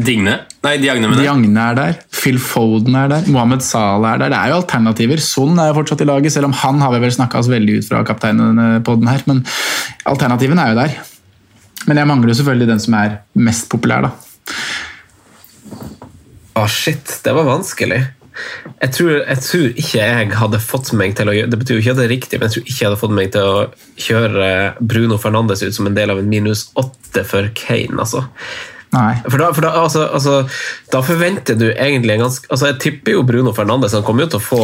Digne? 0.05 0.35
Nei, 0.65 0.75
Diagne, 0.83 1.09
mener. 1.09 1.23
Diagne 1.23 1.65
er 1.71 1.77
der, 1.79 2.01
Phil 2.15 2.39
Foden 2.43 2.97
er 2.99 3.11
der, 3.11 3.29
Mohammed 3.31 3.63
Salah 3.65 4.15
er 4.15 4.25
der. 4.25 4.33
Det 4.33 4.41
er 4.41 4.53
jo 4.53 4.59
alternativer. 4.61 5.23
Son 5.23 5.59
er 5.59 5.71
jo 5.71 5.79
fortsatt 5.81 6.03
i 6.05 6.09
laget, 6.09 6.35
selv 6.35 6.51
om 6.51 6.57
han 6.63 6.83
har 6.85 6.93
vi 6.95 7.03
vel 7.05 7.15
snakka 7.15 7.41
oss 7.43 7.51
veldig 7.53 7.79
ut 7.79 7.89
fra 7.91 8.03
kapteinen 8.07 8.83
på 8.87 8.99
den 9.01 9.11
her. 9.11 9.25
Men 9.31 9.45
alternativene 10.09 10.65
er 10.65 10.75
jo 10.75 10.81
der. 10.83 10.99
Men 11.89 12.03
jeg 12.03 12.11
mangler 12.11 12.33
jo 12.33 12.39
selvfølgelig 12.41 12.71
den 12.73 12.85
som 12.85 12.99
er 12.99 13.19
mest 13.49 13.69
populær, 13.73 14.09
da. 14.09 14.57
Å, 16.59 16.65
shit, 16.71 17.21
det 17.25 17.35
var 17.37 17.47
vanskelig. 17.47 18.01
Jeg 18.79 18.95
tror, 18.95 19.13
jeg 19.17 19.43
tror 19.43 19.69
ikke 19.83 19.99
jeg 19.99 20.27
hadde 20.39 20.61
fått 20.63 20.93
meg 20.95 21.17
til 21.19 21.27
å 21.27 21.33
gjøre 21.35 21.51
Det 21.51 21.59
betyr 21.59 21.75
jo 21.75 21.83
ikke 21.83 21.95
at 21.97 21.99
det 21.99 22.05
er 22.05 22.13
riktig, 22.13 22.39
men 22.39 22.47
jeg 22.47 22.55
tror 22.55 22.69
ikke 22.69 22.77
jeg 22.77 22.87
hadde 22.87 23.01
fått 23.01 23.15
meg 23.17 23.33
til 23.35 23.49
å 23.51 23.57
kjøre 23.99 24.51
Bruno 24.79 25.19
Fernandes 25.19 25.65
ut 25.65 25.75
som 25.75 25.89
en 25.91 25.97
del 25.97 26.13
av 26.15 26.21
en 26.21 26.31
minus 26.31 26.69
åtte 26.79 27.25
for 27.27 27.51
Kane, 27.59 27.99
altså. 27.99 28.23
For 29.29 29.41
da, 29.41 29.51
for 29.53 29.67
da, 29.67 29.71
altså, 29.83 30.07
altså, 30.17 30.35
da 30.93 31.03
forventer 31.05 31.59
du 31.61 31.67
egentlig 31.69 32.15
en 32.15 32.23
ganske 32.25 32.49
altså 32.49 32.71
Jeg 32.71 32.79
tipper 32.81 33.19
jo 33.19 33.25
Bruno 33.29 33.53
Fernandes 33.53 33.93
han 33.93 34.05
kommer 34.07 34.25
jo 34.25 34.31
til 34.33 34.41
å 34.41 34.47
få 34.47 34.63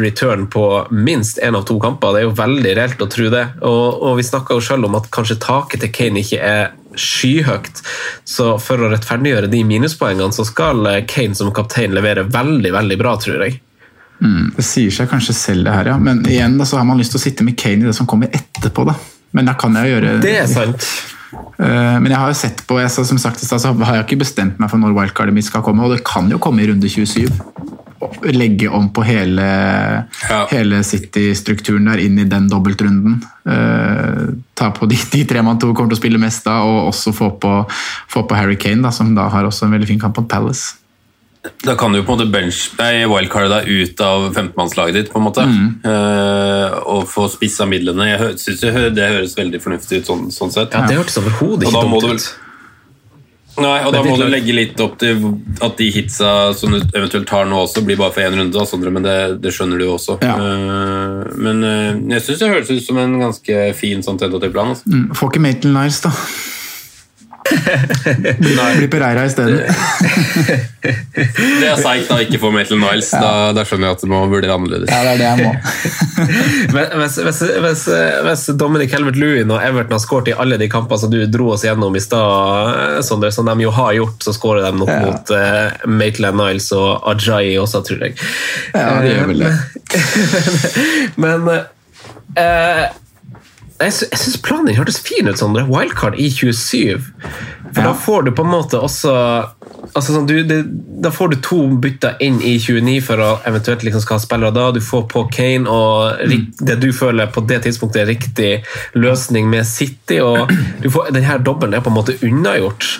return 0.00 0.46
på 0.52 0.64
minst 0.96 1.40
én 1.44 1.56
av 1.58 1.66
to 1.68 1.76
kamper. 1.82 2.14
Det 2.14 2.22
er 2.22 2.28
jo 2.28 2.36
veldig 2.38 2.74
reelt 2.78 3.04
å 3.04 3.08
tro 3.12 3.28
det. 3.32 3.46
Og, 3.60 4.02
og 4.08 4.18
vi 4.20 4.26
snakka 4.26 4.56
jo 4.56 4.64
selv 4.64 4.88
om 4.88 4.96
at 4.96 5.10
kanskje 5.12 5.40
taket 5.42 5.84
til 5.84 5.92
Kane 5.94 6.24
ikke 6.24 6.40
er 6.40 6.70
skyhøyt. 6.96 7.82
Så 8.26 8.54
for 8.62 8.80
å 8.80 8.90
rettferdiggjøre 8.92 9.50
de 9.52 9.62
minuspoengene, 9.66 10.32
så 10.34 10.46
skal 10.48 10.86
Kane 11.10 11.36
som 11.38 11.52
kaptein 11.54 11.94
levere 11.96 12.24
veldig, 12.32 12.72
veldig 12.74 12.98
bra, 13.00 13.16
tror 13.20 13.44
jeg. 13.44 13.60
Mm, 14.20 14.50
det 14.56 14.64
sier 14.66 14.92
seg 14.92 15.08
kanskje 15.08 15.36
selv, 15.36 15.64
det 15.64 15.76
her, 15.78 15.94
ja. 15.94 16.00
Men 16.00 16.20
igjen 16.28 16.58
da, 16.60 16.66
så 16.68 16.80
har 16.80 16.88
man 16.88 17.00
lyst 17.00 17.14
til 17.14 17.20
å 17.20 17.22
sitte 17.22 17.46
med 17.46 17.56
Kane 17.60 17.84
i 17.84 17.88
det 17.88 17.96
som 17.96 18.08
kommer 18.10 18.32
etterpå. 18.32 18.84
da. 18.88 18.96
Men 19.36 19.48
da 19.48 19.54
kan 19.58 19.76
jeg 19.78 19.88
jo 19.88 19.96
gjøre 19.96 20.18
Det 20.24 20.36
er 20.42 20.50
sant. 20.50 20.90
Eh, 21.60 21.96
Men 22.00 22.12
jeg 22.12 22.20
har 22.20 22.32
jo 22.32 22.38
sett 22.38 22.62
på, 22.66 22.78
jeg, 22.80 22.92
som 22.94 23.20
sagt 23.20 23.42
så 23.44 23.58
har 23.58 23.98
jeg 23.98 24.08
ikke 24.08 24.22
bestemt 24.24 24.60
meg 24.60 24.72
for 24.72 24.80
når 24.80 24.96
wildcardet 24.96 25.36
mitt 25.36 25.48
skal 25.48 25.64
komme, 25.66 25.84
og 25.84 25.94
det 25.94 26.04
kan 26.06 26.30
jo 26.32 26.40
komme 26.40 26.64
i 26.64 26.70
runde 26.70 26.88
27. 26.88 27.28
Og 28.00 28.16
Legge 28.32 28.68
om 28.72 28.88
på 28.96 29.04
hele, 29.04 29.44
hele 30.50 30.80
City-strukturen 30.86 31.90
der 31.90 32.00
inn 32.00 32.16
i 32.18 32.28
den 32.28 32.48
dobbeltrunden. 32.50 33.18
Uh, 33.44 34.32
ta 34.56 34.70
på 34.76 34.88
de, 34.88 34.96
de 35.12 35.20
tre 35.28 35.42
man 35.44 35.60
tror 35.60 35.74
kommer 35.76 35.92
til 35.92 35.98
å 35.98 36.00
spille 36.00 36.20
mest 36.20 36.48
da, 36.48 36.62
og 36.64 36.88
også 36.94 37.12
få 37.16 37.28
på, 37.40 37.52
få 38.10 38.24
på 38.24 38.38
Harry 38.38 38.56
Kane, 38.60 38.80
da, 38.86 38.92
som 38.94 39.12
da 39.16 39.28
har 39.32 39.48
også 39.48 39.68
en 39.68 39.76
veldig 39.76 39.90
fin 39.92 40.00
kamp 40.00 40.16
mot 40.16 40.28
Palace. 40.32 40.80
Da 41.64 41.74
kan 41.74 41.92
du 41.92 42.02
på 42.04 42.12
en 42.12 42.18
måte 42.18 42.28
bench, 42.28 42.66
nei, 42.76 43.06
wildcarde 43.08 43.48
deg 43.54 43.68
ut 43.68 44.02
av 44.04 44.26
15-mannslaget 44.34 44.96
ditt, 44.98 45.08
på 45.12 45.20
en 45.20 45.24
måte. 45.24 45.46
Mm. 45.48 45.70
Uh, 45.86 46.76
og 46.96 47.08
få 47.08 47.30
spissa 47.32 47.64
midlene. 47.68 48.10
Jeg 48.10 48.36
syns 48.42 48.60
det 48.66 49.06
høres 49.08 49.36
veldig 49.38 49.60
fornuftig 49.64 50.02
ut 50.02 50.12
sånn, 50.12 50.28
sånn 50.34 50.52
sett. 50.52 50.76
Ja, 50.76 50.84
det 50.88 51.00
hørtes 51.00 51.16
overhodet 51.22 51.70
ikke 51.70 51.84
dumt 51.86 52.08
ut. 52.12 52.28
Nei, 53.60 53.80
og 53.84 53.92
da 53.92 54.02
må 54.04 54.14
du 54.16 54.24
legge 54.30 54.54
litt 54.54 54.78
opp 54.80 54.94
til 55.00 55.24
at 55.64 55.74
de 55.80 55.88
hitsa 55.92 56.30
som 56.56 56.72
du 56.72 56.78
eventuelt 56.78 57.26
tar 57.28 57.48
nå 57.48 57.58
også, 57.64 57.82
blir 57.84 57.98
bare 58.00 58.14
for 58.14 58.24
én 58.24 58.36
runde, 58.38 58.68
Sondre, 58.68 58.92
men 58.94 59.04
det, 59.04 59.16
det 59.42 59.52
skjønner 59.56 59.80
du 59.80 59.88
også. 59.90 60.20
Uh, 60.22 61.24
men 61.40 61.64
uh, 61.64 62.14
jeg 62.14 62.26
syns 62.26 62.44
det 62.44 62.52
høres 62.52 62.72
ut 62.72 62.84
som 62.84 63.00
en 63.00 63.18
ganske 63.20 63.60
fin 63.80 64.04
sånn 64.06 64.20
tentativ 64.20 64.52
plan. 64.54 64.72
Altså. 64.76 64.92
Mm, 64.92 65.10
får 65.18 65.32
ikke 65.32 65.44
Maitland 65.48 65.76
Niles, 65.80 66.04
da. 66.04 66.12
Blir 68.40 68.88
Pereira 68.92 69.24
i 69.24 69.30
stedet. 69.32 69.64
Det 70.80 71.66
er 71.68 71.76
seigt 71.80 72.08
da 72.08 72.16
ikke 72.22 72.38
få 72.40 72.50
Maitland 72.54 72.82
Niles. 72.84 73.10
Da, 73.12 73.50
da 73.56 73.64
skjønner 73.68 73.90
jeg 73.90 73.96
at 73.98 74.04
du 74.04 74.10
må 74.12 74.20
vurdere 74.30 74.54
annerledes. 74.56 74.90
Ja, 74.92 75.00
det 75.04 75.12
er 75.12 75.18
det 75.20 75.26
jeg 75.28 75.38
må. 75.44 75.52
Men 76.76 76.94
hvis, 77.02 77.16
hvis, 77.26 77.40
hvis, 77.64 77.82
hvis 78.26 78.44
Dominic 78.60 78.94
Helvert-Lewin 78.96 79.52
og 79.54 79.60
Everton 79.64 79.96
har 79.96 80.02
skåret 80.04 80.30
i 80.32 80.36
alle 80.40 80.58
de 80.60 80.68
kampene 80.72 81.00
som 81.02 81.12
du 81.12 81.18
dro 81.32 81.50
oss 81.56 81.64
gjennom 81.66 81.96
i 81.96 82.02
stad, 82.04 83.00
Sondre, 83.06 83.32
som 83.34 83.48
de 83.50 83.56
jo 83.66 83.72
har 83.76 83.92
gjort, 83.98 84.20
så 84.24 84.36
skårer 84.36 84.68
de 84.68 84.72
nok 84.80 84.90
Ja. 84.90 85.00
mot 85.06 85.30
uh, 85.34 85.90
Maitland 85.90 86.36
Niles 86.40 86.70
og 86.76 87.04
Ajayi 87.12 87.56
også, 87.60 87.82
tror 87.86 88.06
jeg. 88.08 88.16
Ja, 88.74 89.00
det 89.04 89.12
gjør 89.16 89.30
vel 89.30 89.44
det. 89.44 89.52
Men 91.20 91.46
eh, 91.50 92.84
jeg, 93.80 93.92
sy 93.96 94.06
syns 94.12 94.40
planen 94.44 94.66
din 94.70 94.76
hørtes 94.78 94.98
fin 95.00 95.28
ut, 95.28 95.38
Sondre. 95.40 95.64
Wildcard 95.70 96.18
i 96.20 96.28
27. 96.30 97.00
For 97.70 97.86
da 97.86 97.92
får 97.94 98.24
du 98.26 98.30
på 98.34 98.42
en 98.42 98.50
måte 98.50 98.80
også 98.82 99.12
altså 99.94 100.12
sånn, 100.14 100.24
du, 100.26 100.40
det, 100.46 100.56
Da 101.02 101.10
får 101.14 101.30
du 101.32 101.36
to 101.44 101.58
bytter 101.82 102.16
inn 102.22 102.40
i 102.44 102.56
29 102.60 102.96
for 103.06 103.22
å 103.22 103.28
eventuelt 103.48 103.84
liksom 103.86 104.02
skal 104.02 104.18
ha 104.18 104.22
spillere 104.24 104.52
da. 104.56 104.66
Du 104.74 104.80
får 104.84 105.06
på 105.12 105.22
Kane 105.32 105.70
og 105.70 106.20
rik- 106.28 106.58
det 106.66 106.76
du 106.82 106.88
føler 106.92 107.30
på 107.32 107.44
det 107.48 107.60
tidspunktet 107.64 108.02
er 108.02 108.10
riktig 108.10 108.50
løsning 108.98 109.48
med 109.50 109.66
City. 109.70 110.18
og 110.20 110.50
du 110.82 110.90
får, 110.90 111.12
Denne 111.14 111.38
dobbelen 111.46 111.74
er 111.78 111.80
på 111.86 111.90
en 111.92 111.98
måte 112.00 112.18
unnagjort. 112.26 112.90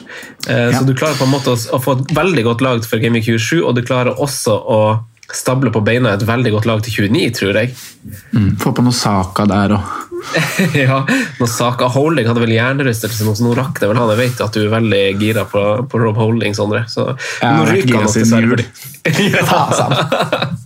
Eh, 0.49 0.71
Så 0.79 0.87
du 0.87 0.95
klarer 0.95 1.19
på 1.19 1.27
en 1.29 1.35
måte 1.35 1.51
å, 1.53 1.59
å 1.77 1.83
få 1.83 1.99
et 1.99 2.15
veldig 2.17 2.45
godt 2.45 2.61
lag 2.65 2.85
for 2.87 2.99
Week 3.03 3.25
27, 3.27 3.61
og 3.67 3.75
du 3.77 3.83
klarer 3.83 4.15
også 4.17 4.55
å 4.55 4.81
stable 5.33 5.71
på 5.71 5.83
beina 5.87 6.15
et 6.15 6.25
veldig 6.27 6.51
godt 6.57 6.67
lag 6.67 6.81
til 6.83 7.07
29, 7.11 7.31
tror 7.39 7.55
jeg. 7.61 7.75
Mm, 8.35 8.57
få 8.59 8.73
på 8.75 8.83
noe 8.83 8.93
Saka 8.97 9.45
der 9.47 9.77
og 9.77 10.10
ja, 10.83 11.01
når 11.41 11.51
Saka 11.51 11.89
Holding 11.91 12.29
hadde 12.31 12.43
vel 12.45 12.55
hjernerystelse 12.55 13.27
så 13.27 13.47
nå 13.47 13.55
rakk 13.59 13.81
det 13.81 13.91
vel 13.91 14.01
han. 14.01 14.11
Jeg 14.15 14.21
vet 14.23 14.43
at 14.45 14.57
du 14.57 14.63
er 14.65 14.73
veldig 14.75 15.03
gira 15.21 15.47
på, 15.49 15.65
på 15.91 16.03
Rob 16.03 16.19
Holding, 16.21 16.57
Sondre. 16.57 16.85
Så 16.91 17.11
Ja, 17.41 17.57
nå 17.59 17.69
ryker 17.71 18.03
han 18.03 18.11
siden 18.13 18.31
dessverre. 18.31 18.49
jul. 18.51 18.65
ja. 19.35 20.51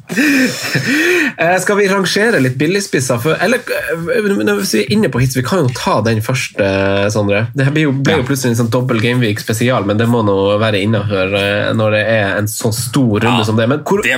Eh, 1.34 1.56
Skal 1.58 1.78
vi 1.80 1.86
rangere 1.90 2.38
litt 2.38 2.54
billigspisser? 2.60 3.18
For, 3.18 3.34
eller 3.42 3.62
hvis 3.64 4.44
når 4.46 4.60
vi 4.60 4.82
er 4.84 4.92
inne 4.94 5.08
på 5.10 5.18
hits, 5.18 5.34
vi 5.34 5.42
kan 5.46 5.64
jo 5.64 5.72
ta 5.74 5.96
den 6.06 6.20
først, 6.22 6.60
eh, 6.60 7.06
Sondre. 7.10 7.46
Det 7.56 7.66
blir 7.66 7.72
ble 7.74 7.84
jo, 7.88 7.94
ble 8.06 8.18
jo 8.20 8.26
plutselig 8.28 8.52
en 8.52 8.60
sånn 8.60 8.70
dobbel 8.70 9.00
Gameweek 9.02 9.42
spesial, 9.42 9.86
men 9.88 9.98
det 9.98 10.06
må 10.12 10.20
nå 10.26 10.36
være 10.62 10.82
innafor 10.84 11.34
når 11.74 11.96
det 11.96 12.02
er 12.12 12.38
en 12.38 12.48
så 12.50 12.70
stor 12.76 13.24
runde 13.24 13.46
som 13.48 13.58
det. 13.58 13.66
Men 13.72 13.82
hvor, 13.88 14.04
Det 14.04 14.14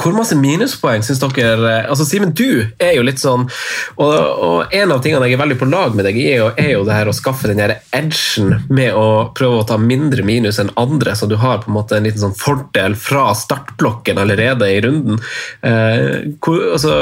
hvor 0.00 0.16
masse 0.16 0.36
minuspoeng 0.38 1.04
syns 1.06 1.22
dere 1.22 1.84
Altså 1.86 2.06
Simen, 2.08 2.32
du 2.34 2.66
er 2.82 2.96
jo 2.96 3.04
litt 3.06 3.20
sånn 3.22 3.46
og, 3.46 4.12
og 4.36 4.74
en 4.74 4.92
av 4.92 5.02
tingene 5.04 5.28
jeg 5.28 5.36
er 5.36 5.40
veldig 5.40 5.58
på 5.60 5.68
lag 5.70 5.96
med 5.96 6.06
deg 6.08 6.18
i, 6.20 6.26
er 6.34 6.40
jo, 6.42 6.48
er 6.60 6.70
jo 6.74 6.84
det 6.86 6.96
her 6.96 7.10
å 7.10 7.14
skaffe 7.16 7.50
den 7.50 7.60
der 7.62 7.76
edgen 7.96 8.54
med 8.68 8.96
å 8.96 9.32
prøve 9.36 9.62
å 9.62 9.66
ta 9.68 9.78
mindre 9.80 10.24
minus 10.26 10.60
enn 10.62 10.72
andre, 10.80 11.16
så 11.16 11.28
du 11.30 11.36
har 11.40 11.62
på 11.62 11.72
en 11.72 11.78
måte 11.78 11.98
en 11.98 12.06
liten 12.06 12.22
sånn 12.22 12.36
fordel 12.38 12.96
fra 13.00 13.30
startblokken 13.36 14.20
allerede 14.22 14.68
i 14.72 14.80
runden. 14.84 15.20
Eh, 15.66 16.36
hvor, 16.44 16.62
altså, 16.76 16.96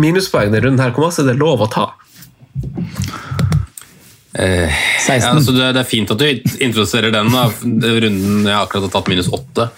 minuspoeng 0.00 0.54
i 0.54 0.64
runden 0.64 0.82
her, 0.82 0.94
hvor 0.96 1.08
masse 1.08 1.24
er 1.24 1.30
det 1.30 1.38
lov 1.40 1.64
å 1.64 1.70
ta? 1.72 1.90
Eh, 4.38 4.68
ja, 5.08 5.32
altså 5.32 5.54
det, 5.56 5.72
det 5.74 5.82
er 5.82 5.88
fint 5.88 6.10
at 6.14 6.20
du 6.20 6.28
introduserer 6.62 7.14
den. 7.14 7.32
da 7.32 7.48
Runden 7.58 8.46
jeg 8.46 8.54
akkurat 8.54 8.86
har 8.86 8.94
tatt 8.94 9.10
minus 9.10 9.30
åtte. 9.34 9.70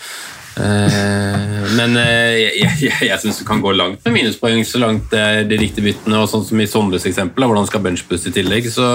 Eh, 0.59 1.70
men 1.76 1.94
eh, 2.01 2.34
jeg, 2.40 2.72
jeg, 2.82 2.96
jeg 3.07 3.22
syns 3.22 3.38
du 3.40 3.46
kan 3.48 3.62
gå 3.62 3.72
langt 3.76 4.03
med 4.05 4.16
minuspoeng 4.16 4.64
så 4.66 4.80
langt 4.82 5.07
det 5.12 5.20
er 5.22 5.46
de 5.48 5.61
riktige 5.61 5.86
byttene. 5.86 6.18
Og 6.24 6.30
sånn 6.32 6.44
som 6.48 6.61
i 6.61 6.68
Sondres 6.70 7.07
eksempel, 7.09 7.46
hvordan 7.46 7.68
skal 7.70 7.84
benchbuste 7.84 8.32
i 8.32 8.36
tillegg, 8.40 8.68
så 8.74 8.90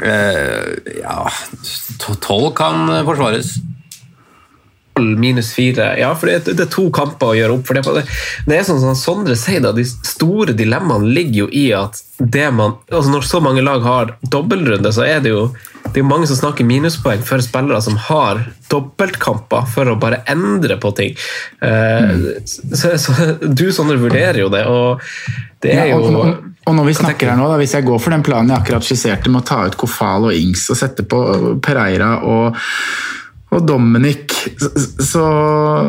eh, 0.00 0.98
Ja, 1.02 1.20
tolv 2.24 2.52
kan 2.56 2.88
forsvares. 3.06 3.56
minus 4.94 5.52
fire. 5.52 5.96
Ja, 5.98 6.12
for 6.14 6.30
det, 6.30 6.54
det 6.54 6.68
er 6.68 6.70
to 6.70 6.86
kamper 6.94 7.32
å 7.32 7.34
gjøre 7.34 7.56
opp. 7.58 7.66
for 7.66 7.74
Det, 7.74 8.04
det 8.46 8.58
er 8.58 8.66
sånn 8.66 8.80
som 8.82 8.94
Sondre 8.94 9.34
sier, 9.36 9.60
da, 9.64 9.72
de 9.74 9.84
store 9.84 10.54
dilemmaene 10.54 11.10
ligger 11.10 11.44
jo 11.44 11.48
i 11.50 11.64
at 11.74 11.98
det 12.18 12.46
man, 12.54 12.76
altså 12.90 13.10
når 13.10 13.26
så 13.26 13.40
mange 13.42 13.64
lag 13.66 13.82
har 13.82 14.14
dobbeltrunde, 14.30 14.92
så 14.94 15.02
er 15.02 15.24
det 15.24 15.34
jo 15.34 15.48
det 15.94 16.00
er 16.00 16.02
jo 16.02 16.10
mange 16.10 16.26
som 16.26 16.38
snakker 16.40 16.66
minuspoeng 16.66 17.20
for 17.22 17.42
spillere 17.44 17.78
som 17.84 17.94
har 18.08 18.40
dobbeltkamper 18.66 19.68
for 19.70 19.86
å 19.86 19.94
bare 20.02 20.24
endre 20.30 20.74
på 20.82 20.90
ting. 20.98 21.14
Eh, 21.62 22.40
så, 22.44 22.96
så 22.98 23.14
Du, 23.38 23.68
Sondre, 23.70 24.00
vurderer 24.02 24.40
jo 24.42 24.48
det, 24.50 24.64
og 24.66 25.04
det 25.62 25.76
er 25.76 25.92
Ja, 25.92 26.00
og, 26.00 26.08
jo 26.10 26.24
og, 26.24 26.50
og 26.66 26.76
når 26.80 26.88
vi 26.90 26.96
snakker 26.98 27.30
her 27.30 27.38
nå, 27.38 27.46
da, 27.46 27.60
Hvis 27.60 27.76
jeg 27.76 27.86
går 27.86 28.02
for 28.02 28.14
den 28.14 28.24
planen 28.26 28.50
jeg 28.50 28.64
akkurat 28.64 28.86
skisserte 28.86 29.30
med 29.30 29.44
å 29.44 29.46
ta 29.46 29.60
ut 29.68 29.78
Kofal 29.78 30.26
og 30.32 30.34
Ings 30.34 30.66
og 30.74 30.80
sette 30.80 31.06
på 31.06 31.20
Pereira 31.62 32.16
og, 32.26 32.58
og 33.54 33.64
Dominic 33.70 34.34
så, 34.58 35.24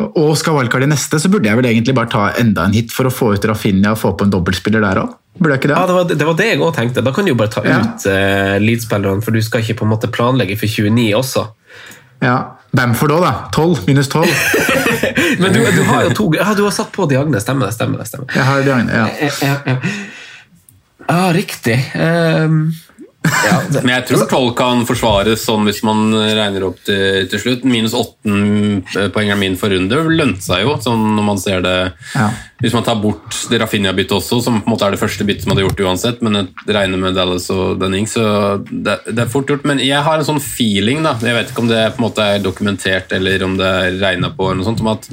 og 0.06 0.32
skal 0.38 0.60
wildcard 0.60 0.86
i 0.86 0.92
neste, 0.94 1.18
så 1.18 1.32
burde 1.32 1.50
jeg 1.50 1.58
vel 1.58 1.72
egentlig 1.72 1.98
bare 1.98 2.12
ta 2.14 2.28
enda 2.38 2.68
en 2.68 2.78
hit 2.78 2.94
for 2.94 3.10
å 3.10 3.14
få 3.14 3.34
ut 3.34 3.50
Rafinha 3.50 3.96
og 3.96 4.02
få 4.04 4.14
på 4.14 4.28
en 4.28 4.38
dobbeltspiller 4.38 4.86
der 4.86 5.02
òg. 5.02 5.16
Burde 5.38 5.52
jeg 5.54 5.60
ikke 5.62 5.68
det? 5.68 5.76
Ja, 5.76 5.86
det 5.86 5.94
var 5.96 6.04
det, 6.10 6.26
var 6.26 6.36
det 6.38 6.46
jeg 6.48 6.60
òg 6.64 6.74
tenkte. 6.76 7.02
Da 7.04 7.12
kan 7.12 7.24
du 7.26 7.30
jo 7.34 7.38
bare 7.38 7.52
ta 7.52 7.62
Ja. 7.66 7.78
ut 7.84 8.06
uh, 8.08 8.56
Leeds-spillerne, 8.62 9.22
for 9.22 9.36
du 9.36 9.40
skal 9.44 9.60
ikke 9.64 9.78
på 9.82 9.84
en 9.84 9.92
måte 9.92 10.08
planlegge 10.12 10.56
for 10.56 10.66
29 10.66 11.10
også. 11.18 11.46
Ja. 12.24 12.36
Bamford 12.76 13.12
òg, 13.16 13.22
da. 13.24 13.32
12 13.52 13.84
minus 13.86 14.08
12. 14.08 14.26
Men 15.40 15.52
du, 15.52 15.60
du 15.76 15.82
har 15.88 16.06
jo 16.08 16.14
to 16.16 16.26
Ja, 16.36 16.50
du 16.56 16.64
har 16.64 16.72
satt 16.76 16.90
på 16.92 17.06
Diagne. 17.10 17.40
Stemmer 17.40 17.66
det. 17.68 17.74
stemmer 17.76 18.00
det, 18.02 18.08
stemmer. 18.10 18.32
Jeg 18.34 18.44
har 18.48 18.64
Diagne, 18.66 18.92
ja. 18.92 19.06
Ja, 19.20 19.30
ja, 19.44 19.56
ja. 19.66 19.76
Ja, 21.06 21.20
riktig. 21.36 21.76
Um, 21.94 22.72
ja, 23.46 23.56
Men 23.82 23.94
jeg 23.96 24.06
tror 24.10 24.26
12 24.26 24.50
kan 24.58 24.84
forsvares 24.88 25.44
sånn 25.46 25.66
hvis 25.68 25.82
man 25.86 26.10
regner 26.14 26.68
opp 26.68 26.80
til, 26.86 27.26
til 27.30 27.42
slutt. 27.42 27.66
Minus 27.68 27.96
8 27.96 29.16
er 29.16 29.38
min 29.40 29.58
for 29.60 29.72
runde 29.72 30.02
lønte 30.16 30.44
seg 30.44 30.64
jo, 30.64 30.76
sånn 30.82 31.16
når 31.16 31.26
man 31.32 31.42
ser 31.42 31.64
det 31.64 31.78
Ja. 32.16 32.30
Hvis 32.56 32.72
man 32.72 32.86
tar 32.86 32.96
bort 32.96 33.34
det 33.50 33.58
Rafinha-byttet 33.60 34.14
også, 34.16 34.38
som 34.40 34.62
på 34.62 34.70
en 34.70 34.72
måte 34.72 34.86
er 34.86 34.94
det 34.94 35.00
første 35.00 35.24
byttet 35.28 35.44
man 35.44 35.58
hadde 35.58 35.66
gjort 35.66 35.82
uansett, 35.84 36.22
men 36.24 36.38
jeg 36.38 36.72
regner 36.72 37.02
med 37.02 37.16
Dallas 37.18 37.50
og 37.52 37.74
Dunning, 37.82 38.06
så 38.08 38.22
det, 38.70 38.94
det 39.10 39.26
er 39.26 39.28
fort 39.28 39.50
gjort. 39.52 39.66
Men 39.68 39.82
jeg 39.84 40.00
har 40.06 40.16
en 40.16 40.24
sånn 40.24 40.40
feeling, 40.40 41.02
da, 41.04 41.12
jeg 41.20 41.36
vet 41.36 41.52
ikke 41.52 41.66
om 41.66 41.68
det 41.68 41.82
på 41.92 42.00
en 42.00 42.06
måte 42.06 42.24
er 42.24 42.40
dokumentert 42.40 43.12
eller 43.12 43.44
om 43.44 43.58
det 43.60 43.74
er 43.82 43.98
regna 44.00 44.32
på, 44.32 44.48
eller 44.48 44.62
noe 44.62 44.70
sånt, 44.70 44.80
om 44.80 44.94
at 44.94 45.04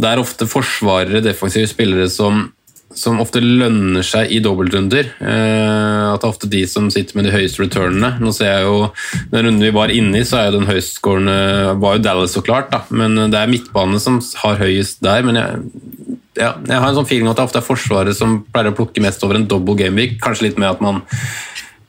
det 0.00 0.08
er 0.08 0.22
ofte 0.22 0.48
forsvarere, 0.48 1.20
defensive 1.24 1.68
spillere, 1.68 2.08
som 2.08 2.46
som 2.96 3.20
ofte 3.22 3.38
lønner 3.42 4.02
seg 4.06 4.32
i 4.34 4.40
dobbeltrunder. 4.42 5.12
Eh, 5.22 6.06
at 6.10 6.20
det 6.20 6.26
er 6.26 6.32
ofte 6.32 6.50
de 6.50 6.64
som 6.66 6.88
sitter 6.90 7.18
med 7.18 7.28
de 7.28 7.34
høyeste 7.34 7.62
returnene. 7.62 8.16
Nå 8.18 8.32
ser 8.34 8.50
jeg 8.50 8.66
jo, 8.66 8.90
Den 9.30 9.46
runden 9.46 9.62
vi 9.62 9.74
var 9.76 9.94
inne 9.94 10.20
i, 10.20 10.26
så 10.26 10.40
er 10.40 10.48
jo 10.48 10.58
den 10.58 10.70
høyestskårende 10.70 11.78
var 11.82 11.98
jo 11.98 12.04
Dallas, 12.04 12.34
så 12.34 12.42
klart. 12.42 12.70
da, 12.72 12.82
Men 12.90 13.14
det 13.30 13.38
er 13.38 13.52
midtbane 13.52 14.00
som 14.02 14.18
har 14.42 14.58
høyest 14.58 15.02
der. 15.06 15.22
men 15.22 15.36
jeg 15.36 15.62
ja, 16.38 16.54
jeg 16.62 16.78
har 16.78 16.88
en 16.88 16.96
sånn 17.00 17.08
feeling 17.08 17.28
at 17.30 17.38
det 17.40 17.46
ofte 17.48 17.58
er 17.60 17.66
Forsvaret 17.66 18.16
som 18.16 18.40
pleier 18.54 18.70
å 18.70 18.76
plukke 18.76 19.02
mest 19.02 19.22
over 19.26 19.38
en 19.38 19.48
double 19.50 19.76
gameweek. 19.78 20.18
Kanskje 20.22 20.48
litt 20.48 20.60
med 20.62 20.70
at 20.70 20.84
man 20.84 21.02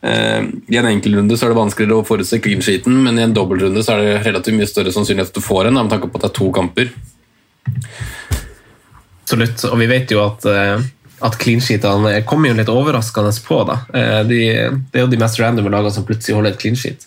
eh, 0.02 0.48
I 0.72 0.80
en 0.82 0.90
enkeltrunde 0.90 1.38
så 1.38 1.48
er 1.48 1.54
det 1.54 1.60
vanskeligere 1.62 2.02
å 2.02 2.08
forutse 2.08 2.42
clean 2.44 2.64
sheeten, 2.66 2.98
men 3.06 3.20
i 3.20 3.26
en 3.28 3.36
dobbeltrunde 3.38 3.84
så 3.86 3.96
er 3.96 4.04
det 4.04 4.24
relativt 4.28 4.58
mye 4.58 4.70
større 4.70 4.94
sannsynlighet 4.96 5.32
at 5.32 5.38
du 5.38 5.46
får 5.46 5.70
en, 5.70 5.78
med 5.80 5.94
tanke 5.94 6.10
på 6.10 6.20
at 6.20 6.26
det 6.26 6.32
er 6.32 6.40
to 6.40 6.50
kamper. 6.58 6.92
Absolutt. 9.32 9.64
Og 9.72 9.80
vi 9.80 9.88
vet 9.88 10.12
jo 10.12 10.20
at, 10.26 10.46
eh, 10.52 10.82
at 11.24 11.38
clean 11.40 11.62
sheetene 11.64 12.18
kommer 12.28 12.52
jo 12.52 12.58
litt 12.58 12.70
overraskende 12.72 13.32
på. 13.46 13.62
da. 13.68 13.78
Eh, 13.96 14.24
De, 14.28 14.40
det 14.92 15.00
er 15.00 15.06
jo 15.06 15.12
de 15.12 15.20
mest 15.22 15.40
randome 15.40 15.72
lagene 15.72 15.92
som 15.96 16.04
plutselig 16.08 16.36
holder 16.36 16.52
et 16.52 16.60
clean 16.60 16.76
sheet. 16.76 17.06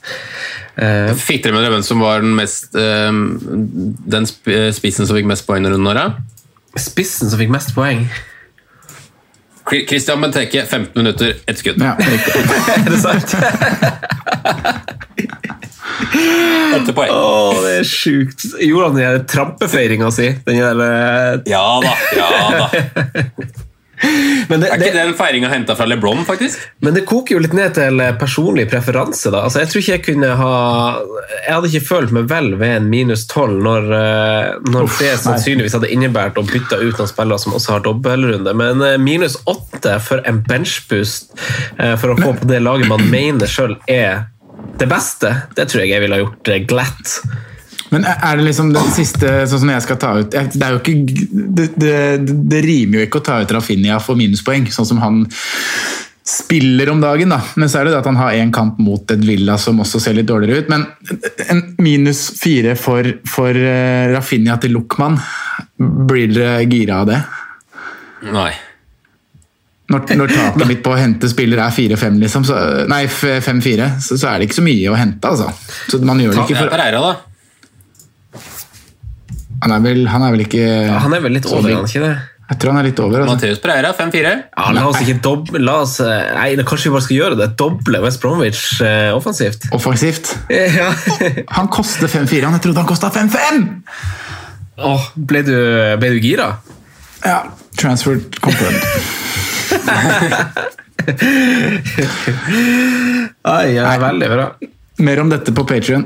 Eh, 0.81 1.13
Fikk 1.15 1.45
dere 1.45 1.53
med 1.55 1.63
dere 1.67 1.75
hvem 1.77 1.85
som 1.85 2.01
var 2.01 2.21
den 2.25 2.35
mest 2.39 2.75
eh, 2.75 3.11
den 3.13 4.27
spissen 4.73 5.07
som 5.07 5.17
fikk 5.19 5.29
mest 5.29 5.47
poeng 5.47 5.67
denne 5.67 5.77
runden? 5.77 6.17
Spissen 6.81 7.29
som 7.31 7.39
fikk 7.39 7.53
mest 7.53 7.75
poeng. 7.77 8.07
Christian 9.65 10.21
Benteke, 10.21 10.65
15 10.69 10.93
minutter, 11.03 11.37
ett 11.49 11.59
skudd. 11.59 11.81
Ja. 11.81 11.95
Er 12.01 12.91
det 12.91 13.01
sant? 13.01 13.37
Åtte 16.75 16.95
poeng. 16.97 17.13
Å, 17.15 17.61
det 17.65 17.77
er 17.81 17.87
sjukt. 17.89 18.49
Gjorde 18.63 18.91
han 18.91 18.99
den 18.99 19.29
trampefeiringa 19.31 20.11
si? 20.15 20.33
Den 20.47 20.63
der, 20.63 20.83
eh, 20.89 21.39
Ja 21.53 21.67
da, 21.85 21.95
ja 22.17 22.33
da. 22.59 22.69
men, 24.49 24.61
det, 24.61 24.69
Er 24.69 24.79
det, 24.79 24.89
ikke 24.89 24.97
den 24.99 25.15
feiringa 25.17 25.49
henta 25.53 25.77
fra 25.79 25.87
LeBron, 25.89 26.25
faktisk? 26.27 26.61
men 26.85 26.97
det 26.97 27.05
koker 27.09 27.37
jo 27.37 27.43
litt 27.45 27.55
ned 27.57 27.77
til 27.77 28.03
personlig 28.21 28.67
preferanse. 28.73 29.31
da. 29.33 29.45
Altså, 29.47 29.63
jeg 29.63 29.71
tror 29.71 29.83
ikke 29.83 29.95
jeg 29.95 30.05
kunne 30.09 30.33
ha 30.41 30.57
Jeg 31.47 31.55
hadde 31.55 31.71
ikke 31.71 31.89
følt 31.89 32.15
meg 32.17 32.29
vel 32.33 32.51
ved 32.61 32.75
en 32.81 32.91
minus 32.91 33.25
12 33.31 33.57
når, 33.65 33.89
når 34.75 34.91
Uff, 34.91 34.99
det 35.01 35.15
sannsynligvis 35.23 35.79
hadde 35.79 35.93
innebært 35.95 36.41
å 36.41 36.47
bytte 36.49 36.81
ut 36.83 37.01
noen 37.01 37.11
spillere 37.11 37.41
som 37.41 37.57
også 37.57 37.77
har 37.77 37.87
dobbeltrunde. 37.87 38.57
Men 38.59 38.85
eh, 38.85 38.99
minus 39.01 39.39
8 39.51 39.97
for 40.05 40.27
en 40.29 40.43
benchboost 40.45 41.35
eh, 41.79 41.95
for 42.01 42.13
å 42.13 42.21
få 42.21 42.35
på 42.43 42.51
det 42.51 42.61
laget 42.65 42.91
man 42.91 43.09
mener 43.13 43.51
sjøl 43.51 43.79
er 43.91 44.27
det 44.81 44.89
beste, 44.91 45.33
det 45.57 45.69
tror 45.71 45.85
jeg 45.85 45.95
jeg 45.95 46.05
ville 46.05 46.19
ha 46.19 46.25
gjort 46.25 46.53
eh, 46.53 46.63
glatt. 46.69 47.19
Men 47.95 48.07
er 48.11 48.39
det 48.39 48.47
liksom 48.49 48.73
den 48.75 48.89
siste, 48.95 49.29
sånn 49.51 49.63
som 49.63 49.71
jeg 49.71 49.83
skal 49.85 49.99
ta 50.03 50.09
ut 50.19 50.33
Det 50.33 50.63
er 50.67 50.73
jo 50.73 50.81
ikke 50.81 50.95
det, 51.31 51.67
det, 51.79 51.99
det 52.51 52.63
rimer 52.65 52.99
jo 52.99 53.07
ikke 53.07 53.21
å 53.21 53.27
ta 53.29 53.37
ut 53.45 53.53
Rafinha 53.55 54.01
for 54.03 54.19
minuspoeng, 54.19 54.67
sånn 54.73 54.89
som 54.89 55.03
han 55.05 55.21
spiller 56.25 56.89
om 56.89 57.03
dagen, 57.03 57.35
da. 57.35 57.39
Men 57.61 57.69
så 57.69 57.79
er 57.79 57.87
det 57.87 57.93
det 57.93 58.01
at 58.01 58.09
han 58.09 58.19
har 58.19 58.39
én 58.41 58.53
kamp 58.55 58.79
mot 58.81 59.13
et 59.13 59.25
Villa 59.29 59.59
som 59.61 59.83
også 59.85 60.01
ser 60.01 60.17
litt 60.17 60.31
dårligere 60.31 60.65
ut. 60.65 60.71
Men 60.73 60.87
en 61.53 61.63
minus 61.85 62.27
fire 62.41 62.73
for, 62.81 63.11
for 63.29 63.53
eh, 63.53 64.09
Rafinha 64.15 64.57
til 64.63 64.73
Luckman, 64.79 65.21
blir 65.77 66.33
dere 66.33 66.65
gira 66.65 67.03
av 67.03 67.11
det? 67.13 67.21
Nei. 68.33 68.53
Når, 69.93 70.15
når 70.17 70.31
taket 70.33 70.69
mitt 70.71 70.81
på 70.85 70.95
å 70.95 70.97
hente 70.97 71.29
spiller 71.29 71.61
er 71.61 71.73
4-5, 71.77 72.15
liksom, 72.23 72.45
så, 72.49 72.57
nei 72.89 73.03
5-4, 73.05 73.89
så, 74.01 74.17
så 74.17 74.31
er 74.31 74.41
det 74.41 74.49
ikke 74.49 74.57
så 74.63 74.65
mye 74.65 74.93
å 74.93 74.97
hente, 74.97 75.29
altså. 75.29 75.51
Så 75.93 76.01
man 76.01 76.23
gjør 76.23 76.33
det 76.33 76.45
ikke 76.47 76.63
for 76.63 76.73
Pereira, 76.73 77.03
da. 77.05 77.15
Han 79.65 79.75
er 79.77 79.83
vel, 79.85 80.07
han 80.09 80.25
er 80.25 80.33
vel 80.35 80.45
ikke 80.45 80.63
Ja, 80.63 80.97
han 81.05 81.13
er 81.17 81.21
vel 81.25 81.37
litt 81.39 81.49
over, 81.49 81.69
er 81.69 81.79
han 81.83 81.89
ikke 81.89 82.05
det? 82.05 82.15
Jeg 82.45 82.61
tror 82.61 82.75
han 82.75 82.81
er 82.83 82.87
litt 82.91 83.01
over. 83.01 83.23
Altså. 83.23 83.35
Mateus 83.39 83.61
Pereira, 83.63 83.91
5-4. 83.97 84.33
Ja, 84.53 84.73
la 84.77 84.83
oss 84.91 84.99
ikke 85.01 85.17
doble, 85.25 85.63
la 85.65 85.79
oss, 85.81 85.95
eh, 86.05 86.27
nei, 86.37 86.51
Kanskje 86.69 86.91
vi 86.91 86.93
bare 86.93 87.07
skal 87.07 87.17
gjøre 87.17 87.39
det. 87.41 87.47
Doble 87.61 88.03
West 88.05 88.21
Bromwich 88.21 88.61
eh, 88.85 89.09
offensivt. 89.17 89.69
Offensivt. 89.77 90.35
Ja. 90.81 90.91
Han 91.57 91.71
koster 91.73 92.09
5-4, 92.11 92.45
han 92.45 92.59
jeg 92.59 92.67
trodde 92.67 92.85
han 92.85 92.89
kosta 92.89 93.13
5-5! 93.15 93.65
Åh, 94.85 95.11
ble, 95.15 95.45
du, 95.47 95.57
ble 96.03 96.17
du 96.17 96.25
gira? 96.25 96.51
Ja, 97.25 97.45
transfer 97.81 98.21
confirmed. 98.45 99.23
Ai, 103.45 103.75
ja, 103.77 103.99
veldig 104.01 104.29
bra. 104.31 104.47
Mer 105.05 105.19
om 105.21 105.31
dette 105.31 105.51
på 105.53 105.65
Patrion, 105.67 106.05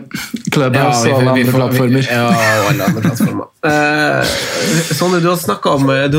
Clubhouse 0.51 1.05
vi- 1.05 1.13
og 1.13 1.19
alle 1.21 1.31
andre 1.35 1.53
plattformer. 1.53 2.07
Ja, 2.09 2.23
alle 2.71 2.85
andre 2.87 3.03
plattformer. 3.05 3.45
Eh, 3.69 4.25
Sonny, 4.97 5.19
du 5.21 5.27
har 5.29 5.37
snakket 5.37 5.67
om 5.75 5.91
eh, 5.91 6.05
Du, 6.09 6.19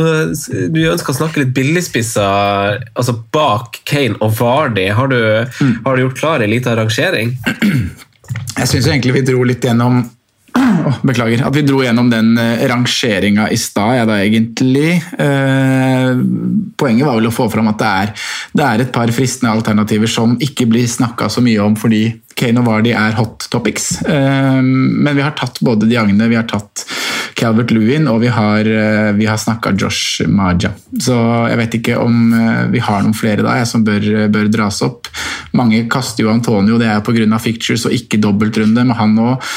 du 0.76 0.80
ønsker 0.92 1.14
å 1.14 1.18
snakke 1.18 1.42
litt 1.42 1.54
billigspisser 1.56 2.84
altså 2.94 3.16
bak 3.34 3.80
Kane 3.90 4.20
og 4.22 4.36
Vardy. 4.38 4.86
Har 4.94 5.08
du, 5.10 5.18
Mm. 5.62 5.80
har 5.86 5.96
du 5.98 6.04
gjort 6.04 6.20
klar 6.20 6.44
en 6.46 6.50
liten 6.54 6.76
rangering? 6.78 7.34
Jeg 8.60 8.68
syns 8.70 8.86
egentlig 8.88 9.14
vi 9.18 9.22
dro 9.32 9.42
litt 9.44 9.66
gjennom 9.66 10.04
Åh, 10.60 11.00
beklager. 11.04 11.44
At 11.48 11.56
vi 11.56 11.64
dro 11.68 11.82
gjennom 11.84 12.10
den 12.12 12.34
uh, 12.38 12.66
rangeringa 12.70 13.50
i 13.50 13.58
stad, 13.58 13.96
ja, 14.00 14.06
da 14.10 14.20
egentlig. 14.20 14.98
Eh, 15.18 16.10
poenget 16.80 17.08
var 17.08 17.20
vel 17.20 17.30
å 17.30 17.34
få 17.34 17.48
fram 17.52 17.70
at 17.72 17.80
det 17.80 17.90
er, 17.90 18.14
det 18.60 18.66
er 18.66 18.84
et 18.84 18.94
par 18.96 19.12
fristende 19.16 19.54
alternativer 19.54 20.12
som 20.12 20.36
ikke 20.44 20.68
blir 20.70 20.88
snakka 20.90 21.30
så 21.32 21.44
mye 21.46 21.62
om 21.64 21.78
fordi 21.80 22.04
Kane 22.40 22.62
og 22.62 22.70
Vardy 22.70 22.94
er 22.96 23.18
hot 23.18 23.48
topics. 23.52 23.92
Eh, 24.04 24.60
men 24.64 25.16
vi 25.16 25.24
har 25.26 25.36
tatt 25.40 25.62
både 25.66 25.90
Diagne, 25.90 26.30
vi 26.32 26.40
har 26.40 26.48
tatt 26.50 26.86
Calvert 27.40 27.72
Lewin 27.72 28.08
og 28.12 28.20
vi 28.24 28.32
har, 28.34 28.68
uh, 28.68 29.12
vi 29.16 29.28
har 29.30 29.40
snakka 29.40 29.72
Josh 29.80 30.26
Maja. 30.28 30.74
Så 31.00 31.16
jeg 31.48 31.60
vet 31.62 31.78
ikke 31.80 32.00
om 32.02 32.34
eh, 32.36 32.66
vi 32.74 32.82
har 32.84 33.04
noen 33.06 33.16
flere 33.16 33.46
da 33.46 33.56
jeg, 33.62 33.70
som 33.70 33.86
bør, 33.88 34.10
bør 34.34 34.52
dras 34.52 34.82
opp. 34.86 35.08
Mange 35.56 35.86
kaster 35.92 36.26
jo 36.26 36.34
Antonio, 36.34 36.80
det 36.82 36.90
er 36.92 37.04
pga. 37.06 37.40
fictures 37.40 37.88
og 37.88 37.96
ikke 37.96 38.20
dobbeltrunde, 38.22 38.84
men 38.84 38.98
han 38.98 39.16
òg 39.24 39.48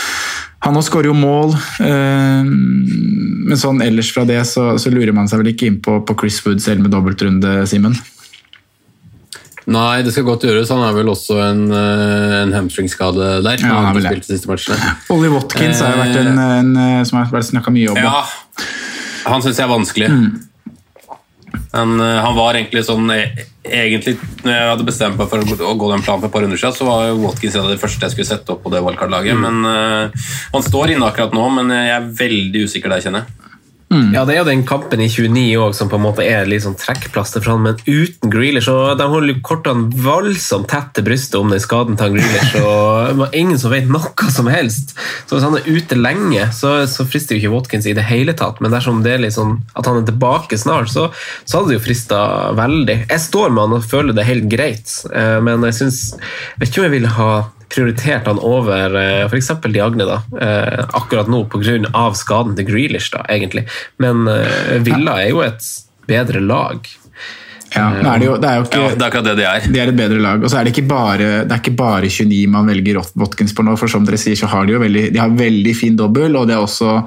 han 0.63 0.79
også 0.79 0.93
skårer 0.93 1.11
jo 1.11 1.17
mål, 1.19 1.57
eh, 1.83 2.43
men 2.47 3.59
sånn 3.59 3.83
ellers 3.83 4.13
fra 4.15 4.23
det 4.29 4.39
så, 4.47 4.73
så 4.79 4.93
lurer 4.95 5.15
man 5.17 5.31
seg 5.31 5.43
vel 5.43 5.53
ikke 5.53 5.69
inn 5.69 5.81
på, 5.83 5.99
på 6.07 6.17
Chris 6.21 6.39
Wood 6.45 6.63
selv 6.63 6.85
med 6.85 6.95
dobbeltrunde, 6.95 7.63
Simen? 7.71 7.97
Nei, 9.71 10.03
det 10.03 10.11
skal 10.11 10.27
godt 10.27 10.43
gjøres. 10.47 10.71
Han 10.75 10.83
er 10.83 10.95
vel 10.97 11.11
også 11.13 11.37
en, 11.45 11.67
eh, 11.71 12.37
en 12.41 12.55
hamstringskade 12.57 13.29
der. 13.45 13.61
Ja, 13.63 13.77
han 13.77 13.91
har 13.91 13.95
har 13.95 14.09
spilt 14.09 14.27
de 14.27 14.35
siste 14.35 14.51
matchene. 14.51 14.95
Ollie 15.15 15.31
Watkins 15.31 15.83
har 15.83 15.95
jo 15.95 16.01
vært 16.03 16.19
en, 16.19 16.39
en 16.39 16.73
eh, 16.83 17.03
som 17.07 17.21
har 17.21 17.31
vært 17.31 17.51
snakka 17.53 17.75
mye 17.75 17.93
om. 17.93 18.01
Ja, 18.03 18.25
han 19.31 19.45
syns 19.45 19.61
jeg 19.61 19.67
er 19.69 19.71
vanskelig. 19.71 20.11
Han, 20.11 20.27
eh, 22.05 22.19
han 22.21 22.37
var 22.37 22.59
egentlig 22.59 22.85
sånn 22.85 23.09
eh, 23.15 23.47
Egentlig, 23.63 24.17
når 24.43 24.53
jeg 24.53 24.71
hadde 24.73 24.85
bestemt 24.89 25.17
meg 25.21 25.29
for 25.31 25.39
å 25.39 25.75
gå- 25.79 25.91
den 25.93 26.03
planen 26.03 26.21
for 26.21 26.27
et 26.27 26.33
par 26.35 26.43
runder 26.43 26.59
siden, 26.59 26.75
så 26.75 26.85
var 26.89 27.13
Watkins 27.15 27.55
en 27.55 27.69
av 27.69 27.71
de 27.71 27.79
første 27.79 28.03
jeg 28.03 28.11
skulle 28.17 28.27
sette 28.27 28.51
opp 28.51 28.65
på 28.65 28.73
det 28.75 28.81
wildcard-laget. 28.83 29.39
Men 29.39 29.61
uh, 29.63 30.25
Han 30.51 30.65
står 30.67 30.91
inne 30.97 31.07
akkurat 31.07 31.31
nå, 31.37 31.45
men 31.55 31.71
jeg 31.71 31.93
er 31.95 32.09
veldig 32.19 32.65
usikker 32.67 32.91
der, 32.91 33.05
kjenner 33.07 33.23
jeg. 33.23 33.52
Ja, 34.15 34.25
Det 34.25 34.35
er 34.35 34.41
jo 34.41 34.49
den 34.49 34.65
kampen 34.67 35.01
i 35.05 35.09
29 35.09 35.59
også, 35.61 35.83
som 35.83 35.91
på 35.93 35.99
en 35.99 36.05
måte 36.07 36.25
er 36.25 36.49
sånn 36.63 36.79
trekkplaster 36.79 37.43
for 37.45 37.55
han, 37.55 37.65
men 37.67 37.81
uten 37.87 38.33
Grealish. 38.33 38.71
og 38.73 38.97
De 38.99 39.09
holder 39.09 39.41
kortene 39.45 39.91
voldsomt 40.05 40.69
tett 40.73 40.93
til 40.97 41.07
brystet 41.07 41.39
om 41.41 41.53
den 41.53 41.63
skaden 41.63 41.99
til 41.99 42.09
han 42.09 42.17
Grealish. 42.17 42.57
og 42.63 43.23
det 43.23 43.31
Ingen 43.43 43.59
som 43.61 43.73
vet 43.75 43.91
noe 43.93 44.31
som 44.33 44.49
helst. 44.53 44.95
Så 45.27 45.37
Hvis 45.37 45.47
han 45.47 45.59
er 45.59 45.69
ute 45.69 45.99
lenge, 45.99 46.49
så, 46.57 46.75
så 46.89 47.07
frister 47.09 47.37
jo 47.37 47.43
ikke 47.43 47.55
Watkins 47.57 47.87
i 47.87 47.97
det 47.97 48.07
hele 48.09 48.37
tatt. 48.39 48.61
Men 48.61 48.73
dersom 48.75 49.03
det 49.05 49.19
er 49.19 49.31
sånn 49.33 49.59
at 49.77 49.89
han 49.89 50.01
er 50.01 50.09
tilbake 50.09 50.59
snart, 50.61 50.93
så, 50.93 51.11
så 51.45 51.61
hadde 51.61 51.73
det 51.73 51.81
jo 51.81 51.87
frista 51.87 52.21
veldig. 52.59 52.99
Jeg 53.09 53.27
står 53.29 53.53
med 53.53 53.67
han 53.67 53.79
og 53.79 53.89
føler 53.89 54.17
det 54.17 54.29
helt 54.29 54.49
greit, 54.53 54.93
eh, 55.13 55.39
men 55.45 55.65
jeg 55.69 55.79
syns 55.83 56.01
vet 56.59 56.71
ikke 56.71 56.83
om 56.83 56.89
jeg 56.89 56.97
ville 56.97 57.17
ha 57.19 57.33
prioritert 57.75 58.27
han 58.27 58.41
over 58.43 58.97
eh, 58.99 59.25
f.eks. 59.27 59.51
Diagne 59.73 60.07
da, 60.09 60.21
eh, 60.41 60.85
akkurat 60.93 61.31
nå 61.31 61.45
pga. 61.53 62.05
skaden 62.15 62.57
til 62.59 62.69
Grealish, 62.69 63.13
da, 63.15 63.25
egentlig. 63.29 63.67
Men 64.03 64.27
eh, 64.29 64.79
Villa 64.85 65.21
er 65.23 65.33
jo 65.33 65.43
et 65.45 65.65
bedre 66.09 66.43
lag. 66.43 66.89
Ja, 67.73 67.89
er 67.97 68.21
det, 68.21 68.27
jo, 68.27 68.37
det 68.41 68.49
er 68.49 68.59
jo 68.59 68.65
ikke, 68.67 68.81
Ja, 68.81 68.89
det 68.93 69.03
er 69.03 69.07
akkurat 69.09 69.29
det 69.31 69.37
de 69.39 69.45
er. 69.49 69.69
De 69.73 69.81
er 69.83 69.93
et 69.93 69.99
bedre 69.99 70.21
lag. 70.23 70.43
Og 70.43 70.53
så 70.53 70.59
er 70.59 70.67
det 70.67 70.75
ikke 70.75 70.89
bare, 70.91 71.29
det 71.47 71.55
er 71.55 71.63
ikke 71.63 71.77
bare 71.79 72.11
29 72.11 72.41
man 72.53 72.69
velger 72.69 73.01
Watkins 73.19 73.55
på 73.57 73.65
nå, 73.67 73.77
for 73.81 73.93
som 73.93 74.05
dere 74.09 74.21
sier, 74.21 74.39
så 74.39 74.51
har 74.53 74.67
de 74.69 74.77
jo 74.77 74.83
veldig, 74.83 75.07
de 75.15 75.23
har 75.23 75.39
veldig 75.39 75.77
fin 75.79 75.97
dobbel, 75.99 76.37
og 76.37 76.51
det 76.51 76.57
er 76.57 76.65
også 76.65 76.99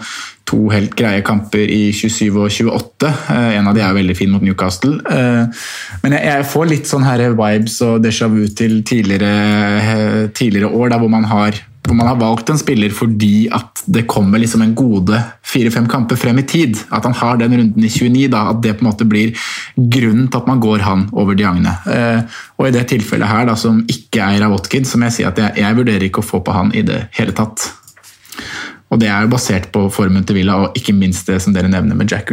to 0.46 0.68
helt 0.70 0.94
greie 0.98 1.24
kamper 1.26 1.70
i 1.74 1.90
27 1.96 2.30
og 2.34 2.50
28. 2.50 3.12
Eh, 3.34 3.52
en 3.60 3.70
av 3.70 3.78
de 3.78 3.84
er 3.86 3.96
veldig 3.98 4.18
fin 4.18 4.34
mot 4.34 4.44
Newcastle. 4.46 5.00
Eh, 5.10 5.64
men 6.04 6.18
jeg, 6.18 6.26
jeg 6.30 6.50
får 6.52 6.70
litt 6.72 6.90
sånn 6.90 7.08
her 7.08 7.24
vibes 7.38 7.80
og 7.86 8.04
déjà 8.06 8.30
vu 8.32 8.44
til 8.54 8.82
tidligere, 8.86 9.32
eh, 9.82 10.20
tidligere 10.38 10.70
år, 10.70 10.94
da, 10.94 11.02
hvor 11.02 11.14
man 11.14 11.26
har 11.32 11.58
hvor 11.86 11.98
man 11.98 12.10
har 12.10 12.20
valgt 12.20 12.49
en 12.49 12.60
spiller 12.60 12.94
fordi 12.94 13.48
at 13.53 13.84
det 13.86 14.06
kommer 14.10 14.41
liksom 14.41 14.64
en 14.66 14.74
gode 14.78 15.20
fire-fem 15.45 15.88
kamper 15.90 16.18
frem 16.20 16.40
i 16.41 16.45
tid. 16.49 16.80
At 16.90 17.06
han 17.06 17.16
har 17.18 17.40
den 17.41 17.56
runden 17.57 17.86
i 17.86 17.91
29, 17.91 18.28
da, 18.34 18.48
at 18.52 18.62
det 18.64 18.76
på 18.78 18.86
en 18.86 18.90
måte 18.90 19.07
blir 19.10 19.36
grunnen 19.76 20.28
til 20.28 20.41
at 20.41 20.49
man 20.49 20.62
går 20.64 20.86
han 20.86 21.07
over 21.14 21.38
Diagne. 21.38 21.76
Eh, 21.91 22.38
og 22.57 22.70
i 22.70 22.74
det 22.76 22.88
tilfellet 22.91 23.30
her, 23.30 23.45
da, 23.49 23.57
som 23.60 23.84
ikke 23.91 24.24
er 24.26 24.45
av 24.45 24.56
Watkins, 24.56 24.94
som 24.94 25.06
jeg 25.06 25.18
sier 25.18 25.32
at 25.32 25.41
jeg, 25.41 25.57
jeg 25.62 25.78
vurderer 25.78 26.07
ikke 26.07 26.24
å 26.24 26.30
få 26.34 26.41
på 26.45 26.56
han 26.56 26.74
i 26.76 26.86
det 26.86 27.06
hele 27.20 27.36
tatt. 27.38 27.70
Og 28.94 29.02
det 29.02 29.10
er 29.12 29.26
jo 29.26 29.34
basert 29.34 29.72
på 29.74 29.88
formen 29.94 30.26
til 30.26 30.40
Villa, 30.40 30.57
og 30.62 30.78
ikke 30.78 30.95
minst 30.95 31.30
det 31.30 31.41
som 31.44 31.56
dere 31.56 31.72
nevner 31.72 31.98
med 31.98 32.12
Jack 32.12 32.32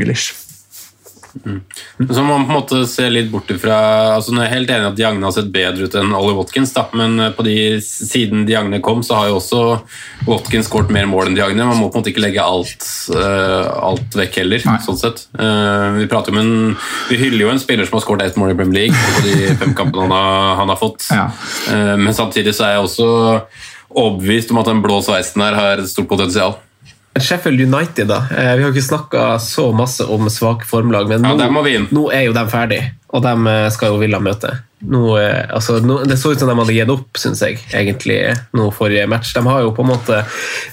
Grealish. 1.33 2.17
Så 2.17 2.23
må 2.23 2.37
man 2.37 2.47
på 2.47 2.53
en 2.53 2.59
måte 2.59 2.81
se 2.91 3.07
litt 3.11 3.31
bort 3.33 3.51
ifra 3.53 3.77
altså 4.17 4.35
Jeg 4.35 4.45
er 4.45 4.53
helt 4.53 4.73
enig 4.75 4.89
at 4.91 4.99
Diagne 4.99 5.27
har 5.27 5.35
sett 5.35 5.51
bedre 5.55 5.89
ut 5.89 5.97
enn 5.99 6.15
Ollie 6.17 6.37
Watkins, 6.37 6.73
da, 6.77 6.85
men 6.99 7.19
eh, 7.21 7.33
på 7.37 7.45
de, 7.47 7.57
siden 7.85 8.45
Diagne 8.49 8.83
kom, 8.85 9.03
så 9.07 9.19
har 9.21 9.31
jo 9.31 9.39
også 9.41 9.63
Watkins 10.29 10.69
skåret 10.71 10.93
mer 10.95 11.09
mål 11.11 11.31
enn 11.31 11.39
Diagne. 11.39 11.67
Man 11.69 11.81
må 11.81 11.89
på 11.89 11.99
en 11.99 12.05
måte 12.05 12.13
ikke 12.13 12.25
legge 12.25 12.45
alt, 12.45 12.87
uh, 13.15 13.67
alt 13.91 14.17
vekk 14.19 14.41
heller, 14.43 14.65
Nei. 14.69 14.79
sånn 14.85 15.01
sett. 15.01 15.27
Uh, 15.37 15.99
vi, 15.99 16.09
en, 16.43 16.55
vi 17.11 17.21
hyller 17.21 17.47
jo 17.47 17.53
en 17.53 17.63
spiller 17.63 17.89
som 17.89 17.99
har 17.99 18.07
skåret 18.07 18.27
ett 18.31 18.41
mål 18.41 18.55
i 18.55 18.59
Premier 18.59 18.87
League 18.87 19.07
på 19.17 19.27
de 19.27 19.55
fem 19.61 19.77
kampene 19.79 20.07
han 20.07 20.17
har, 20.17 20.57
han 20.63 20.75
har 20.75 20.81
fått, 20.81 21.09
Ja. 21.15 21.29
uh, 21.73 21.95
men 22.01 22.15
samtidig 22.17 22.55
så 22.57 22.69
er 22.69 22.77
jeg 22.77 22.89
også 22.89 23.09
overbevist 23.93 24.53
om 24.53 24.61
at 24.63 24.71
den 24.71 24.83
blå 24.85 25.01
sveisen 25.05 25.43
her 25.45 25.57
har 25.59 25.83
et 25.83 25.91
stort 25.91 26.11
potensial. 26.11 26.57
Sheffield 27.21 27.61
United, 27.61 28.07
da. 28.09 28.17
Eh, 28.37 28.57
Vi 28.57 28.63
har 28.63 28.71
ikke 28.71 28.83
snakka 28.83 29.39
så 29.39 29.73
masse 29.73 30.05
om 30.05 30.31
svake 30.31 30.67
formlag, 30.67 31.09
men 31.09 31.25
Ja, 31.25 31.35
nå, 31.91 32.11
er 32.13 32.23
jo 32.27 32.33
de 32.33 32.45
ferdig, 32.49 32.83
og 33.13 33.23
de 33.23 33.33
eh, 33.51 33.71
skal 33.71 33.93
jo 33.93 33.99
Villa 34.01 34.19
møte. 34.19 34.55
Nå, 34.83 35.19
eh, 35.21 35.45
altså, 35.53 35.77
nå, 35.85 36.01
det 36.09 36.17
så 36.19 36.33
ut 36.33 36.41
som 36.41 36.49
de 36.49 36.57
hadde 36.57 36.73
gitt 36.75 36.91
opp, 36.91 37.21
syns 37.21 37.43
jeg, 37.45 37.61
egentlig, 37.77 38.17
nå 38.57 38.71
forrige 38.73 39.05
match. 39.13 39.35
De 39.37 39.45
har 39.45 39.61
jo 39.61 39.75
på 39.77 39.85
en 39.85 39.93
måte 39.93 40.23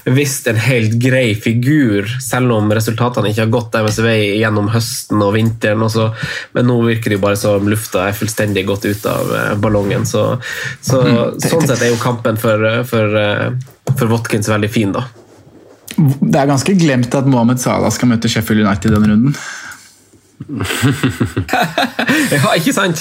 vist 0.08 0.48
en 0.48 0.56
helt 0.56 0.96
grei 1.02 1.34
figur, 1.36 2.08
selv 2.24 2.56
om 2.56 2.72
resultatene 2.72 3.30
ikke 3.30 3.44
har 3.44 3.52
gått 3.52 3.70
deres 3.76 4.00
vei 4.00 4.40
gjennom 4.40 4.72
høsten 4.72 5.20
og 5.20 5.36
vinteren. 5.36 5.84
Også. 5.84 6.08
men 6.56 6.66
nå 6.66 6.80
virker 6.88 7.12
det 7.12 7.20
jo 7.20 7.26
bare 7.28 7.36
som 7.36 7.68
lufta 7.68 8.08
er 8.08 8.16
fullstendig 8.16 8.64
gått 8.66 8.88
ut 8.88 9.06
av 9.06 9.60
ballongen. 9.60 10.08
Så, 10.08 10.40
så, 10.80 11.04
sånn 11.36 11.68
sett 11.68 11.84
er 11.84 11.92
jo 11.92 12.00
kampen 12.00 12.40
for, 12.40 12.84
for, 12.88 13.22
for 13.92 14.06
Watkins 14.16 14.48
veldig 14.48 14.72
fin, 14.72 14.96
da. 14.96 15.04
Det 16.00 16.38
er 16.40 16.48
ganske 16.48 16.74
glemt 16.80 17.14
at 17.14 17.26
Mohammed 17.28 17.60
Salah 17.60 17.92
skal 17.92 18.08
møte 18.12 18.30
Sheffield 18.32 18.64
United 18.64 18.94
denne 18.96 19.12
runden. 19.12 19.36
Ja, 22.30 22.54
ikke 22.56 22.72
sant? 22.72 23.00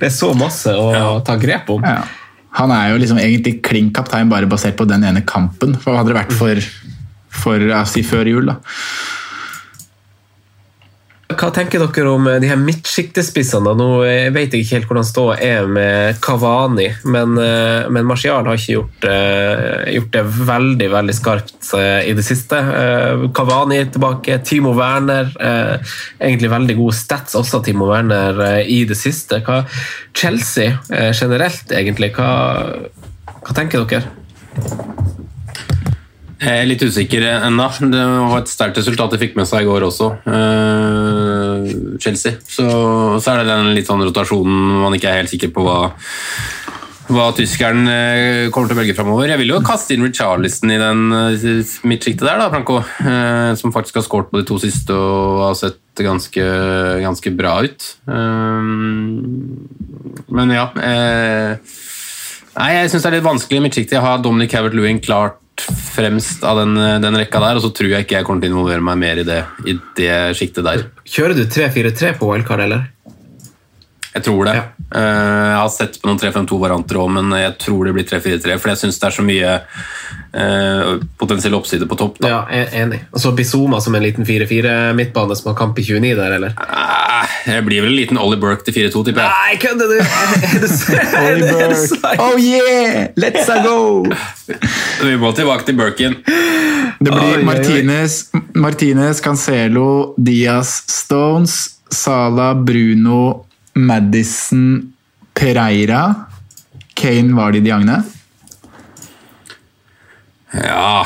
Det 0.00 0.06
er 0.08 0.12
så 0.14 0.30
masse 0.38 0.72
å 0.72 1.18
ta 1.26 1.36
grep 1.40 1.68
om. 1.74 1.84
Ja. 1.84 2.02
Han 2.58 2.70
er 2.72 2.92
jo 2.92 3.00
liksom 3.02 3.18
egentlig 3.20 3.58
klin 3.66 3.90
kaptein 3.94 4.30
bare 4.30 4.48
basert 4.50 4.76
på 4.78 4.86
den 4.88 5.04
ene 5.06 5.24
kampen. 5.26 5.74
Hva 5.82 5.98
hadde 5.98 6.12
det 6.12 6.18
vært 6.20 6.34
for, 6.38 6.60
for 7.42 7.64
si 7.90 8.04
før 8.06 8.30
jul, 8.30 8.48
da? 8.52 8.56
Hva 11.44 11.50
tenker 11.52 11.82
dere 11.82 12.08
om 12.08 12.24
eh, 12.30 12.38
de 12.40 12.48
her 12.48 12.56
midtsjiktespissene? 12.56 13.74
Nå 13.76 13.88
eh, 14.08 14.30
vet 14.32 14.54
jeg 14.54 14.64
ikke 14.64 14.78
helt 14.78 14.86
hvordan 14.88 15.04
ståa 15.04 15.34
er 15.44 15.66
med 15.68 16.16
Kavani, 16.24 16.86
men, 17.04 17.34
eh, 17.36 17.84
men 17.92 18.08
Martial 18.08 18.48
har 18.48 18.56
ikke 18.56 18.78
gjort, 18.78 19.04
gjort 19.92 20.14
det 20.14 20.22
veldig 20.48 20.88
veldig 20.94 21.16
skarpt 21.18 21.68
i 21.74 22.14
det 22.16 22.24
siste. 22.24 22.56
Kavani 23.36 23.82
tilbake, 23.92 24.38
Timo 24.46 24.72
Werner 24.76 25.28
Egentlig 25.34 26.50
veldig 26.52 26.76
gode 26.78 26.96
stats 26.96 27.36
også, 27.36 27.60
Timo 27.66 27.90
Werner, 27.90 28.40
i 28.64 28.80
det 28.88 28.96
siste. 28.96 29.42
Hva, 29.44 29.62
Chelsea 30.16 30.78
generelt, 31.12 31.72
egentlig, 31.76 32.14
hva, 32.16 32.30
hva 33.44 33.56
tenker 33.56 33.84
dere? 33.84 35.12
Jeg 36.44 36.60
er 36.60 36.66
litt 36.68 36.82
usikker 36.84 37.24
ennå. 37.24 37.66
Det 37.88 38.02
var 38.04 38.42
et 38.42 38.50
sterkt 38.52 38.80
resultat 38.80 39.14
de 39.14 39.20
fikk 39.22 39.38
med 39.38 39.48
seg 39.48 39.64
i 39.64 39.68
går 39.68 39.86
også, 39.86 40.10
uh, 40.28 41.70
Chelsea. 42.02 42.36
Så, 42.44 42.66
så 43.16 43.32
er 43.32 43.40
det 43.40 43.48
den 43.48 43.72
litt 43.76 43.88
sånn 43.88 44.04
rotasjonen 44.04 44.82
man 44.82 44.96
ikke 44.96 45.08
er 45.10 45.22
helt 45.22 45.32
sikker 45.32 45.54
på 45.54 45.64
hva, 45.64 45.78
hva 47.14 47.28
tyskeren 47.36 47.88
eh, 47.88 48.50
kommer 48.52 48.68
til 48.68 48.76
å 48.76 48.80
velge 48.80 48.96
framover. 48.96 49.30
Jeg 49.32 49.40
vil 49.40 49.54
jo 49.54 49.62
kaste 49.64 49.96
inn 49.96 50.04
Richarlison 50.04 50.72
i 50.74 50.80
den 50.80 51.06
eh, 51.16 51.72
midtsjiktet 51.88 52.26
der, 52.26 52.40
da, 52.42 52.50
Franco. 52.52 52.80
Eh, 52.82 53.52
som 53.60 53.72
faktisk 53.74 54.00
har 54.00 54.06
skåret 54.06 54.32
på 54.32 54.40
de 54.40 54.48
to 54.48 54.58
siste 54.60 54.96
og 54.96 55.46
har 55.46 55.56
sett 55.58 56.04
ganske, 56.04 56.44
ganske 57.04 57.34
bra 57.36 57.56
ut. 57.64 57.88
Eh, 58.04 58.70
men 60.34 60.54
ja 60.54 60.68
eh, 60.80 61.80
Nei, 62.54 62.68
jeg 62.76 62.90
syns 62.92 63.02
det 63.02 63.08
er 63.08 63.16
litt 63.16 63.26
vanskelig 63.26 63.58
i 63.58 63.62
midtsjiktet. 63.64 63.96
Jeg 63.96 64.04
har 64.04 64.20
Dominic 64.22 64.52
Havert-Lewin 64.54 65.00
klart 65.02 65.40
fremst 65.62 66.42
av 66.44 66.58
den, 66.58 66.74
den 67.04 67.18
rekka 67.20 67.40
der, 67.42 67.58
og 67.58 67.64
så 67.64 67.70
tror 67.74 67.92
jeg 67.92 68.06
ikke 68.06 68.18
jeg 68.18 68.26
kommer 68.26 68.42
til 68.42 68.50
å 68.50 68.56
involvere 68.56 68.84
meg 68.84 68.98
mer 69.00 69.20
i 69.22 69.26
det, 69.28 69.40
i 69.68 69.76
det 69.98 70.16
sjiktet 70.38 70.66
der. 70.66 70.86
Kjører 71.06 71.38
du 71.38 71.44
3-4-3 71.46 72.14
på 72.18 72.30
wildcard, 72.32 72.64
eller? 72.66 72.88
Jeg 74.14 74.22
tror 74.28 74.44
det. 74.46 74.52
Eh, 74.94 75.00
jeg 75.02 75.58
har 75.58 75.70
sett 75.74 75.96
på 76.00 76.06
noen 76.06 76.20
3-5-2-varianter 76.22 77.00
òg, 77.02 77.08
men 77.16 77.32
jeg 77.34 77.56
tror 77.58 77.88
det 77.88 77.94
blir 77.96 78.04
3-4-3, 78.06 78.58
for 78.62 78.70
jeg 78.70 78.78
syns 78.84 79.00
det 79.02 79.08
er 79.08 79.14
så 79.16 79.24
mye 79.26 79.54
eh, 80.38 80.90
potensiell 81.18 81.56
oppside 81.58 81.88
på 81.90 81.96
topp. 81.98 82.20
Da. 82.22 82.28
Ja, 82.30 82.38
jeg 82.54 82.68
enig. 82.84 83.00
Og 83.10 83.18
så 83.24 83.32
Bizoma 83.34 83.80
som 83.82 83.96
en 83.98 84.04
liten 84.06 84.26
4-4-midtbane 84.28 85.34
som 85.38 85.50
har 85.50 85.56
kamp 85.58 85.80
i 85.82 85.86
29 85.88 86.12
der, 86.20 86.36
eller? 86.38 86.54
Eh, 86.62 87.32
Det 87.44 87.58
blir 87.66 87.82
vel 87.82 87.90
en 87.90 87.96
liten 87.98 88.18
Ollie 88.22 88.38
Burke 88.40 88.62
til 88.68 88.76
4-2, 88.76 89.02
tipper 89.08 89.24
jeg. 89.24 89.32
Nei, 89.34 89.56
kødder 89.64 89.90
du?! 89.90 89.98
Ollie 91.24 91.76
så- 91.82 92.14
Oh 92.22 92.38
yeah! 92.38 93.08
Let's 93.16 93.48
a 93.50 93.58
go! 93.66 94.04
Vi 95.08 95.16
må 95.20 95.32
tilbake 95.36 95.66
til 95.66 95.76
Burken. 95.78 96.14
Det 96.24 97.10
blir 97.10 97.40
oi. 97.40 97.42
Martinez, 97.44 98.20
Martinez, 98.54 99.20
Cancelo, 99.20 100.14
Diaz, 100.22 100.76
Stones, 100.88 101.56
Sala, 101.90 102.52
Bruno, 102.54 103.44
Madison, 103.74 104.92
Pereira. 105.34 106.02
Kane 106.94 107.34
var 107.36 107.52
det 107.52 107.62
i 107.62 107.66
Diagne. 107.68 108.02
Ja 110.54 111.02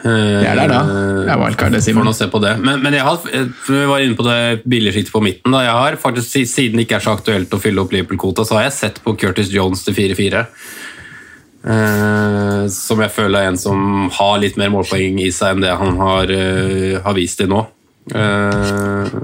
Det 0.00 0.46
er 0.46 0.54
der, 0.56 0.70
da. 0.70 0.80
Det 0.86 1.32
er 1.34 1.40
wildcard, 1.40 1.74
det, 1.74 1.82
Simon. 1.84 2.04
Får 2.04 2.08
nå 2.08 2.14
se 2.16 2.28
på 2.32 2.40
det. 2.44 2.54
Men, 2.62 2.80
men 2.84 2.94
jeg 2.94 3.04
har, 3.04 3.20
vi 3.66 3.84
var 3.90 4.04
inne 4.04 4.16
på 4.16 4.24
det 4.24 4.62
billigsjiktet 4.64 5.12
på 5.12 5.22
midten. 5.24 5.52
Da. 5.52 5.64
Jeg 5.66 5.76
har 5.76 5.98
faktisk, 6.00 6.36
Siden 6.46 6.78
det 6.78 6.86
ikke 6.86 7.00
er 7.00 7.06
så 7.08 7.16
aktuelt 7.16 7.52
å 7.52 7.60
fylle 7.60 7.82
opp 7.82 7.92
Liverpool-kvota, 7.92 8.46
så 8.46 8.60
har 8.60 8.68
jeg 8.68 8.76
sett 8.78 9.00
på 9.04 9.16
Curtis 9.18 9.50
Jones 9.52 9.82
til 9.84 9.96
4-4. 9.98 10.44
Eh, 11.66 12.66
som 12.70 13.02
jeg 13.02 13.10
føler 13.10 13.40
er 13.40 13.50
en 13.50 13.58
som 13.58 14.06
har 14.14 14.38
litt 14.38 14.58
mer 14.60 14.70
målpoeng 14.70 15.18
i 15.24 15.32
seg 15.34 15.56
enn 15.56 15.64
det 15.64 15.74
han 15.74 15.98
har, 15.98 16.30
uh, 16.30 17.00
har 17.02 17.16
vist 17.18 17.40
til 17.42 17.50
nå. 17.50 17.64
Eh, 18.14 19.16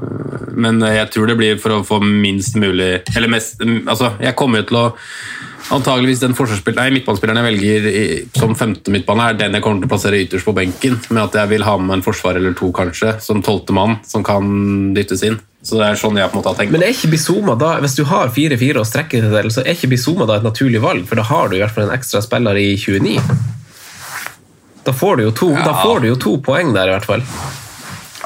men 0.59 0.83
jeg 0.83 1.11
tror 1.15 1.31
det 1.31 1.39
blir 1.39 1.61
for 1.63 1.77
å 1.77 1.85
få 1.87 2.01
minst 2.03 2.57
mulig 2.59 3.05
Eller 3.15 3.31
mest 3.31 3.61
Altså, 3.63 4.09
jeg 4.19 4.35
kommer 4.35 4.59
jo 4.59 4.67
til 4.73 4.79
å 4.81 4.87
Antageligvis 5.71 6.19
den 6.19 6.35
nei, 6.35 6.89
midtbanespilleren 6.97 7.39
jeg 7.39 7.47
velger 7.47 7.85
som 8.35 8.57
femte 8.59 8.91
midtbane, 8.91 9.29
er 9.31 9.39
den 9.39 9.55
jeg 9.55 9.63
kommer 9.63 9.79
til 9.81 9.89
å 9.89 9.93
plassere 9.93 10.19
ytterst 10.25 10.45
på 10.45 10.55
benken. 10.57 10.99
Med 11.15 11.23
at 11.23 11.39
jeg 11.39 11.51
vil 11.53 11.65
ha 11.65 11.77
med 11.79 11.95
en 11.97 12.05
forsvar 12.05 12.37
eller 12.37 12.57
to, 12.59 12.73
kanskje, 12.75 13.15
som 13.23 13.41
tolvte 13.47 13.73
mann, 13.73 13.95
som 14.05 14.27
kan 14.27 14.91
dyttes 14.97 15.23
inn. 15.25 15.39
Så 15.63 15.79
det 15.79 15.87
er 15.87 16.01
sånn 16.03 16.19
jeg 16.19 16.29
på 16.29 16.35
en 16.35 16.43
måte 16.43 16.51
har 16.51 16.59
tenkt. 16.59 16.75
Men 16.75 16.83
er 16.83 16.93
ikke 16.93 17.13
Bizuma 17.15 17.55
da, 17.55 17.77
hvis 17.81 17.95
du 17.95 18.03
har 18.11 18.35
4-4 18.35 18.83
å 18.83 18.87
strekke 18.89 19.23
til, 19.23 19.51
så 19.55 19.63
er 19.63 19.77
ikke 19.77 19.93
Bizuma 19.95 20.27
da 20.29 20.41
et 20.41 20.47
naturlig 20.51 20.83
valg? 20.83 21.07
For 21.09 21.23
da 21.23 21.25
har 21.31 21.49
du 21.49 21.57
i 21.57 21.63
hvert 21.63 21.73
fall 21.77 21.87
en 21.87 21.95
ekstra 21.95 22.21
spiller 22.27 22.59
i 22.59 22.73
29. 22.75 23.17
Da 24.83 24.93
får 24.99 25.21
du 25.21 25.29
jo 25.29 25.35
to, 25.45 25.53
da 25.63 25.79
får 25.79 26.03
du 26.03 26.11
jo 26.11 26.23
to 26.27 26.39
poeng 26.43 26.75
der, 26.75 26.91
i 26.91 26.97
hvert 26.99 27.07
fall. 27.07 27.23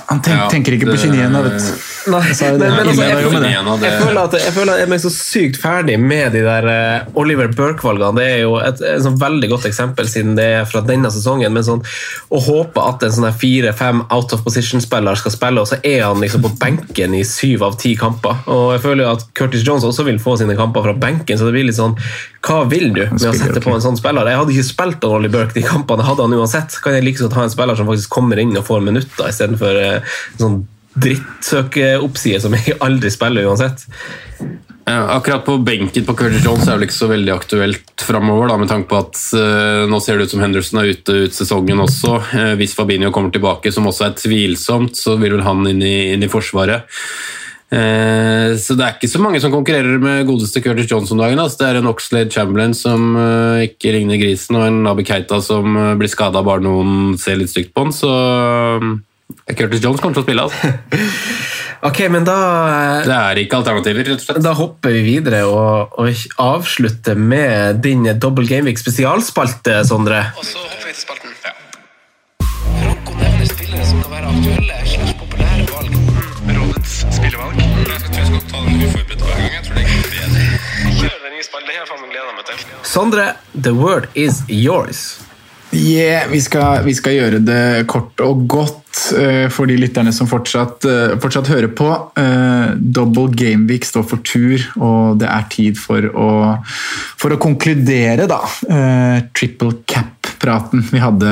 Han 0.06 0.20
tenk, 0.22 0.38
Ja, 0.38 0.48
tenker 0.50 0.76
ikke 0.76 0.86
på 0.86 0.94
det- 0.94 1.10
29 1.10 1.32
da, 1.34 1.40
vet 1.42 1.58
du. 1.58 1.70
Nei, 2.06 2.20
men, 2.22 2.58
men 2.60 2.88
altså, 2.88 3.02
jeg, 3.02 3.16
føler, 3.26 3.46
jeg, 3.50 3.94
føler 3.98 4.20
at, 4.20 4.34
jeg 4.38 4.52
føler 4.54 4.72
at 4.72 4.78
jeg 4.78 4.90
er 4.94 5.00
så 5.02 5.10
sykt 5.10 5.56
ferdig 5.58 5.96
med 5.98 6.36
de 6.36 6.42
der 6.46 6.68
eh, 6.70 7.08
Oliver 7.18 7.48
Burke-valgene. 7.50 8.14
Det 8.20 8.26
er 8.36 8.38
jo 8.44 8.52
et, 8.62 8.78
et 8.86 9.02
sånn 9.02 9.16
veldig 9.18 9.48
godt 9.50 9.66
eksempel 9.66 10.06
siden 10.06 10.36
det 10.38 10.46
er 10.60 10.68
fra 10.70 10.84
denne 10.86 11.10
sesongen. 11.10 11.50
Men 11.56 11.66
sånn, 11.66 11.82
å 12.30 12.42
håpe 12.46 12.84
at 12.86 13.02
en 13.02 13.16
sånn 13.16 13.26
fire-fem 13.34 14.04
out 14.14 14.36
of 14.36 14.44
position-spiller 14.46 15.18
skal 15.18 15.34
spille, 15.34 15.64
og 15.64 15.66
så 15.72 15.80
er 15.82 16.04
han 16.06 16.22
liksom 16.22 16.46
på 16.46 16.52
benken 16.62 17.16
i 17.18 17.24
syv 17.26 17.66
av 17.66 17.74
ti 17.82 17.96
kamper. 17.98 18.44
Og 18.46 18.76
jeg 18.76 18.84
føler 18.86 19.08
jo 19.08 19.10
at 19.16 19.26
Curtis 19.34 19.66
Jones 19.66 19.88
også 19.90 20.06
vil 20.06 20.22
få 20.22 20.36
sine 20.38 20.54
kamper 20.58 20.86
fra 20.86 20.94
benken, 20.94 21.34
så 21.40 21.50
det 21.50 21.56
blir 21.58 21.66
litt 21.66 21.80
sånn 21.80 21.98
Hva 22.46 22.60
vil 22.70 22.92
du 22.94 23.02
med 23.10 23.26
å 23.26 23.34
sette 23.34 23.58
på 23.64 23.72
en 23.74 23.82
sånn 23.82 23.98
spiller? 23.98 24.28
Jeg 24.30 24.38
hadde 24.38 24.54
ikke 24.54 24.68
spilt 24.70 25.02
av 25.02 25.16
Ollie 25.18 25.32
Burke 25.34 25.56
de 25.58 25.66
kampene, 25.66 26.06
hadde 26.06 26.22
han 26.22 26.38
uansett. 26.38 26.78
Kan 26.84 26.94
jeg 26.94 27.02
like 27.02 27.18
så 27.18 27.26
godt 27.26 27.40
ha 27.40 27.48
en 27.48 27.50
spiller 27.56 27.74
som 27.74 27.90
faktisk 27.90 28.12
kommer 28.14 28.38
inn 28.38 28.54
og 28.54 28.62
får 28.68 28.84
minutter, 28.86 29.26
istedenfor 29.26 29.80
uh, 29.82 29.95
sånn 30.40 30.64
drittsøkeoppside 30.96 32.40
som 32.40 32.54
jeg 32.56 32.78
aldri 32.84 33.10
spiller 33.12 33.48
uansett. 33.50 33.84
Ja, 34.86 35.00
akkurat 35.16 35.42
på 35.42 35.56
benken 35.66 36.04
på 36.06 36.14
Curtis 36.14 36.44
Jones 36.46 36.68
er 36.70 36.78
det 36.78 36.86
ikke 36.86 36.94
så 36.94 37.08
veldig 37.10 37.32
aktuelt 37.34 38.04
framover, 38.06 38.52
med 38.54 38.70
tanke 38.70 38.86
på 38.92 39.00
at 39.00 39.18
uh, 39.34 39.82
nå 39.90 39.98
ser 40.02 40.14
det 40.14 40.28
ut 40.28 40.34
som 40.36 40.44
Henderson 40.44 40.78
er 40.78 40.92
ute 40.94 41.16
ut 41.24 41.34
sesongen 41.34 41.82
også. 41.82 42.20
Uh, 42.30 42.52
hvis 42.60 42.76
Fabinho 42.78 43.10
kommer 43.14 43.34
tilbake, 43.34 43.72
som 43.74 43.88
også 43.90 44.06
er 44.06 44.14
tvilsomt, 44.20 44.94
så 44.94 45.16
vil 45.18 45.34
vel 45.34 45.42
han 45.42 45.66
inn 45.72 45.82
i, 45.82 45.96
inn 46.14 46.22
i 46.22 46.30
Forsvaret. 46.30 46.86
Så 47.66 48.76
det 48.78 48.84
er 48.84 48.92
ikke 48.94 49.08
så 49.10 49.18
mange 49.18 49.40
som 49.42 49.50
konkurrerer 49.50 49.98
med 49.98 50.28
godeste 50.28 50.60
Curtis 50.62 50.86
Jones 50.86 51.10
om 51.10 51.18
dagen. 51.18 51.40
Altså. 51.42 51.58
Det 51.58 51.66
er 51.66 51.78
en 51.80 51.88
Oxlade 51.90 52.30
Chamberlain 52.30 52.76
som 52.78 53.16
ikke 53.58 53.90
ligner 53.90 54.20
grisen, 54.22 54.54
og 54.54 54.68
en 54.68 54.78
Nabi 54.84 55.02
Keita 55.04 55.40
som 55.42 55.74
blir 55.98 56.12
skada 56.12 56.44
bare 56.46 56.62
noen 56.62 57.16
ser 57.18 57.40
litt 57.40 57.50
stygt 57.50 57.74
på 57.74 57.88
han, 57.88 57.90
så 57.92 58.12
Curtis 59.46 59.82
Jones 59.82 60.00
kommer 60.02 60.16
til 60.16 60.22
å 60.22 60.26
spille, 60.26 60.46
altså. 60.46 60.72
Ok, 61.86 62.00
men 62.10 62.24
da 62.24 62.36
Det 63.04 63.14
er 63.14 63.38
ikke 63.42 63.58
alternativer, 63.60 64.06
rett 64.08 64.22
og 64.22 64.24
slett. 64.24 64.40
Da 64.42 64.54
hopper 64.56 64.94
vi 64.96 65.02
videre 65.04 65.42
og, 65.46 65.92
og 66.00 66.24
avslutter 66.42 67.18
med 67.18 67.82
din 67.84 68.08
Double 68.18 68.46
Gameweek 68.48 68.80
spesialspalte, 68.80 69.82
Sondre. 69.86 70.22
Og 70.40 70.46
så 70.46 70.62
hopper 70.62 70.88
vi 70.88 70.94
til 70.94 71.02
spalten. 71.04 71.36
Ja. 71.44 71.52
Franco 72.80 73.18
nevner 73.20 73.50
spillere 73.52 73.86
som 73.90 74.02
kan 74.06 74.16
være 74.16 74.32
aktuelle 74.32 74.80
slags 74.94 75.14
populære 75.20 75.68
valg. 75.74 76.00
Rådets 76.56 76.96
spillevalg. 77.18 77.60
Jeg 77.60 78.00
tror 78.08 78.18
jeg 78.22 78.26
skal 78.32 78.42
ta 78.50 78.64
den 78.64 78.82
uforberedt 78.88 79.28
hver 79.28 79.36
gang. 79.36 79.54
Jeg 79.58 79.68
tror 79.68 79.78
det 79.78 79.86
er 79.86 80.10
bedre. 80.16 80.48
Kjør 80.96 81.22
den 81.28 81.36
nye 81.36 81.46
spalten. 81.50 81.68
Det 81.68 81.76
har 81.76 81.84
jeg 81.84 81.92
faen 81.92 82.02
meg 82.02 82.16
gleda 82.16 82.34
meg 82.40 82.50
til. 82.50 82.66
Sondre, 82.96 83.30
the 83.68 83.76
word 83.76 84.10
is 84.16 84.42
yours. 84.48 85.25
Yeah, 85.76 86.30
vi 86.30 86.40
skal, 86.40 86.84
vi 86.86 86.94
skal, 86.96 87.16
gjøre 87.18 87.40
det 87.44 87.86
kort 87.90 88.20
og 88.24 88.46
godt 88.48 89.00
uh, 89.18 89.46
for 89.52 89.68
de 89.68 89.76
lytterne 89.76 90.12
som 90.14 90.28
fortsatt, 90.30 90.86
uh, 90.88 91.16
fortsatt 91.20 91.50
hører 91.52 91.68
på. 91.76 91.88
Uh, 92.16 92.72
Double 92.80 93.28
Gameweek 93.36 93.84
står 93.84 94.06
for 94.08 94.24
tur, 94.24 94.62
og 94.80 95.20
det 95.20 95.28
er 95.28 95.46
tid 95.52 95.80
for 95.80 96.08
å, 96.08 96.30
for 97.20 97.36
å 97.36 97.40
konkludere, 97.42 98.28
da. 98.30 98.40
triple 99.36 99.82
cap-praten 99.90 100.86
vi 100.88 101.02
hadde 101.02 101.30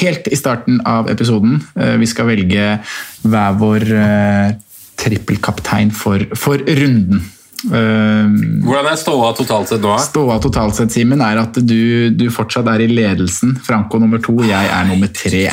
helt 0.00 0.26
i 0.30 0.38
starten 0.38 0.82
av 0.88 1.10
episoden. 1.12 1.60
vi 2.00 2.06
skal 2.08 2.30
velge 2.32 2.78
hver 3.22 3.58
vår 3.62 3.88
trippelkaptein 4.98 5.92
for, 5.94 6.26
for 6.38 6.62
runden. 6.66 7.22
Uh, 7.66 8.28
Hvordan 8.62 8.86
er 8.92 8.98
ståa 9.00 9.32
totalt 9.34 9.72
sett 9.72 9.82
nå? 9.82 9.96
Ståa 9.98 10.36
totalt 10.42 10.76
sett, 10.78 10.92
Simen, 10.94 11.22
er 11.24 11.40
at 11.42 11.58
du, 11.58 12.10
du, 12.14 12.28
fortsatt 12.30 12.68
er 12.70 12.84
i 12.84 12.90
ledelsen. 12.90 13.56
Franco 13.66 13.98
nummer 13.98 14.22
to, 14.22 14.36
jeg 14.46 14.70
er 14.70 14.86
nummer 14.86 15.10
tre. 15.10 15.48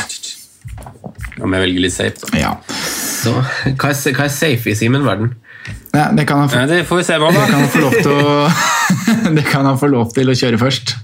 Om 1.42 1.56
jeg 1.56 1.66
velger 1.66 1.86
litt 1.88 1.96
safe, 1.96 2.22
da. 2.22 2.38
Ja. 2.38 2.54
Så, 2.70 3.34
hva, 3.34 3.90
er, 3.90 4.14
hva 4.14 4.28
er 4.28 4.34
safe 4.34 4.72
i 4.72 4.78
Simen-verden? 4.78 5.34
Ja, 5.96 6.12
det, 6.14 6.28
kan 6.30 6.44
han 6.44 6.50
få, 6.52 6.60
ja, 6.62 6.70
det 6.70 6.84
får 6.86 7.02
vi 7.02 7.04
se 7.08 7.18
på, 7.18 7.32
da. 7.32 7.42
Det 7.42 7.50
kan 7.50 7.62
han 7.64 7.74
få 7.74 7.82
lov 7.82 7.98
til 7.98 8.14
å, 8.14 8.38
det 9.40 9.46
kan 9.50 9.70
han 9.72 9.82
få 9.82 9.90
lov 9.90 10.14
til 10.14 10.30
å 10.30 10.38
kjøre 10.38 10.62
først. 10.62 10.96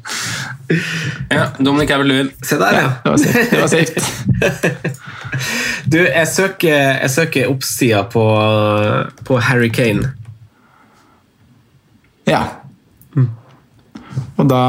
Ja, 1.32 1.50
Dominic 1.58 1.92
Averluen. 1.96 2.32
Se 2.46 2.60
der, 2.62 2.78
ja. 2.78 2.90
ja 3.08 3.16
det 3.18 3.62
var 3.64 3.72
safe. 3.72 4.94
du, 5.92 6.00
jeg 6.04 6.28
søker, 6.30 6.78
jeg 7.02 7.14
søker 7.16 7.52
oppsida 7.52 8.06
på, 8.12 8.26
på 9.28 9.40
Harry 9.50 9.72
Kane. 9.74 10.14
Ja. 12.30 12.44
Og 14.40 14.48
da, 14.50 14.62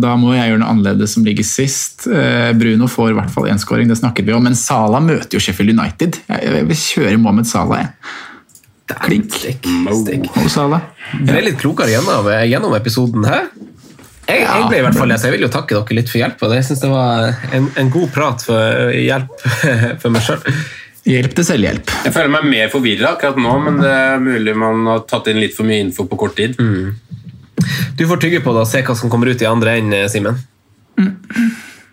da, 0.00 0.14
må 0.20 0.32
jeg 0.36 0.52
gjøre 0.52 0.62
noe 0.62 0.72
annerledes 0.72 1.16
som 1.16 1.26
ligger 1.26 1.46
sist. 1.46 2.06
Eh, 2.06 2.50
Bruno 2.56 2.88
får 2.90 3.12
i 3.12 3.16
hvert 3.18 3.32
fall 3.34 3.48
én 3.50 3.60
scoring, 3.60 3.90
det 3.90 3.98
snakket 4.00 4.28
vi 4.28 4.36
om. 4.36 4.44
Men 4.46 4.58
Salah 4.58 5.02
møter 5.04 5.36
jo 5.36 5.42
Sheffield 5.42 5.74
United. 5.74 6.20
Jeg 6.30 6.66
vil 6.68 6.82
kjøre 6.84 7.16
Mohammed 7.18 7.50
Salah. 7.50 7.86
Jeg. 7.86 8.20
Klink. 9.06 9.36
Og 9.90 10.48
Salah. 10.50 10.86
Jeg 11.14 11.26
ble 11.28 11.44
litt 11.48 11.60
klokere 11.60 11.92
gjennom, 11.92 12.30
gjennom 12.50 12.76
episoden 12.78 13.26
her. 13.28 13.50
Jeg, 14.30 14.44
jeg, 14.44 14.66
ble 14.70 14.78
i 14.78 14.82
hvert 14.84 14.94
fall 14.94 15.10
det, 15.10 15.16
så 15.18 15.26
jeg 15.26 15.34
vil 15.34 15.48
jo 15.48 15.50
takke 15.50 15.74
dere 15.74 15.96
litt 15.98 16.10
for 16.10 16.20
hjelp. 16.20 16.44
Jeg 16.54 16.66
synes 16.68 16.82
det 16.84 16.90
var 16.92 17.32
en, 17.56 17.66
en 17.82 17.88
god 17.90 18.12
prat 18.14 18.44
for 18.46 18.92
hjelp 18.94 19.46
for 20.02 20.14
meg 20.14 20.22
sjøl. 20.26 20.44
Hjelp 21.08 21.32
til 21.36 21.46
selvhjelp. 21.48 21.92
Jeg 22.04 22.12
føler 22.12 22.32
meg 22.34 22.48
mer 22.50 22.72
forvirra 22.72 23.14
akkurat 23.14 23.38
nå, 23.40 23.54
men 23.64 23.80
det 23.80 23.92
er 23.92 24.20
mulig 24.20 24.56
man 24.58 24.84
har 24.90 25.06
tatt 25.08 25.30
inn 25.32 25.40
litt 25.40 25.56
for 25.56 25.68
mye 25.68 25.86
info 25.86 26.04
på 26.10 26.18
kort 26.20 26.36
tid. 26.36 26.58
Mm. 26.60 26.92
Du 27.96 28.06
får 28.08 28.20
tygge 28.20 28.42
på 28.44 28.52
det 28.56 28.64
og 28.64 28.68
se 28.68 28.82
hva 28.84 28.96
som 28.96 29.12
kommer 29.12 29.32
ut 29.32 29.42
i 29.42 29.48
andre 29.48 29.78
enden, 29.80 30.08
Simen. 30.12 30.36
Mm. 31.00 31.14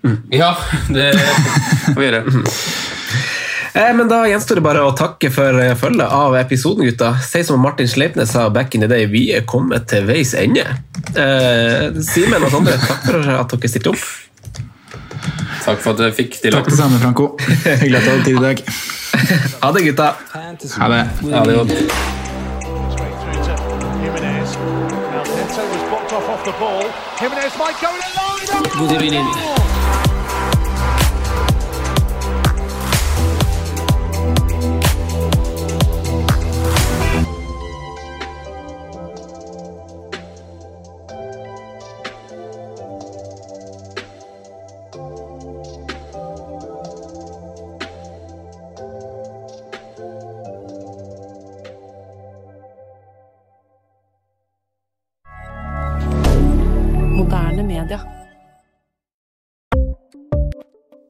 Mm. 0.03 0.17
Ja, 0.35 0.53
det 0.91 1.11
får 1.93 1.99
vi 2.01 2.09
gjøre. 2.09 2.23
Eh, 3.77 3.91
men 3.93 4.07
Da 4.09 4.23
gjenstår 4.25 4.57
det 4.57 4.63
bare 4.65 4.81
å 4.87 4.93
takke 4.97 5.29
for 5.29 5.59
eh, 5.61 5.75
følget 5.77 6.09
av 6.09 6.33
episoden, 6.39 6.87
gutta. 6.87 7.11
Si 7.21 7.43
som 7.45 7.61
Martin 7.61 7.85
Sleipnes 7.85 8.31
sa 8.33 8.47
back 8.49 8.73
in 8.73 8.81
the 8.81 8.89
day, 8.89 9.05
vi 9.05 9.27
er 9.37 9.45
kommet 9.45 9.85
til 9.91 10.07
veis 10.07 10.33
ende. 10.33 10.63
Eh, 11.13 11.99
Simen 12.07 12.41
og 12.47 12.55
Sondre, 12.55 12.73
takk 12.81 13.05
for 13.05 13.29
at 13.35 13.53
dere 13.53 13.69
stilte 13.69 13.93
opp. 13.93 14.07
Takk 15.61 15.83
for 15.83 15.93
at 15.93 16.07
jeg 16.07 16.17
fikk 16.23 16.39
stille 16.39 16.57
opp. 16.57 16.65
Takk 16.65 16.73
det 16.73 16.79
samme, 16.79 17.01
Franco. 17.03 17.35
Hyggelig 17.83 17.99
at 18.01 18.07
du 18.07 18.13
hadde 18.15 18.25
tid 18.25 18.39
i 18.39 18.45
dag. 18.47 18.63
Ha 19.61 19.71
det, 19.71 19.81
gutta. 19.81 20.15
Ha 20.79 20.87
det. 20.87 21.09
Ha 21.33 21.45
det 21.45 21.55
godt. 21.55 21.71
Good 28.79 28.91
evening. 28.91 29.25